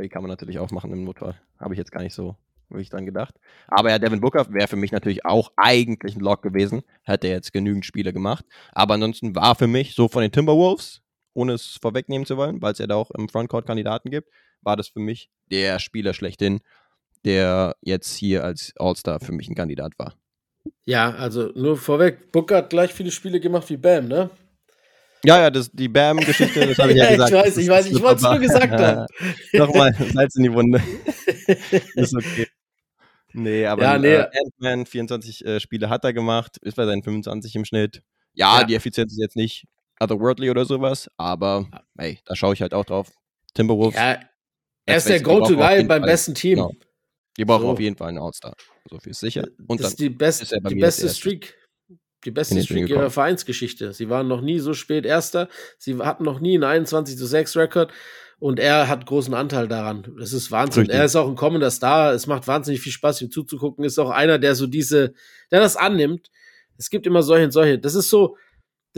Die 0.00 0.08
kann 0.08 0.22
man 0.22 0.30
natürlich 0.30 0.58
auch 0.58 0.70
machen 0.70 0.92
im 0.92 1.04
Notfall. 1.04 1.34
Habe 1.58 1.74
ich 1.74 1.78
jetzt 1.78 1.92
gar 1.92 2.02
nicht 2.02 2.14
so 2.14 2.36
wirklich 2.68 2.90
dran 2.90 3.06
gedacht. 3.06 3.34
Aber 3.68 3.90
ja, 3.90 3.98
Devin 3.98 4.20
Booker 4.20 4.52
wäre 4.52 4.68
für 4.68 4.76
mich 4.76 4.92
natürlich 4.92 5.24
auch 5.24 5.52
eigentlich 5.56 6.16
ein 6.16 6.20
Lock 6.20 6.42
gewesen. 6.42 6.82
Hätte 7.02 7.28
er 7.28 7.34
jetzt 7.34 7.52
genügend 7.52 7.84
Spiele 7.84 8.12
gemacht. 8.12 8.44
Aber 8.72 8.94
ansonsten 8.94 9.34
war 9.34 9.54
für 9.54 9.66
mich 9.66 9.94
so 9.94 10.08
von 10.08 10.22
den 10.22 10.32
Timberwolves, 10.32 11.02
ohne 11.34 11.54
es 11.54 11.78
vorwegnehmen 11.80 12.26
zu 12.26 12.36
wollen, 12.36 12.60
weil 12.60 12.72
es 12.72 12.78
ja 12.78 12.86
da 12.86 12.96
auch 12.96 13.10
im 13.12 13.28
Frontcourt 13.28 13.66
Kandidaten 13.66 14.10
gibt, 14.10 14.28
war 14.62 14.76
das 14.76 14.88
für 14.88 15.00
mich 15.00 15.30
der 15.50 15.78
Spieler 15.78 16.12
schlechthin, 16.12 16.60
der 17.24 17.74
jetzt 17.82 18.14
hier 18.16 18.44
als 18.44 18.72
All-Star 18.78 19.20
für 19.20 19.32
mich 19.32 19.48
ein 19.48 19.54
Kandidat 19.54 19.92
war. 19.98 20.14
Ja, 20.84 21.10
also 21.14 21.50
nur 21.54 21.76
vorweg, 21.76 22.32
Booker 22.32 22.56
hat 22.58 22.70
gleich 22.70 22.92
viele 22.92 23.10
Spiele 23.10 23.40
gemacht 23.40 23.68
wie 23.70 23.76
Bam, 23.76 24.08
ne? 24.08 24.30
Ja, 25.24 25.40
ja, 25.40 25.50
das, 25.50 25.70
die 25.72 25.88
Bam-Geschichte, 25.88 26.66
das 26.66 26.78
habe 26.78 26.92
ich 26.92 26.96
ja 26.98 27.04
Ja, 27.04 27.10
ich 27.10 27.16
gesagt. 27.16 27.32
weiß, 27.32 27.56
ich 27.56 27.68
weiß, 27.68 27.86
ich 27.86 28.00
wollte 28.02 28.16
es 28.16 28.22
nur 28.22 28.38
gesagt 28.38 28.72
haben. 28.72 29.06
Nochmal 29.52 29.94
Salz 30.12 30.36
in 30.36 30.44
die 30.44 30.52
Wunde. 30.52 30.80
ist 31.94 32.14
okay. 32.14 32.46
Nee, 33.32 33.66
aber 33.66 33.82
Ja, 33.82 33.98
nee. 33.98 34.14
Äh, 34.14 34.28
Ant-Man, 34.44 34.86
24 34.86 35.44
äh, 35.44 35.60
Spiele 35.60 35.88
hat 35.88 36.04
er 36.04 36.12
gemacht, 36.12 36.56
ist 36.62 36.76
bei 36.76 36.86
seinen 36.86 37.02
25 37.02 37.54
im 37.56 37.64
Schnitt. 37.64 38.02
Ja, 38.34 38.60
Ja. 38.60 38.64
die 38.64 38.74
Effizienz 38.74 39.12
ist 39.12 39.18
jetzt 39.20 39.36
nicht 39.36 39.64
otherworldly 40.00 40.50
oder 40.50 40.64
sowas, 40.64 41.10
aber 41.16 41.66
hey, 41.98 42.20
da 42.24 42.36
schaue 42.36 42.54
ich 42.54 42.62
halt 42.62 42.72
auch 42.72 42.84
drauf. 42.84 43.10
Timberwolves, 43.54 43.96
Ja, 43.98 44.20
er 44.86 44.96
ist 44.96 45.08
der 45.08 45.20
Go-To-Guy 45.20 45.84
beim 45.84 45.88
Fall- 45.88 46.00
besten 46.02 46.34
Team. 46.34 46.56
Genau. 46.56 46.72
Die 47.38 47.44
brauchen 47.44 47.62
so. 47.62 47.70
auf 47.70 47.80
jeden 47.80 47.96
Fall 47.96 48.08
einen 48.08 48.18
All-Star. 48.18 48.54
So 48.90 48.98
viel 48.98 49.12
ist 49.12 49.20
sicher. 49.20 49.46
Und 49.66 49.80
das 49.80 49.90
ist 49.90 50.00
die, 50.00 50.10
best, 50.10 50.42
ist 50.42 50.54
die 50.68 50.74
beste. 50.74 51.08
Streak. 51.08 51.54
Die 52.24 52.32
beste 52.32 52.60
Streak 52.62 52.88
ihrer. 52.88 53.10
Vereinsgeschichte. 53.10 53.92
Sie 53.92 54.10
waren 54.10 54.26
noch 54.26 54.40
nie 54.40 54.58
so 54.58 54.74
spät 54.74 55.06
Erster. 55.06 55.48
Sie 55.78 55.96
hatten 55.98 56.24
noch 56.24 56.40
nie 56.40 56.54
einen 56.56 56.64
21 56.64 57.16
zu 57.16 57.26
6 57.26 57.56
Rekord. 57.56 57.92
Und 58.40 58.58
er 58.58 58.88
hat 58.88 59.06
großen 59.06 59.34
Anteil 59.34 59.68
daran. 59.68 60.14
Das 60.18 60.32
ist 60.32 60.50
Wahnsinn. 60.50 60.82
Richtig. 60.82 60.98
Er 60.98 61.04
ist 61.04 61.16
auch 61.16 61.28
ein 61.28 61.36
kommender 61.36 61.70
Star. 61.70 62.12
Es 62.12 62.26
macht 62.26 62.46
wahnsinnig 62.46 62.80
viel 62.80 62.92
Spaß, 62.92 63.22
ihm 63.22 63.30
zuzugucken. 63.30 63.84
Ist 63.84 63.98
auch 63.98 64.10
einer, 64.10 64.38
der 64.38 64.54
so 64.54 64.66
diese, 64.66 65.14
der 65.50 65.60
das 65.60 65.76
annimmt. 65.76 66.28
Es 66.76 66.90
gibt 66.90 67.06
immer 67.06 67.22
solche 67.22 67.46
und 67.46 67.50
solche. 67.52 67.78
Das 67.78 67.94
ist 67.94 68.10
so, 68.10 68.36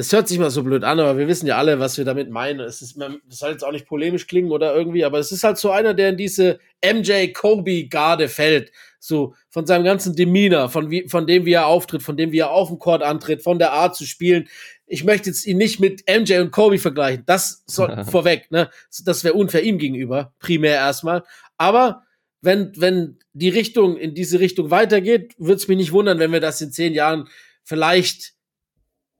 das 0.01 0.15
hört 0.15 0.29
sich 0.29 0.39
mal 0.39 0.49
so 0.49 0.63
blöd 0.63 0.83
an, 0.83 0.99
aber 0.99 1.19
wir 1.19 1.29
wissen 1.29 1.47
ja 1.47 1.59
alle, 1.59 1.79
was 1.79 1.99
wir 1.99 2.07
damit 2.07 2.31
meinen. 2.31 2.61
Es 2.61 2.81
ist, 2.81 2.99
das 2.99 3.39
soll 3.39 3.51
jetzt 3.51 3.63
auch 3.63 3.71
nicht 3.71 3.87
polemisch 3.87 4.27
klingen 4.27 4.51
oder 4.51 4.75
irgendwie, 4.75 5.05
aber 5.05 5.19
es 5.19 5.31
ist 5.31 5.45
halt 5.45 5.59
so 5.59 5.71
einer, 5.71 5.93
der 5.93 6.09
in 6.09 6.17
diese 6.17 6.59
MJ 6.83 7.35
Kobe 7.35 7.87
Garde 7.87 8.29
fällt. 8.29 8.73
So 8.99 9.35
von 9.51 9.67
seinem 9.67 9.85
ganzen 9.85 10.17
Demeanor, 10.17 10.71
von, 10.71 10.91
wie, 10.91 11.07
von 11.07 11.27
dem, 11.27 11.45
wie 11.45 11.53
er 11.53 11.67
auftritt, 11.67 12.03
von 12.03 12.17
dem, 12.17 12.33
wie 12.33 12.39
er 12.39 12.51
auf 12.51 12.69
dem 12.69 12.79
Court 12.79 13.03
antritt, 13.03 13.43
von 13.43 13.59
der 13.59 13.73
Art 13.73 13.95
zu 13.95 14.07
spielen. 14.07 14.49
Ich 14.87 15.05
möchte 15.05 15.29
jetzt 15.29 15.47
ihn 15.47 15.59
nicht 15.59 15.81
mit 15.81 16.05
MJ 16.09 16.39
und 16.39 16.51
Kobe 16.51 16.79
vergleichen. 16.79 17.25
Das 17.27 17.63
soll 17.67 18.03
vorweg, 18.05 18.51
ne? 18.51 18.71
Das 19.05 19.23
wäre 19.23 19.35
unfair 19.35 19.63
ihm 19.63 19.77
gegenüber, 19.77 20.33
primär 20.39 20.77
erstmal. 20.77 21.25
Aber 21.59 22.05
wenn, 22.41 22.73
wenn 22.77 23.19
die 23.35 23.51
Richtung 23.51 23.99
in 23.99 24.15
diese 24.15 24.41
Richtung 24.41 24.71
weitergeht, 24.71 25.35
würde 25.37 25.57
es 25.57 25.69
mich 25.69 25.77
nicht 25.77 25.93
wundern, 25.93 26.19
wenn 26.19 26.33
wir 26.33 26.41
das 26.41 26.63
in 26.63 26.73
zehn 26.73 26.95
Jahren 26.95 27.29
vielleicht 27.65 28.33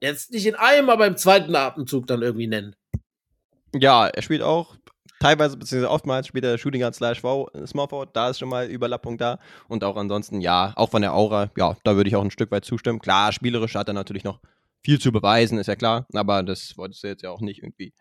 jetzt 0.01 0.31
nicht 0.31 0.45
in 0.45 0.55
einem, 0.55 0.89
aber 0.89 1.07
im 1.07 1.17
zweiten 1.17 1.55
Atemzug 1.55 2.07
dann 2.07 2.21
irgendwie 2.21 2.47
nennen. 2.47 2.75
Ja, 3.73 4.07
er 4.07 4.21
spielt 4.21 4.41
auch 4.41 4.75
teilweise, 5.21 5.55
beziehungsweise 5.55 5.91
oftmals 5.91 6.27
spielt 6.27 6.43
er 6.43 6.57
Shooting 6.57 6.81
Guard 6.81 6.95
slash 6.95 7.21
V, 7.21 7.49
äh, 7.53 7.65
Small 7.67 7.87
Forward, 7.87 8.15
da 8.15 8.29
ist 8.29 8.39
schon 8.39 8.49
mal 8.49 8.67
Überlappung 8.67 9.17
da. 9.17 9.39
Und 9.67 9.83
auch 9.83 9.95
ansonsten, 9.95 10.41
ja, 10.41 10.73
auch 10.75 10.89
von 10.89 11.01
der 11.01 11.13
Aura, 11.13 11.51
ja, 11.57 11.77
da 11.83 11.95
würde 11.95 12.09
ich 12.09 12.15
auch 12.15 12.23
ein 12.23 12.31
Stück 12.31 12.51
weit 12.51 12.65
zustimmen. 12.65 12.99
Klar, 12.99 13.31
spielerisch 13.31 13.75
hat 13.75 13.87
er 13.87 13.93
natürlich 13.93 14.23
noch 14.23 14.39
viel 14.83 14.99
zu 14.99 15.11
beweisen, 15.11 15.59
ist 15.59 15.67
ja 15.67 15.75
klar, 15.75 16.07
aber 16.13 16.43
das 16.43 16.75
wolltest 16.75 17.03
du 17.03 17.07
jetzt 17.07 17.21
ja 17.21 17.29
auch 17.29 17.41
nicht 17.41 17.59
irgendwie 17.59 17.93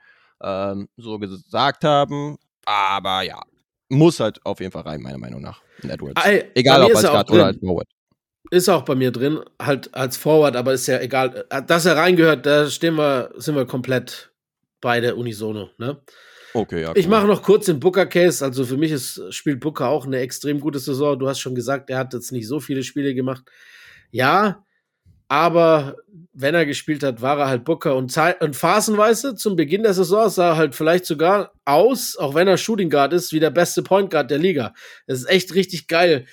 ähm, 0.43 0.89
so 0.97 1.19
gesagt 1.19 1.85
haben. 1.85 2.39
Aber 2.65 3.23
ja, 3.23 3.43
muss 3.91 4.19
halt 4.19 4.45
auf 4.45 4.61
jeden 4.61 4.73
Fall 4.73 4.83
rein, 4.83 5.03
meiner 5.03 5.19
Meinung 5.19 5.43
nach, 5.43 5.63
in 5.83 5.91
Edwards. 5.91 6.23
Egal 6.55 6.83
ob 6.85 6.97
als 6.97 7.03
Guard 7.03 7.31
oder 7.31 7.47
als 7.47 7.59
Forward. 7.59 7.89
Ist 8.51 8.69
auch 8.69 8.83
bei 8.83 8.95
mir 8.95 9.11
drin, 9.11 9.41
halt 9.61 9.95
als 9.95 10.17
Forward, 10.17 10.57
aber 10.57 10.73
ist 10.73 10.87
ja 10.87 11.01
egal. 11.01 11.47
Dass 11.67 11.87
er 11.87 11.97
reingehört, 11.97 12.47
da 12.47 12.69
stehen 12.69 12.97
wir, 12.97 13.33
sind 13.37 13.55
wir 13.55 13.67
komplett 13.67 14.33
beide 14.81 15.15
unisono. 15.15 15.71
Ne? 15.79 16.01
Okay, 16.55 16.83
ja. 16.83 16.93
Ich 16.97 17.07
mache 17.07 17.27
noch 17.27 17.43
kurz 17.43 17.67
den 17.67 17.81
Booker-Case. 17.81 18.45
Also 18.45 18.65
für 18.65 18.77
mich 18.77 18.91
ist, 18.91 19.23
spielt 19.33 19.61
Booker 19.61 19.89
auch 19.89 20.07
eine 20.07 20.19
extrem 20.19 20.59
gute 20.59 20.79
Saison. 20.79 21.19
Du 21.19 21.29
hast 21.29 21.39
schon 21.39 21.55
gesagt, 21.55 21.91
er 21.91 21.99
hat 21.99 22.15
jetzt 22.15 22.33
nicht 22.33 22.49
so 22.49 22.61
viele 22.61 22.83
Spiele 22.83 23.15
gemacht. 23.15 23.45
Ja, 24.11 24.65
aber 25.29 25.97
wenn 26.33 26.57
er 26.57 26.67
gespielt 26.67 27.05
hat, 27.05 27.23
war 27.23 27.39
er 27.39 27.49
halt 27.49 27.65
Booker 27.65 27.95
und, 27.95 28.13
und 28.41 28.57
phasenweise 28.57 29.37
zum 29.37 29.55
Beginn 29.55 29.85
der 29.85 29.95
Saison 29.95 30.29
sah 30.29 30.51
er 30.51 30.57
halt 30.57 30.75
vielleicht 30.75 31.07
sogar 31.07 31.53
aus, 31.65 32.17
auch 32.17 32.35
wenn 32.35 32.49
er 32.49 32.57
Shooting 32.57 32.91
Guard 32.91 33.13
ist, 33.13 33.33
wie 33.33 33.39
der 33.39 33.51
beste 33.51 33.85
Point 33.85 34.11
Guard 34.11 34.29
der 34.29 34.39
Liga. 34.39 34.75
Das 35.07 35.21
ist 35.21 35.29
echt 35.29 35.55
richtig 35.55 35.87
geil. 35.87 36.27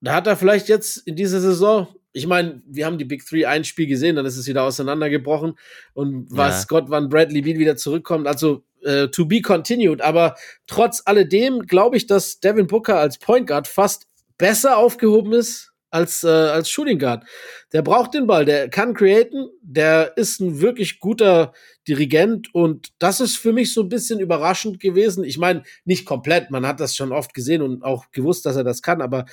Da 0.00 0.14
hat 0.14 0.26
er 0.26 0.36
vielleicht 0.36 0.68
jetzt 0.68 0.98
in 1.06 1.16
dieser 1.16 1.40
Saison, 1.40 1.88
ich 2.12 2.26
meine, 2.26 2.62
wir 2.66 2.86
haben 2.86 2.98
die 2.98 3.04
Big 3.04 3.26
Three 3.26 3.44
ein 3.46 3.64
Spiel 3.64 3.86
gesehen, 3.86 4.16
dann 4.16 4.26
ist 4.26 4.36
es 4.36 4.46
wieder 4.46 4.62
auseinandergebrochen 4.62 5.58
und 5.94 6.26
weiß 6.30 6.62
Ja. 6.62 6.66
Gott, 6.68 6.84
wann 6.88 7.08
Bradley 7.08 7.42
Beal 7.42 7.58
wieder 7.58 7.76
zurückkommt. 7.76 8.26
Also 8.26 8.64
äh, 8.82 9.08
to 9.08 9.26
be 9.26 9.40
continued. 9.42 10.00
Aber 10.00 10.36
trotz 10.66 11.02
alledem 11.04 11.60
glaube 11.66 11.96
ich, 11.96 12.06
dass 12.06 12.40
Devin 12.40 12.66
Booker 12.66 12.98
als 12.98 13.18
Point 13.18 13.46
Guard 13.48 13.66
fast 13.68 14.06
besser 14.38 14.76
aufgehoben 14.78 15.32
ist 15.32 15.72
als, 15.90 16.24
äh, 16.24 16.28
als 16.28 16.68
Shooting 16.68 16.98
Guard. 16.98 17.24
Der 17.72 17.82
braucht 17.82 18.14
den 18.14 18.26
Ball, 18.26 18.44
der 18.44 18.68
kann 18.68 18.92
createn, 18.94 19.48
der 19.62 20.16
ist 20.16 20.40
ein 20.40 20.60
wirklich 20.60 21.00
guter 21.00 21.52
Dirigent 21.88 22.54
und 22.54 22.88
das 22.98 23.20
ist 23.20 23.36
für 23.36 23.52
mich 23.52 23.72
so 23.72 23.82
ein 23.82 23.88
bisschen 23.88 24.20
überraschend 24.20 24.78
gewesen. 24.80 25.24
Ich 25.24 25.38
meine, 25.38 25.62
nicht 25.84 26.04
komplett, 26.04 26.50
man 26.50 26.66
hat 26.66 26.80
das 26.80 26.96
schon 26.96 27.12
oft 27.12 27.32
gesehen 27.32 27.62
und 27.62 27.82
auch 27.82 28.10
gewusst, 28.10 28.44
dass 28.44 28.56
er 28.56 28.64
das 28.64 28.82
kann, 28.82 29.00
aber 29.00 29.24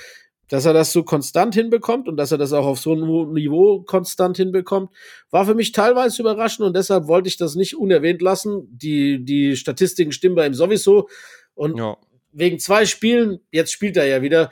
dass 0.54 0.66
er 0.66 0.74
das 0.74 0.92
so 0.92 1.02
konstant 1.02 1.56
hinbekommt 1.56 2.08
und 2.08 2.16
dass 2.16 2.32
er 2.32 2.38
das 2.38 2.54
auch 2.54 2.68
auf 2.68 2.80
so 2.80 2.92
einem 2.92 3.08
hohen 3.08 3.34
Niveau 3.34 3.82
konstant 3.82 4.38
hinbekommt, 4.38 4.92
war 5.32 5.48
für 5.48 5.56
mich 5.56 5.72
teilweise 5.72 6.22
überraschend 6.22 6.68
und 6.68 6.76
deshalb 6.76 7.08
wollte 7.08 7.28
ich 7.28 7.38
das 7.38 7.56
nicht 7.56 7.76
unerwähnt 7.76 8.22
lassen. 8.22 8.68
Die, 8.70 9.26
die 9.26 9.56
Statistiken 9.56 10.12
stimmen 10.12 10.36
bei 10.36 10.46
ihm 10.46 10.54
sowieso 10.54 11.10
und 11.56 11.80
Ja. 11.80 11.98
wegen 12.34 12.60
zwei 12.60 12.86
Spielen, 12.86 13.40
jetzt 13.50 13.72
spielt 13.72 13.98
er 13.98 14.06
ja 14.06 14.22
wieder, 14.22 14.52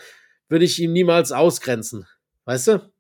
würde 0.50 0.66
ich 0.66 0.80
ihn 0.82 0.92
niemals 0.92 1.32
ausgrenzen. 1.32 2.08
Weißt 2.46 2.70
du? 2.70 2.91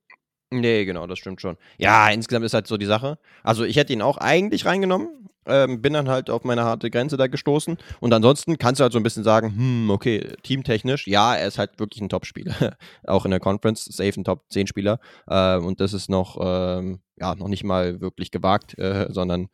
Nee, 0.51 0.83
genau, 0.85 1.07
das 1.07 1.17
stimmt 1.19 1.39
schon. 1.41 1.57
Ja, 1.77 2.09
insgesamt 2.09 2.45
ist 2.45 2.53
halt 2.53 2.67
so 2.67 2.77
die 2.77 2.85
Sache. 2.85 3.17
Also 3.41 3.63
ich 3.63 3.77
hätte 3.77 3.93
ihn 3.93 4.01
auch 4.01 4.17
eigentlich 4.17 4.65
reingenommen, 4.65 5.29
ähm, 5.45 5.81
bin 5.81 5.93
dann 5.93 6.09
halt 6.09 6.29
auf 6.29 6.43
meine 6.43 6.63
harte 6.65 6.91
Grenze 6.91 7.15
da 7.15 7.27
gestoßen. 7.27 7.77
Und 8.01 8.13
ansonsten 8.13 8.57
kannst 8.57 8.79
du 8.79 8.83
halt 8.83 8.91
so 8.91 8.99
ein 8.99 9.03
bisschen 9.03 9.23
sagen, 9.23 9.55
hm, 9.55 9.89
okay, 9.89 10.35
teamtechnisch, 10.43 11.07
ja, 11.07 11.35
er 11.35 11.47
ist 11.47 11.57
halt 11.57 11.79
wirklich 11.79 12.01
ein 12.01 12.09
Top-Spieler. 12.09 12.53
auch 13.07 13.23
in 13.23 13.31
der 13.31 13.39
Conference, 13.39 13.85
safe 13.85 14.19
ein 14.19 14.25
Top-10-Spieler. 14.25 14.99
Äh, 15.27 15.55
und 15.57 15.79
das 15.79 15.93
ist 15.93 16.09
noch, 16.09 16.37
ähm, 16.41 16.99
ja, 17.17 17.33
noch 17.35 17.47
nicht 17.47 17.63
mal 17.63 18.01
wirklich 18.01 18.29
gewagt, 18.29 18.77
äh, 18.77 19.07
sondern 19.09 19.47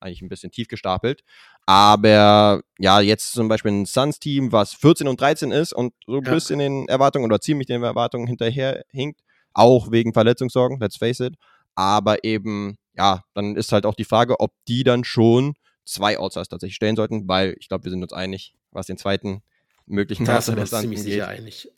eigentlich 0.00 0.22
ein 0.22 0.28
bisschen 0.28 0.52
tief 0.52 0.68
gestapelt. 0.68 1.24
Aber 1.66 2.60
ja, 2.78 3.00
jetzt 3.00 3.32
zum 3.32 3.48
Beispiel 3.48 3.72
ein 3.72 3.86
Suns-Team, 3.86 4.52
was 4.52 4.72
14 4.74 5.08
und 5.08 5.20
13 5.20 5.50
ist 5.50 5.72
und 5.72 5.94
so 6.06 6.18
ein 6.18 6.24
Ja. 6.24 6.32
bisschen 6.34 6.60
den 6.60 6.86
Erwartungen 6.88 7.24
oder 7.24 7.40
ziemlich 7.40 7.66
den 7.66 7.82
Erwartungen 7.82 8.26
hinterher 8.28 8.84
hinkt, 8.90 9.20
auch 9.54 9.90
wegen 9.90 10.12
Verletzungssorgen, 10.12 10.78
let's 10.80 10.96
face 10.96 11.20
it. 11.20 11.34
Aber 11.74 12.22
eben, 12.24 12.76
ja, 12.96 13.22
dann 13.34 13.56
ist 13.56 13.72
halt 13.72 13.86
auch 13.86 13.94
die 13.94 14.04
Frage, 14.04 14.38
ob 14.40 14.52
die 14.68 14.84
dann 14.84 15.04
schon 15.04 15.54
zwei 15.84 16.18
Allstars 16.18 16.48
tatsächlich 16.48 16.76
stellen 16.76 16.96
sollten, 16.96 17.26
weil 17.28 17.56
ich 17.58 17.68
glaube, 17.68 17.84
wir 17.84 17.90
sind 17.90 18.02
uns 18.02 18.12
einig, 18.12 18.54
was 18.70 18.86
den 18.86 18.96
zweiten 18.98 19.42
möglichen 19.86 20.24
Da 20.24 20.40
sind 20.40 20.56
wir 20.56 20.62
uns 20.62 20.70
ziemlich 20.70 21.02
sicher 21.02 21.28
angeht. 21.28 21.40
einig. 21.40 21.68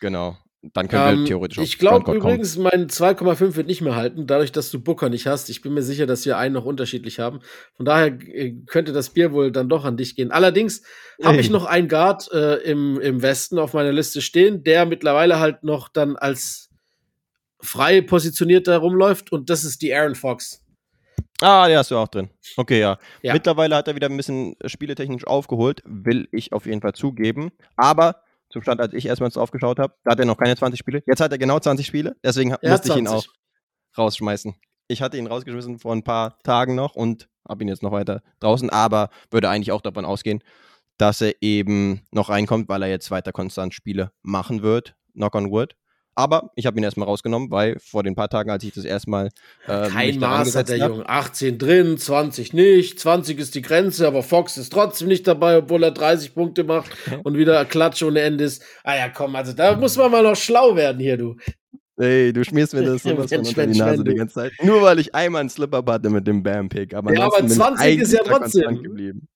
Genau. 0.00 0.36
Dann 0.72 0.88
können 0.88 1.02
Ähm, 1.12 1.18
wir 1.20 1.26
theoretisch 1.26 1.58
ich 1.58 1.74
auf 1.74 1.78
glaube 1.78 2.04
kommen. 2.04 2.16
übrigens, 2.16 2.56
mein 2.56 2.88
2,5 2.88 3.54
wird 3.56 3.66
nicht 3.66 3.82
mehr 3.82 3.96
halten, 3.96 4.26
dadurch, 4.26 4.50
dass 4.50 4.70
du 4.70 4.80
Booker 4.80 5.10
nicht 5.10 5.26
hast. 5.26 5.50
Ich 5.50 5.60
bin 5.60 5.74
mir 5.74 5.82
sicher, 5.82 6.06
dass 6.06 6.24
wir 6.24 6.38
einen 6.38 6.54
noch 6.54 6.64
unterschiedlich 6.64 7.18
haben. 7.18 7.40
Von 7.76 7.84
daher 7.84 8.06
äh, 8.06 8.54
könnte 8.66 8.92
das 8.94 9.10
Bier 9.10 9.32
wohl 9.32 9.52
dann 9.52 9.68
doch 9.68 9.84
an 9.84 9.98
dich 9.98 10.16
gehen. 10.16 10.30
Allerdings 10.32 10.82
habe 11.22 11.36
ich 11.38 11.46
Hey. 11.48 11.52
noch 11.52 11.66
einen 11.66 11.88
Guard 11.88 12.32
äh, 12.32 12.54
im, 12.62 12.98
im 12.98 13.20
Westen 13.20 13.58
auf 13.58 13.74
meiner 13.74 13.92
Liste 13.92 14.22
stehen, 14.22 14.64
der 14.64 14.86
mittlerweile 14.86 15.38
halt 15.38 15.64
noch 15.64 15.90
dann 15.90 16.16
als 16.16 16.70
frei 17.64 18.00
positionierter 18.00 18.78
rumläuft 18.78 19.32
und 19.32 19.50
das 19.50 19.64
ist 19.64 19.82
die 19.82 19.94
Aaron 19.94 20.14
Fox. 20.14 20.60
Ah, 21.40 21.66
der 21.66 21.78
hast 21.78 21.90
du 21.90 21.96
auch 21.96 22.08
drin. 22.08 22.30
Okay, 22.56 22.80
ja. 22.80 22.98
Ja. 23.22 23.32
Mittlerweile 23.32 23.74
hat 23.76 23.88
er 23.88 23.96
wieder 23.96 24.08
ein 24.08 24.16
bisschen 24.16 24.54
spieletechnisch 24.64 25.26
aufgeholt, 25.26 25.82
will 25.84 26.28
ich 26.30 26.52
auf 26.52 26.66
jeden 26.66 26.80
Fall 26.80 26.92
zugeben. 26.92 27.50
Aber 27.76 28.22
zum 28.50 28.62
Stand, 28.62 28.80
als 28.80 28.94
ich 28.94 29.06
erstmals 29.06 29.34
drauf 29.34 29.50
geschaut 29.50 29.78
habe, 29.78 29.94
da 30.04 30.12
hat 30.12 30.20
er 30.20 30.26
noch 30.26 30.36
keine 30.36 30.56
20 30.56 30.78
Spiele. 30.78 31.02
Jetzt 31.06 31.20
hat 31.20 31.32
er 31.32 31.38
genau 31.38 31.58
20 31.58 31.86
Spiele, 31.86 32.16
deswegen 32.22 32.52
Er 32.52 32.70
musste 32.70 32.90
ich 32.90 32.96
ihn 32.96 33.08
auch 33.08 33.24
20. 33.24 33.30
rausschmeißen. 33.98 34.54
Ich 34.86 35.02
hatte 35.02 35.16
ihn 35.16 35.26
rausgeschmissen 35.26 35.78
vor 35.78 35.92
ein 35.92 36.04
paar 36.04 36.38
Tagen 36.42 36.74
noch 36.74 36.94
und 36.94 37.28
habe 37.48 37.64
ihn 37.64 37.68
jetzt 37.68 37.82
noch 37.82 37.92
weiter 37.92 38.22
draußen, 38.40 38.70
aber 38.70 39.10
würde 39.30 39.48
eigentlich 39.48 39.72
auch 39.72 39.80
davon 39.80 40.04
ausgehen, 40.04 40.42
dass 40.98 41.20
er 41.20 41.34
eben 41.40 42.02
noch 42.12 42.28
reinkommt, 42.28 42.68
weil 42.68 42.82
er 42.82 42.88
jetzt 42.88 43.10
weiter 43.10 43.32
konstant 43.32 43.74
Spiele 43.74 44.12
machen 44.22 44.62
wird. 44.62 44.94
Knock 45.14 45.34
on 45.34 45.50
wood. 45.50 45.74
Aber 46.16 46.50
ich 46.54 46.66
habe 46.66 46.78
ihn 46.78 46.84
erstmal 46.84 47.08
rausgenommen, 47.08 47.50
weil 47.50 47.76
vor 47.80 48.02
den 48.04 48.14
paar 48.14 48.28
Tagen, 48.28 48.48
als 48.50 48.62
ich 48.62 48.72
das 48.72 48.84
erstmal 48.84 49.30
äh, 49.66 49.88
Kein 49.88 50.18
Maß 50.20 50.54
hat 50.54 50.68
der 50.68 50.80
hab- 50.80 50.90
Junge. 50.90 51.08
18 51.08 51.58
drin, 51.58 51.98
20 51.98 52.52
nicht. 52.52 53.00
20 53.00 53.38
ist 53.38 53.54
die 53.54 53.62
Grenze, 53.62 54.06
aber 54.06 54.22
Fox 54.22 54.56
ist 54.56 54.70
trotzdem 54.72 55.08
nicht 55.08 55.26
dabei, 55.26 55.58
obwohl 55.58 55.82
er 55.82 55.90
30 55.90 56.34
Punkte 56.34 56.62
macht 56.64 56.90
und 57.24 57.36
wieder 57.36 57.64
Klatsch 57.64 58.02
ohne 58.02 58.20
Ende 58.20 58.44
ist. 58.44 58.62
Ah 58.84 58.96
ja, 58.96 59.08
komm, 59.08 59.34
also 59.34 59.52
da 59.52 59.76
muss 59.76 59.96
man 59.96 60.10
mal 60.12 60.22
noch 60.22 60.36
schlau 60.36 60.76
werden 60.76 61.00
hier, 61.00 61.16
du. 61.16 61.36
Ey, 61.96 62.32
du 62.32 62.44
schmierst 62.44 62.74
mir 62.74 62.82
das 62.84 63.02
sowas 63.02 63.30
von 63.30 63.38
unter 63.40 63.66
die 63.66 63.78
Nase 63.78 64.04
die 64.04 64.14
ganze 64.14 64.34
Zeit. 64.34 64.52
Nur 64.62 64.82
weil 64.82 64.98
ich 64.98 65.14
einmal 65.14 65.40
einen 65.40 65.50
Slip-Up 65.50 65.88
hatte 65.90 66.10
mit 66.10 66.26
dem 66.26 66.42
Bam-Pick. 66.42 66.94
Aber, 66.94 67.12
Ja, 67.14 67.26
aber 67.26 67.38
ansonsten 67.38 67.82
bin 67.84 67.92
ich 67.92 67.98
20 67.98 68.00
ist 68.02 68.12
ja 68.12 68.20
trotzdem. 68.24 69.28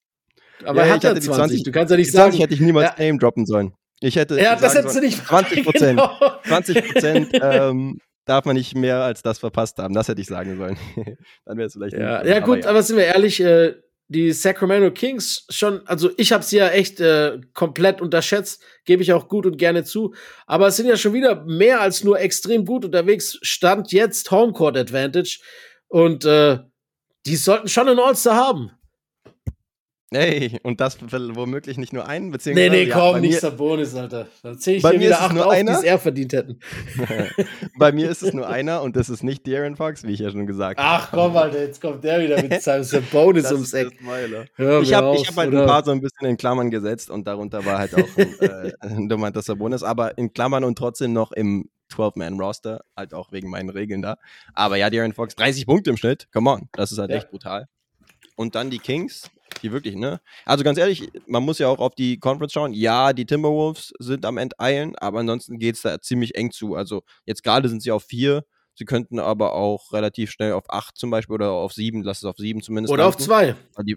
Aber 0.64 0.80
Ja, 0.80 0.82
er 0.82 0.86
ich 0.88 0.92
hat 0.94 1.04
ja 1.04 1.10
hatte 1.10 1.20
die 1.20 1.26
20. 1.26 1.36
20. 1.48 1.62
Du 1.64 1.70
kannst 1.72 1.90
ja 1.92 1.96
nicht 1.96 2.08
Die 2.08 2.12
20 2.12 2.32
sagen. 2.32 2.40
hätte 2.42 2.54
ich 2.54 2.60
niemals 2.60 2.90
Ja. 2.98 3.04
Name 3.06 3.18
droppen 3.18 3.46
sollen. 3.46 3.72
Ich 4.00 4.16
hätte 4.16 4.40
Ja, 4.40 4.56
das 4.56 4.74
hättest 4.74 4.96
du 4.96 5.00
nicht 5.00 5.26
20 5.26 5.64
Prozent. 5.64 6.00
Genau. 6.00 6.40
20 6.46 6.92
Prozent 6.92 7.28
ähm, 7.42 8.00
darf 8.24 8.44
man 8.44 8.56
nicht 8.56 8.74
mehr 8.74 9.02
als 9.02 9.22
das 9.22 9.38
verpasst 9.38 9.78
haben. 9.78 9.94
Das 9.94 10.08
hätte 10.08 10.20
ich 10.20 10.26
sagen 10.26 10.56
sollen. 10.56 10.76
Dann 11.44 11.56
wäre 11.58 11.66
es 11.66 11.72
vielleicht. 11.72 11.94
Ja, 11.94 12.24
ja 12.24 12.40
gut, 12.40 12.64
ja. 12.64 12.70
aber 12.70 12.82
sind 12.82 12.96
wir 12.96 13.06
ehrlich, 13.06 13.40
äh, 13.40 13.74
die 14.08 14.32
Sacramento 14.32 14.90
Kings 14.90 15.44
schon, 15.50 15.86
also 15.86 16.10
ich 16.16 16.32
habe 16.32 16.42
sie 16.42 16.56
ja 16.56 16.68
echt 16.68 16.98
äh, 16.98 17.40
komplett 17.52 18.00
unterschätzt, 18.00 18.62
gebe 18.86 19.02
ich 19.02 19.12
auch 19.12 19.28
gut 19.28 19.44
und 19.44 19.58
gerne 19.58 19.84
zu. 19.84 20.14
Aber 20.46 20.68
es 20.68 20.76
sind 20.76 20.86
ja 20.86 20.96
schon 20.96 21.12
wieder 21.12 21.44
mehr 21.44 21.80
als 21.80 22.04
nur 22.04 22.18
extrem 22.18 22.64
gut 22.64 22.86
unterwegs. 22.86 23.38
Stand 23.42 23.92
jetzt 23.92 24.30
Homecourt 24.30 24.78
Advantage 24.78 25.40
und 25.88 26.24
äh, 26.24 26.58
die 27.26 27.36
sollten 27.36 27.68
schon 27.68 27.88
einen 27.88 27.98
All-Star 27.98 28.36
haben. 28.36 28.70
Hey, 30.10 30.58
und 30.62 30.80
das 30.80 30.96
womöglich 31.02 31.76
nicht 31.76 31.92
nur 31.92 32.08
einen, 32.08 32.26
Nee, 32.26 32.32
beziehungsweise. 32.32 32.70
nee, 32.70 32.82
ja, 32.84 32.94
komm, 32.98 33.12
bei 33.12 33.20
nicht 33.20 33.40
Sabonis, 33.40 33.94
Alter. 33.94 34.26
Dann 34.42 34.58
zähle 34.58 34.76
ich 34.78 34.82
Bei 34.82 34.94
mir 34.94 35.00
wieder 35.00 35.20
acht 35.20 35.36
auf, 35.38 35.52
die 35.52 35.58
einer. 35.58 35.72
es 35.72 35.82
eher 35.82 35.98
verdient 35.98 36.32
hätten. 36.32 36.60
Bei 37.78 37.92
mir 37.92 38.08
ist 38.08 38.22
es 38.22 38.32
nur 38.32 38.48
einer 38.48 38.80
und 38.80 38.96
das 38.96 39.10
ist 39.10 39.22
nicht 39.22 39.46
Darren 39.46 39.76
Fox, 39.76 40.04
wie 40.04 40.12
ich 40.12 40.20
ja 40.20 40.30
schon 40.30 40.46
gesagt 40.46 40.80
habe. 40.80 40.88
Ach 41.04 41.10
komm, 41.10 41.36
Alter, 41.36 41.60
jetzt 41.60 41.82
kommt 41.82 42.02
der 42.04 42.20
wieder 42.22 42.42
mit 42.42 42.62
seinem 42.62 42.84
Sabonis 42.84 43.52
ums 43.52 43.74
Eck. 43.74 43.98
Ich 44.00 44.94
habe 44.94 45.14
hab 45.18 45.36
halt 45.36 45.48
oder? 45.50 45.60
ein 45.62 45.66
paar 45.66 45.84
so 45.84 45.90
ein 45.90 46.00
bisschen 46.00 46.26
in 46.26 46.38
Klammern 46.38 46.70
gesetzt 46.70 47.10
und 47.10 47.26
darunter 47.26 47.66
war 47.66 47.78
halt 47.78 47.94
auch 47.94 48.08
ein, 48.16 48.40
äh, 48.40 48.72
ein 48.80 49.08
Domantas 49.10 49.44
Sabonis, 49.44 49.82
aber 49.82 50.16
in 50.16 50.32
Klammern 50.32 50.64
und 50.64 50.78
trotzdem 50.78 51.12
noch 51.12 51.32
im 51.32 51.68
12-Man-Roster, 51.92 52.80
halt 52.96 53.12
auch 53.12 53.30
wegen 53.32 53.50
meinen 53.50 53.68
Regeln 53.68 54.00
da. 54.00 54.16
Aber 54.54 54.76
ja, 54.76 54.88
Darren 54.88 55.12
Fox, 55.12 55.34
30 55.36 55.66
Punkte 55.66 55.90
im 55.90 55.98
Schnitt, 55.98 56.28
come 56.32 56.50
on, 56.50 56.68
das 56.72 56.92
ist 56.92 56.98
halt 56.98 57.10
Ja. 57.10 57.16
echt 57.18 57.30
brutal. 57.30 57.66
Und 58.36 58.54
dann 58.54 58.70
die 58.70 58.78
Kings, 58.78 59.30
die 59.60 59.72
wirklich, 59.72 59.96
ne? 59.96 60.20
Also 60.44 60.64
ganz 60.64 60.78
ehrlich, 60.78 61.10
man 61.26 61.42
muss 61.42 61.58
ja 61.58 61.68
auch 61.68 61.78
auf 61.78 61.94
die 61.94 62.18
Conference 62.18 62.52
schauen. 62.52 62.72
Ja, 62.72 63.12
die 63.12 63.26
Timberwolves 63.26 63.92
sind 63.98 64.24
am 64.24 64.38
Enteilen, 64.38 64.96
aber 64.96 65.20
ansonsten 65.20 65.58
geht 65.58 65.76
es 65.76 65.82
da 65.82 66.00
ziemlich 66.00 66.34
eng 66.34 66.50
zu. 66.50 66.74
Also 66.74 67.02
jetzt 67.24 67.42
gerade 67.42 67.68
sind 67.68 67.82
sie 67.82 67.90
auf 67.90 68.04
vier, 68.04 68.44
sie 68.74 68.84
könnten 68.84 69.18
aber 69.18 69.54
auch 69.54 69.92
relativ 69.92 70.30
schnell 70.30 70.52
auf 70.52 70.70
acht 70.70 70.96
zum 70.96 71.10
Beispiel 71.10 71.34
oder 71.34 71.50
auf 71.50 71.72
sieben, 71.72 72.02
lass 72.02 72.18
es 72.18 72.24
auf 72.24 72.36
sieben 72.36 72.62
zumindest. 72.62 72.92
Oder 72.92 73.06
auf 73.06 73.14
landen. 73.14 73.24
zwei. 73.24 73.56
Weil 73.74 73.84
die, 73.84 73.96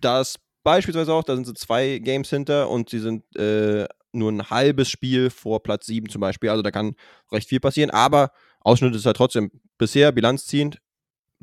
das 0.00 0.36
beispielsweise 0.62 1.12
auch, 1.12 1.24
da 1.24 1.34
sind 1.34 1.46
sie 1.46 1.54
zwei 1.54 1.98
Games 1.98 2.30
hinter 2.30 2.70
und 2.70 2.90
sie 2.90 2.98
sind 2.98 3.24
äh, 3.36 3.86
nur 4.12 4.30
ein 4.30 4.50
halbes 4.50 4.88
Spiel 4.90 5.30
vor 5.30 5.62
Platz 5.62 5.86
7 5.86 6.08
zum 6.08 6.20
Beispiel. 6.20 6.50
Also 6.50 6.62
da 6.62 6.70
kann 6.70 6.94
recht 7.30 7.48
viel 7.48 7.60
passieren, 7.60 7.90
aber 7.90 8.32
Ausschnitt 8.60 8.94
ist 8.94 9.06
halt 9.06 9.16
trotzdem 9.16 9.50
bisher 9.78 10.12
bilanzziehend, 10.12 10.78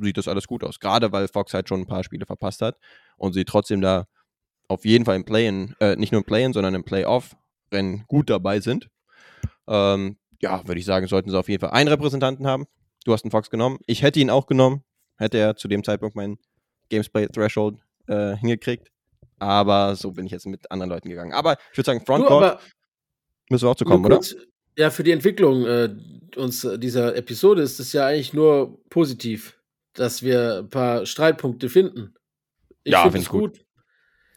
sieht 0.01 0.17
das 0.17 0.27
alles 0.27 0.47
gut 0.47 0.63
aus. 0.63 0.79
Gerade 0.79 1.11
weil 1.11 1.27
Fox 1.27 1.53
halt 1.53 1.69
schon 1.69 1.81
ein 1.81 1.87
paar 1.87 2.03
Spiele 2.03 2.25
verpasst 2.25 2.61
hat 2.61 2.77
und 3.17 3.33
sie 3.33 3.45
trotzdem 3.45 3.81
da 3.81 4.05
auf 4.67 4.85
jeden 4.85 5.05
Fall 5.05 5.15
im 5.15 5.25
Play-In, 5.25 5.75
äh, 5.79 5.95
nicht 5.95 6.11
nur 6.11 6.21
im 6.21 6.25
Play-In, 6.25 6.53
sondern 6.53 6.75
im 6.75 6.83
Playoff-Rennen 6.83 8.05
gut 8.07 8.29
dabei 8.29 8.59
sind. 8.59 8.89
Ähm, 9.67 10.17
ja, 10.41 10.65
würde 10.67 10.79
ich 10.79 10.85
sagen, 10.85 11.07
sollten 11.07 11.29
sie 11.29 11.37
auf 11.37 11.49
jeden 11.49 11.61
Fall 11.61 11.71
einen 11.71 11.89
Repräsentanten 11.89 12.47
haben. 12.47 12.65
Du 13.05 13.13
hast 13.13 13.23
einen 13.23 13.31
Fox 13.31 13.49
genommen. 13.49 13.79
Ich 13.87 14.03
hätte 14.03 14.19
ihn 14.19 14.29
auch 14.29 14.47
genommen. 14.47 14.83
Hätte 15.17 15.37
er 15.37 15.55
zu 15.55 15.67
dem 15.67 15.83
Zeitpunkt 15.83 16.15
meinen 16.15 16.37
Gamesplay 16.89 17.27
Threshold 17.27 17.77
äh, 18.07 18.35
hingekriegt. 18.37 18.89
Aber 19.39 19.95
so 19.95 20.11
bin 20.11 20.25
ich 20.25 20.31
jetzt 20.31 20.45
mit 20.45 20.69
anderen 20.71 20.91
Leuten 20.91 21.09
gegangen. 21.09 21.33
Aber 21.33 21.57
ich 21.71 21.77
würde 21.77 21.85
sagen, 21.85 22.05
Frontcourt 22.05 22.59
müssen 23.49 23.65
wir 23.65 23.71
auch 23.71 23.75
zu 23.75 23.85
kommen, 23.85 24.05
oder? 24.05 24.19
ja, 24.79 24.89
für 24.89 25.03
die 25.03 25.11
Entwicklung 25.11 25.65
äh, 25.65 25.89
uns 26.37 26.63
äh, 26.63 26.79
dieser 26.79 27.15
Episode 27.15 27.61
ist 27.61 27.79
es 27.81 27.91
ja 27.91 28.07
eigentlich 28.07 28.33
nur 28.33 28.79
positiv, 28.89 29.58
dass 29.99 30.23
wir 30.23 30.59
ein 30.59 30.69
paar 30.69 31.05
Streitpunkte 31.05 31.69
finden. 31.69 32.13
Ich 32.83 32.93
Ja, 32.93 33.01
finde 33.03 33.11
find 33.13 33.21
es 33.21 33.27
ich 33.27 33.29
gut. 33.29 33.57
gut. 33.57 33.65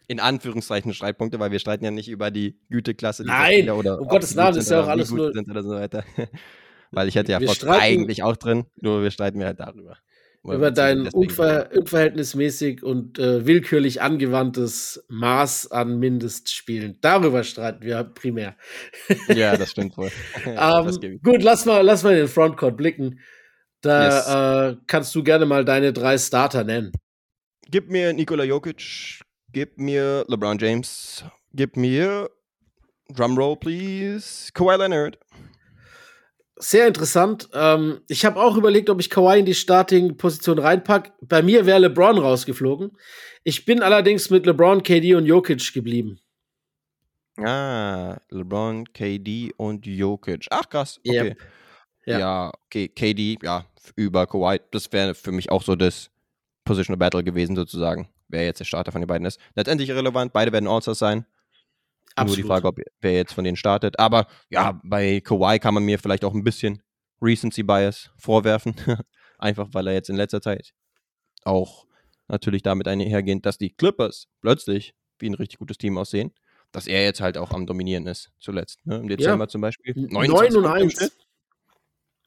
In 0.08 0.20
Anführungszeichen 0.20 0.92
Streitpunkte, 0.92 1.38
weil 1.40 1.52
wir 1.52 1.58
streiten 1.60 1.84
ja 1.84 1.90
nicht 1.90 2.08
über 2.08 2.30
die 2.30 2.58
Güteklasse 2.68 3.22
dieser 3.22 3.34
Nein, 3.38 3.70
oder 3.70 4.00
um 4.00 4.08
Gottes 4.08 4.34
Namen, 4.34 4.58
ist 4.58 4.70
ja 4.70 4.82
auch 4.82 4.88
alles 4.88 5.10
gut 5.10 5.18
nur- 5.34 5.48
oder 5.50 5.62
so 5.62 5.70
weiter. 5.70 6.04
weil 6.90 7.08
ich 7.08 7.14
hätte 7.14 7.32
ja 7.32 7.40
Fox 7.40 7.56
streiten- 7.56 7.80
eigentlich 7.80 8.22
auch 8.22 8.36
drin, 8.36 8.66
nur 8.80 9.02
wir 9.02 9.10
streiten 9.10 9.38
wir 9.38 9.46
halt 9.46 9.60
darüber. 9.60 9.96
Über 10.44 10.70
beziehungsweise 10.72 11.04
dein 11.04 11.08
unver 11.14 11.70
unverhältnismäßig 11.72 12.82
und 12.82 13.16
äh, 13.20 13.46
willkürlich 13.46 14.02
angewandtes 14.02 15.04
Maß 15.08 15.70
an 15.70 16.00
Mindestspielen. 16.00 16.98
Darüber 17.00 17.44
streiten 17.44 17.84
wir 17.84 18.02
primär. 18.02 18.56
Ja, 19.28 19.56
das 19.56 19.70
stimmt 19.70 19.96
wohl. 19.96 20.10
das 20.44 20.96
Ähm, 20.96 21.12
ich. 21.14 21.22
gut, 21.22 21.42
lass 21.44 21.64
mal, 21.64 21.82
lass 21.82 22.02
mal 22.02 22.10
in 22.14 22.18
den 22.18 22.28
Frontcourt 22.28 22.76
blicken. 22.76 23.20
Da 23.82 24.68
äh, 24.70 24.76
kannst 24.86 25.14
du 25.14 25.22
gerne 25.22 25.44
mal 25.44 25.64
deine 25.64 25.92
drei 25.92 26.16
Starter 26.16 26.64
nennen. 26.64 26.92
Gib 27.68 27.90
mir 27.90 28.12
Nikola 28.12 28.44
Jokic, 28.44 29.20
gib 29.52 29.76
mir 29.76 30.24
LeBron 30.28 30.58
James, 30.58 31.24
gib 31.52 31.76
mir 31.76 32.30
Drumroll, 33.10 33.56
please, 33.56 34.50
Kawhi 34.52 34.76
Leonard. 34.76 35.18
Sehr 36.56 36.86
interessant. 36.86 37.48
Ähm, 37.54 38.02
ich 38.06 38.24
habe 38.24 38.40
auch 38.40 38.56
überlegt, 38.56 38.88
ob 38.88 39.00
ich 39.00 39.10
Kawhi 39.10 39.40
in 39.40 39.46
die 39.46 39.54
Starting-Position 39.54 40.60
reinpack. 40.60 41.12
Bei 41.20 41.42
mir 41.42 41.66
wäre 41.66 41.80
LeBron 41.80 42.18
rausgeflogen. 42.18 42.92
Ich 43.42 43.64
bin 43.64 43.82
allerdings 43.82 44.30
mit 44.30 44.46
LeBron, 44.46 44.84
KD 44.84 45.16
und 45.16 45.26
Jokic 45.26 45.72
geblieben. 45.72 46.20
Ah, 47.36 48.16
LeBron, 48.30 48.92
KD 48.92 49.52
und 49.56 49.86
Jokic. 49.86 50.46
Ach, 50.50 50.68
krass. 50.68 51.00
Okay. 51.04 51.30
Yep. 51.30 51.38
Ja. 52.06 52.18
Ja. 52.18 52.52
okay, 52.66 52.88
KD, 52.88 53.38
ja, 53.42 53.64
über 53.96 54.26
Kawhi. 54.26 54.60
Das 54.70 54.92
wäre 54.92 55.14
für 55.14 55.32
mich 55.32 55.50
auch 55.50 55.62
so 55.62 55.76
das 55.76 56.10
Positional 56.64 56.98
Battle 56.98 57.24
gewesen, 57.24 57.56
sozusagen. 57.56 58.08
Wer 58.28 58.44
jetzt 58.44 58.60
der 58.60 58.64
Starter 58.64 58.92
von 58.92 59.00
den 59.00 59.08
beiden 59.08 59.26
ist. 59.26 59.38
Letztendlich 59.54 59.88
irrelevant, 59.88 60.32
beide 60.32 60.52
werden 60.52 60.68
All-Stars 60.68 60.98
sein. 60.98 61.26
Nur 62.18 62.36
die 62.36 62.42
Frage, 62.42 62.68
ob 62.68 62.78
wer 63.00 63.12
jetzt 63.12 63.32
von 63.32 63.44
denen 63.44 63.56
startet. 63.56 63.98
Aber 63.98 64.26
ja, 64.50 64.80
bei 64.84 65.20
Kawhi 65.20 65.58
kann 65.58 65.74
man 65.74 65.84
mir 65.84 65.98
vielleicht 65.98 66.24
auch 66.24 66.34
ein 66.34 66.44
bisschen 66.44 66.82
Recency 67.20 67.62
Bias 67.62 68.10
vorwerfen. 68.16 68.74
Einfach 69.38 69.68
weil 69.72 69.86
er 69.86 69.94
jetzt 69.94 70.10
in 70.10 70.16
letzter 70.16 70.40
Zeit 70.40 70.72
auch 71.44 71.86
natürlich 72.28 72.62
damit 72.62 72.86
einhergehend, 72.86 73.46
dass 73.46 73.58
die 73.58 73.70
Clippers 73.70 74.28
plötzlich 74.40 74.94
wie 75.18 75.28
ein 75.28 75.34
richtig 75.34 75.58
gutes 75.58 75.78
Team 75.78 75.98
aussehen, 75.98 76.32
dass 76.70 76.86
er 76.86 77.02
jetzt 77.02 77.20
halt 77.20 77.36
auch 77.38 77.50
am 77.50 77.66
Dominieren 77.66 78.06
ist, 78.06 78.30
zuletzt. 78.38 78.84
Ne? 78.86 78.96
Im 78.96 79.08
Dezember 79.08 79.48
zum 79.48 79.60
Beispiel. 79.60 79.94
9 79.96 80.30
und 80.30 80.38
Punkte 80.38 80.58
im 80.58 80.66
1 80.66 80.92
Schnitt. 80.92 81.12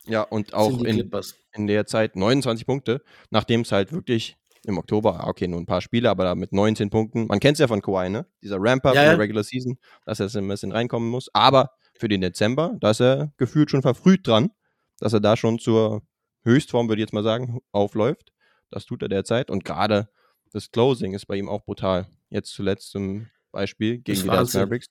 Ja, 0.07 0.21
und 0.21 0.53
auch 0.53 0.83
in, 0.83 1.11
in 1.53 1.67
der 1.67 1.85
Zeit 1.85 2.15
29 2.15 2.65
Punkte, 2.65 3.01
nachdem 3.29 3.61
es 3.61 3.71
halt 3.71 3.91
wirklich 3.91 4.37
im 4.65 4.77
Oktober, 4.77 5.23
ah, 5.23 5.27
okay, 5.27 5.47
nur 5.47 5.59
ein 5.59 5.65
paar 5.65 5.81
Spiele, 5.81 6.09
aber 6.09 6.23
da 6.23 6.35
mit 6.35 6.51
19 6.51 6.89
Punkten. 6.89 7.27
Man 7.27 7.39
kennt 7.39 7.55
es 7.55 7.59
ja 7.59 7.67
von 7.67 7.81
Kawhi, 7.81 8.09
ne? 8.09 8.25
Dieser 8.41 8.57
Ramp-Up 8.59 8.95
Ja, 8.95 9.03
in 9.03 9.09
der 9.09 9.19
Regular 9.19 9.43
Season, 9.43 9.77
dass 10.05 10.19
er 10.19 10.33
ein 10.35 10.47
bisschen 10.47 10.71
reinkommen 10.71 11.09
muss. 11.09 11.29
Aber 11.33 11.71
für 11.97 12.07
den 12.07 12.21
Dezember, 12.21 12.75
da 12.79 12.91
ist 12.91 13.01
er 13.01 13.31
gefühlt 13.37 13.69
schon 13.69 13.81
verfrüht 13.81 14.27
dran, 14.27 14.51
dass 14.99 15.13
er 15.13 15.19
da 15.19 15.37
schon 15.37 15.59
zur 15.59 16.01
Höchstform, 16.43 16.89
würde 16.89 17.01
ich 17.01 17.05
jetzt 17.05 17.13
mal 17.13 17.23
sagen, 17.23 17.59
aufläuft. 17.71 18.31
Das 18.69 18.85
tut 18.85 19.01
er 19.01 19.09
derzeit. 19.09 19.49
Und 19.49 19.65
gerade 19.65 20.09
das 20.51 20.71
Closing 20.71 21.13
ist 21.13 21.25
bei 21.25 21.35
ihm 21.35 21.49
auch 21.49 21.63
brutal. 21.63 22.07
Jetzt 22.29 22.51
zuletzt 22.53 22.91
zum 22.91 23.27
Beispiel 23.51 23.99
gegen 23.99 24.21
die 24.21 24.27
Dallas. 24.27 24.53
Mavericks. 24.53 24.87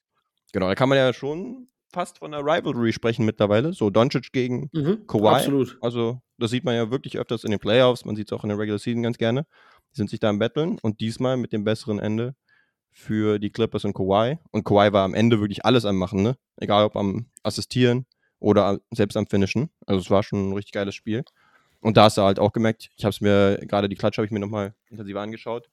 Genau, 0.52 0.68
da 0.68 0.74
kann 0.74 0.88
man 0.88 0.98
ja 0.98 1.12
schon 1.12 1.68
fast 1.95 2.18
von 2.18 2.34
einer 2.34 2.45
Rivalry 2.45 2.92
sprechen 2.92 3.24
mittlerweile. 3.24 3.72
So 3.72 3.88
Doncic 3.90 4.32
gegen 4.32 4.68
Mhm, 4.72 5.07
Kawhi. 5.07 5.28
Absolut. 5.36 5.78
Also, 5.80 6.20
das 6.38 6.51
sieht 6.51 6.64
man 6.64 6.74
ja 6.74 6.90
wirklich 6.90 7.18
öfters 7.18 7.45
in 7.45 7.51
den 7.51 7.61
Playoffs, 7.61 8.05
man 8.05 8.16
sieht 8.16 8.28
es 8.28 8.32
auch 8.32 8.45
in 8.45 8.49
der 8.51 8.59
Regular 8.59 8.78
Season 8.78 9.03
ganz 9.03 9.16
gerne. 9.16 9.47
Die 9.92 9.97
sind 9.97 10.11
sich 10.11 10.20
da 10.20 10.28
am 10.28 10.38
Betteln 10.38 10.78
und 10.82 11.01
diesmal 11.01 11.36
mit 11.36 11.53
dem 11.53 11.64
besseren 11.64 11.99
Ende 11.99 12.34
für 12.90 13.38
die 13.38 13.51
Clippers 13.51 13.84
und 13.84 13.95
Kawhi. 13.95 14.38
Und 14.51 14.64
Kawhi 14.64 14.92
war 14.92 15.05
am 15.05 15.14
Ende 15.14 15.40
wirklich 15.40 15.64
alles 15.64 15.84
am 15.84 15.97
Machen, 15.97 16.22
ne? 16.22 16.36
Egal 16.57 16.84
ob 16.84 16.97
am 16.97 17.26
Assistieren 17.42 18.07
oder 18.38 18.80
selbst 18.90 19.16
am 19.16 19.26
Finishen. 19.26 19.70
Also, 19.86 20.01
es 20.01 20.11
war 20.11 20.22
schon 20.22 20.51
ein 20.51 20.53
richtig 20.53 20.72
geiles 20.72 20.95
Spiel. 20.95 21.24
Und 21.80 21.97
da 21.97 22.05
hast 22.05 22.16
du 22.18 22.22
halt 22.22 22.38
auch 22.38 22.53
gemerkt, 22.53 22.90
ich 22.97 23.05
habe 23.05 23.11
es 23.11 23.20
mir, 23.20 23.59
gerade 23.66 23.88
die 23.88 23.97
Klatsch 23.97 24.16
habe 24.18 24.26
ich 24.26 24.32
mir 24.32 24.40
nochmal 24.40 24.74
intensiver 24.88 25.20
angeschaut. 25.20 25.68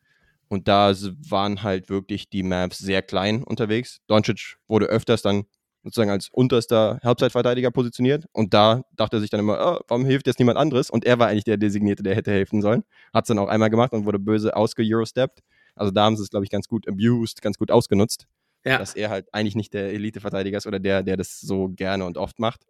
Und 0.50 0.68
da 0.68 0.94
waren 1.30 1.64
halt 1.64 1.90
wirklich 1.90 2.30
die 2.30 2.44
Mavs 2.44 2.78
sehr 2.78 3.02
klein 3.02 3.44
unterwegs. 3.44 4.02
Doncic 4.08 4.58
wurde 4.68 4.88
öfters 4.88 5.22
dann 5.22 5.46
sozusagen 5.84 6.12
als 6.12 6.30
unterster 6.30 7.00
Halbzeitverteidiger 7.04 7.72
positioniert. 7.72 8.26
Und 8.34 8.54
da 8.54 8.84
dachte 8.96 9.18
er 9.18 9.22
sich 9.22 9.30
dann 9.30 9.40
immer, 9.40 9.80
oh, 9.80 9.84
warum 9.88 10.06
hilft 10.06 10.28
jetzt 10.28 10.40
niemand 10.40 10.58
anderes? 10.58 10.90
Und 10.90 11.06
er 11.06 11.20
war 11.20 11.28
eigentlich 11.28 11.44
der 11.44 11.58
Designierte, 11.58 12.04
der 12.04 12.16
hätte 12.16 12.32
helfen 12.32 12.62
sollen. 12.62 12.84
Hat 13.14 13.26
es 13.26 13.28
dann 13.28 13.40
auch 13.40 13.48
einmal 13.48 13.70
gemacht 13.70 13.94
und 13.94 14.06
wurde 14.06 14.20
böse 14.20 14.56
ausge-Eurosteppt. 14.56 15.42
Also 15.76 15.92
da 15.92 16.04
haben 16.04 16.18
sie 16.18 16.24
es, 16.24 16.30
glaube 16.30 16.46
ich, 16.46 16.52
ganz 16.52 16.68
gut 16.68 16.88
abused, 16.88 17.42
ganz 17.42 17.58
gut 17.58 17.72
ausgenutzt. 17.72 18.28
Ja. 18.64 18.78
Dass 18.78 18.94
er 18.94 19.10
halt 19.10 19.34
eigentlich 19.34 19.56
nicht 19.56 19.74
der 19.74 19.92
Elite-Verteidiger 19.92 20.58
ist 20.58 20.68
oder 20.68 20.80
der, 20.80 21.02
der 21.02 21.18
das 21.18 21.40
so 21.40 21.70
gerne 21.70 22.06
und 22.06 22.18
oft 22.18 22.40
macht. 22.40 22.62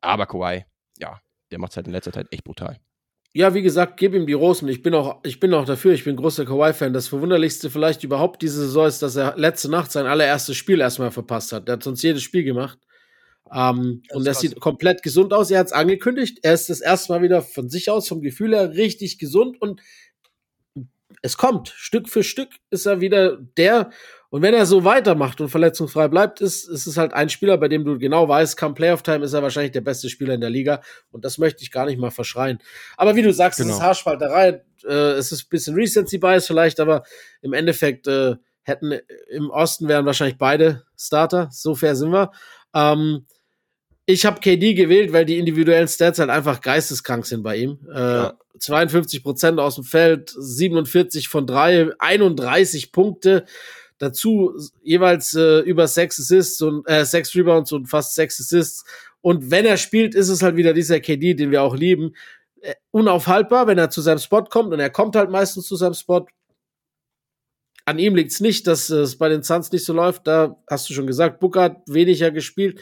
Aber 0.00 0.26
Kawhi, 0.26 0.64
ja, 0.98 1.20
der 1.50 1.58
macht 1.58 1.72
es 1.72 1.76
halt 1.76 1.86
in 1.86 1.92
letzter 1.92 2.12
Zeit 2.12 2.28
echt 2.30 2.44
brutal. 2.44 2.78
Ja, 3.34 3.54
wie 3.54 3.62
gesagt, 3.62 3.96
gib 3.96 4.14
ihm 4.14 4.26
die 4.26 4.34
Rosen. 4.34 4.68
Ich 4.68 4.82
bin 4.82 4.92
auch, 4.94 5.20
ich 5.24 5.40
bin 5.40 5.54
auch 5.54 5.64
dafür. 5.64 5.92
Ich 5.94 6.04
bin 6.04 6.16
großer 6.16 6.44
Kawhi-Fan. 6.44 6.92
Das 6.92 7.08
Verwunderlichste 7.08 7.70
vielleicht 7.70 8.04
überhaupt 8.04 8.42
diese 8.42 8.60
Saison 8.60 8.86
ist, 8.86 9.00
dass 9.00 9.16
er 9.16 9.36
letzte 9.38 9.70
Nacht 9.70 9.90
sein 9.90 10.04
allererstes 10.06 10.56
Spiel 10.56 10.80
erstmal 10.80 11.10
verpasst 11.10 11.52
hat. 11.52 11.66
Der 11.66 11.74
hat 11.74 11.82
sonst 11.82 12.02
jedes 12.02 12.22
Spiel 12.22 12.44
gemacht. 12.44 12.78
Ähm, 13.52 14.02
Das 14.08 14.16
und 14.18 14.26
er 14.26 14.32
krass. 14.32 14.40
sieht 14.40 14.60
komplett 14.60 15.02
gesund 15.02 15.32
aus. 15.32 15.50
Er 15.50 15.60
hat 15.60 15.66
es 15.68 15.72
angekündigt. 15.72 16.40
Er 16.42 16.52
ist 16.54 16.68
das 16.68 16.80
erste 16.82 17.12
Mal 17.12 17.22
wieder 17.22 17.40
von 17.42 17.70
sich 17.70 17.88
aus, 17.90 18.06
vom 18.08 18.20
Gefühl 18.20 18.54
her, 18.54 18.72
richtig 18.74 19.18
gesund 19.18 19.60
und 19.62 19.80
es 21.22 21.36
kommt. 21.36 21.68
Stück 21.76 22.08
für 22.08 22.24
Stück 22.24 22.50
ist 22.70 22.86
er 22.86 23.00
wieder 23.00 23.36
der. 23.56 23.90
Und 24.32 24.40
wenn 24.40 24.54
er 24.54 24.64
so 24.64 24.82
weitermacht 24.82 25.42
und 25.42 25.50
verletzungsfrei 25.50 26.08
bleibt, 26.08 26.40
ist, 26.40 26.66
ist 26.66 26.86
es 26.86 26.96
halt 26.96 27.12
ein 27.12 27.28
Spieler, 27.28 27.58
bei 27.58 27.68
dem 27.68 27.84
du 27.84 27.98
genau 27.98 28.26
weißt, 28.26 28.56
kam 28.56 28.72
Playoff-Time 28.74 29.22
ist 29.26 29.34
er 29.34 29.42
wahrscheinlich 29.42 29.72
der 29.72 29.82
beste 29.82 30.08
Spieler 30.08 30.32
in 30.32 30.40
der 30.40 30.48
Liga. 30.48 30.80
Und 31.10 31.26
das 31.26 31.36
möchte 31.36 31.62
ich 31.62 31.70
gar 31.70 31.84
nicht 31.84 31.98
mal 31.98 32.10
verschreien. 32.10 32.58
Aber 32.96 33.14
wie 33.14 33.20
du 33.20 33.30
sagst, 33.30 33.60
es 33.60 33.66
Genau. 33.66 33.76
ist 33.76 33.82
Haarspalterei. 33.82 34.62
Äh, 34.86 34.90
es 35.18 35.32
ist 35.32 35.42
ein 35.44 35.48
bisschen 35.50 35.74
Recency 35.74 36.16
Bias 36.16 36.46
vielleicht, 36.46 36.80
aber 36.80 37.02
im 37.42 37.52
Endeffekt 37.52 38.06
äh, 38.06 38.36
hätten 38.62 38.92
im 39.28 39.50
Osten 39.50 39.86
wären 39.86 40.06
wahrscheinlich 40.06 40.38
beide 40.38 40.82
Starter. 40.96 41.50
So 41.52 41.74
fair 41.74 41.94
sind 41.94 42.12
wir. 42.12 42.32
Ähm, 42.74 43.26
ich 44.06 44.24
habe 44.24 44.40
KD 44.40 44.72
gewählt, 44.72 45.12
weil 45.12 45.26
die 45.26 45.36
individuellen 45.36 45.88
Stats 45.88 46.18
halt 46.18 46.30
einfach 46.30 46.62
geisteskrank 46.62 47.26
sind 47.26 47.42
bei 47.42 47.56
ihm. 47.56 47.80
Äh, 47.94 47.98
Ja. 48.00 48.34
52 48.58 49.22
Prozent 49.22 49.58
aus 49.60 49.74
dem 49.74 49.84
Feld, 49.84 50.32
47 50.38 51.28
von 51.28 51.46
drei, 51.46 51.90
31 51.98 52.92
Punkte. 52.92 53.44
Dazu 54.02 54.58
jeweils 54.82 55.32
äh, 55.34 55.60
über 55.60 55.86
sechs 55.86 56.18
Assists 56.18 56.60
und 56.60 56.82
äh, 56.88 57.04
sechs 57.04 57.36
Rebounds 57.36 57.70
und 57.70 57.86
fast 57.86 58.16
sechs 58.16 58.40
Assists. 58.40 58.84
Und 59.20 59.52
wenn 59.52 59.64
er 59.64 59.76
spielt, 59.76 60.16
ist 60.16 60.28
es 60.28 60.42
halt 60.42 60.56
wieder 60.56 60.72
dieser 60.72 60.98
KD, 60.98 61.34
den 61.34 61.52
wir 61.52 61.62
auch 61.62 61.76
lieben. 61.76 62.16
Äh, 62.62 62.74
unaufhaltbar, 62.90 63.68
wenn 63.68 63.78
er 63.78 63.90
zu 63.90 64.00
seinem 64.00 64.18
Spot 64.18 64.42
kommt 64.42 64.72
und 64.72 64.80
er 64.80 64.90
kommt 64.90 65.14
halt 65.14 65.30
meistens 65.30 65.68
zu 65.68 65.76
seinem 65.76 65.94
Spot. 65.94 66.26
An 67.84 68.00
ihm 68.00 68.16
liegt's 68.16 68.40
nicht, 68.40 68.66
dass 68.66 68.90
es 68.90 69.18
bei 69.18 69.28
den 69.28 69.44
Suns 69.44 69.70
nicht 69.70 69.84
so 69.84 69.92
läuft. 69.92 70.26
Da 70.26 70.60
hast 70.68 70.90
du 70.90 70.94
schon 70.94 71.06
gesagt, 71.06 71.38
Booker 71.38 71.62
hat 71.62 71.76
weniger 71.86 72.32
gespielt, 72.32 72.80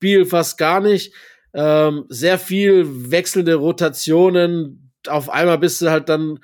Beal 0.00 0.24
fast 0.24 0.56
gar 0.56 0.80
nicht. 0.80 1.12
Ähm, 1.52 2.06
sehr 2.08 2.38
viel 2.38 3.10
wechselnde 3.10 3.56
Rotationen. 3.56 4.90
Auf 5.06 5.28
einmal 5.28 5.58
bist 5.58 5.82
du 5.82 5.90
halt 5.90 6.08
dann 6.08 6.38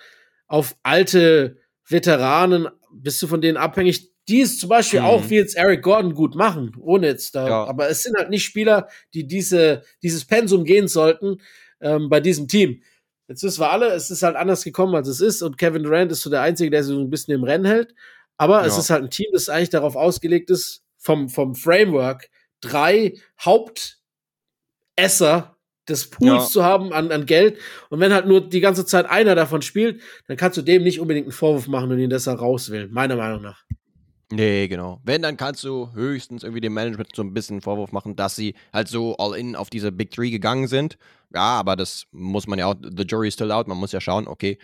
auf 0.49 0.77
alte 0.83 1.57
Veteranen, 1.87 2.69
bist 2.93 3.23
du 3.23 3.27
von 3.27 3.41
denen 3.41 3.57
abhängig, 3.57 4.13
die 4.29 4.41
es 4.43 4.59
zum 4.59 4.69
Beispiel 4.69 5.01
Mhm. 5.01 5.07
auch 5.07 5.29
wie 5.31 5.37
jetzt 5.37 5.57
Eric 5.57 5.83
Gordon 5.83 6.15
gut 6.15 6.35
machen, 6.35 6.77
ohne 6.79 7.07
jetzt 7.07 7.35
da. 7.35 7.49
Ja. 7.49 7.65
Aber 7.65 7.89
es 7.89 8.03
sind 8.03 8.17
halt 8.17 8.31
nicht 8.31 8.45
Spieler, 8.45 8.89
die 9.15 9.27
diese, 9.27 9.83
dieses 10.03 10.25
Pensum 10.25 10.65
gehen 10.65 10.87
sollten 10.89 11.41
ähm, 11.81 12.09
bei 12.09 12.21
diesem 12.21 12.47
Team. 12.49 12.83
Jetzt 13.29 13.43
wissen 13.43 13.61
wir 13.61 13.71
alle, 13.71 13.89
es 13.93 14.11
ist 14.11 14.23
halt 14.23 14.37
anders 14.37 14.65
gekommen, 14.65 14.95
als 14.95 15.09
es 15.09 15.21
ist. 15.21 15.43
Und 15.43 15.59
Kevin 15.59 15.83
Durant 15.83 16.11
ist 16.13 16.23
so 16.23 16.31
der 16.31 16.41
Einzige, 16.43 16.71
der 16.71 16.83
sich 16.85 16.95
so 16.95 17.01
ein 17.01 17.11
bisschen 17.11 17.35
im 17.35 17.45
Rennen 17.45 17.65
hält. 17.67 17.95
Aber 18.37 18.65
es 18.65 18.75
Ja. 18.75 18.81
ist 18.81 18.91
halt 18.91 19.03
ein 19.05 19.11
Team, 19.11 19.27
das 19.33 19.49
eigentlich 19.49 19.71
darauf 19.71 19.97
ausgelegt 19.97 20.49
ist, 20.51 20.83
vom, 20.97 21.29
vom 21.29 21.55
Framework 21.55 22.29
drei 22.61 23.15
Hauptesser 24.97 25.57
des 25.89 26.11
Pools 26.11 26.29
Ja. 26.45 26.47
zu 26.51 26.65
haben 26.65 26.93
an, 26.93 27.11
an 27.13 27.25
Geld. 27.27 27.59
Und 27.89 28.01
wenn 28.01 28.13
halt 28.13 28.27
nur 28.27 28.47
die 28.47 28.61
ganze 28.61 28.85
Zeit 28.85 29.07
einer 29.07 29.35
davon 29.35 29.63
spielt, 29.63 30.03
dann 30.27 30.37
kannst 30.37 30.59
du 30.59 30.63
dem 30.63 30.83
nicht 30.83 31.01
unbedingt 31.01 31.27
einen 31.27 31.33
Vorwurf 31.33 31.67
machen 31.67 31.91
und 31.91 31.99
ihn 31.99 32.11
deshalb 32.11 32.41
rauswählen, 32.41 32.91
meiner 32.93 33.17
Meinung 33.17 33.41
nach. 33.43 33.65
Nee, 34.31 34.69
genau. 34.69 35.01
Wenn, 35.05 35.23
dann 35.23 35.39
kannst 35.39 35.65
du 35.65 35.91
höchstens 35.95 36.43
irgendwie 36.43 36.61
dem 36.61 36.75
Management 36.75 37.17
so 37.17 37.23
ein 37.23 37.33
bisschen 37.33 37.63
Vorwurf 37.63 37.93
machen, 37.93 38.15
dass 38.15 38.37
sie 38.37 38.55
halt 38.75 38.89
so 38.89 39.17
all 39.17 39.35
in 39.35 39.57
auf 39.57 39.71
diese 39.71 39.91
Big 39.91 40.11
Three 40.11 40.31
gegangen 40.31 40.69
sind. 40.69 40.99
Ja, 41.35 41.59
aber 41.59 41.77
das 41.77 42.05
muss 42.13 42.47
man 42.47 42.59
ja 42.59 42.67
auch, 42.67 42.75
the 42.83 43.05
jury 43.05 43.29
is 43.29 43.35
still 43.35 43.51
out, 43.51 43.69
man 43.69 43.79
muss 43.79 43.93
ja 43.93 44.03
schauen, 44.03 44.29
okay, 44.29 44.59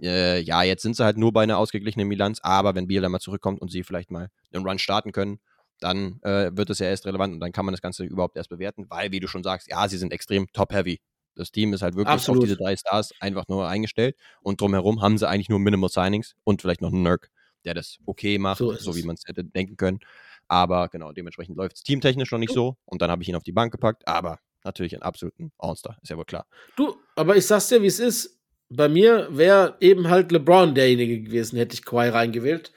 äh, 0.00 0.40
ja, 0.40 0.64
jetzt 0.64 0.82
sind 0.82 0.96
sie 0.96 1.04
halt 1.04 1.16
nur 1.16 1.32
bei 1.32 1.44
einer 1.44 1.58
ausgeglichenen 1.58 2.08
Bilanz, 2.08 2.40
aber 2.42 2.74
wenn 2.74 2.88
Biel 2.88 3.02
dann 3.02 3.12
mal 3.12 3.20
zurückkommt 3.20 3.60
und 3.60 3.70
sie 3.70 3.84
vielleicht 3.84 4.10
mal 4.10 4.30
einen 4.52 4.66
Run 4.66 4.78
starten 4.80 5.12
können, 5.12 5.38
dann 5.78 6.20
äh, 6.22 6.50
wird 6.52 6.70
es 6.70 6.80
ja 6.80 6.86
erst 6.86 7.06
relevant 7.06 7.34
und 7.34 7.40
dann 7.40 7.52
kann 7.52 7.64
man 7.64 7.72
das 7.72 7.82
Ganze 7.82 8.04
überhaupt 8.04 8.36
erst 8.36 8.48
bewerten, 8.50 8.86
weil, 8.88 9.12
wie 9.12 9.20
du 9.20 9.28
schon 9.28 9.44
sagst, 9.44 9.68
ja, 9.70 9.86
sie 9.88 9.98
sind 9.98 10.12
extrem 10.12 10.48
top-heavy. 10.52 11.00
Das 11.36 11.50
Team 11.50 11.72
ist 11.72 11.82
halt 11.82 11.94
wirklich 11.94 12.14
Absolut. 12.14 12.42
auf 12.42 12.44
diese 12.44 12.56
drei 12.56 12.76
Stars 12.76 13.12
einfach 13.20 13.46
nur 13.48 13.68
eingestellt 13.68 14.16
und 14.42 14.60
drumherum 14.60 15.02
haben 15.02 15.18
sie 15.18 15.28
eigentlich 15.28 15.48
nur 15.48 15.58
Minimal 15.58 15.88
Signings 15.90 16.34
und 16.44 16.62
vielleicht 16.62 16.80
noch 16.80 16.92
einen 16.92 17.02
Nurk, 17.02 17.30
der 17.64 17.74
das 17.74 17.98
okay 18.06 18.38
macht, 18.38 18.58
So 18.58 18.72
so, 18.74 18.96
wie 18.96 19.02
man 19.02 19.16
es 19.16 19.22
hätte 19.26 19.44
denken 19.44 19.76
können. 19.76 20.00
Aber 20.48 20.88
genau, 20.88 21.12
dementsprechend 21.12 21.56
läuft 21.56 21.76
es 21.76 21.82
teamtechnisch 21.82 22.30
noch 22.30 22.38
nicht 22.38 22.52
so 22.52 22.76
und 22.84 23.00
dann 23.02 23.10
habe 23.10 23.22
ich 23.22 23.28
ihn 23.28 23.36
auf 23.36 23.42
die 23.44 23.52
Bank 23.52 23.72
gepackt, 23.72 24.06
aber 24.06 24.38
natürlich 24.62 24.94
einen 24.94 25.02
absoluten 25.02 25.52
All-Star, 25.58 25.96
ist 26.02 26.10
ja 26.10 26.16
wohl 26.16 26.24
klar. 26.24 26.46
Du, 26.76 26.96
aber 27.16 27.36
ich 27.36 27.46
sag's 27.46 27.68
dir, 27.68 27.82
wie 27.82 27.86
es 27.86 27.98
ist. 27.98 28.40
Bei 28.70 28.88
mir 28.88 29.28
wäre 29.30 29.76
eben 29.80 30.08
halt 30.08 30.32
LeBron 30.32 30.74
derjenige 30.74 31.22
gewesen, 31.22 31.56
hätte 31.58 31.74
ich 31.74 31.84
Kawhi 31.84 32.08
reingewählt, 32.08 32.72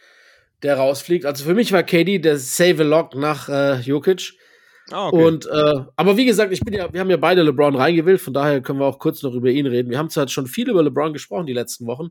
der 0.63 0.77
rausfliegt. 0.77 1.25
Also 1.25 1.45
für 1.45 1.53
mich 1.53 1.71
war 1.71 1.83
KD 1.83 2.19
der 2.19 2.37
Save 2.37 2.83
a 2.83 2.85
Lock 2.85 3.15
nach 3.15 3.49
äh, 3.49 3.79
Jokic. 3.79 4.33
Ah, 4.91 5.09
Und 5.09 5.45
äh, 5.47 5.73
aber 5.95 6.15
wie 6.15 6.25
gesagt, 6.25 6.53
ich 6.53 6.61
bin 6.61 6.73
ja, 6.73 6.91
wir 6.93 6.99
haben 7.01 7.09
ja 7.09 7.17
beide 7.17 7.41
LeBron 7.43 7.75
reingewählt, 7.75 8.21
von 8.21 8.33
daher 8.33 8.61
können 8.61 8.79
wir 8.79 8.85
auch 8.85 8.99
kurz 8.99 9.21
noch 9.23 9.33
über 9.33 9.49
ihn 9.49 9.65
reden. 9.65 9.89
Wir 9.89 9.97
haben 9.97 10.09
zwar 10.09 10.27
schon 10.29 10.47
viel 10.47 10.69
über 10.69 10.81
LeBron 10.83 11.11
gesprochen 11.13 11.45
die 11.45 11.53
letzten 11.53 11.87
Wochen. 11.87 12.09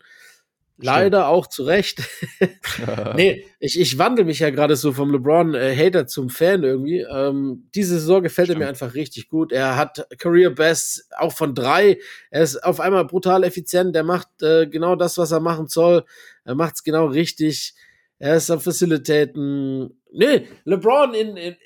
Leider 0.79 1.29
auch 1.29 1.47
zu 1.47 1.65
Recht. 1.65 2.03
nee, 3.17 3.45
ich, 3.59 3.81
ich 3.81 3.99
wandle 3.99 4.25
mich 4.25 4.41
ja 4.41 4.51
gerade 4.51 4.77
so 4.77 4.93
vom 4.93 5.11
LeBron-Hater 5.11 6.07
zum 6.07 6.29
Fan 6.29 6.65
irgendwie. 6.65 7.01
Ähm, 7.01 7.69
diese 7.75 7.99
Saison 7.99 8.23
gefällt 8.23 8.51
er 8.51 8.57
mir 8.57 8.65
Stimmt. 8.65 8.83
einfach 8.83 8.95
richtig 8.95 9.29
gut. 9.29 9.53
Er 9.53 9.77
hat 9.77 10.07
Career 10.19 10.51
Best 10.51 11.09
auch 11.17 11.33
von 11.33 11.55
drei. 11.55 11.99
Er 12.31 12.43
ist 12.43 12.63
auf 12.63 12.81
einmal 12.81 13.07
brutal 13.07 13.45
effizient. 13.45 13.95
Der 13.95 14.05
macht 14.05 14.29
äh, 14.43 14.67
genau 14.67 14.97
das, 14.97 15.17
was 15.17 15.33
er 15.33 15.41
machen 15.41 15.69
soll. 15.69 16.05
Er 16.45 16.55
macht 16.55 16.75
es 16.77 16.85
genau 16.85 17.07
richtig. 17.07 17.75
Er 18.19 18.37
ist 18.37 18.51
am 18.51 18.61
Facilitaten. 18.61 20.01
Nee, 20.13 20.47
LeBron 20.65 21.15
in, 21.15 21.37
in 21.37 21.57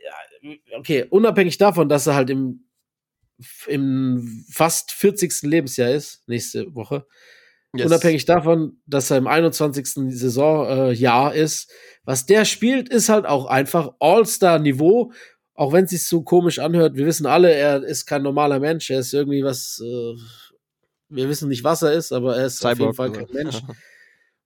okay, 0.76 1.06
unabhängig 1.11 1.58
davon, 1.58 1.88
dass 1.88 2.06
er 2.06 2.14
halt 2.14 2.30
im, 2.30 2.64
im 3.66 4.44
fast 4.50 4.92
40. 4.92 5.42
Lebensjahr 5.42 5.90
ist, 5.90 6.26
nächste 6.28 6.74
Woche, 6.74 7.06
Yes. 7.74 7.86
unabhängig 7.86 8.24
davon, 8.24 8.80
dass 8.86 9.10
er 9.10 9.18
im 9.18 9.28
21. 9.28 10.12
Saisonjahr 10.12 11.34
äh, 11.34 11.40
ist, 11.40 11.70
was 12.04 12.26
der 12.26 12.44
spielt, 12.44 12.88
ist 12.88 13.08
halt 13.08 13.26
auch 13.26 13.46
einfach 13.46 13.92
All-Star-Niveau, 14.00 15.12
auch 15.54 15.72
wenn 15.72 15.84
es 15.84 15.90
sich 15.90 16.06
so 16.06 16.22
komisch 16.22 16.58
anhört. 16.58 16.96
Wir 16.96 17.06
wissen 17.06 17.26
alle, 17.26 17.52
er 17.52 17.84
ist 17.84 18.06
kein 18.06 18.22
normaler 18.22 18.58
Mensch, 18.58 18.90
er 18.90 18.98
ist 18.98 19.14
irgendwie 19.14 19.44
was, 19.44 19.80
äh, 19.84 20.14
wir 21.10 21.28
wissen 21.28 21.48
nicht, 21.48 21.62
was 21.62 21.82
er 21.82 21.92
ist, 21.92 22.12
aber 22.12 22.36
er 22.36 22.46
ist 22.46 22.64
auf 22.64 22.70
jeden 22.70 22.92
Cyborg, 22.92 22.96
Fall 22.96 23.12
kein 23.12 23.32
Mensch. 23.32 23.60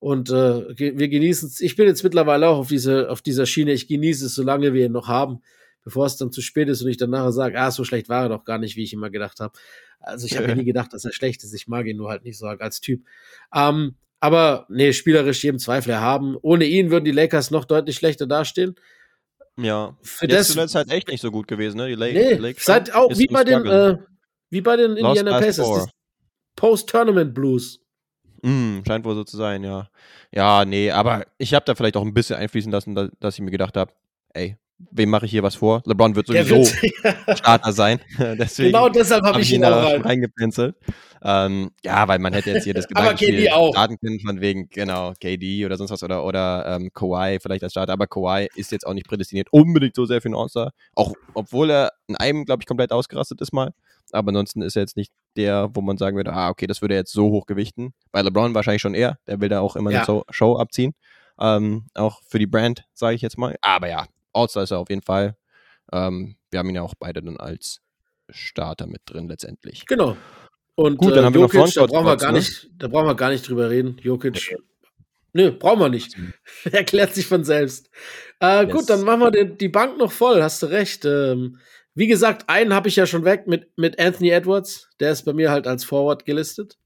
Und 0.00 0.28
äh, 0.28 0.68
wir 0.76 1.08
genießen 1.08 1.48
es. 1.48 1.62
Ich 1.62 1.76
bin 1.76 1.86
jetzt 1.86 2.04
mittlerweile 2.04 2.48
auch 2.48 2.58
auf, 2.58 2.68
diese, 2.68 3.08
auf 3.08 3.22
dieser 3.22 3.46
Schiene. 3.46 3.72
Ich 3.72 3.88
genieße 3.88 4.26
es, 4.26 4.34
solange 4.34 4.74
wir 4.74 4.84
ihn 4.84 4.92
noch 4.92 5.08
haben, 5.08 5.40
bevor 5.84 6.06
es 6.06 6.16
dann 6.16 6.32
zu 6.32 6.40
spät 6.40 6.68
ist 6.68 6.82
und 6.82 6.88
ich 6.88 6.96
dann 6.96 7.10
nachher 7.10 7.32
sage, 7.32 7.58
ah, 7.58 7.70
so 7.70 7.84
schlecht 7.84 8.08
war 8.08 8.24
er 8.24 8.28
doch 8.30 8.44
gar 8.44 8.58
nicht, 8.58 8.76
wie 8.76 8.82
ich 8.82 8.92
immer 8.92 9.10
gedacht 9.10 9.40
habe. 9.40 9.52
Also 10.00 10.26
ich 10.26 10.36
habe 10.36 10.48
ja 10.48 10.54
nie 10.54 10.64
gedacht, 10.64 10.92
dass 10.92 11.04
er 11.04 11.12
schlecht 11.12 11.44
ist. 11.44 11.52
Ich 11.54 11.68
mag 11.68 11.86
ihn 11.86 11.96
nur 11.96 12.10
halt 12.10 12.24
nicht 12.24 12.38
so 12.38 12.46
als 12.46 12.80
Typ. 12.80 13.04
Ähm, 13.54 13.96
aber 14.20 14.66
nee, 14.70 14.92
spielerisch 14.92 15.44
jedem 15.44 15.58
Zweifel 15.58 15.90
erhaben. 15.90 16.36
Ohne 16.40 16.64
ihn 16.64 16.90
würden 16.90 17.04
die 17.04 17.12
Lakers 17.12 17.50
noch 17.50 17.66
deutlich 17.66 17.96
schlechter 17.96 18.26
dastehen. 18.26 18.74
Ja. 19.58 19.96
Für 20.02 20.26
Jetzt 20.26 20.38
das, 20.38 20.48
zuletzt 20.48 20.74
halt 20.74 20.90
echt 20.90 21.08
nicht 21.08 21.20
so 21.20 21.30
gut 21.30 21.46
gewesen, 21.46 21.76
ne? 21.76 21.88
Die 21.88 21.94
Lake, 21.94 22.14
nee, 22.18 22.34
Lakers 22.34 22.64
seit 22.64 22.94
auch 22.94 23.10
wie 23.10 23.26
bei 23.26 23.44
den, 23.44 23.66
äh, 23.66 23.98
wie 24.50 24.62
bei 24.62 24.76
den 24.76 24.96
Indiana 24.96 25.38
Pacers. 25.38 25.88
Post-Tournament 26.56 27.34
Blues. 27.34 27.80
Mm, 28.42 28.80
scheint 28.86 29.04
wohl 29.04 29.14
so 29.14 29.24
zu 29.24 29.36
sein, 29.36 29.64
ja. 29.64 29.88
Ja, 30.32 30.64
nee, 30.64 30.90
aber 30.90 31.26
ich 31.38 31.54
habe 31.54 31.64
da 31.64 31.74
vielleicht 31.74 31.96
auch 31.96 32.04
ein 32.04 32.14
bisschen 32.14 32.36
einfließen 32.36 32.70
lassen, 32.70 32.94
da, 32.94 33.08
dass 33.20 33.34
ich 33.34 33.40
mir 33.40 33.50
gedacht 33.50 33.76
habe, 33.76 33.92
ey, 34.34 34.56
wem 34.90 35.10
mache 35.10 35.26
ich 35.26 35.30
hier 35.30 35.42
was 35.42 35.54
vor? 35.54 35.82
LeBron 35.86 36.14
wird 36.16 36.26
sowieso 36.26 36.56
wird, 36.56 37.38
Starter 37.38 37.72
sein. 37.72 38.00
Deswegen 38.18 38.72
genau 38.72 38.88
deshalb 38.88 39.24
habe 39.24 39.40
ich 39.40 39.52
ihn 39.52 39.62
da 39.62 39.84
rein. 39.84 40.02
reingepinselt. 40.02 40.76
Ähm, 41.26 41.70
ja, 41.82 42.06
weil 42.06 42.18
man 42.18 42.34
hätte 42.34 42.50
jetzt 42.50 42.64
hier 42.64 42.74
das 42.74 42.86
Gedankenspiel 42.88 43.48
starten 43.48 43.96
können 43.98 44.20
von 44.20 44.40
wegen, 44.42 44.68
genau, 44.68 45.14
KD 45.18 45.64
oder 45.64 45.78
sonst 45.78 45.90
was 45.90 46.02
oder, 46.02 46.22
oder 46.24 46.66
ähm, 46.66 46.90
Kawhi 46.92 47.38
vielleicht 47.40 47.62
als 47.62 47.72
Starter, 47.72 47.94
aber 47.94 48.06
Kawhi 48.06 48.48
ist 48.56 48.72
jetzt 48.72 48.86
auch 48.86 48.92
nicht 48.92 49.08
prädestiniert 49.08 49.48
unbedingt 49.50 49.94
so 49.94 50.04
sehr 50.04 50.20
für 50.20 50.26
einen 50.28 50.34
All-Star, 50.34 50.72
auch 50.94 51.14
obwohl 51.32 51.70
er 51.70 51.92
in 52.08 52.16
einem, 52.16 52.44
glaube 52.44 52.62
ich, 52.62 52.66
komplett 52.66 52.92
ausgerastet 52.92 53.40
ist 53.40 53.54
mal, 53.54 53.72
aber 54.12 54.28
ansonsten 54.28 54.60
ist 54.60 54.76
er 54.76 54.82
jetzt 54.82 54.98
nicht 54.98 55.12
der, 55.36 55.70
wo 55.72 55.80
man 55.80 55.96
sagen 55.96 56.16
würde, 56.18 56.34
ah, 56.34 56.50
okay, 56.50 56.66
das 56.66 56.82
würde 56.82 56.92
er 56.94 57.00
jetzt 57.00 57.12
so 57.12 57.30
hoch 57.30 57.46
gewichten. 57.46 57.94
Bei 58.12 58.20
LeBron 58.20 58.54
wahrscheinlich 58.54 58.82
schon 58.82 58.94
eher, 58.94 59.16
der 59.26 59.40
will 59.40 59.48
da 59.48 59.60
auch 59.60 59.76
immer 59.76 59.92
Ja. 59.92 60.00
eine 60.00 60.06
so 60.06 60.24
Show 60.28 60.58
abziehen, 60.58 60.92
ähm, 61.40 61.86
auch 61.94 62.20
für 62.28 62.38
die 62.38 62.46
Brand, 62.46 62.84
sage 62.92 63.14
ich 63.16 63.22
jetzt 63.22 63.38
mal, 63.38 63.56
aber 63.62 63.88
ja, 63.88 64.04
All-Star 64.34 64.64
ist 64.64 64.70
er 64.70 64.78
auf 64.78 64.90
jeden 64.90 65.02
Fall. 65.02 65.36
Ähm, 65.92 66.36
wir 66.50 66.58
haben 66.58 66.68
ihn 66.68 66.76
ja 66.76 66.82
auch 66.82 66.94
beide 66.98 67.22
dann 67.22 67.36
als 67.36 67.80
Starter 68.30 68.86
mit 68.86 69.02
drin 69.06 69.28
letztendlich. 69.28 69.86
Genau. 69.86 70.16
Und 70.76 70.98
Gut, 70.98 71.12
äh, 71.12 71.16
dann 71.16 71.24
haben 71.26 71.34
wir 71.34 71.42
noch 71.42 71.52
Jokic, 71.52 71.74
da 71.74 71.86
brauchen 71.86 72.06
wir 72.06 72.16
gar 72.16 72.32
ne? 72.32 72.38
nicht, 72.38 72.70
da 72.76 72.88
brauchen 72.88 73.06
wir 73.06 73.14
gar 73.14 73.30
nicht 73.30 73.48
drüber 73.48 73.70
reden. 73.70 73.96
Jokic. 74.02 74.56
Nö, 75.32 75.50
brauchen 75.50 75.80
wir 75.80 75.88
nicht. 75.88 76.16
Erklärt 76.64 77.14
sich 77.14 77.26
von 77.26 77.44
selbst. 77.44 77.90
Äh, 78.40 78.64
Yes. 78.64 78.72
Gut, 78.72 78.90
dann 78.90 79.02
machen 79.02 79.20
wir 79.20 79.30
die, 79.30 79.56
die 79.56 79.68
Bank 79.68 79.98
noch 79.98 80.12
voll, 80.12 80.42
hast 80.42 80.62
du 80.62 80.66
recht. 80.66 81.04
Ähm, 81.04 81.58
wie 81.94 82.06
gesagt, 82.06 82.48
einen 82.48 82.74
habe 82.74 82.88
ich 82.88 82.96
ja 82.96 83.06
schon 83.06 83.24
weg 83.24 83.46
mit, 83.46 83.68
mit 83.76 84.00
Anthony 84.00 84.30
Edwards. 84.30 84.88
Der 85.00 85.12
ist 85.12 85.24
bei 85.24 85.32
mir 85.32 85.50
halt 85.50 85.66
als 85.66 85.84
Forward 85.84 86.24
gelistet. 86.24 86.78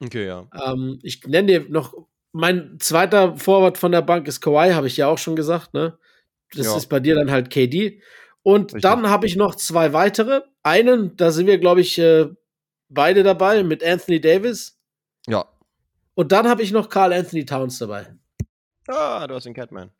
Okay, 0.00 0.26
ja. 0.26 0.46
Ähm, 0.66 0.98
ich 1.02 1.26
nenne 1.26 1.46
dir 1.46 1.66
noch, 1.68 1.94
mein 2.32 2.76
zweiter 2.80 3.36
Forward 3.36 3.78
von 3.78 3.92
der 3.92 4.02
Bank 4.02 4.28
ist 4.28 4.40
Kawhi, 4.40 4.72
habe 4.72 4.86
ich 4.86 4.96
ja 4.96 5.08
auch 5.08 5.18
schon 5.18 5.36
gesagt, 5.36 5.74
ne? 5.74 5.98
Das 6.54 6.66
Ja. 6.66 6.76
ist 6.76 6.86
bei 6.86 7.00
dir 7.00 7.14
dann 7.14 7.30
halt 7.30 7.50
KD. 7.50 8.00
Und 8.42 8.66
Richtig. 8.74 8.82
dann 8.82 9.08
habe 9.08 9.26
ich 9.26 9.36
noch 9.36 9.54
zwei 9.56 9.92
weitere. 9.92 10.42
Einen, 10.62 11.16
da 11.16 11.30
sind 11.30 11.46
wir, 11.46 11.58
glaube 11.58 11.80
ich, 11.80 11.98
äh, 11.98 12.26
beide 12.88 13.22
dabei 13.22 13.62
mit 13.64 13.82
Anthony 13.84 14.20
Davis. 14.20 14.78
Ja. 15.26 15.46
Und 16.14 16.32
dann 16.32 16.48
habe 16.48 16.62
ich 16.62 16.72
noch 16.72 16.88
Carl 16.88 17.12
Anthony 17.12 17.44
Towns 17.44 17.78
dabei. 17.78 18.14
Ah, 18.88 19.26
du 19.26 19.34
hast 19.34 19.44
den 19.46 19.54
Catman. 19.54 19.90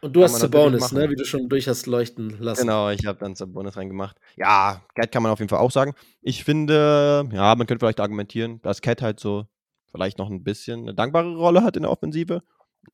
Und 0.00 0.12
du 0.14 0.20
Kann 0.20 0.30
hast 0.30 0.38
Sabonis, 0.40 0.92
ne? 0.92 1.10
Wie 1.10 1.16
du 1.16 1.24
schon 1.24 1.48
durch 1.48 1.66
hast 1.66 1.86
leuchten 1.86 2.38
lassen. 2.38 2.60
Genau, 2.62 2.88
ich 2.90 3.04
habe 3.04 3.18
dann 3.18 3.34
Sabonis 3.34 3.76
reingemacht. 3.76 4.16
Ja, 4.36 4.82
Cat 4.94 5.10
kann 5.10 5.24
man 5.24 5.32
auf 5.32 5.40
jeden 5.40 5.48
Fall 5.48 5.58
auch 5.58 5.72
sagen. 5.72 5.94
Ich 6.22 6.44
finde, 6.44 7.28
ja, 7.32 7.54
man 7.56 7.66
könnte 7.66 7.84
vielleicht 7.84 7.98
argumentieren, 7.98 8.62
dass 8.62 8.80
Cat 8.80 9.02
halt 9.02 9.18
so 9.18 9.46
vielleicht 9.90 10.18
noch 10.18 10.30
ein 10.30 10.44
bisschen 10.44 10.82
eine 10.82 10.94
dankbare 10.94 11.34
Rolle 11.34 11.64
hat 11.64 11.76
in 11.76 11.82
der 11.82 11.90
Offensive, 11.90 12.42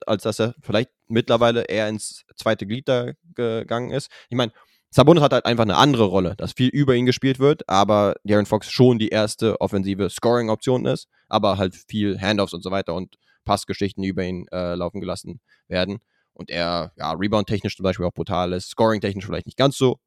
als 0.06 0.22
dass 0.22 0.38
er 0.40 0.54
vielleicht 0.60 0.90
mittlerweile 1.08 1.62
eher 1.64 1.88
ins 1.88 2.24
zweite 2.36 2.66
Glied 2.66 2.88
da 2.88 3.12
gegangen 3.34 3.90
ist. 3.90 4.10
Ich 4.28 4.36
meine, 4.36 4.52
Sabonis 4.90 5.22
hat 5.22 5.32
halt 5.32 5.44
einfach 5.44 5.64
eine 5.64 5.76
andere 5.76 6.04
Rolle, 6.04 6.36
dass 6.36 6.52
viel 6.52 6.68
über 6.68 6.94
ihn 6.94 7.04
gespielt 7.04 7.40
wird, 7.40 7.68
aber 7.68 8.14
Darren 8.22 8.46
Fox 8.46 8.70
schon 8.70 8.98
die 8.98 9.08
erste 9.08 9.60
offensive 9.60 10.08
Scoring-Option 10.08 10.86
ist, 10.86 11.08
aber 11.28 11.58
halt 11.58 11.74
viel 11.74 12.20
Handoffs 12.20 12.52
und 12.52 12.62
so 12.62 12.70
weiter 12.70 12.94
und 12.94 13.16
Passgeschichten 13.44 14.04
über 14.04 14.22
ihn 14.22 14.46
äh, 14.52 14.74
laufen 14.76 15.00
gelassen 15.00 15.40
werden. 15.66 15.98
Und 16.32 16.50
er, 16.50 16.92
ja, 16.96 17.10
Rebound-technisch 17.12 17.76
zum 17.76 17.82
Beispiel 17.82 18.06
auch 18.06 18.14
brutal 18.14 18.52
ist, 18.52 18.70
Scoring-technisch 18.70 19.26
vielleicht 19.26 19.46
nicht 19.46 19.58
ganz 19.58 19.76
so 19.76 19.98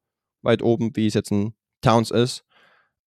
weit 0.41 0.61
oben, 0.61 0.95
wie 0.95 1.07
es 1.07 1.13
jetzt 1.13 1.31
ein 1.31 1.53
Towns 1.81 2.09
ist, 2.09 2.45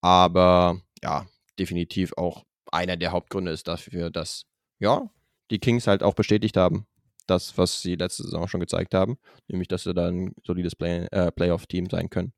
aber 0.03 0.81
ja, 1.03 1.27
definitiv 1.59 2.13
auch 2.17 2.45
einer 2.71 2.97
der 2.97 3.13
Hauptgründe 3.13 3.53
ist 3.53 3.69
dafür, 3.69 4.11
dass, 4.11 4.45
ja, 4.79 5.11
die 5.51 5.59
Kings 5.59 5.87
halt 5.87 6.03
auch 6.03 6.15
bestätigt 6.15 6.57
haben, 6.57 6.87
das, 7.27 7.57
was 7.59 7.83
sie 7.83 7.95
letzte 7.95 8.25
Saison 8.25 8.49
schon 8.49 8.61
gezeigt 8.61 8.95
haben, 8.95 9.19
nämlich, 9.49 9.69
dass 9.69 9.85
sie 9.85 9.95
dann 9.95 10.25
ein 10.27 10.35
solides 10.45 10.75
Play 10.75 11.07
äh, 11.11 11.31
Playoff-Team 11.31 11.89
sein 11.91 12.11
können. 12.11 12.33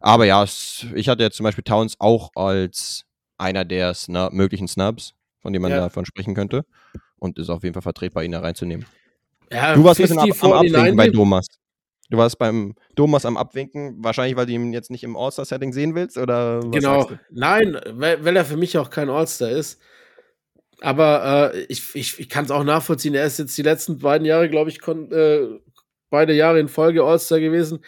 Aber 0.00 0.24
ja, 0.24 0.42
es, 0.42 0.86
ich 0.94 1.08
hatte 1.08 1.22
jetzt 1.22 1.36
zum 1.36 1.44
Beispiel 1.44 1.64
Towns 1.64 1.96
auch 1.98 2.30
als 2.34 3.04
einer 3.38 3.64
der 3.64 3.94
Snu 3.94 4.28
möglichen 4.30 4.68
Snubs, 4.68 5.14
von 5.40 5.52
dem 5.52 5.62
man 5.62 5.72
Ja. 5.72 5.78
davon 5.78 6.04
sprechen 6.04 6.34
könnte. 6.34 6.64
Und 7.18 7.38
ist 7.38 7.50
auf 7.50 7.62
jeden 7.62 7.74
Fall 7.74 7.82
vertretbar, 7.82 8.24
ihn 8.24 8.32
da 8.32 8.40
reinzunehmen. 8.40 8.86
Ja, 9.52 9.74
Du 9.74 9.84
warst 9.84 10.00
ein 10.00 10.04
bisschen 10.04 10.18
ab, 10.18 10.24
50, 10.24 10.42
am 10.44 10.52
Abwinken 10.52 10.80
49, 10.80 10.96
bei 10.96 11.10
Thomas. 11.10 11.46
Du 12.08 12.16
warst 12.18 12.38
beim 12.38 12.74
Thomas 12.96 13.26
am 13.26 13.36
Abwinken, 13.36 14.02
wahrscheinlich, 14.02 14.36
weil 14.36 14.46
du 14.46 14.52
ihn 14.52 14.72
jetzt 14.72 14.90
nicht 14.90 15.04
im 15.04 15.16
All-Star-Setting 15.16 15.72
sehen 15.72 15.94
willst, 15.94 16.16
oder 16.18 16.60
was 16.62 16.70
Genau. 16.72 17.10
Nein, 17.30 17.78
weil, 17.90 18.24
weil 18.24 18.36
er 18.36 18.44
für 18.44 18.56
mich 18.56 18.78
auch 18.78 18.90
kein 18.90 19.10
All-Star 19.10 19.50
ist. 19.50 19.80
Aber 20.80 21.52
äh, 21.54 21.66
ich, 21.68 21.94
ich, 21.94 22.18
ich 22.18 22.28
kann 22.28 22.44
es 22.44 22.50
auch 22.50 22.64
nachvollziehen. 22.64 23.14
Er 23.14 23.26
ist 23.26 23.38
jetzt 23.38 23.56
die 23.56 23.62
letzten 23.62 23.98
beiden 23.98 24.26
Jahre, 24.26 24.48
glaube 24.48 24.70
ich, 24.70 24.80
kon, 24.80 25.10
äh, 25.12 25.46
beide 26.08 26.32
Jahre 26.32 26.60
in 26.60 26.68
Folge 26.68 27.02
All-Star 27.04 27.40
gewesen. 27.40 27.80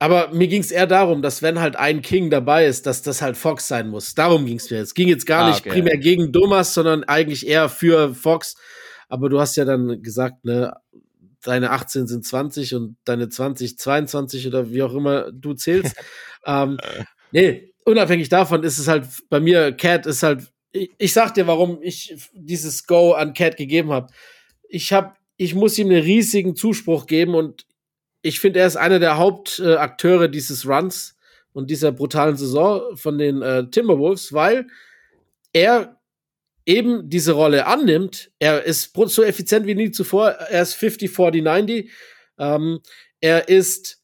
Aber 0.00 0.32
mir 0.32 0.46
ging 0.46 0.60
es 0.60 0.70
eher 0.70 0.86
darum, 0.86 1.22
dass 1.22 1.42
wenn 1.42 1.60
halt 1.60 1.74
ein 1.74 2.02
King 2.02 2.30
dabei 2.30 2.66
ist, 2.66 2.86
dass 2.86 3.02
das 3.02 3.20
halt 3.20 3.36
Fox 3.36 3.66
sein 3.66 3.88
muss. 3.88 4.14
Darum 4.14 4.46
ging 4.46 4.58
es 4.58 4.70
mir. 4.70 4.78
Es 4.80 4.94
ging 4.94 5.08
jetzt 5.08 5.26
gar 5.26 5.44
Ah, 5.44 5.48
nicht 5.48 5.60
okay. 5.60 5.70
primär 5.70 5.98
gegen 5.98 6.32
Thomas, 6.32 6.72
sondern 6.72 7.02
eigentlich 7.04 7.46
eher 7.48 7.68
für 7.68 8.14
Fox. 8.14 8.54
Aber 9.08 9.28
du 9.28 9.40
hast 9.40 9.56
ja 9.56 9.64
dann 9.64 10.00
gesagt, 10.02 10.44
ne, 10.44 10.72
deine 11.42 11.70
18 11.72 12.06
sind 12.06 12.24
20 12.24 12.74
und 12.76 12.96
deine 13.04 13.28
20 13.28 13.76
22 13.76 14.46
oder 14.46 14.70
wie 14.70 14.82
auch 14.84 14.94
immer 14.94 15.32
du 15.32 15.54
zählst. 15.54 15.96
ähm, 16.46 16.78
nee, 17.32 17.72
unabhängig 17.84 18.28
davon 18.28 18.62
ist 18.62 18.78
es 18.78 18.86
halt 18.86 19.06
bei 19.30 19.40
mir, 19.40 19.72
Cat 19.72 20.06
ist 20.06 20.22
halt 20.22 20.48
ich, 20.72 20.90
ich 20.98 21.12
sag 21.12 21.34
dir, 21.34 21.46
warum 21.46 21.78
ich 21.82 22.14
dieses 22.32 22.86
Go 22.86 23.12
an 23.12 23.34
Cat 23.34 23.56
gegeben 23.56 23.92
habe. 23.92 24.12
Ich 24.68 24.92
habe, 24.92 25.14
ich 25.36 25.54
muss 25.54 25.78
ihm 25.78 25.88
einen 25.88 26.02
riesigen 26.02 26.56
Zuspruch 26.56 27.06
geben 27.06 27.34
und 27.34 27.66
ich 28.22 28.40
finde, 28.40 28.60
er 28.60 28.66
ist 28.66 28.76
einer 28.76 28.98
der 28.98 29.16
Hauptakteure 29.16 30.24
äh, 30.24 30.30
dieses 30.30 30.66
Runs 30.66 31.16
und 31.52 31.70
dieser 31.70 31.92
brutalen 31.92 32.36
Saison 32.36 32.96
von 32.96 33.18
den 33.18 33.42
äh, 33.42 33.68
Timberwolves, 33.70 34.32
weil 34.32 34.66
er 35.52 35.98
eben 36.66 37.08
diese 37.08 37.32
Rolle 37.32 37.66
annimmt. 37.66 38.30
Er 38.38 38.64
ist 38.64 38.94
so 38.94 39.22
effizient 39.22 39.66
wie 39.66 39.74
nie 39.74 39.90
zuvor. 39.90 40.28
Er 40.28 40.62
ist 40.62 40.74
50, 40.74 41.10
40, 41.10 41.42
90. 41.42 41.90
Ähm, 42.38 42.80
er 43.20 43.48
ist 43.48 44.02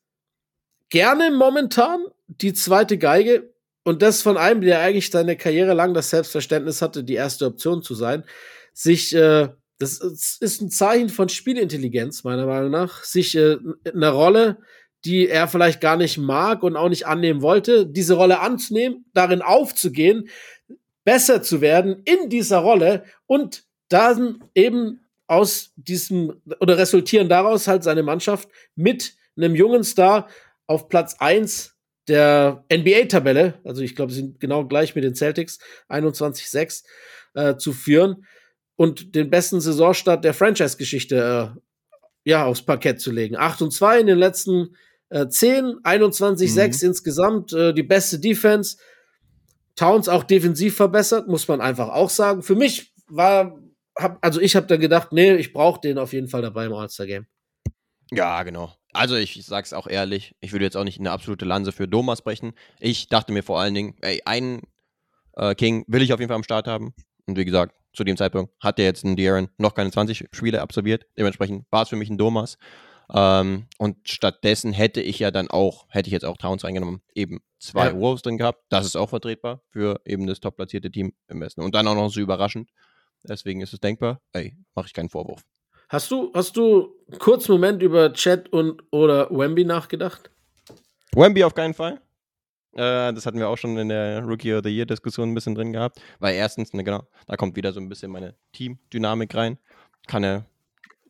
gerne 0.89 1.31
momentan 1.31 2.05
die 2.27 2.55
zweite 2.55 2.97
Geige 2.97 3.54
und 3.85 4.03
das 4.03 4.23
von 4.23 4.37
einem, 4.37 4.63
der 4.63 4.81
eigentlich 4.81 5.11
seine 5.11 5.37
Karriere 5.37 5.75
lang 5.75 5.95
das 5.95 6.11
Selbstverständnis 6.11 6.83
hatte, 6.83 7.05
die 7.05 7.15
erste 7.15 7.47
Option 7.47 7.83
zu 7.83 7.95
sein, 7.95 8.25
sich 8.73 9.15
äh, 9.15 9.49
das 9.79 9.99
ist 10.41 10.61
ein 10.63 10.71
Zeichen 10.71 11.09
von 11.09 11.29
Spielintelligenz, 11.29 12.25
meiner 12.25 12.47
Meinung 12.47 12.71
nach, 12.71 13.03
sich 13.05 13.37
äh, 13.37 13.59
eine 13.93 14.11
Rolle, 14.11 14.59
die 15.05 15.29
er 15.29 15.49
vielleicht 15.49 15.81
gar 15.81 15.97
nicht 15.97 16.17
mag 16.17 16.63
und 16.63 16.77
auch 16.77 16.89
nicht 16.89 17.07
annehmen 17.07 17.43
wollte, 17.43 17.87
diese 17.87 18.15
Rolle 18.15 18.41
anzunehmen, 18.41 19.05
darin 19.13 19.43
aufzugehen, 19.43 20.29
besser 21.05 21.43
zu 21.43 21.61
werden 21.61 22.03
in 22.05 22.31
dieser 22.31 22.59
Rolle 22.59 23.05
und 23.27 23.65
dann 23.89 24.43
eben 24.55 25.01
aus 25.27 25.73
diesem 25.77 26.41
oder 26.61 26.79
resultieren 26.79 27.29
daraus 27.29 27.69
halt 27.69 27.83
seine 27.83 28.03
Mannschaft 28.03 28.49
mit 28.75 29.15
einem 29.37 29.55
jungen 29.55 29.85
Star 29.85 30.29
auf 30.67 30.89
Platz 30.89 31.17
eins 31.19 31.74
der 32.09 32.65
NBA-Tabelle, 32.71 33.61
also 33.65 33.83
ich 33.83 33.97
glaube, 33.97 34.13
sie 34.13 34.21
sind 34.21 34.41
genau 34.41 34.67
gleich 34.67 34.95
mit 34.95 35.05
den 35.05 35.15
Celtics, 35.15 35.59
21-6, 35.89 36.85
äh, 37.35 37.57
zu 37.57 37.73
führen 37.73 38.27
und 38.77 39.15
den 39.15 39.31
besten 39.31 39.61
Saisonstart 39.61 40.25
der 40.25 40.35
Franchise-Geschichte 40.35 41.55
äh, 41.57 41.61
ja, 42.25 42.45
aufs 42.45 42.63
Parkett 42.63 43.01
zu 43.01 43.11
legen. 43.11 43.37
8 43.37 43.63
und 43.63 43.73
2 43.73 44.01
in 44.01 44.07
den 44.07 44.19
letzten 44.19 44.77
äh, 45.11 45.29
10, 45.29 45.81
21-6 45.83 46.83
mhm. 46.83 46.89
insgesamt, 46.89 47.53
äh, 47.53 47.73
die 47.73 47.83
beste 47.83 48.19
Defense. 48.19 48.77
Towns 49.77 50.09
auch 50.09 50.23
defensiv 50.23 50.77
verbessert, 50.77 51.27
muss 51.27 51.49
man 51.49 51.61
einfach 51.61 51.89
auch 51.89 52.11
sagen. 52.11 52.43
Für 52.43 52.55
mich 52.55 52.95
war, 53.09 53.59
hab, 53.99 54.25
also 54.25 54.41
ich 54.41 54.55
habe 54.55 54.67
da 54.67 54.77
gedacht, 54.77 55.13
nee, 55.13 55.35
ich 55.35 55.53
brauche 55.53 55.81
den 55.81 55.99
auf 55.99 56.13
jeden 56.13 56.29
Fall 56.29 56.43
dabei 56.43 56.67
im 56.67 56.73
All-Star-Game. 56.73 57.27
Ja, 58.13 58.43
genau. 58.45 58.73
Also 58.95 59.17
ich 59.17 59.45
sag's 59.45 59.73
auch 59.73 59.87
ehrlich, 59.87 60.35
ich 60.41 60.53
würde 60.53 60.65
jetzt 60.65 60.77
auch 60.77 60.85
nicht 60.85 61.01
eine 61.01 61.11
absolute 61.11 61.45
Lanze 61.45 61.73
für 61.73 61.89
Domas 61.89 62.23
brechen. 62.23 62.53
Ich 62.79 63.09
dachte 63.09 63.33
mir 63.33 63.43
vor 63.43 63.61
allen 63.61 63.75
Dingen, 63.75 63.97
ey, 64.01 64.23
einen 64.25 64.63
äh, 65.37 65.55
King 65.55 65.85
will 65.89 66.03
ich 66.03 66.13
auf 66.13 66.21
jeden 66.21 66.29
Fall 66.29 66.37
am 66.37 66.45
Start 66.45 66.69
haben. 66.69 66.95
Und 67.27 67.37
wie 67.37 67.45
gesagt, 67.45 67.75
zu 67.93 68.05
dem 68.05 68.17
Zeitpunkt 68.17 68.53
hat 68.61 68.79
der 68.79 68.87
jetzt 68.87 69.05
ein 69.05 69.17
De'Aaron 69.17 69.49
noch 69.59 69.75
keine 69.75 69.91
20 69.91 70.29
Spiele 70.33 70.63
absolviert. 70.63 71.07
Dementsprechend 71.19 71.67
war 71.71 71.83
es 71.83 71.89
für 71.89 71.97
mich 71.97 72.09
ein 72.09 72.19
Domas. 72.19 72.57
Ähm, 73.13 73.67
und 73.79 74.09
stattdessen 74.09 74.73
hätte 74.73 75.01
ich 75.01 75.19
ja 75.19 75.31
dann 75.31 75.49
auch, 75.49 75.87
hätte 75.91 76.09
ich 76.09 76.13
jetzt 76.13 76.25
auch 76.25 76.39
Towns 76.39 76.65
reingenommen, 76.65 77.03
eben 77.15 77.41
zwei 77.59 77.87
ja. 77.87 77.97
Wolves 77.97 78.23
drin 78.23 78.39
gehabt. 78.39 78.65
Das 78.71 78.87
ist 78.87 78.97
auch 78.97 79.11
vertretbar 79.11 79.63
für 79.71 80.01
eben 80.05 80.27
das 80.27 80.41
top 80.41 80.57
platzierte 80.57 80.91
Team 80.91 81.13
im 81.29 81.41
Westen. 81.41 81.63
Und 81.63 81.75
dann 81.75 81.87
auch 81.87 81.95
noch 81.95 82.11
so 82.11 82.21
überraschend. 82.21 82.71
Deswegen 83.23 83.61
ist 83.61 83.73
es 83.73 83.81
denkbar. 83.81 84.21
Ey, 84.33 84.57
mache 84.75 84.87
ich 84.87 84.93
keinen 84.93 85.09
Vorwurf. 85.09 85.43
Hast 85.95 86.11
du, 86.11 86.33
hast 86.35 86.57
du 86.57 86.93
einen 87.09 87.21
kurzen 87.21 87.53
Moment 87.53 87.81
über 87.81 88.13
Chat 88.13 88.53
und 88.53 88.83
oder 88.91 89.31
Wemby 89.31 89.65
nachgedacht? 89.65 90.29
Wemby 91.15 91.45
auf 91.45 91.55
keinen 91.55 91.73
Fall. 91.73 92.01
Äh, 92.73 93.13
das 93.13 93.27
hatten 93.27 93.39
wir 93.39 93.49
auch 93.49 93.57
schon 93.57 93.79
in 93.79 93.91
der 93.91 94.25
Rookie 94.25 94.53
of 94.55 94.63
the 94.65 94.71
Year 94.71 94.87
Diskussion 94.87 95.31
ein 95.31 95.35
bisschen 95.35 95.55
drin 95.55 95.73
gehabt. 95.73 96.01
Weil 96.19 96.35
erstens, 96.35 96.73
ne, 96.73 96.83
genau, 96.83 97.05
da 97.29 97.37
kommt 97.37 97.55
wieder 97.55 97.73
so 97.73 97.79
ein 97.79 97.89
bisschen 97.89 98.11
meine 98.11 98.35
Team-Dynamik 98.55 99.37
rein. 99.37 99.57
Kann 100.09 100.25
er 100.25 100.47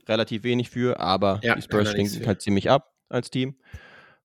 relativ 0.07 0.43
wenig 0.43 0.69
für, 0.69 1.01
aber 1.01 1.41
ja, 1.43 1.55
die 1.55 1.63
Spurs 1.63 1.93
stinken 1.93 2.27
halt 2.27 2.43
ziemlich 2.43 2.71
ab 2.71 2.93
als 3.09 3.31
Team. 3.31 3.57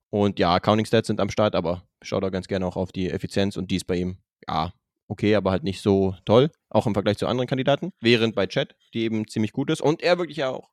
Und 0.10 0.40
ja, 0.40 0.60
Counting 0.60 0.86
Stats 0.86 1.08
sind 1.08 1.22
am 1.22 1.30
Start, 1.30 1.56
aber 1.56 1.84
schaut 2.02 2.26
auch 2.26 2.32
ganz 2.32 2.50
gerne 2.50 2.66
auch 2.66 2.76
auf 2.76 2.92
die 2.92 3.10
Effizienz 3.10 3.56
und 3.56 3.72
die 3.72 3.78
ist 3.78 3.88
bei 3.88 3.96
ihm, 3.96 4.18
ja, 4.46 4.74
okay, 5.10 5.36
aber 5.36 5.52
halt 5.52 5.64
nicht 5.64 5.82
so 5.82 6.16
toll, 6.24 6.52
auch 6.70 6.88
im 6.88 6.94
Vergleich 6.94 7.18
zu 7.18 7.28
anderen 7.28 7.48
Kandidaten. 7.48 7.92
Während 8.00 8.36
bei 8.36 8.48
Chat, 8.48 8.76
die 8.94 9.04
eben 9.04 9.28
ziemlich 9.28 9.52
gut 9.52 9.70
ist 9.70 9.82
und 9.82 10.02
er 10.02 10.18
wirklich 10.18 10.44
auch 10.46 10.70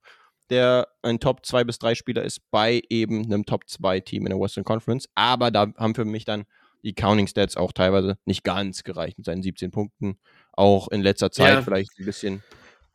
der 0.51 0.87
ein 1.03 1.19
Top 1.19 1.45
2 1.45 1.65
bis 1.65 1.81
3 1.81 1.97
Spieler 1.97 2.23
ist 2.23 2.41
bei 2.53 2.81
eben 2.89 3.25
einem 3.25 3.47
Top 3.47 3.69
2 3.69 4.01
Team 4.01 4.27
in 4.27 4.31
der 4.31 4.39
Western 4.39 4.63
Conference. 4.63 5.09
Aber 5.17 5.51
da 5.51 5.73
haben 5.77 5.97
für 5.97 6.05
mich 6.05 6.25
dann 6.25 6.45
die 6.85 6.95
Counting 6.95 7.27
Stats 7.27 7.57
auch 7.57 7.73
teilweise 7.73 8.17
nicht 8.27 8.45
ganz 8.45 8.85
gereicht 8.85 9.19
mit 9.19 9.25
seinen 9.25 9.43
17 9.43 9.73
Punkten. 9.73 10.19
Auch 10.53 10.87
in 10.89 11.03
letzter 11.03 11.33
Zeit 11.33 11.55
ja. 11.55 11.63
vielleicht 11.63 11.99
ein 11.99 12.05
bisschen 12.05 12.45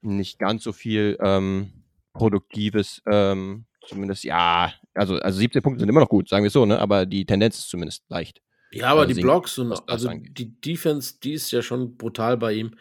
nicht 0.02 0.40
ganz 0.40 0.64
so 0.64 0.72
viel 0.72 1.18
ähm, 1.22 1.84
Produktives, 2.14 3.02
ähm, 3.06 3.66
zumindest, 3.86 4.24
ja, 4.24 4.74
also, 4.94 5.16
also 5.16 5.38
17 5.38 5.62
Punkte 5.62 5.82
sind 5.82 5.90
immer 5.90 6.00
noch 6.00 6.10
gut, 6.10 6.30
sagen 6.30 6.44
wir 6.44 6.48
es 6.48 6.54
so, 6.54 6.66
ne? 6.66 6.80
Aber 6.80 7.06
die 7.06 7.26
Tendenz 7.26 7.58
ist 7.60 7.70
zumindest 7.70 8.04
leicht. 8.10 8.42
Ja, 8.72 8.88
aber 8.88 9.02
also 9.02 9.14
die 9.14 9.22
Blocks 9.22 9.57
und 9.57 9.73
also 9.89 10.10
die 10.14 10.60
Defense, 10.61 11.15
die 11.22 11.34
ist 11.34 11.52
ja 11.52 11.61
schon 11.61 11.98
brutal 11.98 12.38
bei 12.38 12.53
ihm. 12.53 12.76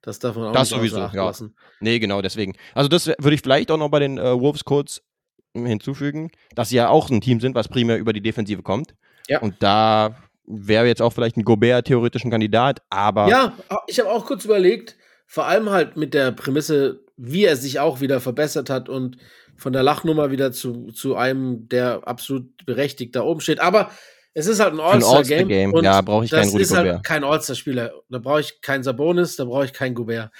Das 0.00 0.18
darf 0.18 0.36
man 0.36 0.48
auch 0.48 0.52
das 0.52 0.70
nicht 0.70 0.78
sowieso, 0.78 0.98
ja. 0.98 1.12
lassen. 1.12 1.54
Nee, 1.80 1.98
genau, 1.98 2.20
deswegen. 2.20 2.54
Also 2.74 2.88
das 2.88 3.06
würde 3.06 3.34
ich 3.34 3.40
vielleicht 3.40 3.70
auch 3.70 3.78
noch 3.78 3.88
bei 3.88 4.00
den 4.00 4.18
äh, 4.18 4.38
Wolves 4.38 4.64
kurz 4.64 5.02
hinzufügen, 5.54 6.30
dass 6.54 6.70
sie 6.70 6.76
ja 6.76 6.88
auch 6.88 7.10
ein 7.10 7.20
Team 7.20 7.40
sind, 7.40 7.54
was 7.54 7.68
primär 7.68 7.96
über 7.96 8.12
die 8.12 8.20
Defensive 8.20 8.62
kommt. 8.62 8.94
Ja. 9.28 9.40
Und 9.40 9.62
da 9.62 10.16
wäre 10.46 10.86
jetzt 10.86 11.00
auch 11.00 11.12
vielleicht 11.12 11.36
ein 11.36 11.44
Gobert 11.44 11.86
theoretisch 11.86 12.24
ein 12.24 12.30
Kandidat, 12.30 12.82
aber. 12.90 13.28
Ja, 13.28 13.54
ich 13.86 13.98
habe 13.98 14.10
auch 14.10 14.26
kurz 14.26 14.44
überlegt, 14.44 14.96
vor 15.26 15.46
allem 15.46 15.70
halt 15.70 15.96
mit 15.96 16.12
der 16.12 16.32
Prämisse, 16.32 17.00
wie 17.16 17.44
er 17.44 17.56
sich 17.56 17.80
auch 17.80 18.00
wieder 18.00 18.20
verbessert 18.20 18.68
hat 18.68 18.88
und 18.88 19.16
von 19.56 19.72
der 19.72 19.82
Lachnummer 19.82 20.30
wieder 20.30 20.52
zu, 20.52 20.88
zu 20.92 21.16
einem, 21.16 21.68
der 21.68 22.06
absolut 22.06 22.66
berechtigt 22.66 23.16
da 23.16 23.22
oben 23.22 23.40
steht. 23.40 23.60
Aber 23.60 23.90
es 24.34 24.46
ist 24.46 24.58
halt 24.58 24.74
ein 24.74 24.80
All-Star-Game. 24.80 25.74
All 25.74 25.84
ja, 25.84 26.00
brauche 26.00 26.24
ich 26.24 26.30
keinen 26.32 26.48
Rudi 26.48 26.64
Gobert. 26.64 26.70
Das 26.70 26.84
ist 26.84 26.92
halt 26.92 27.04
kein 27.04 27.24
All-Star-Spieler. 27.24 27.92
Da 28.10 28.18
brauche 28.18 28.40
ich 28.40 28.60
keinen 28.60 28.82
Sabonis, 28.82 29.36
da 29.36 29.44
brauche 29.44 29.64
ich 29.64 29.72
keinen 29.72 29.94
Gobert. 29.94 30.32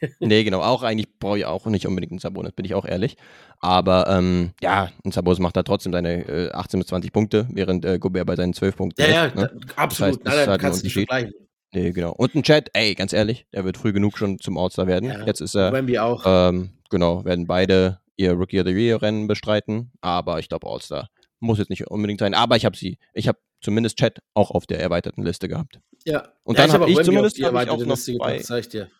nee, 0.20 0.44
genau. 0.44 0.62
Auch 0.62 0.84
eigentlich 0.84 1.18
brauche 1.18 1.38
ich 1.38 1.46
auch 1.46 1.66
nicht 1.66 1.86
unbedingt 1.86 2.12
einen 2.12 2.20
Sabonis, 2.20 2.52
bin 2.52 2.64
ich 2.64 2.74
auch 2.74 2.86
ehrlich. 2.86 3.16
Aber 3.58 4.06
ähm, 4.08 4.52
ja, 4.62 4.90
ein 5.04 5.10
Sabonis 5.10 5.40
macht 5.40 5.56
da 5.56 5.64
trotzdem 5.64 5.92
seine 5.92 6.26
äh, 6.28 6.52
18 6.52 6.80
bis 6.80 6.86
20 6.88 7.12
Punkte, 7.12 7.48
während 7.50 7.84
äh, 7.84 7.98
Gobert 7.98 8.26
bei 8.26 8.36
seinen 8.36 8.54
12 8.54 8.76
Punkten 8.76 9.02
Ja, 9.02 9.26
ist, 9.26 9.34
ja, 9.34 9.42
ne? 9.42 9.50
absolut. 9.74 10.24
Das 10.24 10.32
heißt, 10.32 10.38
Nein, 10.38 10.48
halt 10.48 10.60
kannst 10.60 10.80
du 10.80 10.86
nicht 10.86 10.94
vergleichen. 10.94 11.32
Nee, 11.72 11.90
genau. 11.90 12.12
Und 12.12 12.34
ein 12.34 12.42
Chat, 12.42 12.70
ey, 12.72 12.94
ganz 12.94 13.12
ehrlich, 13.12 13.46
der 13.52 13.64
wird 13.64 13.76
früh 13.76 13.92
genug 13.92 14.16
schon 14.16 14.38
zum 14.38 14.58
All-Star 14.58 14.86
werden. 14.86 15.08
Ja, 15.08 15.24
Jetzt 15.24 15.40
ist 15.40 15.54
er. 15.54 15.72
Wemby 15.72 15.98
auch. 15.98 16.22
Ähm, 16.24 16.70
genau, 16.88 17.24
werden 17.24 17.46
beide 17.46 18.00
ihr 18.16 18.32
Rookie 18.32 18.60
of 18.60 18.66
the 18.66 18.72
Year 18.72 19.00
Rennen 19.02 19.26
bestreiten. 19.26 19.92
Aber 20.00 20.38
ich 20.38 20.48
glaube, 20.48 20.68
All-Star 20.68 21.08
muss 21.40 21.58
jetzt 21.58 21.70
nicht 21.70 21.86
unbedingt 21.88 22.20
sein. 22.20 22.34
Aber 22.34 22.56
ich 22.56 22.64
habe 22.64 22.76
sie, 22.76 22.98
ich 23.12 23.28
habe 23.28 23.38
zumindest 23.60 23.98
Chat 23.98 24.18
auch 24.34 24.50
auf 24.50 24.66
der 24.66 24.80
erweiterten 24.80 25.22
Liste 25.22 25.48
gehabt. 25.48 25.80
Ja. 26.04 26.28
Und 26.44 26.58
ja, 26.58 26.66
dann 26.66 26.72
habe 26.72 26.84
hab 26.84 26.90
ich 26.90 27.02
zumindest 27.02 27.36
die 27.36 27.42
ich 27.42 27.50
noch 27.50 27.78
Liste 27.78 28.16
zwei. 28.16 28.32
Gepackt, 28.32 28.46
zeig 28.46 28.60
ich 28.60 28.68
dir. 28.68 28.90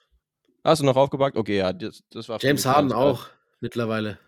Hast 0.65 0.83
du 0.83 0.87
noch 0.87 0.97
aufgepackt? 0.97 1.37
Okay, 1.37 1.59
ja, 1.59 1.73
das, 1.73 2.03
das 2.11 2.29
war. 2.29 2.39
James 2.41 2.67
Harden 2.67 2.93
auch 2.93 3.29
mittlerweile. 3.61 4.19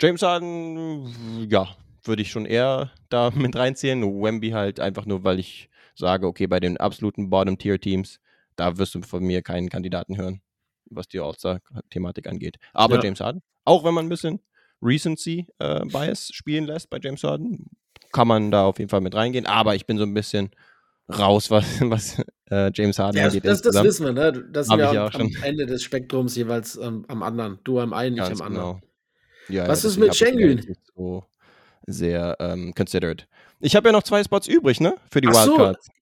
James 0.00 0.22
Harden, 0.22 1.48
ja, 1.48 1.68
würde 2.04 2.22
ich 2.22 2.30
schon 2.30 2.46
eher 2.46 2.90
da 3.08 3.30
mit 3.34 3.54
reinziehen. 3.54 4.02
Wemby 4.02 4.50
halt 4.50 4.80
einfach 4.80 5.06
nur, 5.06 5.24
weil 5.24 5.38
ich 5.38 5.68
sage, 5.94 6.26
okay, 6.26 6.46
bei 6.46 6.60
den 6.60 6.76
absoluten 6.76 7.30
Bottom-Tier-Teams, 7.30 8.20
da 8.56 8.78
wirst 8.78 8.94
du 8.94 9.02
von 9.02 9.22
mir 9.22 9.42
keinen 9.42 9.68
Kandidaten 9.68 10.16
hören, 10.16 10.40
was 10.86 11.08
die 11.08 11.20
All-Star-Thematik 11.20 12.26
angeht. 12.28 12.56
Aber 12.72 12.96
ja. 12.96 13.04
James 13.04 13.20
Harden, 13.20 13.42
auch 13.64 13.84
wenn 13.84 13.94
man 13.94 14.06
ein 14.06 14.08
bisschen 14.08 14.40
Recency-Bias 14.82 16.30
äh, 16.30 16.32
spielen 16.32 16.64
lässt 16.64 16.90
bei 16.90 16.98
James 17.00 17.22
Harden, 17.24 17.66
kann 18.12 18.28
man 18.28 18.50
da 18.50 18.64
auf 18.64 18.78
jeden 18.78 18.88
Fall 18.88 19.00
mit 19.00 19.14
reingehen. 19.14 19.46
Aber 19.46 19.74
ich 19.74 19.86
bin 19.86 19.98
so 19.98 20.04
ein 20.04 20.14
bisschen 20.14 20.50
raus, 21.08 21.50
was, 21.50 21.64
was 21.80 22.22
äh, 22.50 22.70
James 22.74 22.98
Harden 22.98 23.18
ja, 23.18 23.26
angeht. 23.26 23.44
Das, 23.44 23.62
das 23.62 23.82
wissen 23.82 24.06
wir, 24.06 24.12
ne? 24.12 24.44
Das 24.50 24.66
sind 24.68 24.78
wir 24.78 24.90
am, 24.90 25.20
am 25.20 25.30
Ende 25.42 25.66
des 25.66 25.82
Spektrums 25.82 26.36
jeweils 26.36 26.76
ähm, 26.76 27.04
am 27.08 27.22
anderen. 27.22 27.58
Du 27.64 27.78
am 27.80 27.92
einen, 27.92 28.16
nicht 28.16 28.24
am 28.24 28.42
anderen. 28.42 28.52
Genau. 28.52 28.80
Ja, 29.48 29.66
was 29.66 29.82
ja, 29.82 29.88
ist 29.88 29.96
mit 29.96 30.14
Schengen? 30.14 30.76
So 30.94 31.24
sehr 31.86 32.36
ähm, 32.38 32.74
considered. 32.74 33.26
Ich 33.60 33.74
habe 33.74 33.88
ja 33.88 33.92
noch 33.92 34.02
zwei 34.02 34.22
Spots 34.22 34.46
übrig, 34.46 34.80
ne? 34.80 34.96
Für 35.10 35.20
die 35.20 35.28
Ach 35.28 35.46
Wildcards. 35.46 35.86
So. 35.86 35.92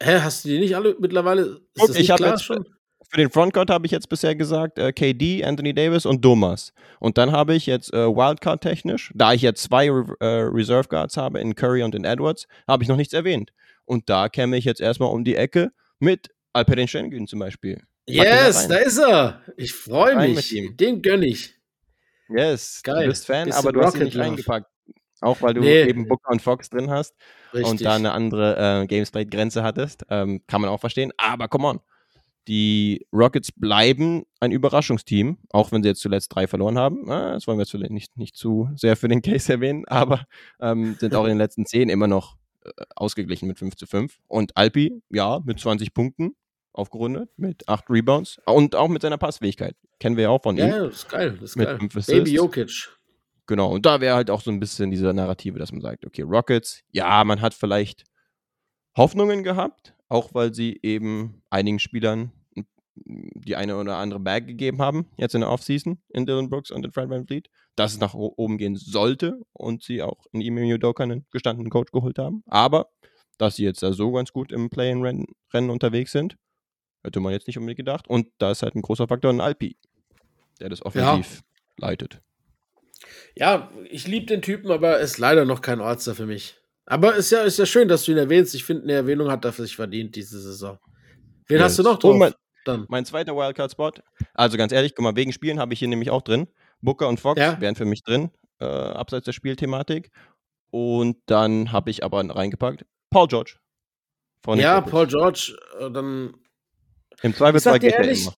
Hä, 0.00 0.20
hast 0.20 0.44
du 0.44 0.48
die 0.48 0.58
nicht 0.58 0.74
alle 0.74 0.96
mittlerweile? 0.98 1.42
Ist 1.42 1.60
Guck, 1.76 1.98
ich 1.98 2.10
habe 2.10 2.24
jetzt 2.24 2.44
schon. 2.44 2.64
Für 3.10 3.16
den 3.16 3.30
Frontcourt 3.30 3.70
habe 3.70 3.86
ich 3.86 3.92
jetzt 3.92 4.10
bisher 4.10 4.34
gesagt 4.34 4.78
äh, 4.78 4.92
KD, 4.92 5.42
Anthony 5.42 5.72
Davis 5.72 6.04
und 6.04 6.20
Thomas. 6.20 6.74
Und 7.00 7.16
dann 7.16 7.32
habe 7.32 7.54
ich 7.54 7.64
jetzt 7.64 7.92
äh, 7.94 8.06
Wildcard 8.06 8.60
technisch, 8.60 9.12
da 9.14 9.32
ich 9.32 9.40
jetzt 9.40 9.62
zwei 9.62 9.90
Re 9.90 10.14
äh, 10.20 10.26
Reserve 10.26 10.88
Guards 10.88 11.16
habe 11.16 11.40
in 11.40 11.54
Curry 11.54 11.82
und 11.82 11.94
in 11.94 12.04
Edwards, 12.04 12.46
habe 12.66 12.82
ich 12.82 12.88
noch 12.88 12.96
nichts 12.96 13.14
erwähnt. 13.14 13.52
Und 13.86 14.10
da 14.10 14.28
käme 14.28 14.58
ich 14.58 14.66
jetzt 14.66 14.82
erstmal 14.82 15.10
um 15.10 15.24
die 15.24 15.36
Ecke 15.36 15.72
mit 15.98 16.28
Alperen 16.52 16.86
Schengen 16.86 17.26
zum 17.26 17.38
Beispiel. 17.38 17.82
Yes, 18.06 18.68
da 18.68 18.76
ist 18.76 18.98
er. 18.98 19.42
Ich 19.56 19.72
freue 19.72 20.28
mich. 20.28 20.54
Den 20.76 21.00
gönne 21.00 21.26
ich. 21.26 21.54
Yes, 22.28 22.82
Geil. 22.82 23.04
du 23.04 23.08
bist 23.08 23.24
Fan, 23.24 23.46
Bisschen 23.46 23.58
aber 23.58 23.72
du 23.72 23.80
Rocket 23.80 23.94
hast 23.94 24.00
ihn 24.00 24.04
nicht 24.04 24.20
eingepackt. 24.20 24.66
Auch 25.20 25.40
weil 25.40 25.54
du 25.54 25.62
nee. 25.62 25.84
eben 25.84 26.06
Booker 26.06 26.30
und 26.30 26.42
Fox 26.42 26.68
drin 26.68 26.90
hast 26.90 27.14
Richtig. 27.54 27.70
und 27.70 27.84
da 27.84 27.94
eine 27.94 28.12
andere 28.12 28.82
äh, 28.82 28.86
Gamesplay-Grenze 28.86 29.62
hattest. 29.62 30.04
Ähm, 30.10 30.42
kann 30.46 30.60
man 30.60 30.68
auch 30.68 30.78
verstehen. 30.78 31.10
Aber 31.16 31.48
come 31.48 31.66
on 31.66 31.80
Die 32.48 33.06
Rockets 33.12 33.52
bleiben 33.52 34.24
ein 34.40 34.52
Überraschungsteam, 34.52 35.36
auch 35.50 35.70
wenn 35.70 35.82
sie 35.82 35.90
jetzt 35.90 36.00
zuletzt 36.00 36.34
drei 36.34 36.46
verloren 36.46 36.78
haben. 36.78 37.10
Ah, 37.10 37.34
das 37.34 37.46
wollen 37.46 37.58
wir 37.58 37.62
jetzt 37.62 37.70
vielleicht 37.70 37.92
nicht, 37.92 38.16
nicht 38.16 38.36
zu 38.36 38.70
sehr 38.74 38.96
für 38.96 39.08
den 39.08 39.20
Case 39.20 39.52
erwähnen, 39.52 39.84
aber 39.88 40.24
ähm, 40.60 40.96
sind 40.98 41.14
auch 41.14 41.24
in 41.24 41.30
den 41.30 41.38
letzten 41.38 41.66
zehn 41.66 41.90
immer 41.90 42.06
noch 42.06 42.36
äh, 42.64 42.70
ausgeglichen 42.96 43.46
mit 43.48 43.58
5 43.58 43.76
zu 43.76 43.86
5. 43.86 44.18
Und 44.28 44.56
Alpi, 44.56 45.02
ja, 45.10 45.40
mit 45.44 45.60
20 45.60 45.92
Punkten 45.92 46.34
aufgerundet, 46.72 47.30
mit 47.36 47.68
8 47.68 47.84
Rebounds 47.90 48.40
und 48.46 48.74
auch 48.74 48.88
mit 48.88 49.02
seiner 49.02 49.18
Passfähigkeit. 49.18 49.76
Kennen 50.00 50.16
wir 50.16 50.24
ja 50.24 50.30
auch 50.30 50.42
von 50.42 50.56
ihm. 50.56 50.68
ja, 50.68 50.86
das 50.86 50.96
ist 50.96 51.08
geil. 51.10 51.32
Das 51.40 51.50
ist 51.50 51.56
Mit 51.56 51.66
geil. 51.66 51.88
Baby. 52.06 52.32
Jokic. 52.32 52.98
Genau, 53.46 53.72
und 53.72 53.84
da 53.84 54.00
wäre 54.00 54.14
halt 54.14 54.30
auch 54.30 54.42
so 54.42 54.50
ein 54.50 54.60
bisschen 54.60 54.90
diese 54.90 55.12
Narrative, 55.12 55.58
dass 55.58 55.72
man 55.72 55.80
sagt, 55.80 56.06
okay, 56.06 56.22
Rockets, 56.22 56.82
ja, 56.92 57.24
man 57.24 57.40
hat 57.40 57.54
vielleicht 57.54 58.04
Hoffnungen 58.96 59.42
gehabt, 59.42 59.94
auch 60.08 60.34
weil 60.34 60.54
sie 60.54 60.78
eben 60.82 61.42
einigen 61.50 61.78
Spielern 61.78 62.32
die 63.04 63.56
eine 63.56 63.76
oder 63.76 63.96
andere 63.96 64.20
Bag 64.20 64.46
gegeben 64.46 64.80
haben, 64.80 65.06
jetzt 65.16 65.34
in 65.34 65.40
der 65.40 65.50
Offseason, 65.50 66.00
in 66.08 66.26
Dylan 66.26 66.50
Brooks 66.50 66.70
und 66.70 66.84
in 66.84 66.92
Fred 66.92 67.08
Van 67.10 67.26
Fleet, 67.26 67.48
dass 67.76 67.92
es 67.92 68.00
nach 68.00 68.14
oben 68.14 68.58
gehen 68.58 68.76
sollte 68.76 69.40
und 69.52 69.82
sie 69.82 70.02
auch 70.02 70.26
in 70.32 70.40
Ime 70.40 70.74
Udoka 70.74 71.02
einen 71.02 71.26
gestandenen 71.30 71.70
Coach 71.70 71.92
geholt 71.92 72.18
haben. 72.18 72.42
Aber, 72.46 72.90
dass 73.38 73.56
sie 73.56 73.64
jetzt 73.64 73.82
da 73.82 73.92
so 73.92 74.12
ganz 74.12 74.32
gut 74.32 74.52
im 74.52 74.70
Play-in-Rennen 74.70 75.70
unterwegs 75.70 76.12
sind, 76.12 76.36
hätte 77.04 77.20
man 77.20 77.32
jetzt 77.32 77.46
nicht 77.46 77.58
unbedingt 77.58 77.78
gedacht. 77.78 78.08
Und 78.08 78.28
da 78.38 78.50
ist 78.50 78.62
halt 78.62 78.74
ein 78.74 78.82
großer 78.82 79.08
Faktor 79.08 79.32
ein 79.32 79.40
Alpi, 79.40 79.76
der 80.60 80.68
das 80.68 80.84
offensiv 80.84 81.42
leitet. 81.76 82.20
Ja, 83.36 83.70
ich 83.88 84.08
liebe 84.08 84.26
den 84.26 84.42
Typen, 84.42 84.70
aber 84.70 84.98
ist 84.98 85.18
leider 85.18 85.44
noch 85.44 85.60
kein 85.60 85.80
All-Star 85.80 86.14
für 86.14 86.26
mich. 86.26 86.56
Aber 86.84 87.14
ist 87.14 87.30
ja, 87.30 87.42
ist 87.42 87.58
ja 87.58 87.66
schön, 87.66 87.86
dass 87.86 88.04
du 88.04 88.12
ihn 88.12 88.18
erwähnst. 88.18 88.54
Ich 88.54 88.64
finde, 88.64 88.84
eine 88.84 88.94
Erwähnung 88.94 89.30
hat 89.30 89.44
er 89.44 89.52
für 89.52 89.62
sich 89.62 89.76
verdient 89.76 90.16
diese 90.16 90.40
Saison. 90.40 90.78
Wen 91.46 91.58
Ja, 91.58 91.64
hast 91.64 91.78
du 91.78 91.82
noch 91.82 91.98
drauf? 91.98 92.32
Dann? 92.68 92.86
Mein 92.88 93.04
zweiter 93.04 93.34
Wildcard-Spot, 93.36 93.92
also 94.34 94.56
ganz 94.56 94.72
ehrlich, 94.72 94.94
guck 94.94 95.02
mal, 95.02 95.16
wegen 95.16 95.32
Spielen 95.32 95.58
habe 95.58 95.72
ich 95.72 95.78
hier 95.80 95.88
nämlich 95.88 96.10
auch 96.10 96.22
drin. 96.22 96.46
Booker 96.80 97.08
und 97.08 97.18
Fox 97.18 97.40
Ja. 97.40 97.60
wären 97.60 97.74
für 97.74 97.84
mich 97.84 98.02
drin, 98.02 98.30
äh, 98.60 98.64
abseits 98.64 99.24
der 99.24 99.32
Spielthematik. 99.32 100.10
Und 100.70 101.16
dann 101.26 101.72
habe 101.72 101.90
ich 101.90 102.04
aber 102.04 102.20
reingepackt 102.28 102.84
Paul 103.10 103.26
George. 103.26 103.56
Ja. 104.56 104.80
Paul 104.80 105.06
George, 105.06 105.56
äh, 105.80 105.90
dann 105.90 106.34
Im 107.22 107.34
Zweifelsfall 107.34 107.78
geht 107.78 107.92
er 107.94 108.00
ehrlich, 108.04 108.22
immer. 108.22 108.34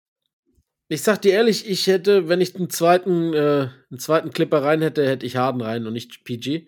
ich 0.88 1.02
sag 1.02 1.20
dir 1.22 1.32
ehrlich, 1.32 1.68
ich 1.68 1.86
hätte, 1.86 2.28
wenn 2.28 2.40
ich 2.40 2.54
einen 2.56 2.70
zweiten, 2.70 3.34
äh, 3.34 3.68
einen 3.90 3.98
zweiten 3.98 4.30
Clipper 4.30 4.62
rein 4.62 4.80
hätte, 4.80 5.06
hätte 5.06 5.26
ich 5.26 5.36
Harden 5.36 5.60
rein 5.60 5.86
und 5.86 5.92
nicht 5.92 6.24
PG. 6.24 6.66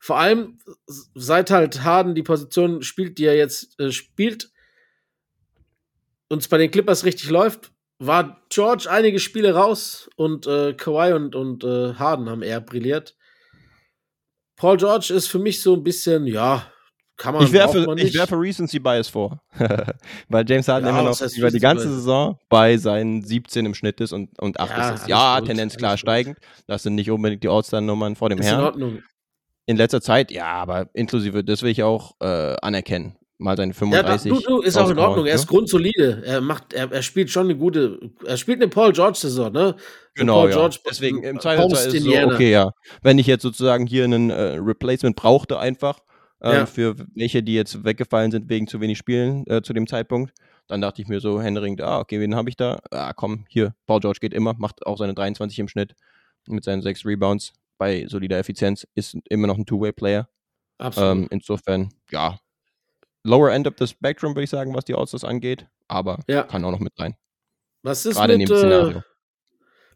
Vor 0.00 0.18
allem, 0.18 0.58
seit 1.14 1.50
halt 1.50 1.84
Harden 1.84 2.14
die 2.16 2.24
Position 2.24 2.82
spielt, 2.82 3.18
die 3.18 3.24
er 3.26 3.36
jetzt 3.36 3.78
äh, 3.78 3.92
spielt, 3.92 4.50
und 6.32 6.38
es 6.38 6.48
bei 6.48 6.56
den 6.56 6.70
Clippers 6.70 7.04
richtig 7.04 7.28
läuft, 7.28 7.72
war 7.98 8.40
George 8.48 8.86
einige 8.90 9.18
Spiele 9.18 9.54
raus 9.54 10.08
und 10.16 10.46
äh, 10.46 10.72
Kawhi 10.72 11.12
und, 11.12 11.34
und 11.34 11.62
äh, 11.62 11.94
Harden 11.94 12.30
haben 12.30 12.42
eher 12.42 12.60
brilliert. 12.62 13.14
Paul 14.56 14.78
George 14.78 15.12
ist 15.14 15.28
für 15.28 15.38
mich 15.38 15.60
so 15.60 15.74
ein 15.74 15.82
bisschen, 15.84 16.26
ja, 16.26 16.66
kann 17.18 17.34
man, 17.34 17.44
Ich 17.46 17.52
werfe, 17.52 17.84
man 17.84 17.98
ich 17.98 18.04
nicht. 18.04 18.14
werfe 18.14 18.36
Recency 18.36 18.78
Bias 18.78 19.08
vor. 19.08 19.42
Weil 20.28 20.48
James 20.48 20.66
Harden 20.68 20.86
Ja, 20.86 20.98
immer 20.98 21.10
noch 21.10 21.20
über 21.20 21.50
die 21.50 21.60
ganze 21.60 21.84
Bias? 21.84 21.96
Saison 21.96 22.38
bei 22.48 22.78
seinen 22.78 23.22
17 23.22 23.66
im 23.66 23.74
Schnitt 23.74 24.00
ist 24.00 24.12
und, 24.12 24.38
und 24.40 24.58
8 24.58 24.70
Ja, 24.70 24.76
Assists. 24.78 25.00
alles 25.02 25.08
Ja, 25.10 25.38
gut, 25.40 25.48
Tendenz 25.48 25.76
klar 25.76 25.98
steigend. 25.98 26.38
Das 26.66 26.82
sind 26.82 26.94
nicht 26.94 27.10
unbedingt 27.10 27.44
die 27.44 27.48
All-Star-Nummern 27.48 28.16
vor 28.16 28.30
dem 28.30 28.38
ist 28.38 28.46
in 28.46 28.52
Herrn. 28.52 28.64
Ordnung. 28.64 29.02
In 29.66 29.76
letzter 29.76 30.00
Zeit, 30.00 30.30
ja, 30.32 30.46
aber 30.46 30.88
inklusive, 30.94 31.44
das 31.44 31.62
will 31.62 31.70
ich 31.70 31.82
auch 31.82 32.16
äh, 32.20 32.56
anerkennen. 32.62 33.16
Mal 33.38 33.56
seine 33.56 33.72
Ja, 33.72 34.02
da, 34.02 34.18
35. 34.18 34.32
du, 34.32 34.40
du, 34.40 34.60
ist 34.60 34.76
auch 34.76 34.90
in 34.90 34.98
Ordnung. 34.98 35.26
Er 35.26 35.32
ne? 35.32 35.34
ist 35.34 35.46
grundsolide. 35.48 36.22
Er 36.24 36.40
macht, 36.40 36.72
er, 36.72 36.92
er 36.92 37.02
spielt 37.02 37.30
schon 37.30 37.46
eine 37.46 37.56
gute, 37.56 37.98
er 38.24 38.36
spielt 38.36 38.60
eine 38.62 38.68
Paul 38.68 38.92
George 38.92 39.18
Saison, 39.18 39.52
ne? 39.52 39.74
Genau, 40.14 40.34
Paul 40.40 40.50
ja. 40.50 40.56
George, 40.56 40.78
Deswegen 40.88 41.22
im 41.22 41.36
Post 41.36 41.42
Zweifelsfall 41.42 41.86
ist 41.88 41.94
es 41.94 42.04
so, 42.04 42.34
okay, 42.34 42.52
ja. 42.52 42.70
Wenn 43.02 43.18
ich 43.18 43.26
jetzt 43.26 43.42
sozusagen 43.42 43.86
hier 43.86 44.04
einen 44.04 44.30
äh, 44.30 44.58
Replacement 44.58 45.16
brauchte 45.16 45.58
einfach, 45.58 46.00
ähm, 46.42 46.52
Ja. 46.52 46.66
für 46.66 46.94
welche, 47.14 47.42
die 47.42 47.54
jetzt 47.54 47.84
weggefallen 47.84 48.30
sind 48.30 48.48
wegen 48.48 48.66
zu 48.66 48.80
wenig 48.80 48.98
Spielen 48.98 49.44
äh, 49.48 49.62
zu 49.62 49.72
dem 49.72 49.86
Zeitpunkt, 49.86 50.32
dann 50.68 50.80
dachte 50.80 51.02
ich 51.02 51.08
mir 51.08 51.20
so 51.20 51.40
händeringend, 51.40 51.80
ah, 51.80 51.98
okay, 52.00 52.20
wen 52.20 52.34
habe 52.34 52.48
ich 52.48 52.56
da? 52.56 52.78
Ah, 52.90 53.12
komm, 53.12 53.44
hier, 53.48 53.74
Paul 53.86 54.00
George 54.00 54.18
geht 54.20 54.34
immer, 54.34 54.54
macht 54.58 54.86
auch 54.86 54.98
seine 54.98 55.14
23 55.14 55.58
im 55.58 55.68
Schnitt 55.68 55.94
mit 56.46 56.64
seinen 56.64 56.82
6 56.82 57.04
Rebounds 57.04 57.52
bei 57.78 58.06
solider 58.06 58.38
Effizienz, 58.38 58.86
ist 58.94 59.16
immer 59.28 59.46
noch 59.46 59.58
ein 59.58 59.66
Two-Way-Player. 59.66 60.28
Absolut. 60.78 61.10
Ähm, 61.10 61.28
insofern, 61.30 61.90
ja, 62.10 62.38
lower 63.24 63.50
end 63.50 63.66
of 63.66 63.74
the 63.78 63.86
spectrum, 63.86 64.34
würde 64.34 64.44
ich 64.44 64.50
sagen, 64.50 64.74
was 64.74 64.84
die 64.84 64.94
Allstars 64.94 65.24
angeht, 65.24 65.66
aber 65.88 66.18
Ja. 66.28 66.42
kann 66.44 66.64
auch 66.64 66.70
noch 66.72 66.80
mit 66.80 66.92
rein. 66.98 67.14
Was 67.82 68.06
ist 68.06 68.16
Gerade 68.16 68.34
in 68.34 68.38
mit, 68.40 68.48
dem 68.48 68.54
äh, 68.56 68.58
Szenario. 68.58 69.02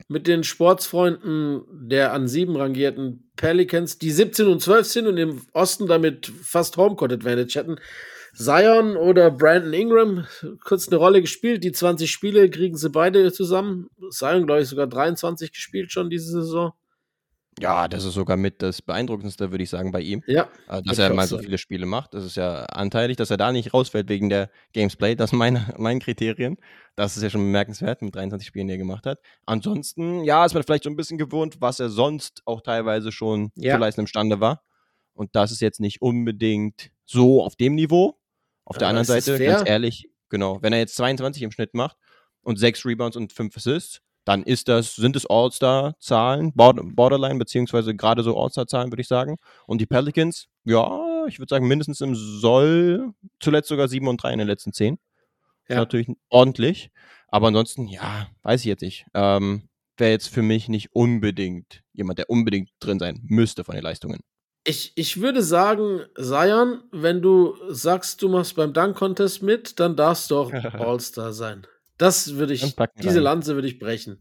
mit 0.09 0.27
den 0.27 0.45
Sportsfreunden 0.45 1.63
der 1.89 2.13
an 2.13 2.29
sieben 2.29 2.57
rangierten 2.57 3.31
Pelicans, 3.37 3.99
die 3.99 4.11
17 4.11 4.47
und 4.47 4.61
12 4.61 4.87
sind 4.87 5.07
und 5.07 5.17
im 5.17 5.43
Osten 5.53 5.87
damit 5.87 6.27
fast 6.43 6.77
Homecourt 6.77 7.13
Advantage 7.13 7.59
hätten? 7.59 7.77
Zion 8.35 8.97
oder 8.99 9.31
Brandon 9.31 9.73
Ingram 9.73 10.27
kurz 10.63 10.89
eine 10.89 10.97
Rolle 10.99 11.23
gespielt. 11.23 11.65
Die 11.65 11.73
20 11.73 12.11
Spiele 12.11 12.51
kriegen 12.51 12.77
sie 12.77 12.91
beide 12.91 13.33
zusammen. 13.33 13.89
Zion, 14.11 14.47
glaube 14.47 14.61
ich, 14.63 14.69
sogar 14.69 14.87
23 14.87 15.53
gespielt 15.53 15.91
schon 15.91 16.11
diese 16.11 16.31
Saison. 16.43 16.73
Ja, 17.59 17.89
das 17.89 18.05
ist 18.05 18.13
sogar 18.15 18.37
mit 18.37 18.61
das 18.61 18.83
Beeindruckendste, 18.83 19.51
würde 19.51 19.65
ich 19.65 19.71
sagen, 19.71 19.91
bei 19.91 20.01
ihm. 20.01 20.23
Ja, 20.27 20.49
Äh, 20.69 20.83
dass 20.83 20.99
er 20.99 21.15
mal 21.15 21.27
so 21.27 21.39
viele 21.39 21.57
Spiele 21.57 21.87
macht. 21.87 22.13
Das 22.13 22.25
ist 22.25 22.37
ja 22.37 22.65
anteilig, 22.67 23.17
dass 23.17 23.31
er 23.31 23.39
da 23.39 23.51
nicht 23.51 23.73
rausfällt 23.73 24.09
wegen 24.11 24.29
der 24.29 24.51
Gamesplay. 24.75 25.15
Das 25.17 25.31
sind 25.31 25.39
meine, 25.39 25.75
meine 25.79 26.01
Kriterien. 26.01 26.59
Das 26.97 27.17
ist 27.17 27.23
ja 27.23 27.31
schon 27.31 27.41
bemerkenswert 27.41 28.03
mit 28.03 28.15
23 28.15 28.47
Spielen, 28.47 28.67
die 28.67 28.75
er 28.75 28.79
gemacht 28.79 29.07
hat. 29.07 29.21
Ansonsten, 29.47 30.23
ja, 30.25 30.45
ist 30.45 30.53
man 30.55 30.63
vielleicht 30.65 30.85
so 30.85 30.91
ein 30.91 30.97
bisschen 30.97 31.17
gewohnt, 31.19 31.61
was 31.61 31.81
er 31.81 31.89
sonst 31.89 32.43
auch 32.45 32.61
teilweise 32.61 33.11
schon 33.11 33.53
Ja. 33.57 33.75
zu 33.75 33.81
leisten 33.81 34.03
imstande 34.03 34.39
war. 34.41 34.63
Und 35.15 35.35
das 35.35 35.51
ist 35.51 35.61
jetzt 35.63 35.81
nicht 35.81 36.03
unbedingt 36.03 36.91
so 37.07 37.43
auf 37.43 37.57
dem 37.57 37.75
Niveau. 37.75 38.19
Auf 38.67 38.77
der 38.77 38.89
Aber 38.89 38.99
anderen 38.99 39.21
Seite, 39.21 39.43
ganz 39.43 39.67
ehrlich, 39.67 40.11
genau, 40.29 40.61
wenn 40.61 40.75
er 40.75 40.79
jetzt 40.81 40.97
22 40.97 41.43
im 41.43 41.53
Schnitt 41.53 41.73
macht 41.73 41.97
und 42.43 42.59
6 42.59 42.85
Rebounds 42.85 43.17
und 43.17 43.33
5 43.33 43.57
Assists, 43.57 44.03
dann 44.27 44.43
ist 44.43 44.69
das, 44.69 44.95
sind 44.97 45.17
es 45.17 45.25
All-Star-Zahlen, 45.25 46.53
Bord- 46.53 46.81
Borderline, 46.95 47.39
beziehungsweise 47.39 47.95
gerade 47.95 48.23
so 48.23 48.37
All-Star-Zahlen, 48.39 48.91
würde 48.93 49.01
ich 49.01 49.09
sagen. 49.09 49.37
Und 49.67 49.81
die 49.81 49.87
Pelicans, 49.87 50.49
ja, 50.65 51.25
ich 51.29 51.39
würde 51.39 51.49
sagen, 51.49 51.67
mindestens 51.67 52.01
im 52.03 52.15
Soll, 52.15 53.13
zuletzt 53.41 53.69
sogar 53.69 53.89
7 53.89 54.07
und 54.09 54.23
3 54.23 54.33
in 54.35 54.39
den 54.41 54.49
letzten 54.49 54.73
10. 54.75 54.95
Ist 54.95 55.01
Ja. 55.71 55.77
natürlich 55.77 56.09
ordentlich. 56.29 56.91
Aber 57.29 57.49
ansonsten, 57.49 57.89
ja, 57.89 58.29
weiß 58.43 58.61
ich 58.61 58.67
jetzt 58.67 58.83
nicht. 58.83 59.07
Ähm, 59.15 59.69
Wäre 59.99 60.11
jetzt 60.11 60.29
für 60.29 60.43
mich 60.43 60.69
nicht 60.69 60.91
unbedingt 60.93 61.83
jemand, 61.95 62.19
der 62.19 62.29
unbedingt 62.29 62.69
drin 62.81 62.99
sein 62.99 63.21
müsste 63.25 63.65
von 63.65 63.75
den 63.77 63.83
Leistungen. 63.83 64.21
Ich, 64.65 64.93
ich 64.97 65.21
würde 65.23 65.43
sagen, 65.43 66.01
Zion, 66.21 66.83
wenn 66.93 67.23
du 67.23 67.57
sagst, 67.71 68.21
du 68.21 68.29
machst 68.29 68.57
beim 68.57 68.73
Dunk-Contest 68.75 69.43
mit, 69.43 69.81
dann 69.81 69.97
darfst 69.97 70.31
du 70.31 70.37
auch 70.37 70.53
All-Star 70.75 71.33
sein. 71.33 71.67
Das 71.99 72.35
würde 72.35 72.53
ich, 72.55 72.75
diese 73.03 73.17
rein. 73.17 73.23
Lanze 73.23 73.55
würde 73.55 73.69
ich 73.69 73.79
brechen. 73.79 74.21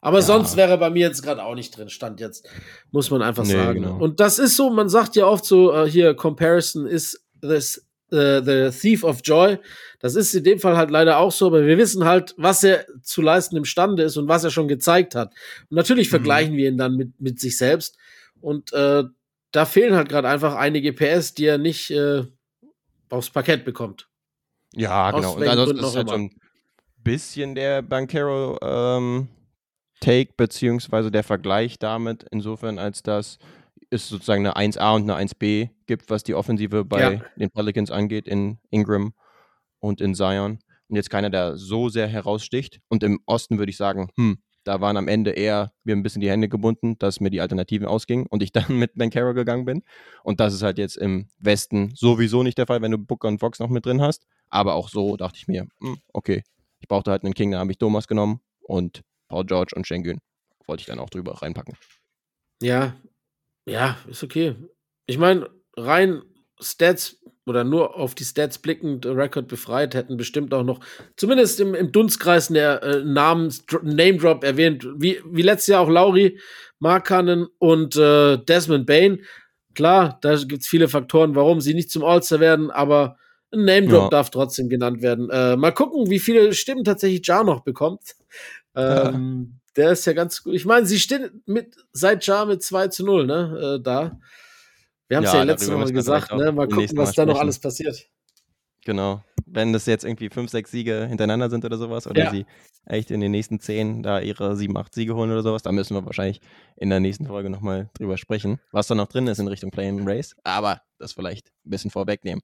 Aber 0.00 0.18
Ja. 0.18 0.22
sonst 0.24 0.56
wäre 0.56 0.70
er 0.70 0.78
bei 0.78 0.90
mir 0.90 1.00
jetzt 1.06 1.22
gerade 1.22 1.44
auch 1.44 1.54
nicht 1.54 1.76
drin, 1.76 1.90
stand 1.90 2.20
jetzt, 2.20 2.48
muss 2.90 3.10
man 3.10 3.20
einfach 3.22 3.44
Nee, 3.44 3.52
sagen. 3.52 3.82
genau. 3.82 3.98
Und 3.98 4.18
das 4.18 4.38
ist 4.38 4.56
so, 4.56 4.70
man 4.70 4.88
sagt 4.88 5.14
ja 5.14 5.26
oft 5.26 5.44
so, 5.44 5.72
äh, 5.74 5.88
hier, 5.90 6.14
Comparison 6.14 6.86
is 6.86 7.22
this, 7.42 7.86
äh, 8.10 8.40
the 8.42 8.70
thief 8.76 9.04
of 9.04 9.20
joy. 9.22 9.58
Das 10.00 10.14
ist 10.14 10.32
in 10.34 10.42
dem 10.42 10.58
Fall 10.58 10.76
halt 10.78 10.90
leider 10.90 11.18
auch 11.18 11.30
so, 11.32 11.48
aber 11.48 11.66
wir 11.66 11.76
wissen 11.76 12.06
halt, 12.06 12.34
was 12.38 12.64
er 12.64 12.86
zu 13.02 13.20
leisten 13.20 13.56
imstande 13.56 14.02
ist 14.02 14.16
und 14.16 14.26
was 14.26 14.42
er 14.42 14.50
schon 14.50 14.68
gezeigt 14.68 15.14
hat. 15.14 15.34
Und 15.68 15.76
natürlich 15.76 16.08
Mhm. 16.08 16.10
vergleichen 16.12 16.56
wir 16.56 16.68
ihn 16.70 16.78
dann 16.78 16.96
mit, 16.96 17.20
mit 17.20 17.38
sich 17.38 17.58
selbst. 17.58 17.96
Und 18.40 18.72
äh, 18.72 19.04
da 19.52 19.66
fehlen 19.66 19.94
halt 19.96 20.08
gerade 20.08 20.28
einfach 20.28 20.54
einige 20.54 20.94
PS, 20.94 21.34
die 21.34 21.44
er 21.44 21.58
nicht 21.58 21.90
äh, 21.90 22.24
aufs 23.10 23.28
Parkett 23.30 23.66
bekommt. 23.66 24.08
Ja, 24.74 25.10
Aus 25.10 25.16
genau. 25.16 25.34
Und 25.36 25.46
ansonsten 25.46 25.78
ist 25.78 25.96
halt 25.96 26.08
so 26.08 26.14
ein 26.14 26.30
bisschen 27.02 27.54
der 27.54 27.82
Bankero 27.82 28.58
ähm, 28.62 29.28
Take, 30.00 30.32
beziehungsweise 30.36 31.10
der 31.10 31.22
Vergleich 31.24 31.78
damit, 31.78 32.24
insofern, 32.30 32.78
als 32.78 33.02
dass 33.02 33.38
es 33.90 34.08
sozusagen 34.08 34.46
eine 34.46 34.56
1A 34.72 34.94
und 34.94 35.10
eine 35.10 35.28
1B 35.28 35.70
gibt, 35.86 36.10
was 36.10 36.22
die 36.22 36.34
Offensive 36.34 36.84
bei 36.84 37.00
Ja. 37.00 37.20
den 37.36 37.50
Pelicans 37.50 37.90
angeht, 37.90 38.26
in 38.28 38.58
Ingram 38.70 39.12
und 39.80 40.00
in 40.00 40.14
Zion. 40.14 40.58
Und 40.88 40.96
jetzt 40.96 41.10
keiner, 41.10 41.30
der 41.30 41.56
so 41.56 41.88
sehr 41.88 42.06
heraussticht. 42.06 42.80
Und 42.88 43.02
im 43.02 43.20
Osten 43.26 43.58
würde 43.58 43.70
ich 43.70 43.76
sagen, 43.76 44.08
hm, 44.16 44.38
da 44.64 44.80
waren 44.80 44.96
am 44.96 45.08
Ende 45.08 45.30
eher 45.32 45.72
mir 45.84 45.94
ein 45.96 46.02
bisschen 46.02 46.20
die 46.20 46.30
Hände 46.30 46.48
gebunden, 46.48 46.98
dass 46.98 47.20
mir 47.20 47.30
die 47.30 47.40
Alternativen 47.40 47.86
ausgingen 47.86 48.26
und 48.26 48.42
ich 48.42 48.52
dann 48.68 48.78
mit 48.78 48.94
Bankero 48.94 49.34
gegangen 49.34 49.64
bin. 49.64 49.82
Und 50.22 50.40
das 50.40 50.54
ist 50.54 50.62
halt 50.62 50.78
jetzt 50.78 50.96
im 50.96 51.28
Westen 51.38 51.92
sowieso 51.94 52.42
nicht 52.42 52.58
der 52.58 52.66
Fall, 52.66 52.80
wenn 52.82 52.90
du 52.92 52.98
Booker 52.98 53.28
und 53.28 53.38
Fox 53.40 53.58
noch 53.58 53.68
mit 53.68 53.84
drin 53.86 54.00
hast. 54.00 54.26
Aber 54.48 54.74
auch 54.74 54.88
so 54.88 55.16
dachte 55.16 55.36
ich 55.38 55.46
mir, 55.48 55.66
hm, 55.80 55.98
okay, 56.12 56.42
ich 56.80 56.88
brauchte 56.88 57.10
halt 57.10 57.24
einen 57.24 57.34
King, 57.34 57.52
da 57.52 57.58
habe 57.58 57.70
ich 57.70 57.78
Thomas 57.78 58.08
genommen 58.08 58.40
und 58.60 59.02
Paul 59.28 59.44
George 59.44 59.72
und 59.76 59.86
Schengen 59.86 60.20
wollte 60.66 60.82
ich 60.82 60.86
dann 60.86 60.98
auch 60.98 61.10
drüber 61.10 61.40
reinpacken. 61.42 61.74
Ja, 62.62 62.96
ja, 63.66 63.96
ist 64.08 64.22
okay. 64.22 64.56
Ich 65.06 65.18
meine, 65.18 65.48
rein 65.76 66.22
Stats 66.60 67.18
oder 67.46 67.64
nur 67.64 67.96
auf 67.96 68.14
die 68.14 68.24
Stats 68.24 68.58
blickend 68.58 69.06
Rekord 69.06 69.48
befreit, 69.48 69.94
hätten 69.94 70.16
bestimmt 70.16 70.54
auch 70.54 70.62
noch, 70.62 70.80
zumindest 71.16 71.58
im, 71.60 71.74
im 71.74 71.90
Dunstkreis 71.90 72.48
der 72.48 72.82
äh, 72.82 73.04
Namens, 73.04 73.64
Name 73.82 74.18
Drop 74.18 74.44
erwähnt, 74.44 74.86
wie, 74.96 75.20
wie 75.24 75.42
letztes 75.42 75.68
Jahr 75.68 75.80
auch 75.80 75.88
Lauri, 75.88 76.38
Markanen 76.78 77.46
und 77.58 77.96
äh, 77.96 78.38
Desmond 78.38 78.86
Bain. 78.86 79.22
Klar, 79.74 80.18
da 80.22 80.36
gibt 80.36 80.62
es 80.62 80.68
viele 80.68 80.88
Faktoren, 80.88 81.34
warum 81.34 81.60
sie 81.60 81.74
nicht 81.74 81.90
zum 81.90 82.04
All-Star 82.04 82.40
werden, 82.40 82.70
aber 82.70 83.16
ein 83.52 83.64
Name 83.64 83.88
Drop 83.88 84.04
ja. 84.04 84.08
darf 84.08 84.30
trotzdem 84.30 84.68
genannt 84.68 85.02
werden. 85.02 85.28
Äh, 85.30 85.56
mal 85.56 85.72
gucken, 85.72 86.10
wie 86.10 86.18
viele 86.18 86.52
Stimmen 86.52 86.84
tatsächlich 86.84 87.26
Jar 87.26 87.44
noch 87.44 87.60
bekommt. 87.60 88.14
Ähm, 88.74 89.60
der 89.76 89.92
ist 89.92 90.06
ja 90.06 90.12
ganz 90.12 90.42
gut. 90.42 90.54
Ich 90.54 90.64
meine, 90.64 90.86
sie 90.86 90.98
stehen 90.98 91.42
mit 91.46 91.76
seit 91.92 92.26
Jar 92.26 92.46
mit 92.46 92.62
2 92.62 92.88
zu 92.88 93.04
0, 93.04 93.26
ne? 93.26 93.76
Äh, 93.78 93.82
da. 93.82 94.18
Wir 95.08 95.16
haben 95.16 95.24
es 95.24 95.32
ja, 95.32 95.38
ja 95.38 95.44
letzte 95.44 95.74
Woche 95.74 95.92
gesagt, 95.92 96.32
ne? 96.34 96.52
Mal 96.52 96.68
gucken, 96.68 96.96
was 96.96 97.14
da 97.14 97.26
noch 97.26 97.40
alles 97.40 97.58
passiert. 97.58 98.08
Genau. 98.84 99.24
Wenn 99.46 99.72
das 99.72 99.86
jetzt 99.86 100.04
irgendwie 100.04 100.30
5, 100.30 100.48
6 100.48 100.70
Siege 100.70 101.06
hintereinander 101.08 101.50
sind 101.50 101.64
oder 101.64 101.76
sowas, 101.76 102.06
oder 102.06 102.24
ja. 102.24 102.30
sie 102.30 102.46
echt 102.86 103.10
in 103.10 103.20
den 103.20 103.32
nächsten 103.32 103.58
10 103.58 104.04
da 104.04 104.20
ihre 104.20 104.56
7, 104.56 104.76
8 104.76 104.94
Siege 104.94 105.16
holen 105.16 105.30
oder 105.32 105.42
sowas, 105.42 105.62
da 105.62 105.72
müssen 105.72 105.96
wir 105.96 106.06
wahrscheinlich 106.06 106.40
in 106.76 106.88
der 106.88 107.00
nächsten 107.00 107.26
Folge 107.26 107.50
nochmal 107.50 107.90
drüber 107.94 108.16
sprechen, 108.16 108.60
was 108.70 108.86
da 108.86 108.94
noch 108.94 109.08
drin 109.08 109.26
ist 109.26 109.40
in 109.40 109.48
Richtung 109.48 109.72
Play 109.72 109.88
and 109.88 110.08
Race. 110.08 110.36
Aber 110.44 110.80
das 110.98 111.12
vielleicht 111.12 111.48
ein 111.66 111.70
bisschen 111.70 111.90
vorwegnehmen. 111.90 112.42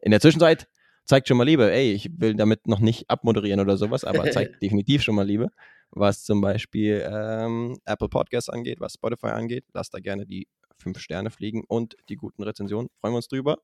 In 0.00 0.10
der 0.10 0.20
Zwischenzeit 0.20 0.68
zeigt 1.04 1.28
schon 1.28 1.36
mal 1.36 1.44
Liebe. 1.44 1.70
Ey, 1.72 1.92
ich 1.92 2.10
will 2.18 2.34
damit 2.34 2.66
noch 2.66 2.80
nicht 2.80 3.08
abmoderieren 3.08 3.60
oder 3.60 3.76
sowas, 3.76 4.04
aber 4.04 4.24
zeigt 4.30 4.62
definitiv 4.62 5.02
schon 5.02 5.14
mal 5.14 5.26
Liebe, 5.26 5.48
was 5.90 6.24
zum 6.24 6.40
Beispiel 6.40 7.06
ähm, 7.10 7.78
Apple 7.84 8.08
Podcasts 8.08 8.50
angeht, 8.50 8.80
was 8.80 8.94
Spotify 8.94 9.28
angeht. 9.28 9.64
Lasst 9.72 9.94
da 9.94 9.98
gerne 9.98 10.26
die 10.26 10.48
fünf 10.76 10.98
Sterne 10.98 11.30
fliegen 11.30 11.64
und 11.66 11.96
die 12.08 12.16
guten 12.16 12.42
Rezensionen. 12.42 12.90
Freuen 13.00 13.14
wir 13.14 13.18
uns 13.18 13.28
drüber. 13.28 13.58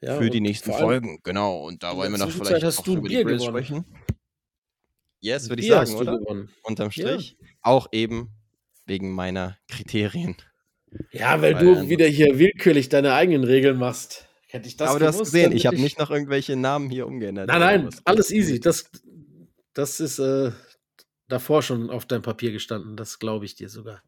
Ja, 0.00 0.16
für 0.16 0.30
die 0.30 0.40
nächsten 0.40 0.72
Folgen, 0.72 1.18
genau. 1.24 1.66
Und 1.66 1.82
da 1.82 1.96
wollen 1.96 2.12
wir 2.12 2.18
noch 2.18 2.30
vielleicht 2.30 2.64
auch 2.64 2.86
über 2.86 3.08
die 3.08 3.22
Grills 3.22 3.44
sprechen. 3.44 3.84
Yes, 5.20 5.48
würde 5.48 5.62
ich 5.62 5.68
sagen, 5.68 5.94
oder? 5.94 6.18
Gewonnen. 6.18 6.50
Unterm 6.62 6.92
Strich. 6.92 7.36
Ja. 7.40 7.48
Auch 7.62 7.88
eben 7.90 8.30
wegen 8.86 9.10
meiner 9.10 9.58
Kriterien. 9.68 10.36
Ja, 11.10 11.42
weil, 11.42 11.56
weil 11.56 11.64
du 11.64 11.88
wieder 11.88 12.06
hier 12.06 12.38
willkürlich 12.38 12.88
deine 12.88 13.14
eigenen 13.14 13.42
Regeln 13.42 13.76
machst. 13.76 14.27
Hätte 14.50 14.66
ich 14.66 14.76
das 14.76 14.90
Aber 14.90 14.98
gewusst, 14.98 15.14
du 15.14 15.20
hast 15.20 15.32
gesehen, 15.32 15.52
ich 15.52 15.66
habe 15.66 15.76
nicht 15.76 15.98
noch 15.98 16.10
irgendwelche 16.10 16.56
Namen 16.56 16.88
hier 16.88 17.06
umgeändert. 17.06 17.48
Nein, 17.48 17.60
nein, 17.60 17.88
alles 18.04 18.30
easy. 18.30 18.58
Das, 18.60 18.90
das 19.74 20.00
ist 20.00 20.18
äh, 20.18 20.52
davor 21.28 21.62
schon 21.62 21.90
auf 21.90 22.06
deinem 22.06 22.22
Papier 22.22 22.50
gestanden. 22.50 22.96
Das 22.96 23.18
glaube 23.18 23.44
ich 23.44 23.56
dir 23.56 23.68
sogar. 23.68 24.02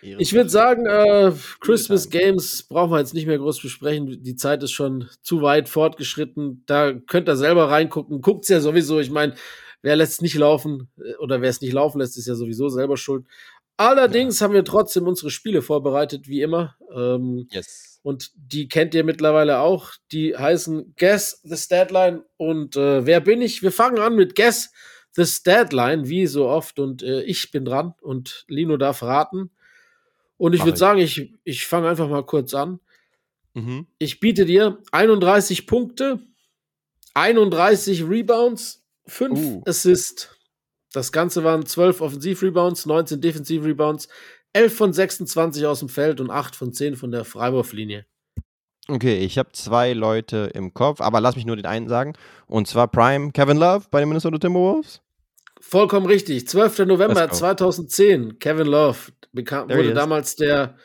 ich 0.00 0.32
würde 0.32 0.50
sagen, 0.50 0.86
äh, 0.86 1.32
Christmas 1.60 2.10
Games 2.10 2.64
brauchen 2.64 2.90
wir 2.90 2.98
jetzt 2.98 3.14
nicht 3.14 3.26
mehr 3.26 3.38
groß 3.38 3.62
besprechen. 3.62 4.22
Die 4.22 4.34
Zeit 4.34 4.62
ist 4.64 4.72
schon 4.72 5.08
zu 5.22 5.40
weit 5.40 5.68
fortgeschritten. 5.68 6.64
Da 6.66 6.92
könnt 6.92 7.28
ihr 7.28 7.36
selber 7.36 7.70
reingucken. 7.70 8.20
Guckt 8.20 8.42
es 8.42 8.48
ja 8.48 8.60
sowieso. 8.60 8.98
Ich 8.98 9.10
meine, 9.10 9.34
wer 9.82 9.94
lässt 9.94 10.14
es 10.14 10.20
nicht 10.20 10.34
laufen 10.34 10.88
äh, 10.98 11.14
oder 11.16 11.40
wer 11.40 11.50
es 11.50 11.60
nicht 11.60 11.72
laufen 11.72 12.00
lässt, 12.00 12.18
ist 12.18 12.26
ja 12.26 12.34
sowieso 12.34 12.68
selber 12.68 12.96
schuld. 12.96 13.24
Allerdings 13.78 14.40
ja. 14.40 14.44
haben 14.44 14.54
wir 14.54 14.64
trotzdem 14.64 15.06
unsere 15.06 15.30
Spiele 15.30 15.62
vorbereitet, 15.62 16.28
wie 16.28 16.42
immer. 16.42 16.76
Ähm, 16.92 17.46
yes. 17.52 18.00
Und 18.02 18.32
die 18.34 18.68
kennt 18.68 18.92
ihr 18.94 19.04
mittlerweile 19.04 19.60
auch. 19.60 19.92
Die 20.10 20.36
heißen 20.36 20.94
Guess 20.98 21.40
the 21.44 21.56
Statline 21.56 22.24
und 22.36 22.76
äh, 22.76 23.06
Wer 23.06 23.20
bin 23.20 23.40
ich? 23.40 23.62
Wir 23.62 23.70
fangen 23.70 24.00
an 24.00 24.16
mit 24.16 24.34
Guess 24.34 24.72
the 25.12 25.24
Statline, 25.24 26.08
wie 26.08 26.26
so 26.26 26.48
oft. 26.48 26.80
Und 26.80 27.04
äh, 27.04 27.22
ich 27.22 27.52
bin 27.52 27.64
dran 27.64 27.94
und 28.00 28.44
Lino 28.48 28.76
darf 28.76 29.02
raten. 29.04 29.50
Und 30.36 30.54
ich 30.54 30.64
würde 30.64 30.78
sagen, 30.78 30.98
ich, 30.98 31.34
ich 31.44 31.66
fange 31.66 31.88
einfach 31.88 32.08
mal 32.08 32.26
kurz 32.26 32.54
an. 32.54 32.80
Mhm. 33.54 33.86
Ich 33.98 34.18
biete 34.18 34.44
dir 34.44 34.78
31 34.90 35.68
Punkte, 35.68 36.20
31 37.14 38.08
Rebounds, 38.08 38.84
5 39.06 39.38
uh. 39.38 39.62
Assists. 39.66 40.36
Das 40.92 41.12
Ganze 41.12 41.44
waren 41.44 41.66
12 41.66 42.00
Offensiv-Rebounds, 42.00 42.86
19 42.86 43.20
Defensiv-Rebounds, 43.20 44.08
11 44.52 44.76
von 44.76 44.92
26 44.92 45.66
aus 45.66 45.80
dem 45.80 45.88
Feld 45.88 46.20
und 46.20 46.30
8 46.30 46.56
von 46.56 46.72
10 46.72 46.96
von 46.96 47.10
der 47.10 47.24
Freiwurflinie. 47.24 48.06
Okay, 48.90 49.18
ich 49.18 49.36
habe 49.36 49.52
zwei 49.52 49.92
Leute 49.92 50.50
im 50.54 50.72
Kopf, 50.72 51.02
aber 51.02 51.20
lass 51.20 51.36
mich 51.36 51.44
nur 51.44 51.56
den 51.56 51.66
einen 51.66 51.88
sagen. 51.88 52.14
Und 52.46 52.68
zwar 52.68 52.88
Prime 52.88 53.32
Kevin 53.32 53.58
Love 53.58 53.86
bei 53.90 54.00
den 54.00 54.08
Minnesota 54.08 54.38
Timberwolves. 54.38 55.02
Vollkommen 55.60 56.06
richtig. 56.06 56.48
12. 56.48 56.86
November 56.86 57.30
2010. 57.30 58.38
Kevin 58.38 58.66
Love 58.66 59.12
bekam, 59.32 59.68
wurde 59.68 59.92
damals 59.92 60.36
der 60.36 60.76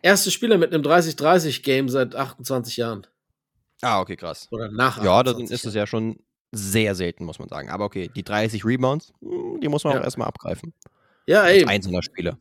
erste 0.00 0.30
Spieler 0.30 0.56
mit 0.56 0.72
einem 0.72 0.82
30-30-Game 0.82 1.90
seit 1.90 2.14
28 2.14 2.78
Jahren. 2.78 3.06
Ah, 3.82 4.00
okay, 4.00 4.16
krass. 4.16 4.48
Oder 4.50 4.70
nach 4.70 5.02
Ja, 5.02 5.22
dann 5.22 5.40
ist 5.40 5.66
es 5.66 5.74
ja 5.74 5.86
schon 5.86 6.20
sehr 6.52 6.94
selten, 6.94 7.24
muss 7.24 7.38
man 7.38 7.48
sagen. 7.48 7.70
Aber 7.70 7.84
okay, 7.84 8.10
die 8.14 8.22
30 8.22 8.64
Rebounds, 8.64 9.12
hm, 9.20 9.60
die 9.60 9.68
muss 9.68 9.84
man 9.84 9.94
ja. 9.94 10.00
auch 10.00 10.04
erstmal 10.04 10.28
abgreifen. 10.28 10.72
Ja, 11.26 11.46
ey. 11.46 11.64
Einzelner 11.64 12.02
Spieler. 12.02 12.38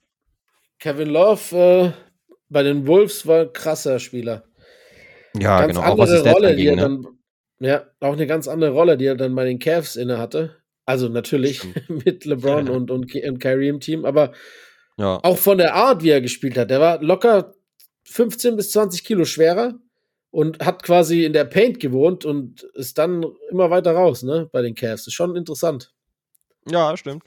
Kevin 0.80 1.10
Love 1.10 1.56
äh, 1.58 1.92
bei 2.50 2.64
den 2.64 2.86
Wolves 2.88 3.26
war 3.26 3.42
ein 3.42 3.54
krasser 3.54 4.00
Spieler. 4.00 4.44
Ja, 5.40 5.62
ganz 5.62 5.76
genau. 5.76 5.82
Andere 5.82 5.94
auch 5.94 6.26
was 6.26 6.34
Rolle, 6.34 6.56
die 6.56 6.68
er 6.68 6.76
ne? 6.76 6.82
dann, 6.82 7.08
ja, 7.60 7.86
auch 8.00 8.14
eine 8.14 8.28
ganz 8.28 8.48
andere 8.48 8.72
Rolle, 8.72 8.98
die 8.98 9.06
er 9.06 9.16
dann 9.16 9.34
bei 9.36 9.46
den 9.46 9.60
Cavs 9.60 9.96
inne 9.96 10.18
hatte. 10.18 10.58
Also 10.86 11.08
natürlich 11.08 11.62
mit 11.88 12.26
LeBron 12.26 12.68
ja. 12.68 12.74
und, 12.74 12.92
und, 12.92 13.16
und 13.16 13.40
Kyrie 13.40 13.70
im 13.70 13.80
Team, 13.80 14.04
aber 14.04 14.34
ja. 14.98 15.20
auch 15.24 15.38
von 15.38 15.58
der 15.58 15.76
Art, 15.76 16.04
wie 16.04 16.10
er 16.10 16.22
gespielt 16.22 16.58
hat. 16.58 16.70
Der 16.70 16.82
war 16.82 17.02
locker 17.02 17.54
15 18.04 18.58
bis 18.58 18.72
20 18.72 19.06
Kilo 19.06 19.24
schwerer 19.24 19.76
und 20.32 20.66
hat 20.66 20.82
quasi 20.84 21.26
in 21.26 21.34
der 21.34 21.46
Paint 21.46 21.80
gewohnt 21.80 22.26
und 22.26 22.64
ist 22.74 22.98
dann 22.98 23.26
immer 23.50 23.70
weiter 23.70 23.94
raus, 23.94 24.24
ne, 24.24 24.50
bei 24.52 24.62
den 24.62 24.76
Cavs. 24.76 25.08
Ist 25.08 25.14
schon 25.14 25.36
interessant. 25.36 25.94
Ja, 26.70 26.96
stimmt. 26.98 27.24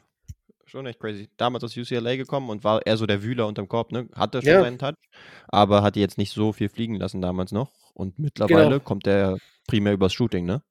Schon 0.64 0.86
echt 0.86 0.98
crazy. 0.98 1.28
Damals 1.36 1.62
aus 1.62 1.76
UCLA 1.76 2.16
gekommen 2.16 2.50
und 2.50 2.64
war 2.64 2.84
eher 2.84 2.96
so 2.96 3.06
der 3.06 3.22
Wühler 3.22 3.46
unterm 3.46 3.68
Korb, 3.68 3.92
ne? 3.92 4.08
Hatte 4.14 4.40
schon 4.40 4.50
ja. 4.50 4.62
seinen 4.62 4.78
Touch, 4.78 4.96
aber 5.46 5.82
hatte 5.82 6.00
jetzt 6.00 6.18
nicht 6.18 6.32
so 6.32 6.52
viel 6.52 6.68
fliegen 6.68 6.96
lassen 6.96 7.20
damals 7.20 7.52
noch. 7.52 7.70
Und 7.92 8.18
mittlerweile 8.18 8.70
genau. 8.70 8.80
kommt 8.80 9.06
der 9.06 9.38
primär 9.68 9.92
übers 9.92 10.12
Shooting, 10.12 10.46
ne? 10.46 10.62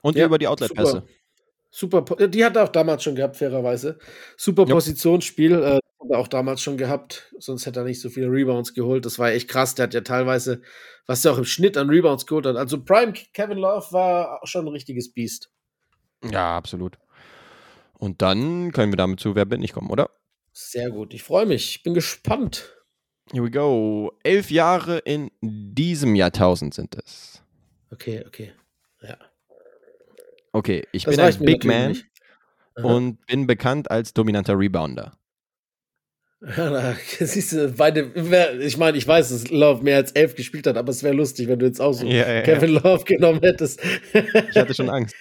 Und 0.00 0.16
ja, 0.16 0.26
über 0.26 0.38
die 0.38 0.48
Outlet-Pässe. 0.48 1.02
Super. 1.70 2.04
super. 2.06 2.28
Die 2.28 2.44
hat 2.44 2.56
er 2.56 2.64
auch 2.64 2.68
damals 2.68 3.02
schon 3.02 3.14
gehabt, 3.14 3.36
fairerweise. 3.36 3.98
Super 4.36 4.64
ja. 4.66 4.74
Positionsspiel. 4.74 5.52
Äh, 5.52 5.78
hat 6.04 6.10
er 6.10 6.18
auch 6.18 6.28
damals 6.28 6.60
schon 6.60 6.76
gehabt, 6.76 7.34
sonst 7.38 7.66
hätte 7.66 7.80
er 7.80 7.84
nicht 7.84 8.00
so 8.00 8.10
viele 8.10 8.28
Rebounds 8.28 8.74
geholt. 8.74 9.04
Das 9.06 9.18
war 9.18 9.30
echt 9.30 9.48
krass. 9.48 9.74
Der 9.74 9.84
hat 9.84 9.94
ja 9.94 10.02
teilweise, 10.02 10.62
was 11.06 11.24
er 11.24 11.32
auch 11.32 11.38
im 11.38 11.44
Schnitt 11.44 11.76
an 11.76 11.88
Rebounds 11.88 12.26
geholt 12.26 12.46
hat. 12.46 12.56
Also 12.56 12.82
Prime 12.82 13.12
Kevin 13.32 13.58
Love 13.58 13.86
war 13.92 14.40
schon 14.44 14.66
ein 14.66 14.72
richtiges 14.72 15.12
Biest. 15.12 15.50
Ja, 16.30 16.56
absolut. 16.56 16.98
Und 17.98 18.22
dann 18.22 18.72
können 18.72 18.92
wir 18.92 18.96
damit 18.96 19.20
zu 19.20 19.34
Wer 19.34 19.44
bin 19.44 19.62
ich 19.62 19.72
kommen, 19.72 19.90
oder? 19.90 20.10
Sehr 20.52 20.90
gut. 20.90 21.14
Ich 21.14 21.22
freue 21.22 21.46
mich. 21.46 21.76
Ich 21.76 21.82
bin 21.82 21.94
gespannt. 21.94 22.70
Here 23.32 23.42
we 23.42 23.50
go. 23.50 24.12
Elf 24.22 24.50
Jahre 24.50 24.98
in 24.98 25.30
diesem 25.40 26.14
Jahrtausend 26.14 26.74
sind 26.74 26.94
es. 26.96 27.42
Okay, 27.90 28.24
okay. 28.26 28.52
Ja. 29.00 29.16
Okay, 30.52 30.86
ich 30.92 31.04
das 31.04 31.16
bin 31.16 31.24
ein 31.24 31.38
Big 31.40 31.64
Man 31.64 31.96
und 32.76 33.24
bin 33.26 33.46
bekannt 33.46 33.90
als 33.90 34.12
dominanter 34.12 34.58
Rebounder. 34.58 35.16
Ja, 36.56 36.94
siehst 37.20 37.52
du, 37.52 37.68
beide, 37.70 38.10
ich 38.60 38.76
meine, 38.76 38.98
ich 38.98 39.06
weiß, 39.06 39.30
dass 39.30 39.50
Love 39.50 39.82
mehr 39.82 39.96
als 39.96 40.12
elf 40.12 40.34
gespielt 40.34 40.66
hat, 40.66 40.76
aber 40.76 40.90
es 40.90 41.02
wäre 41.02 41.14
lustig, 41.14 41.48
wenn 41.48 41.58
du 41.58 41.66
jetzt 41.66 41.80
auch 41.80 41.92
so 41.92 42.06
ja, 42.06 42.30
ja, 42.30 42.42
Kevin 42.42 42.74
Love 42.74 43.04
genommen 43.04 43.40
hättest. 43.40 43.80
ich 44.12 44.56
hatte 44.56 44.74
schon 44.74 44.90
Angst. 44.90 45.14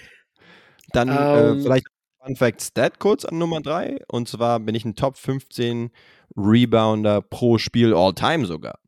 Dann 0.92 1.10
um, 1.10 1.16
äh, 1.16 1.50
ähm. 1.50 1.62
vielleicht 1.62 1.88
Fun 2.24 2.36
Fact 2.36 2.62
Stat 2.62 3.00
kurz 3.00 3.26
an 3.26 3.38
Nummer 3.38 3.62
drei. 3.62 4.00
Und 4.08 4.30
zwar 4.30 4.60
bin 4.60 4.76
ich 4.76 4.86
ein 4.86 4.96
Top 4.96 5.18
15 5.18 5.92
Rebounder 6.38 7.22
pro 7.22 7.58
Spiel 7.58 7.94
all 7.94 8.14
time 8.14 8.46
sogar. 8.46 8.80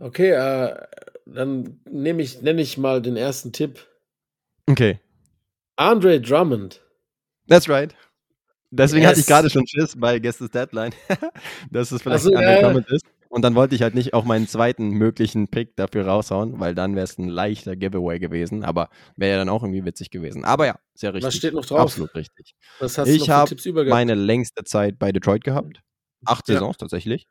Okay, 0.00 0.30
äh, 0.30 0.76
dann 1.26 1.80
nehme 1.90 2.22
ich, 2.22 2.42
nenne 2.42 2.62
ich 2.62 2.78
mal 2.78 3.02
den 3.02 3.16
ersten 3.16 3.52
Tipp. 3.52 3.86
Okay. 4.68 5.00
Andre 5.76 6.20
Drummond. 6.20 6.82
That's 7.48 7.68
right. 7.68 7.94
Deswegen 8.70 9.02
yes. 9.02 9.10
hatte 9.10 9.20
ich 9.20 9.26
gerade 9.26 9.50
schon 9.50 9.66
Schiss 9.66 9.94
bei 9.96 10.18
Guesses 10.18 10.50
Deadline, 10.50 10.92
dass 11.70 11.92
es 11.92 12.02
vielleicht 12.02 12.26
also, 12.26 12.34
Andre 12.34 12.60
Drummond 12.60 12.88
ist. 12.90 13.06
Und 13.28 13.42
dann 13.42 13.54
wollte 13.54 13.74
ich 13.74 13.82
halt 13.82 13.94
nicht 13.94 14.14
auch 14.14 14.24
meinen 14.24 14.46
zweiten 14.48 14.90
möglichen 14.90 15.48
Pick 15.48 15.76
dafür 15.76 16.06
raushauen, 16.06 16.58
weil 16.60 16.74
dann 16.74 16.94
wäre 16.94 17.04
es 17.04 17.18
ein 17.18 17.28
leichter 17.28 17.76
Giveaway 17.76 18.18
gewesen. 18.18 18.64
Aber 18.64 18.88
wäre 19.16 19.32
ja 19.32 19.38
dann 19.38 19.48
auch 19.48 19.62
irgendwie 19.62 19.84
witzig 19.84 20.10
gewesen. 20.10 20.44
Aber 20.44 20.66
ja, 20.66 20.78
sehr 20.94 21.12
richtig. 21.12 21.26
Was 21.26 21.36
steht 21.36 21.54
noch 21.54 21.66
drauf? 21.66 21.80
Absolut 21.80 22.14
richtig. 22.14 22.54
Was 22.78 22.98
hast 22.98 23.08
ich 23.08 23.28
habe 23.28 23.54
meine 23.88 24.14
längste 24.14 24.64
Zeit 24.64 24.98
bei 24.98 25.12
Detroit 25.12 25.44
gehabt. 25.44 25.82
Acht 26.24 26.48
ja. 26.48 26.54
Saisons 26.54 26.76
tatsächlich. 26.78 27.26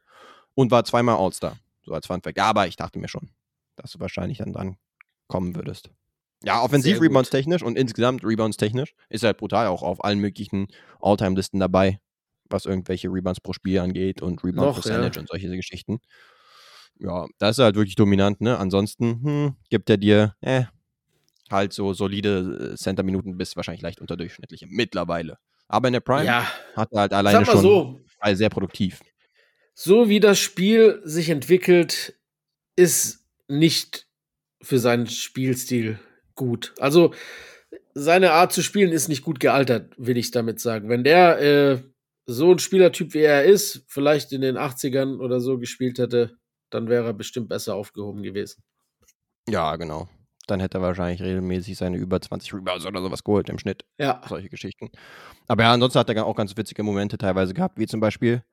Und 0.54 0.72
war 0.72 0.84
zweimal 0.84 1.16
All-Star. 1.16 1.58
So 1.84 1.94
als 1.94 2.08
Fun 2.08 2.22
Fact. 2.22 2.38
Ja, 2.38 2.46
aber 2.46 2.68
ich 2.68 2.76
dachte 2.76 3.00
mir 3.00 3.08
schon, 3.08 3.30
dass 3.76 3.92
du 3.92 4.00
wahrscheinlich 4.00 4.40
dann 4.40 4.54
dran 4.54 4.78
kommen 5.28 5.56
würdest. 5.56 5.90
Ja, 6.46 6.62
offensiv 6.62 7.02
Rebounds 7.02 7.30
technisch 7.30 7.64
und 7.64 7.78
insgesamt 7.78 8.24
Rebounds 8.24 8.58
technisch 8.58 8.94
ist 9.10 9.24
halt 9.24 9.38
brutal 9.38 9.68
auch 9.68 9.82
auf 9.82 10.04
allen 10.04 10.20
möglichen 10.20 10.68
All-Time-Listen 11.02 11.60
dabei 11.60 12.00
was 12.50 12.66
irgendwelche 12.66 13.10
Rebounds 13.10 13.40
pro 13.40 13.54
Spiel 13.54 13.80
angeht 13.80 14.22
und 14.22 14.44
Rebound 14.44 14.68
Noch, 14.68 14.76
Percentage 14.76 15.16
ja. 15.16 15.22
und 15.22 15.28
solche 15.28 15.50
Geschichten. 15.56 16.00
Ja, 16.98 17.28
da 17.40 17.50
ist 17.50 17.58
er 17.60 17.66
halt 17.66 17.76
wirklich 17.76 17.96
dominant, 17.96 18.42
ne? 18.42 18.58
Ansonsten 18.58 19.22
hm, 19.24 19.56
gibt 19.70 19.90
er 19.90 19.98
dir, 19.98 20.36
äh, 20.42 20.64
halt 21.52 21.74
so 21.74 21.94
solide 21.94 22.74
äh, 22.74 22.76
Center-Minuten 22.76 23.38
bis 23.38 23.56
wahrscheinlich 23.56 23.82
leicht 23.82 24.02
unterdurchschnittliche 24.02 24.66
mittlerweile. 24.70 25.38
Aber 25.68 25.88
in 25.88 25.94
der 25.94 26.00
Prime 26.00 26.26
Ja, 26.26 26.48
hat 26.76 26.92
er 26.92 27.02
halt 27.02 27.14
alleine 27.14 27.46
schon 27.46 27.62
so, 27.62 28.00
sehr 28.34 28.50
produktiv. 28.50 29.02
so 29.74 30.10
wie 30.10 30.20
das 30.20 30.40
Spiel 30.40 31.02
sich 31.04 31.30
entwickelt, 31.30 32.16
ist 32.76 33.26
nicht 33.48 34.08
für 34.62 34.80
seinen 34.80 35.08
Spielstil 35.08 36.00
gut. 36.36 36.74
Also 36.80 37.14
seine 37.94 38.32
Art 38.34 38.54
zu 38.54 38.62
spielen 38.62 38.92
ist 38.92 39.08
nicht 39.08 39.24
gut 39.24 39.40
gealtert, 39.40 39.94
will 39.98 40.18
ich 40.18 40.32
damit 40.32 40.60
sagen. 40.60 40.90
Wenn 40.90 41.04
der 41.04 41.42
äh, 41.42 41.82
so 42.26 42.52
ein 42.52 42.60
Spielertyp 42.60 43.14
wie 43.14 43.20
er 43.20 43.46
ist, 43.46 43.86
vielleicht 43.88 44.32
in 44.32 44.42
den 44.42 44.58
80ern 44.58 45.20
oder 45.20 45.40
so 45.40 45.58
gespielt 45.58 46.00
hätte, 46.00 46.38
dann 46.70 46.90
wäre 46.90 47.06
er 47.06 47.14
bestimmt 47.14 47.50
besser 47.50 47.76
aufgehoben 47.76 48.24
gewesen. 48.24 48.64
Ja, 49.48 49.76
genau. 49.76 50.10
Dann 50.48 50.60
hätte 50.60 50.78
er 50.78 50.82
wahrscheinlich 50.82 51.22
regelmäßig 51.22 51.78
seine 51.78 51.98
über 51.98 52.22
20 52.22 52.54
Rebounds 52.54 52.86
oder 52.86 53.02
sowas 53.02 53.24
geholt 53.24 53.50
im 53.50 53.58
Schnitt. 53.58 53.86
Ja, 53.98 54.22
Solche 54.28 54.50
Geschichten. 54.50 54.92
Aber 55.48 55.64
ja, 55.64 55.74
ansonsten 55.74 56.00
hat 56.00 56.10
er 56.10 56.26
auch 56.26 56.36
ganz 56.36 56.56
witzige 56.58 56.84
Momente 56.84 57.18
teilweise 57.18 57.54
gehabt, 57.54 57.80
wie 57.80 57.88
zum 57.88 58.00
Beispiel 58.00 58.44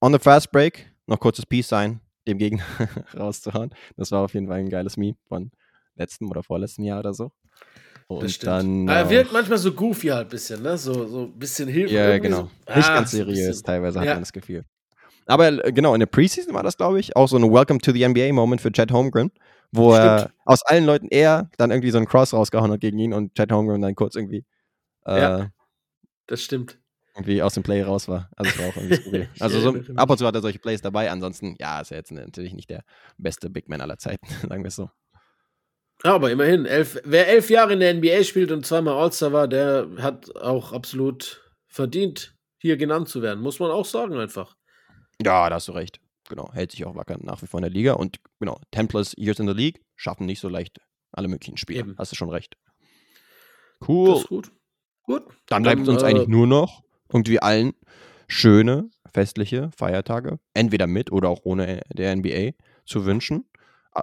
on 0.00 0.12
the 0.12 0.18
fast 0.18 0.52
break, 0.52 0.90
noch 1.06 1.20
kurzes 1.20 1.46
Peace 1.46 1.68
sein, 1.68 2.00
dem 2.26 2.38
Gegner 2.38 2.64
rauszuhauen. 3.18 3.74
Das 3.96 4.10
war 4.12 4.20
auf 4.20 4.34
jeden 4.34 4.48
Fall 4.48 4.60
ein 4.60 4.70
geiles 4.70 4.96
Meme 4.96 5.16
von 5.28 5.50
letztem 5.96 6.30
oder 6.30 6.42
vorletzten 6.42 6.82
Jahr 6.84 7.00
oder 7.00 7.14
so. 7.14 7.30
Und 8.06 8.22
das 8.22 8.32
stimmt. 8.34 8.52
dann. 8.52 8.88
er 8.88 9.06
äh, 9.06 9.10
wirkt 9.10 9.32
manchmal 9.32 9.58
so 9.58 9.72
goofy 9.72 10.08
halt 10.08 10.26
ein 10.26 10.30
bisschen, 10.30 10.62
ne? 10.62 10.76
So, 10.76 11.06
so 11.06 11.22
ein 11.24 11.38
bisschen 11.38 11.68
Hilfe. 11.68 11.94
Ja, 11.94 12.18
genau. 12.18 12.36
So. 12.66 12.74
Nicht 12.74 12.88
Ah, 12.88 12.94
ganz 12.96 13.10
so 13.12 13.18
ein 13.18 13.24
seriös, 13.26 13.62
teilweise 13.62 13.98
hat 14.00 14.06
Ja. 14.06 14.12
man 14.14 14.22
das 14.22 14.32
Gefühl. 14.32 14.64
Aber 15.26 15.64
äh, 15.64 15.72
genau, 15.72 15.94
in 15.94 16.00
der 16.00 16.06
Preseason 16.06 16.52
war 16.52 16.62
das, 16.62 16.76
glaube 16.76 17.00
ich, 17.00 17.16
auch 17.16 17.28
so 17.28 17.36
ein 17.36 17.50
Welcome 17.50 17.80
to 17.80 17.92
the 17.92 18.06
NBA-Moment 18.06 18.60
für 18.60 18.70
Chad 18.70 18.92
Holmgren, 18.92 19.30
wo 19.72 19.94
er 19.94 20.18
Stimmt. 20.18 20.34
aus 20.44 20.62
allen 20.66 20.84
Leuten 20.84 21.08
eher 21.08 21.50
dann 21.56 21.70
irgendwie 21.70 21.90
so 21.90 21.96
einen 21.96 22.06
Cross 22.06 22.34
rausgehauen 22.34 22.70
hat 22.72 22.80
gegen 22.80 22.98
ihn 22.98 23.14
und 23.14 23.34
Chad 23.34 23.50
Holmgren 23.50 23.80
dann 23.80 23.94
kurz 23.94 24.16
irgendwie, 24.16 24.44
äh, 25.06 25.18
Ja. 25.20 25.48
Das 26.26 26.42
stimmt. 26.42 26.78
irgendwie 27.14 27.42
aus 27.42 27.54
dem 27.54 27.62
Play 27.62 27.82
raus 27.82 28.06
war. 28.06 28.28
Also 28.36 28.50
es 28.50 28.58
war 28.58 28.66
auch 28.68 28.76
irgendwie 28.76 28.96
skurril. 28.96 29.28
Also 29.40 29.60
so, 29.60 29.74
ab 29.96 30.10
und 30.10 30.18
zu 30.18 30.26
hat 30.26 30.34
er 30.34 30.42
solche 30.42 30.58
Plays 30.58 30.82
dabei, 30.82 31.10
ansonsten, 31.10 31.54
ja, 31.58 31.80
ist 31.80 31.90
er 31.90 31.96
jetzt 31.98 32.12
natürlich 32.12 32.52
nicht 32.52 32.68
der 32.68 32.82
beste 33.16 33.48
Big 33.48 33.68
Man 33.70 33.80
aller 33.80 33.96
Zeiten, 33.98 34.26
sagen 34.48 34.62
wir 34.62 34.68
es 34.68 34.76
so. 34.76 34.90
Ja, 36.04 36.14
aber 36.14 36.30
immerhin, 36.30 36.66
elf, 36.66 37.00
wer 37.04 37.28
elf 37.28 37.48
Jahre 37.48 37.72
in 37.72 37.80
der 37.80 37.94
NBA 37.94 38.24
spielt 38.24 38.52
und 38.52 38.66
zweimal 38.66 38.94
All-Star 38.94 39.32
war, 39.32 39.48
der 39.48 39.88
hat 39.98 40.36
auch 40.36 40.72
absolut 40.72 41.42
verdient, 41.66 42.34
hier 42.60 42.76
genannt 42.76 43.08
zu 43.08 43.22
werden. 43.22 43.42
Muss 43.42 43.58
man 43.58 43.70
auch 43.70 43.86
sagen 43.86 44.16
einfach. 44.18 44.54
Ja, 45.22 45.48
da 45.48 45.54
hast 45.56 45.68
du 45.68 45.72
recht. 45.72 46.00
Genau, 46.28 46.52
hält 46.52 46.72
sich 46.72 46.84
auch 46.84 46.94
wacker 46.94 47.16
nach 47.20 47.40
wie 47.42 47.46
vor 47.46 47.58
in 47.58 47.62
der 47.62 47.70
Liga 47.70 47.94
und 47.94 48.18
genau, 48.38 48.58
10 48.74 48.88
plus 48.88 49.14
Years 49.16 49.38
in 49.38 49.46
the 49.48 49.54
League 49.54 49.80
schaffen 49.96 50.26
nicht 50.26 50.40
so 50.40 50.48
leicht 50.48 50.78
alle 51.12 51.28
möglichen 51.28 51.56
Spiele. 51.56 51.80
Eben. 51.80 51.94
Hast 51.98 52.12
du 52.12 52.16
schon 52.16 52.30
recht. 52.30 52.56
Das 53.80 53.88
Cool. 53.88 54.16
ist 54.16 54.28
gut. 54.28 54.52
Gut. 55.04 55.22
Dann 55.46 55.62
bleibt 55.62 55.86
uns 55.86 56.02
äh, 56.02 56.06
eigentlich 56.06 56.28
nur 56.28 56.46
noch 56.46 56.82
irgendwie 57.12 57.40
allen 57.40 57.72
schöne 58.26 58.90
festliche 59.12 59.70
Feiertage, 59.76 60.38
entweder 60.54 60.86
mit 60.86 61.12
oder 61.12 61.28
auch 61.28 61.40
ohne 61.44 61.82
der 61.92 62.16
NBA, 62.16 62.52
zu 62.86 63.04
wünschen, 63.04 63.44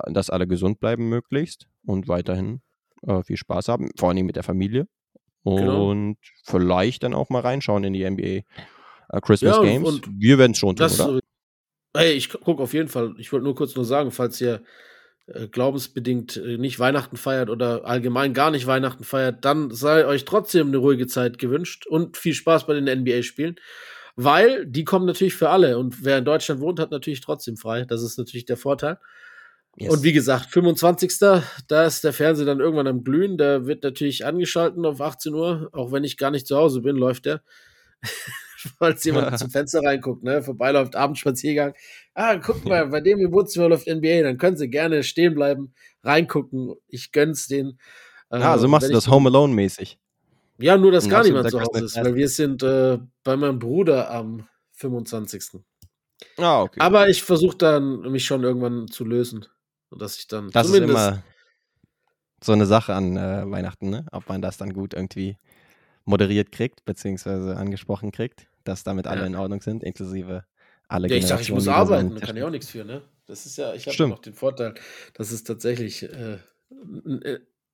dass 0.07 0.30
alle 0.30 0.47
gesund 0.47 0.80
bleiben 0.80 1.09
möglichst 1.09 1.68
und 1.85 2.07
weiterhin 2.07 2.61
äh, 3.05 3.23
viel 3.23 3.38
Spaß 3.38 3.68
haben, 3.68 3.89
vor 3.97 4.09
allem 4.09 4.26
mit 4.26 4.35
der 4.35 4.43
Familie. 4.43 4.88
Genau. 5.43 5.89
Und 5.89 6.18
vielleicht 6.45 7.03
dann 7.03 7.13
auch 7.13 7.30
mal 7.30 7.41
reinschauen 7.41 7.84
in 7.84 7.93
die 7.93 8.07
NBA 8.09 8.23
äh, 8.23 8.43
Christmas 9.22 9.57
Ja, 9.57 9.63
Games. 9.63 9.88
und 9.88 10.07
Wir 10.19 10.38
werden 10.38 10.51
es 10.51 10.59
schon 10.59 10.76
tun, 10.76 10.85
oder? 10.85 11.19
Ey, 11.93 12.13
ich 12.13 12.30
gucke 12.30 12.61
auf 12.61 12.73
jeden 12.73 12.88
Fall. 12.88 13.15
Ich 13.18 13.34
wollte 13.34 13.43
nur 13.43 13.55
kurz 13.55 13.76
nur 13.76 13.84
sagen, 13.84 14.11
falls 14.11 14.39
ihr 14.39 14.61
äh, 15.27 15.47
glaubensbedingt 15.47 16.38
äh, 16.38 16.57
nicht 16.57 16.80
Weihnachten 16.80 17.18
feiert 17.18 17.49
oder 17.49 17.85
allgemein 17.85 18.34
gar 18.34 18.51
nicht 18.51 18.68
Weihnachten 18.68 19.03
feiert, 19.03 19.43
dann 19.43 19.72
sei 19.72 20.05
euch 20.05 20.26
trotzdem 20.26 20.68
eine 20.68 20.77
ruhige 20.77 21.07
Zeit 21.07 21.38
gewünscht 21.38 21.88
und 21.88 22.18
viel 22.18 22.34
Spaß 22.34 22.65
bei 22.68 22.80
den 22.80 22.85
NBA-Spielen, 23.01 23.55
weil 24.15 24.65
die 24.65 24.84
kommen 24.84 25.05
natürlich 25.05 25.35
für 25.35 25.49
alle 25.49 25.77
und 25.77 26.05
wer 26.05 26.19
in 26.19 26.26
Deutschland 26.26 26.61
wohnt, 26.61 26.80
hat 26.80 26.91
natürlich 26.91 27.22
trotzdem 27.22 27.57
frei. 27.57 27.84
Das 27.85 28.03
ist 28.03 28.18
natürlich 28.18 28.45
der 28.45 28.57
Vorteil. 28.57 28.97
Yes. 29.77 29.91
Und 29.91 30.03
wie 30.03 30.11
gesagt, 30.11 30.48
25. 30.52 31.14
Da 31.68 31.85
ist 31.85 32.03
der 32.03 32.14
Fernseher 32.14 32.45
dann 32.45 32.60
irgendwann 32.60 32.88
am 32.88 33.03
Glühen. 33.03 33.38
Der 33.38 33.65
wird 33.65 33.84
natürlich 33.84 34.26
angeschalten 34.26 34.85
auf 34.85 34.99
18 34.99 35.34
Uhr. 35.34 35.69
Auch 35.72 35.91
wenn 35.91 36.03
ich 36.03 36.18
gar 36.18 36.31
nicht 36.31 36.45
zu 36.45 36.57
Hause 36.57 36.81
bin, 36.81 36.98
läuft 36.98 37.26
der. 37.26 37.41
Falls 38.77 39.03
jemand 39.03 39.38
zum 39.39 39.49
Fenster 39.49 39.81
reinguckt, 39.84 40.23
ne, 40.23 40.43
vorbeiläuft, 40.43 40.95
Abendspaziergang. 40.95 41.73
Ah, 42.14 42.35
guck 42.38 42.65
mal, 42.65 42.88
bei 42.88 43.02
dem 43.02 43.19
im 43.19 43.31
Wohnzimmer 43.31 43.69
läuft 43.69 43.88
NBA, 43.88 44.22
dann 44.22 44.38
können 44.38 44.57
sie 44.57 44.69
gerne 44.69 45.03
stehen 45.03 45.34
bleiben, 45.34 45.73
reingucken. 46.03 46.76
Ich 46.88 47.11
gönn's 47.11 47.48
denen. 47.48 47.80
ah, 48.30 48.56
Äh, 48.56 48.60
so 48.60 48.68
machst 48.68 48.84
wenn 48.84 48.91
du 48.91 48.98
das 48.98 49.07
Home 49.07 49.30
Alone 49.30 49.53
mäßig. 49.53 49.98
Ja, 50.60 50.77
nur, 50.77 50.91
dass 50.91 51.10
gar 51.10 51.23
niemand 51.23 51.49
zu 51.49 51.60
Hause 51.60 51.85
ist, 51.85 51.95
weil 51.95 52.14
wir 52.14 52.30
sind 52.30 52.61
äh, 52.61 52.99
bei 53.23 53.35
meinem 53.35 53.57
Bruder 53.57 54.11
am 54.11 54.48
25. 54.73 55.60
Ah, 56.38 56.61
okay. 56.61 56.80
Aber 56.80 57.10
ich 57.10 57.23
versuche 57.23 57.57
dann, 57.57 58.02
mich 58.11 58.26
schon 58.26 58.43
irgendwann 58.43 58.88
zu 58.88 59.03
lösen. 59.03 59.48
Und 59.91 60.01
dass 60.01 60.18
ich 60.18 60.27
dann 60.27 60.49
das 60.51 60.68
ist 60.68 60.73
zumindest 60.73 61.09
immer 61.09 61.23
so 62.43 62.53
eine 62.53 62.65
Sache 62.65 62.93
an 62.95 63.18
äh, 63.18 63.43
Weihnachten, 63.49 63.89
ne? 63.89 64.05
Ob 64.11 64.27
man 64.27 64.41
das 64.41 64.57
dann 64.57 64.73
gut 64.73 64.93
irgendwie 64.93 65.38
moderiert 66.05 66.51
kriegt, 66.51 66.84
beziehungsweise 66.85 67.55
angesprochen 67.55 68.11
kriegt, 68.11 68.47
dass 68.63 68.84
damit 68.84 69.05
alle 69.05 69.22
Ja. 69.22 69.27
in 69.27 69.35
Ordnung 69.35 69.61
sind, 69.61 69.84
inklusive 69.84 70.45
alle 70.88 71.07
Ja, 71.09 71.15
ich 71.18 71.27
sag, 71.27 71.41
ich 71.41 71.51
muss 71.51 71.68
arbeiten, 71.68 72.15
da 72.15 72.26
kann 72.26 72.35
ich 72.38 72.43
auch 72.43 72.49
nichts 72.49 72.69
für, 72.69 72.84
ne? 72.84 73.03
Das 73.27 73.45
ist 73.45 73.57
ja, 73.57 73.73
ich 73.73 73.88
habe 73.88 74.09
noch 74.09 74.19
den 74.19 74.34
Vorteil, 74.34 74.73
dass 75.13 75.31
es 75.31 75.43
tatsächlich 75.43 76.03
äh, 76.03 76.39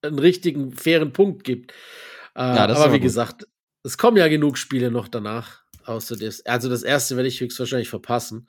einen 0.01 0.19
richtigen, 0.19 0.71
fairen 0.71 1.13
Punkt 1.13 1.43
gibt. 1.43 1.71
Äh, 2.35 2.41
Ja, 2.41 2.65
ist 2.65 2.77
aber 2.77 2.93
wie 2.93 2.97
gut. 2.97 3.03
gesagt, 3.03 3.47
es 3.83 3.97
kommen 3.97 4.17
ja 4.17 4.27
genug 4.27 4.57
Spiele 4.57 4.91
noch 4.91 5.07
danach. 5.07 5.63
Außer 5.85 6.17
das, 6.17 6.45
also 6.45 6.69
das 6.69 6.83
erste 6.83 7.15
werde 7.15 7.29
ich 7.29 7.39
höchstwahrscheinlich 7.39 7.89
verpassen. 7.89 8.47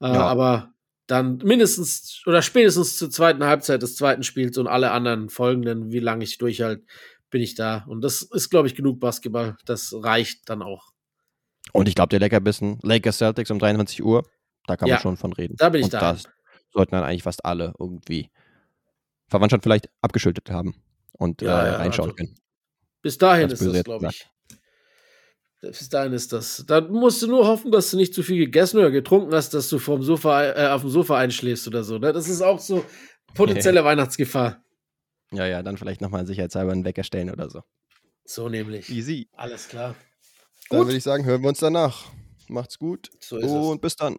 Äh, 0.00 0.06
Ja. 0.06 0.26
Aber 0.28 0.72
dann 1.08 1.38
mindestens 1.38 2.22
oder 2.26 2.42
spätestens 2.42 2.96
zur 2.96 3.10
zweiten 3.10 3.42
Halbzeit 3.44 3.82
des 3.82 3.96
zweiten 3.96 4.22
Spiels 4.22 4.56
und 4.58 4.68
alle 4.68 4.92
anderen 4.92 5.28
folgenden, 5.30 5.90
wie 5.90 5.98
lange 5.98 6.22
ich 6.22 6.38
durchhalte, 6.38 6.84
bin 7.30 7.42
ich 7.42 7.54
da. 7.56 7.84
Und 7.88 8.02
das 8.02 8.22
ist, 8.22 8.50
glaube 8.50 8.68
ich, 8.68 8.74
genug 8.76 9.00
Basketball. 9.00 9.56
Das 9.66 9.92
reicht 9.96 10.48
dann 10.48 10.62
auch. 10.62 10.92
Und 11.72 11.88
ich 11.88 11.94
glaube, 11.94 12.08
der 12.10 12.20
Leckerbissen, 12.20 12.78
Lakers 12.82 13.18
Celtics 13.18 13.50
um 13.50 13.58
23 13.58 14.02
Uhr, 14.04 14.22
da 14.66 14.76
kann 14.76 14.88
Ja, 14.88 14.94
man 14.96 15.02
schon 15.02 15.16
von 15.16 15.32
reden. 15.32 15.56
da 15.58 15.68
bin 15.70 15.80
ich 15.80 15.86
Und 15.86 15.94
da. 15.94 16.12
das 16.12 16.24
sollten 16.72 16.92
dann 16.92 17.04
eigentlich 17.04 17.22
fast 17.24 17.44
alle 17.44 17.74
irgendwie 17.78 18.30
Verwandtschaft 19.28 19.62
vielleicht 19.64 19.88
abgeschüttet 20.00 20.50
haben 20.50 20.74
und 21.12 21.42
Ja, 21.42 21.62
äh, 21.64 21.70
ja, 21.72 21.76
reinschauen 21.78 22.10
also- 22.10 22.16
können. 22.16 22.34
Bis 23.02 23.16
dahin 23.18 23.48
Ganz 23.48 23.60
ist 23.60 23.66
das, 23.66 23.74
jetzt 23.76 23.84
glaube 23.84 24.08
ich. 24.10 24.26
Bis 25.60 25.88
dahin 25.88 26.12
ist 26.12 26.32
das. 26.32 26.64
Da 26.68 26.80
musst 26.80 27.20
du 27.22 27.26
nur 27.26 27.46
hoffen, 27.46 27.72
dass 27.72 27.90
du 27.90 27.96
nicht 27.96 28.14
zu 28.14 28.22
viel 28.22 28.38
gegessen 28.38 28.78
oder 28.78 28.90
getrunken 28.92 29.34
hast, 29.34 29.54
dass 29.54 29.68
du 29.68 29.78
vom 29.80 30.02
Sofa, 30.02 30.44
äh, 30.52 30.68
auf 30.68 30.82
dem 30.82 30.90
Sofa 30.90 31.18
einschläfst 31.18 31.66
oder 31.66 31.82
so. 31.82 31.98
Ne? 31.98 32.12
Das 32.12 32.28
ist 32.28 32.42
auch 32.42 32.60
so 32.60 32.84
potenzielle 33.34 33.82
Weihnachtsgefahr. 33.84 34.62
Ja, 35.32 35.46
ja, 35.46 35.62
dann 35.62 35.76
vielleicht 35.76 36.00
nochmal 36.00 36.26
sicherheitshalber 36.26 36.72
einen 36.72 36.84
Wecker 36.84 37.02
stellen 37.02 37.30
oder 37.30 37.50
so. 37.50 37.62
So 38.24 38.48
nämlich. 38.48 38.88
Easy. 38.88 39.28
Alles 39.32 39.68
klar. 39.68 39.94
Dann 40.70 40.78
Gut. 40.78 40.88
würde 40.88 40.98
ich 40.98 41.02
sagen, 41.04 41.24
hören 41.24 41.42
wir 41.42 41.48
uns 41.48 41.58
danach. 41.58 42.04
Macht's 42.48 42.78
gut 42.78 43.10
So 43.20 43.36
ist 43.38 43.46
es. 43.46 43.50
und 43.50 43.80
bis 43.82 43.96
dann. 43.96 44.16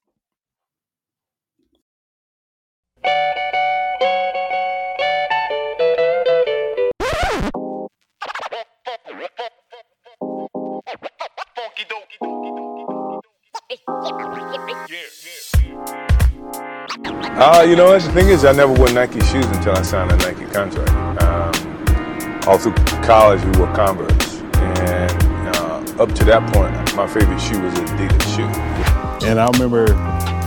Uh, 17.41 17.65
you 17.67 17.75
know? 17.75 17.97
The 17.97 18.11
thing 18.11 18.29
is, 18.29 18.43
I 18.43 18.51
never 18.53 18.73
wore 18.73 18.91
Nike 18.91 19.19
shoes 19.21 19.45
until 19.45 19.73
I 19.73 19.81
signed 19.83 20.11
a 20.11 20.17
Nike 20.17 20.45
contract. 20.51 21.21
Um, 21.21 22.43
all 22.47 22.57
through 22.57 22.73
college, 23.03 23.43
we 23.45 23.51
wore 23.59 23.71
Converse. 23.75 24.37
And 24.55 25.55
uh, 25.55 26.03
up 26.03 26.13
to 26.15 26.25
that 26.25 26.51
point, 26.51 26.95
my 26.95 27.07
favorite 27.07 27.39
shoe 27.39 27.61
was 27.61 27.73
Adidas 27.75 28.35
shoe. 28.35 29.27
And 29.27 29.39
I 29.39 29.47
remember 29.51 29.87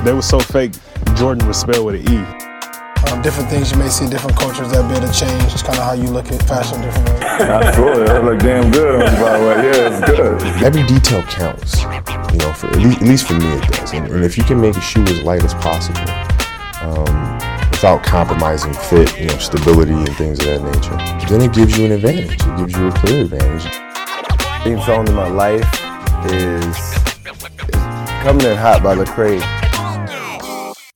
they 0.05 0.12
were 0.12 0.22
so 0.22 0.40
fake. 0.40 0.72
Jordan 1.14 1.47
was 1.47 1.60
spelled 1.60 1.86
with 1.86 2.06
an 2.06 2.12
E. 2.12 2.41
Um, 3.12 3.20
different 3.20 3.51
things 3.51 3.70
you 3.70 3.76
may 3.76 3.90
see, 3.90 4.09
different 4.09 4.39
cultures 4.39 4.70
that 4.70 4.89
be 4.89 4.97
able 4.97 5.06
to 5.06 5.12
change. 5.12 5.52
It's 5.52 5.62
kind 5.62 5.76
of 5.76 5.84
how 5.84 5.93
you 5.93 6.09
look 6.09 6.32
at 6.32 6.43
fashion 6.48 6.80
differently. 6.80 7.12
Absolutely. 7.44 8.05
That 8.05 8.24
look 8.24 8.39
damn 8.39 8.70
good 8.70 9.02
on 9.02 9.12
you, 9.12 9.20
by 9.20 9.39
the 9.39 9.44
way. 9.44 9.56
Yeah, 9.68 9.93
it's 9.93 10.01
good. 10.01 10.64
every 10.64 10.82
detail 10.86 11.22
counts. 11.24 11.82
You 12.32 12.39
know, 12.39 12.52
for 12.55 12.68
at 12.68 12.76
least, 12.76 13.02
at 13.02 13.09
least 13.09 13.26
for 13.26 13.34
me 13.34 13.52
it 13.52 13.68
does. 13.68 13.93
And, 13.93 14.06
and 14.06 14.24
if 14.24 14.39
you 14.39 14.44
can 14.44 14.59
make 14.59 14.78
a 14.78 14.80
shoe 14.80 15.02
as 15.02 15.20
light 15.24 15.44
as 15.44 15.52
possible, 15.52 16.01
um, 16.80 17.12
without 17.68 18.02
compromising 18.02 18.72
fit, 18.72 19.12
you 19.20 19.26
know, 19.26 19.36
stability 19.36 19.93
and 19.93 20.16
things 20.16 20.39
of 20.39 20.47
that 20.47 20.62
nature, 20.62 21.28
then 21.28 21.43
it 21.43 21.52
gives 21.52 21.76
you 21.76 21.84
an 21.84 21.93
advantage. 21.93 22.32
It 22.32 22.56
gives 22.56 22.72
you 22.72 22.89
a 22.89 22.93
clear 22.93 23.24
advantage. 23.24 23.68
theme 24.64 24.80
song 24.80 25.06
in 25.06 25.14
my 25.14 25.28
life 25.28 25.68
is, 26.32 26.64
is 26.64 27.82
Coming 28.24 28.47
in 28.47 28.56
Hot 28.56 28.80
by 28.82 28.94
the 28.94 29.05
Lecrae. 29.05 29.61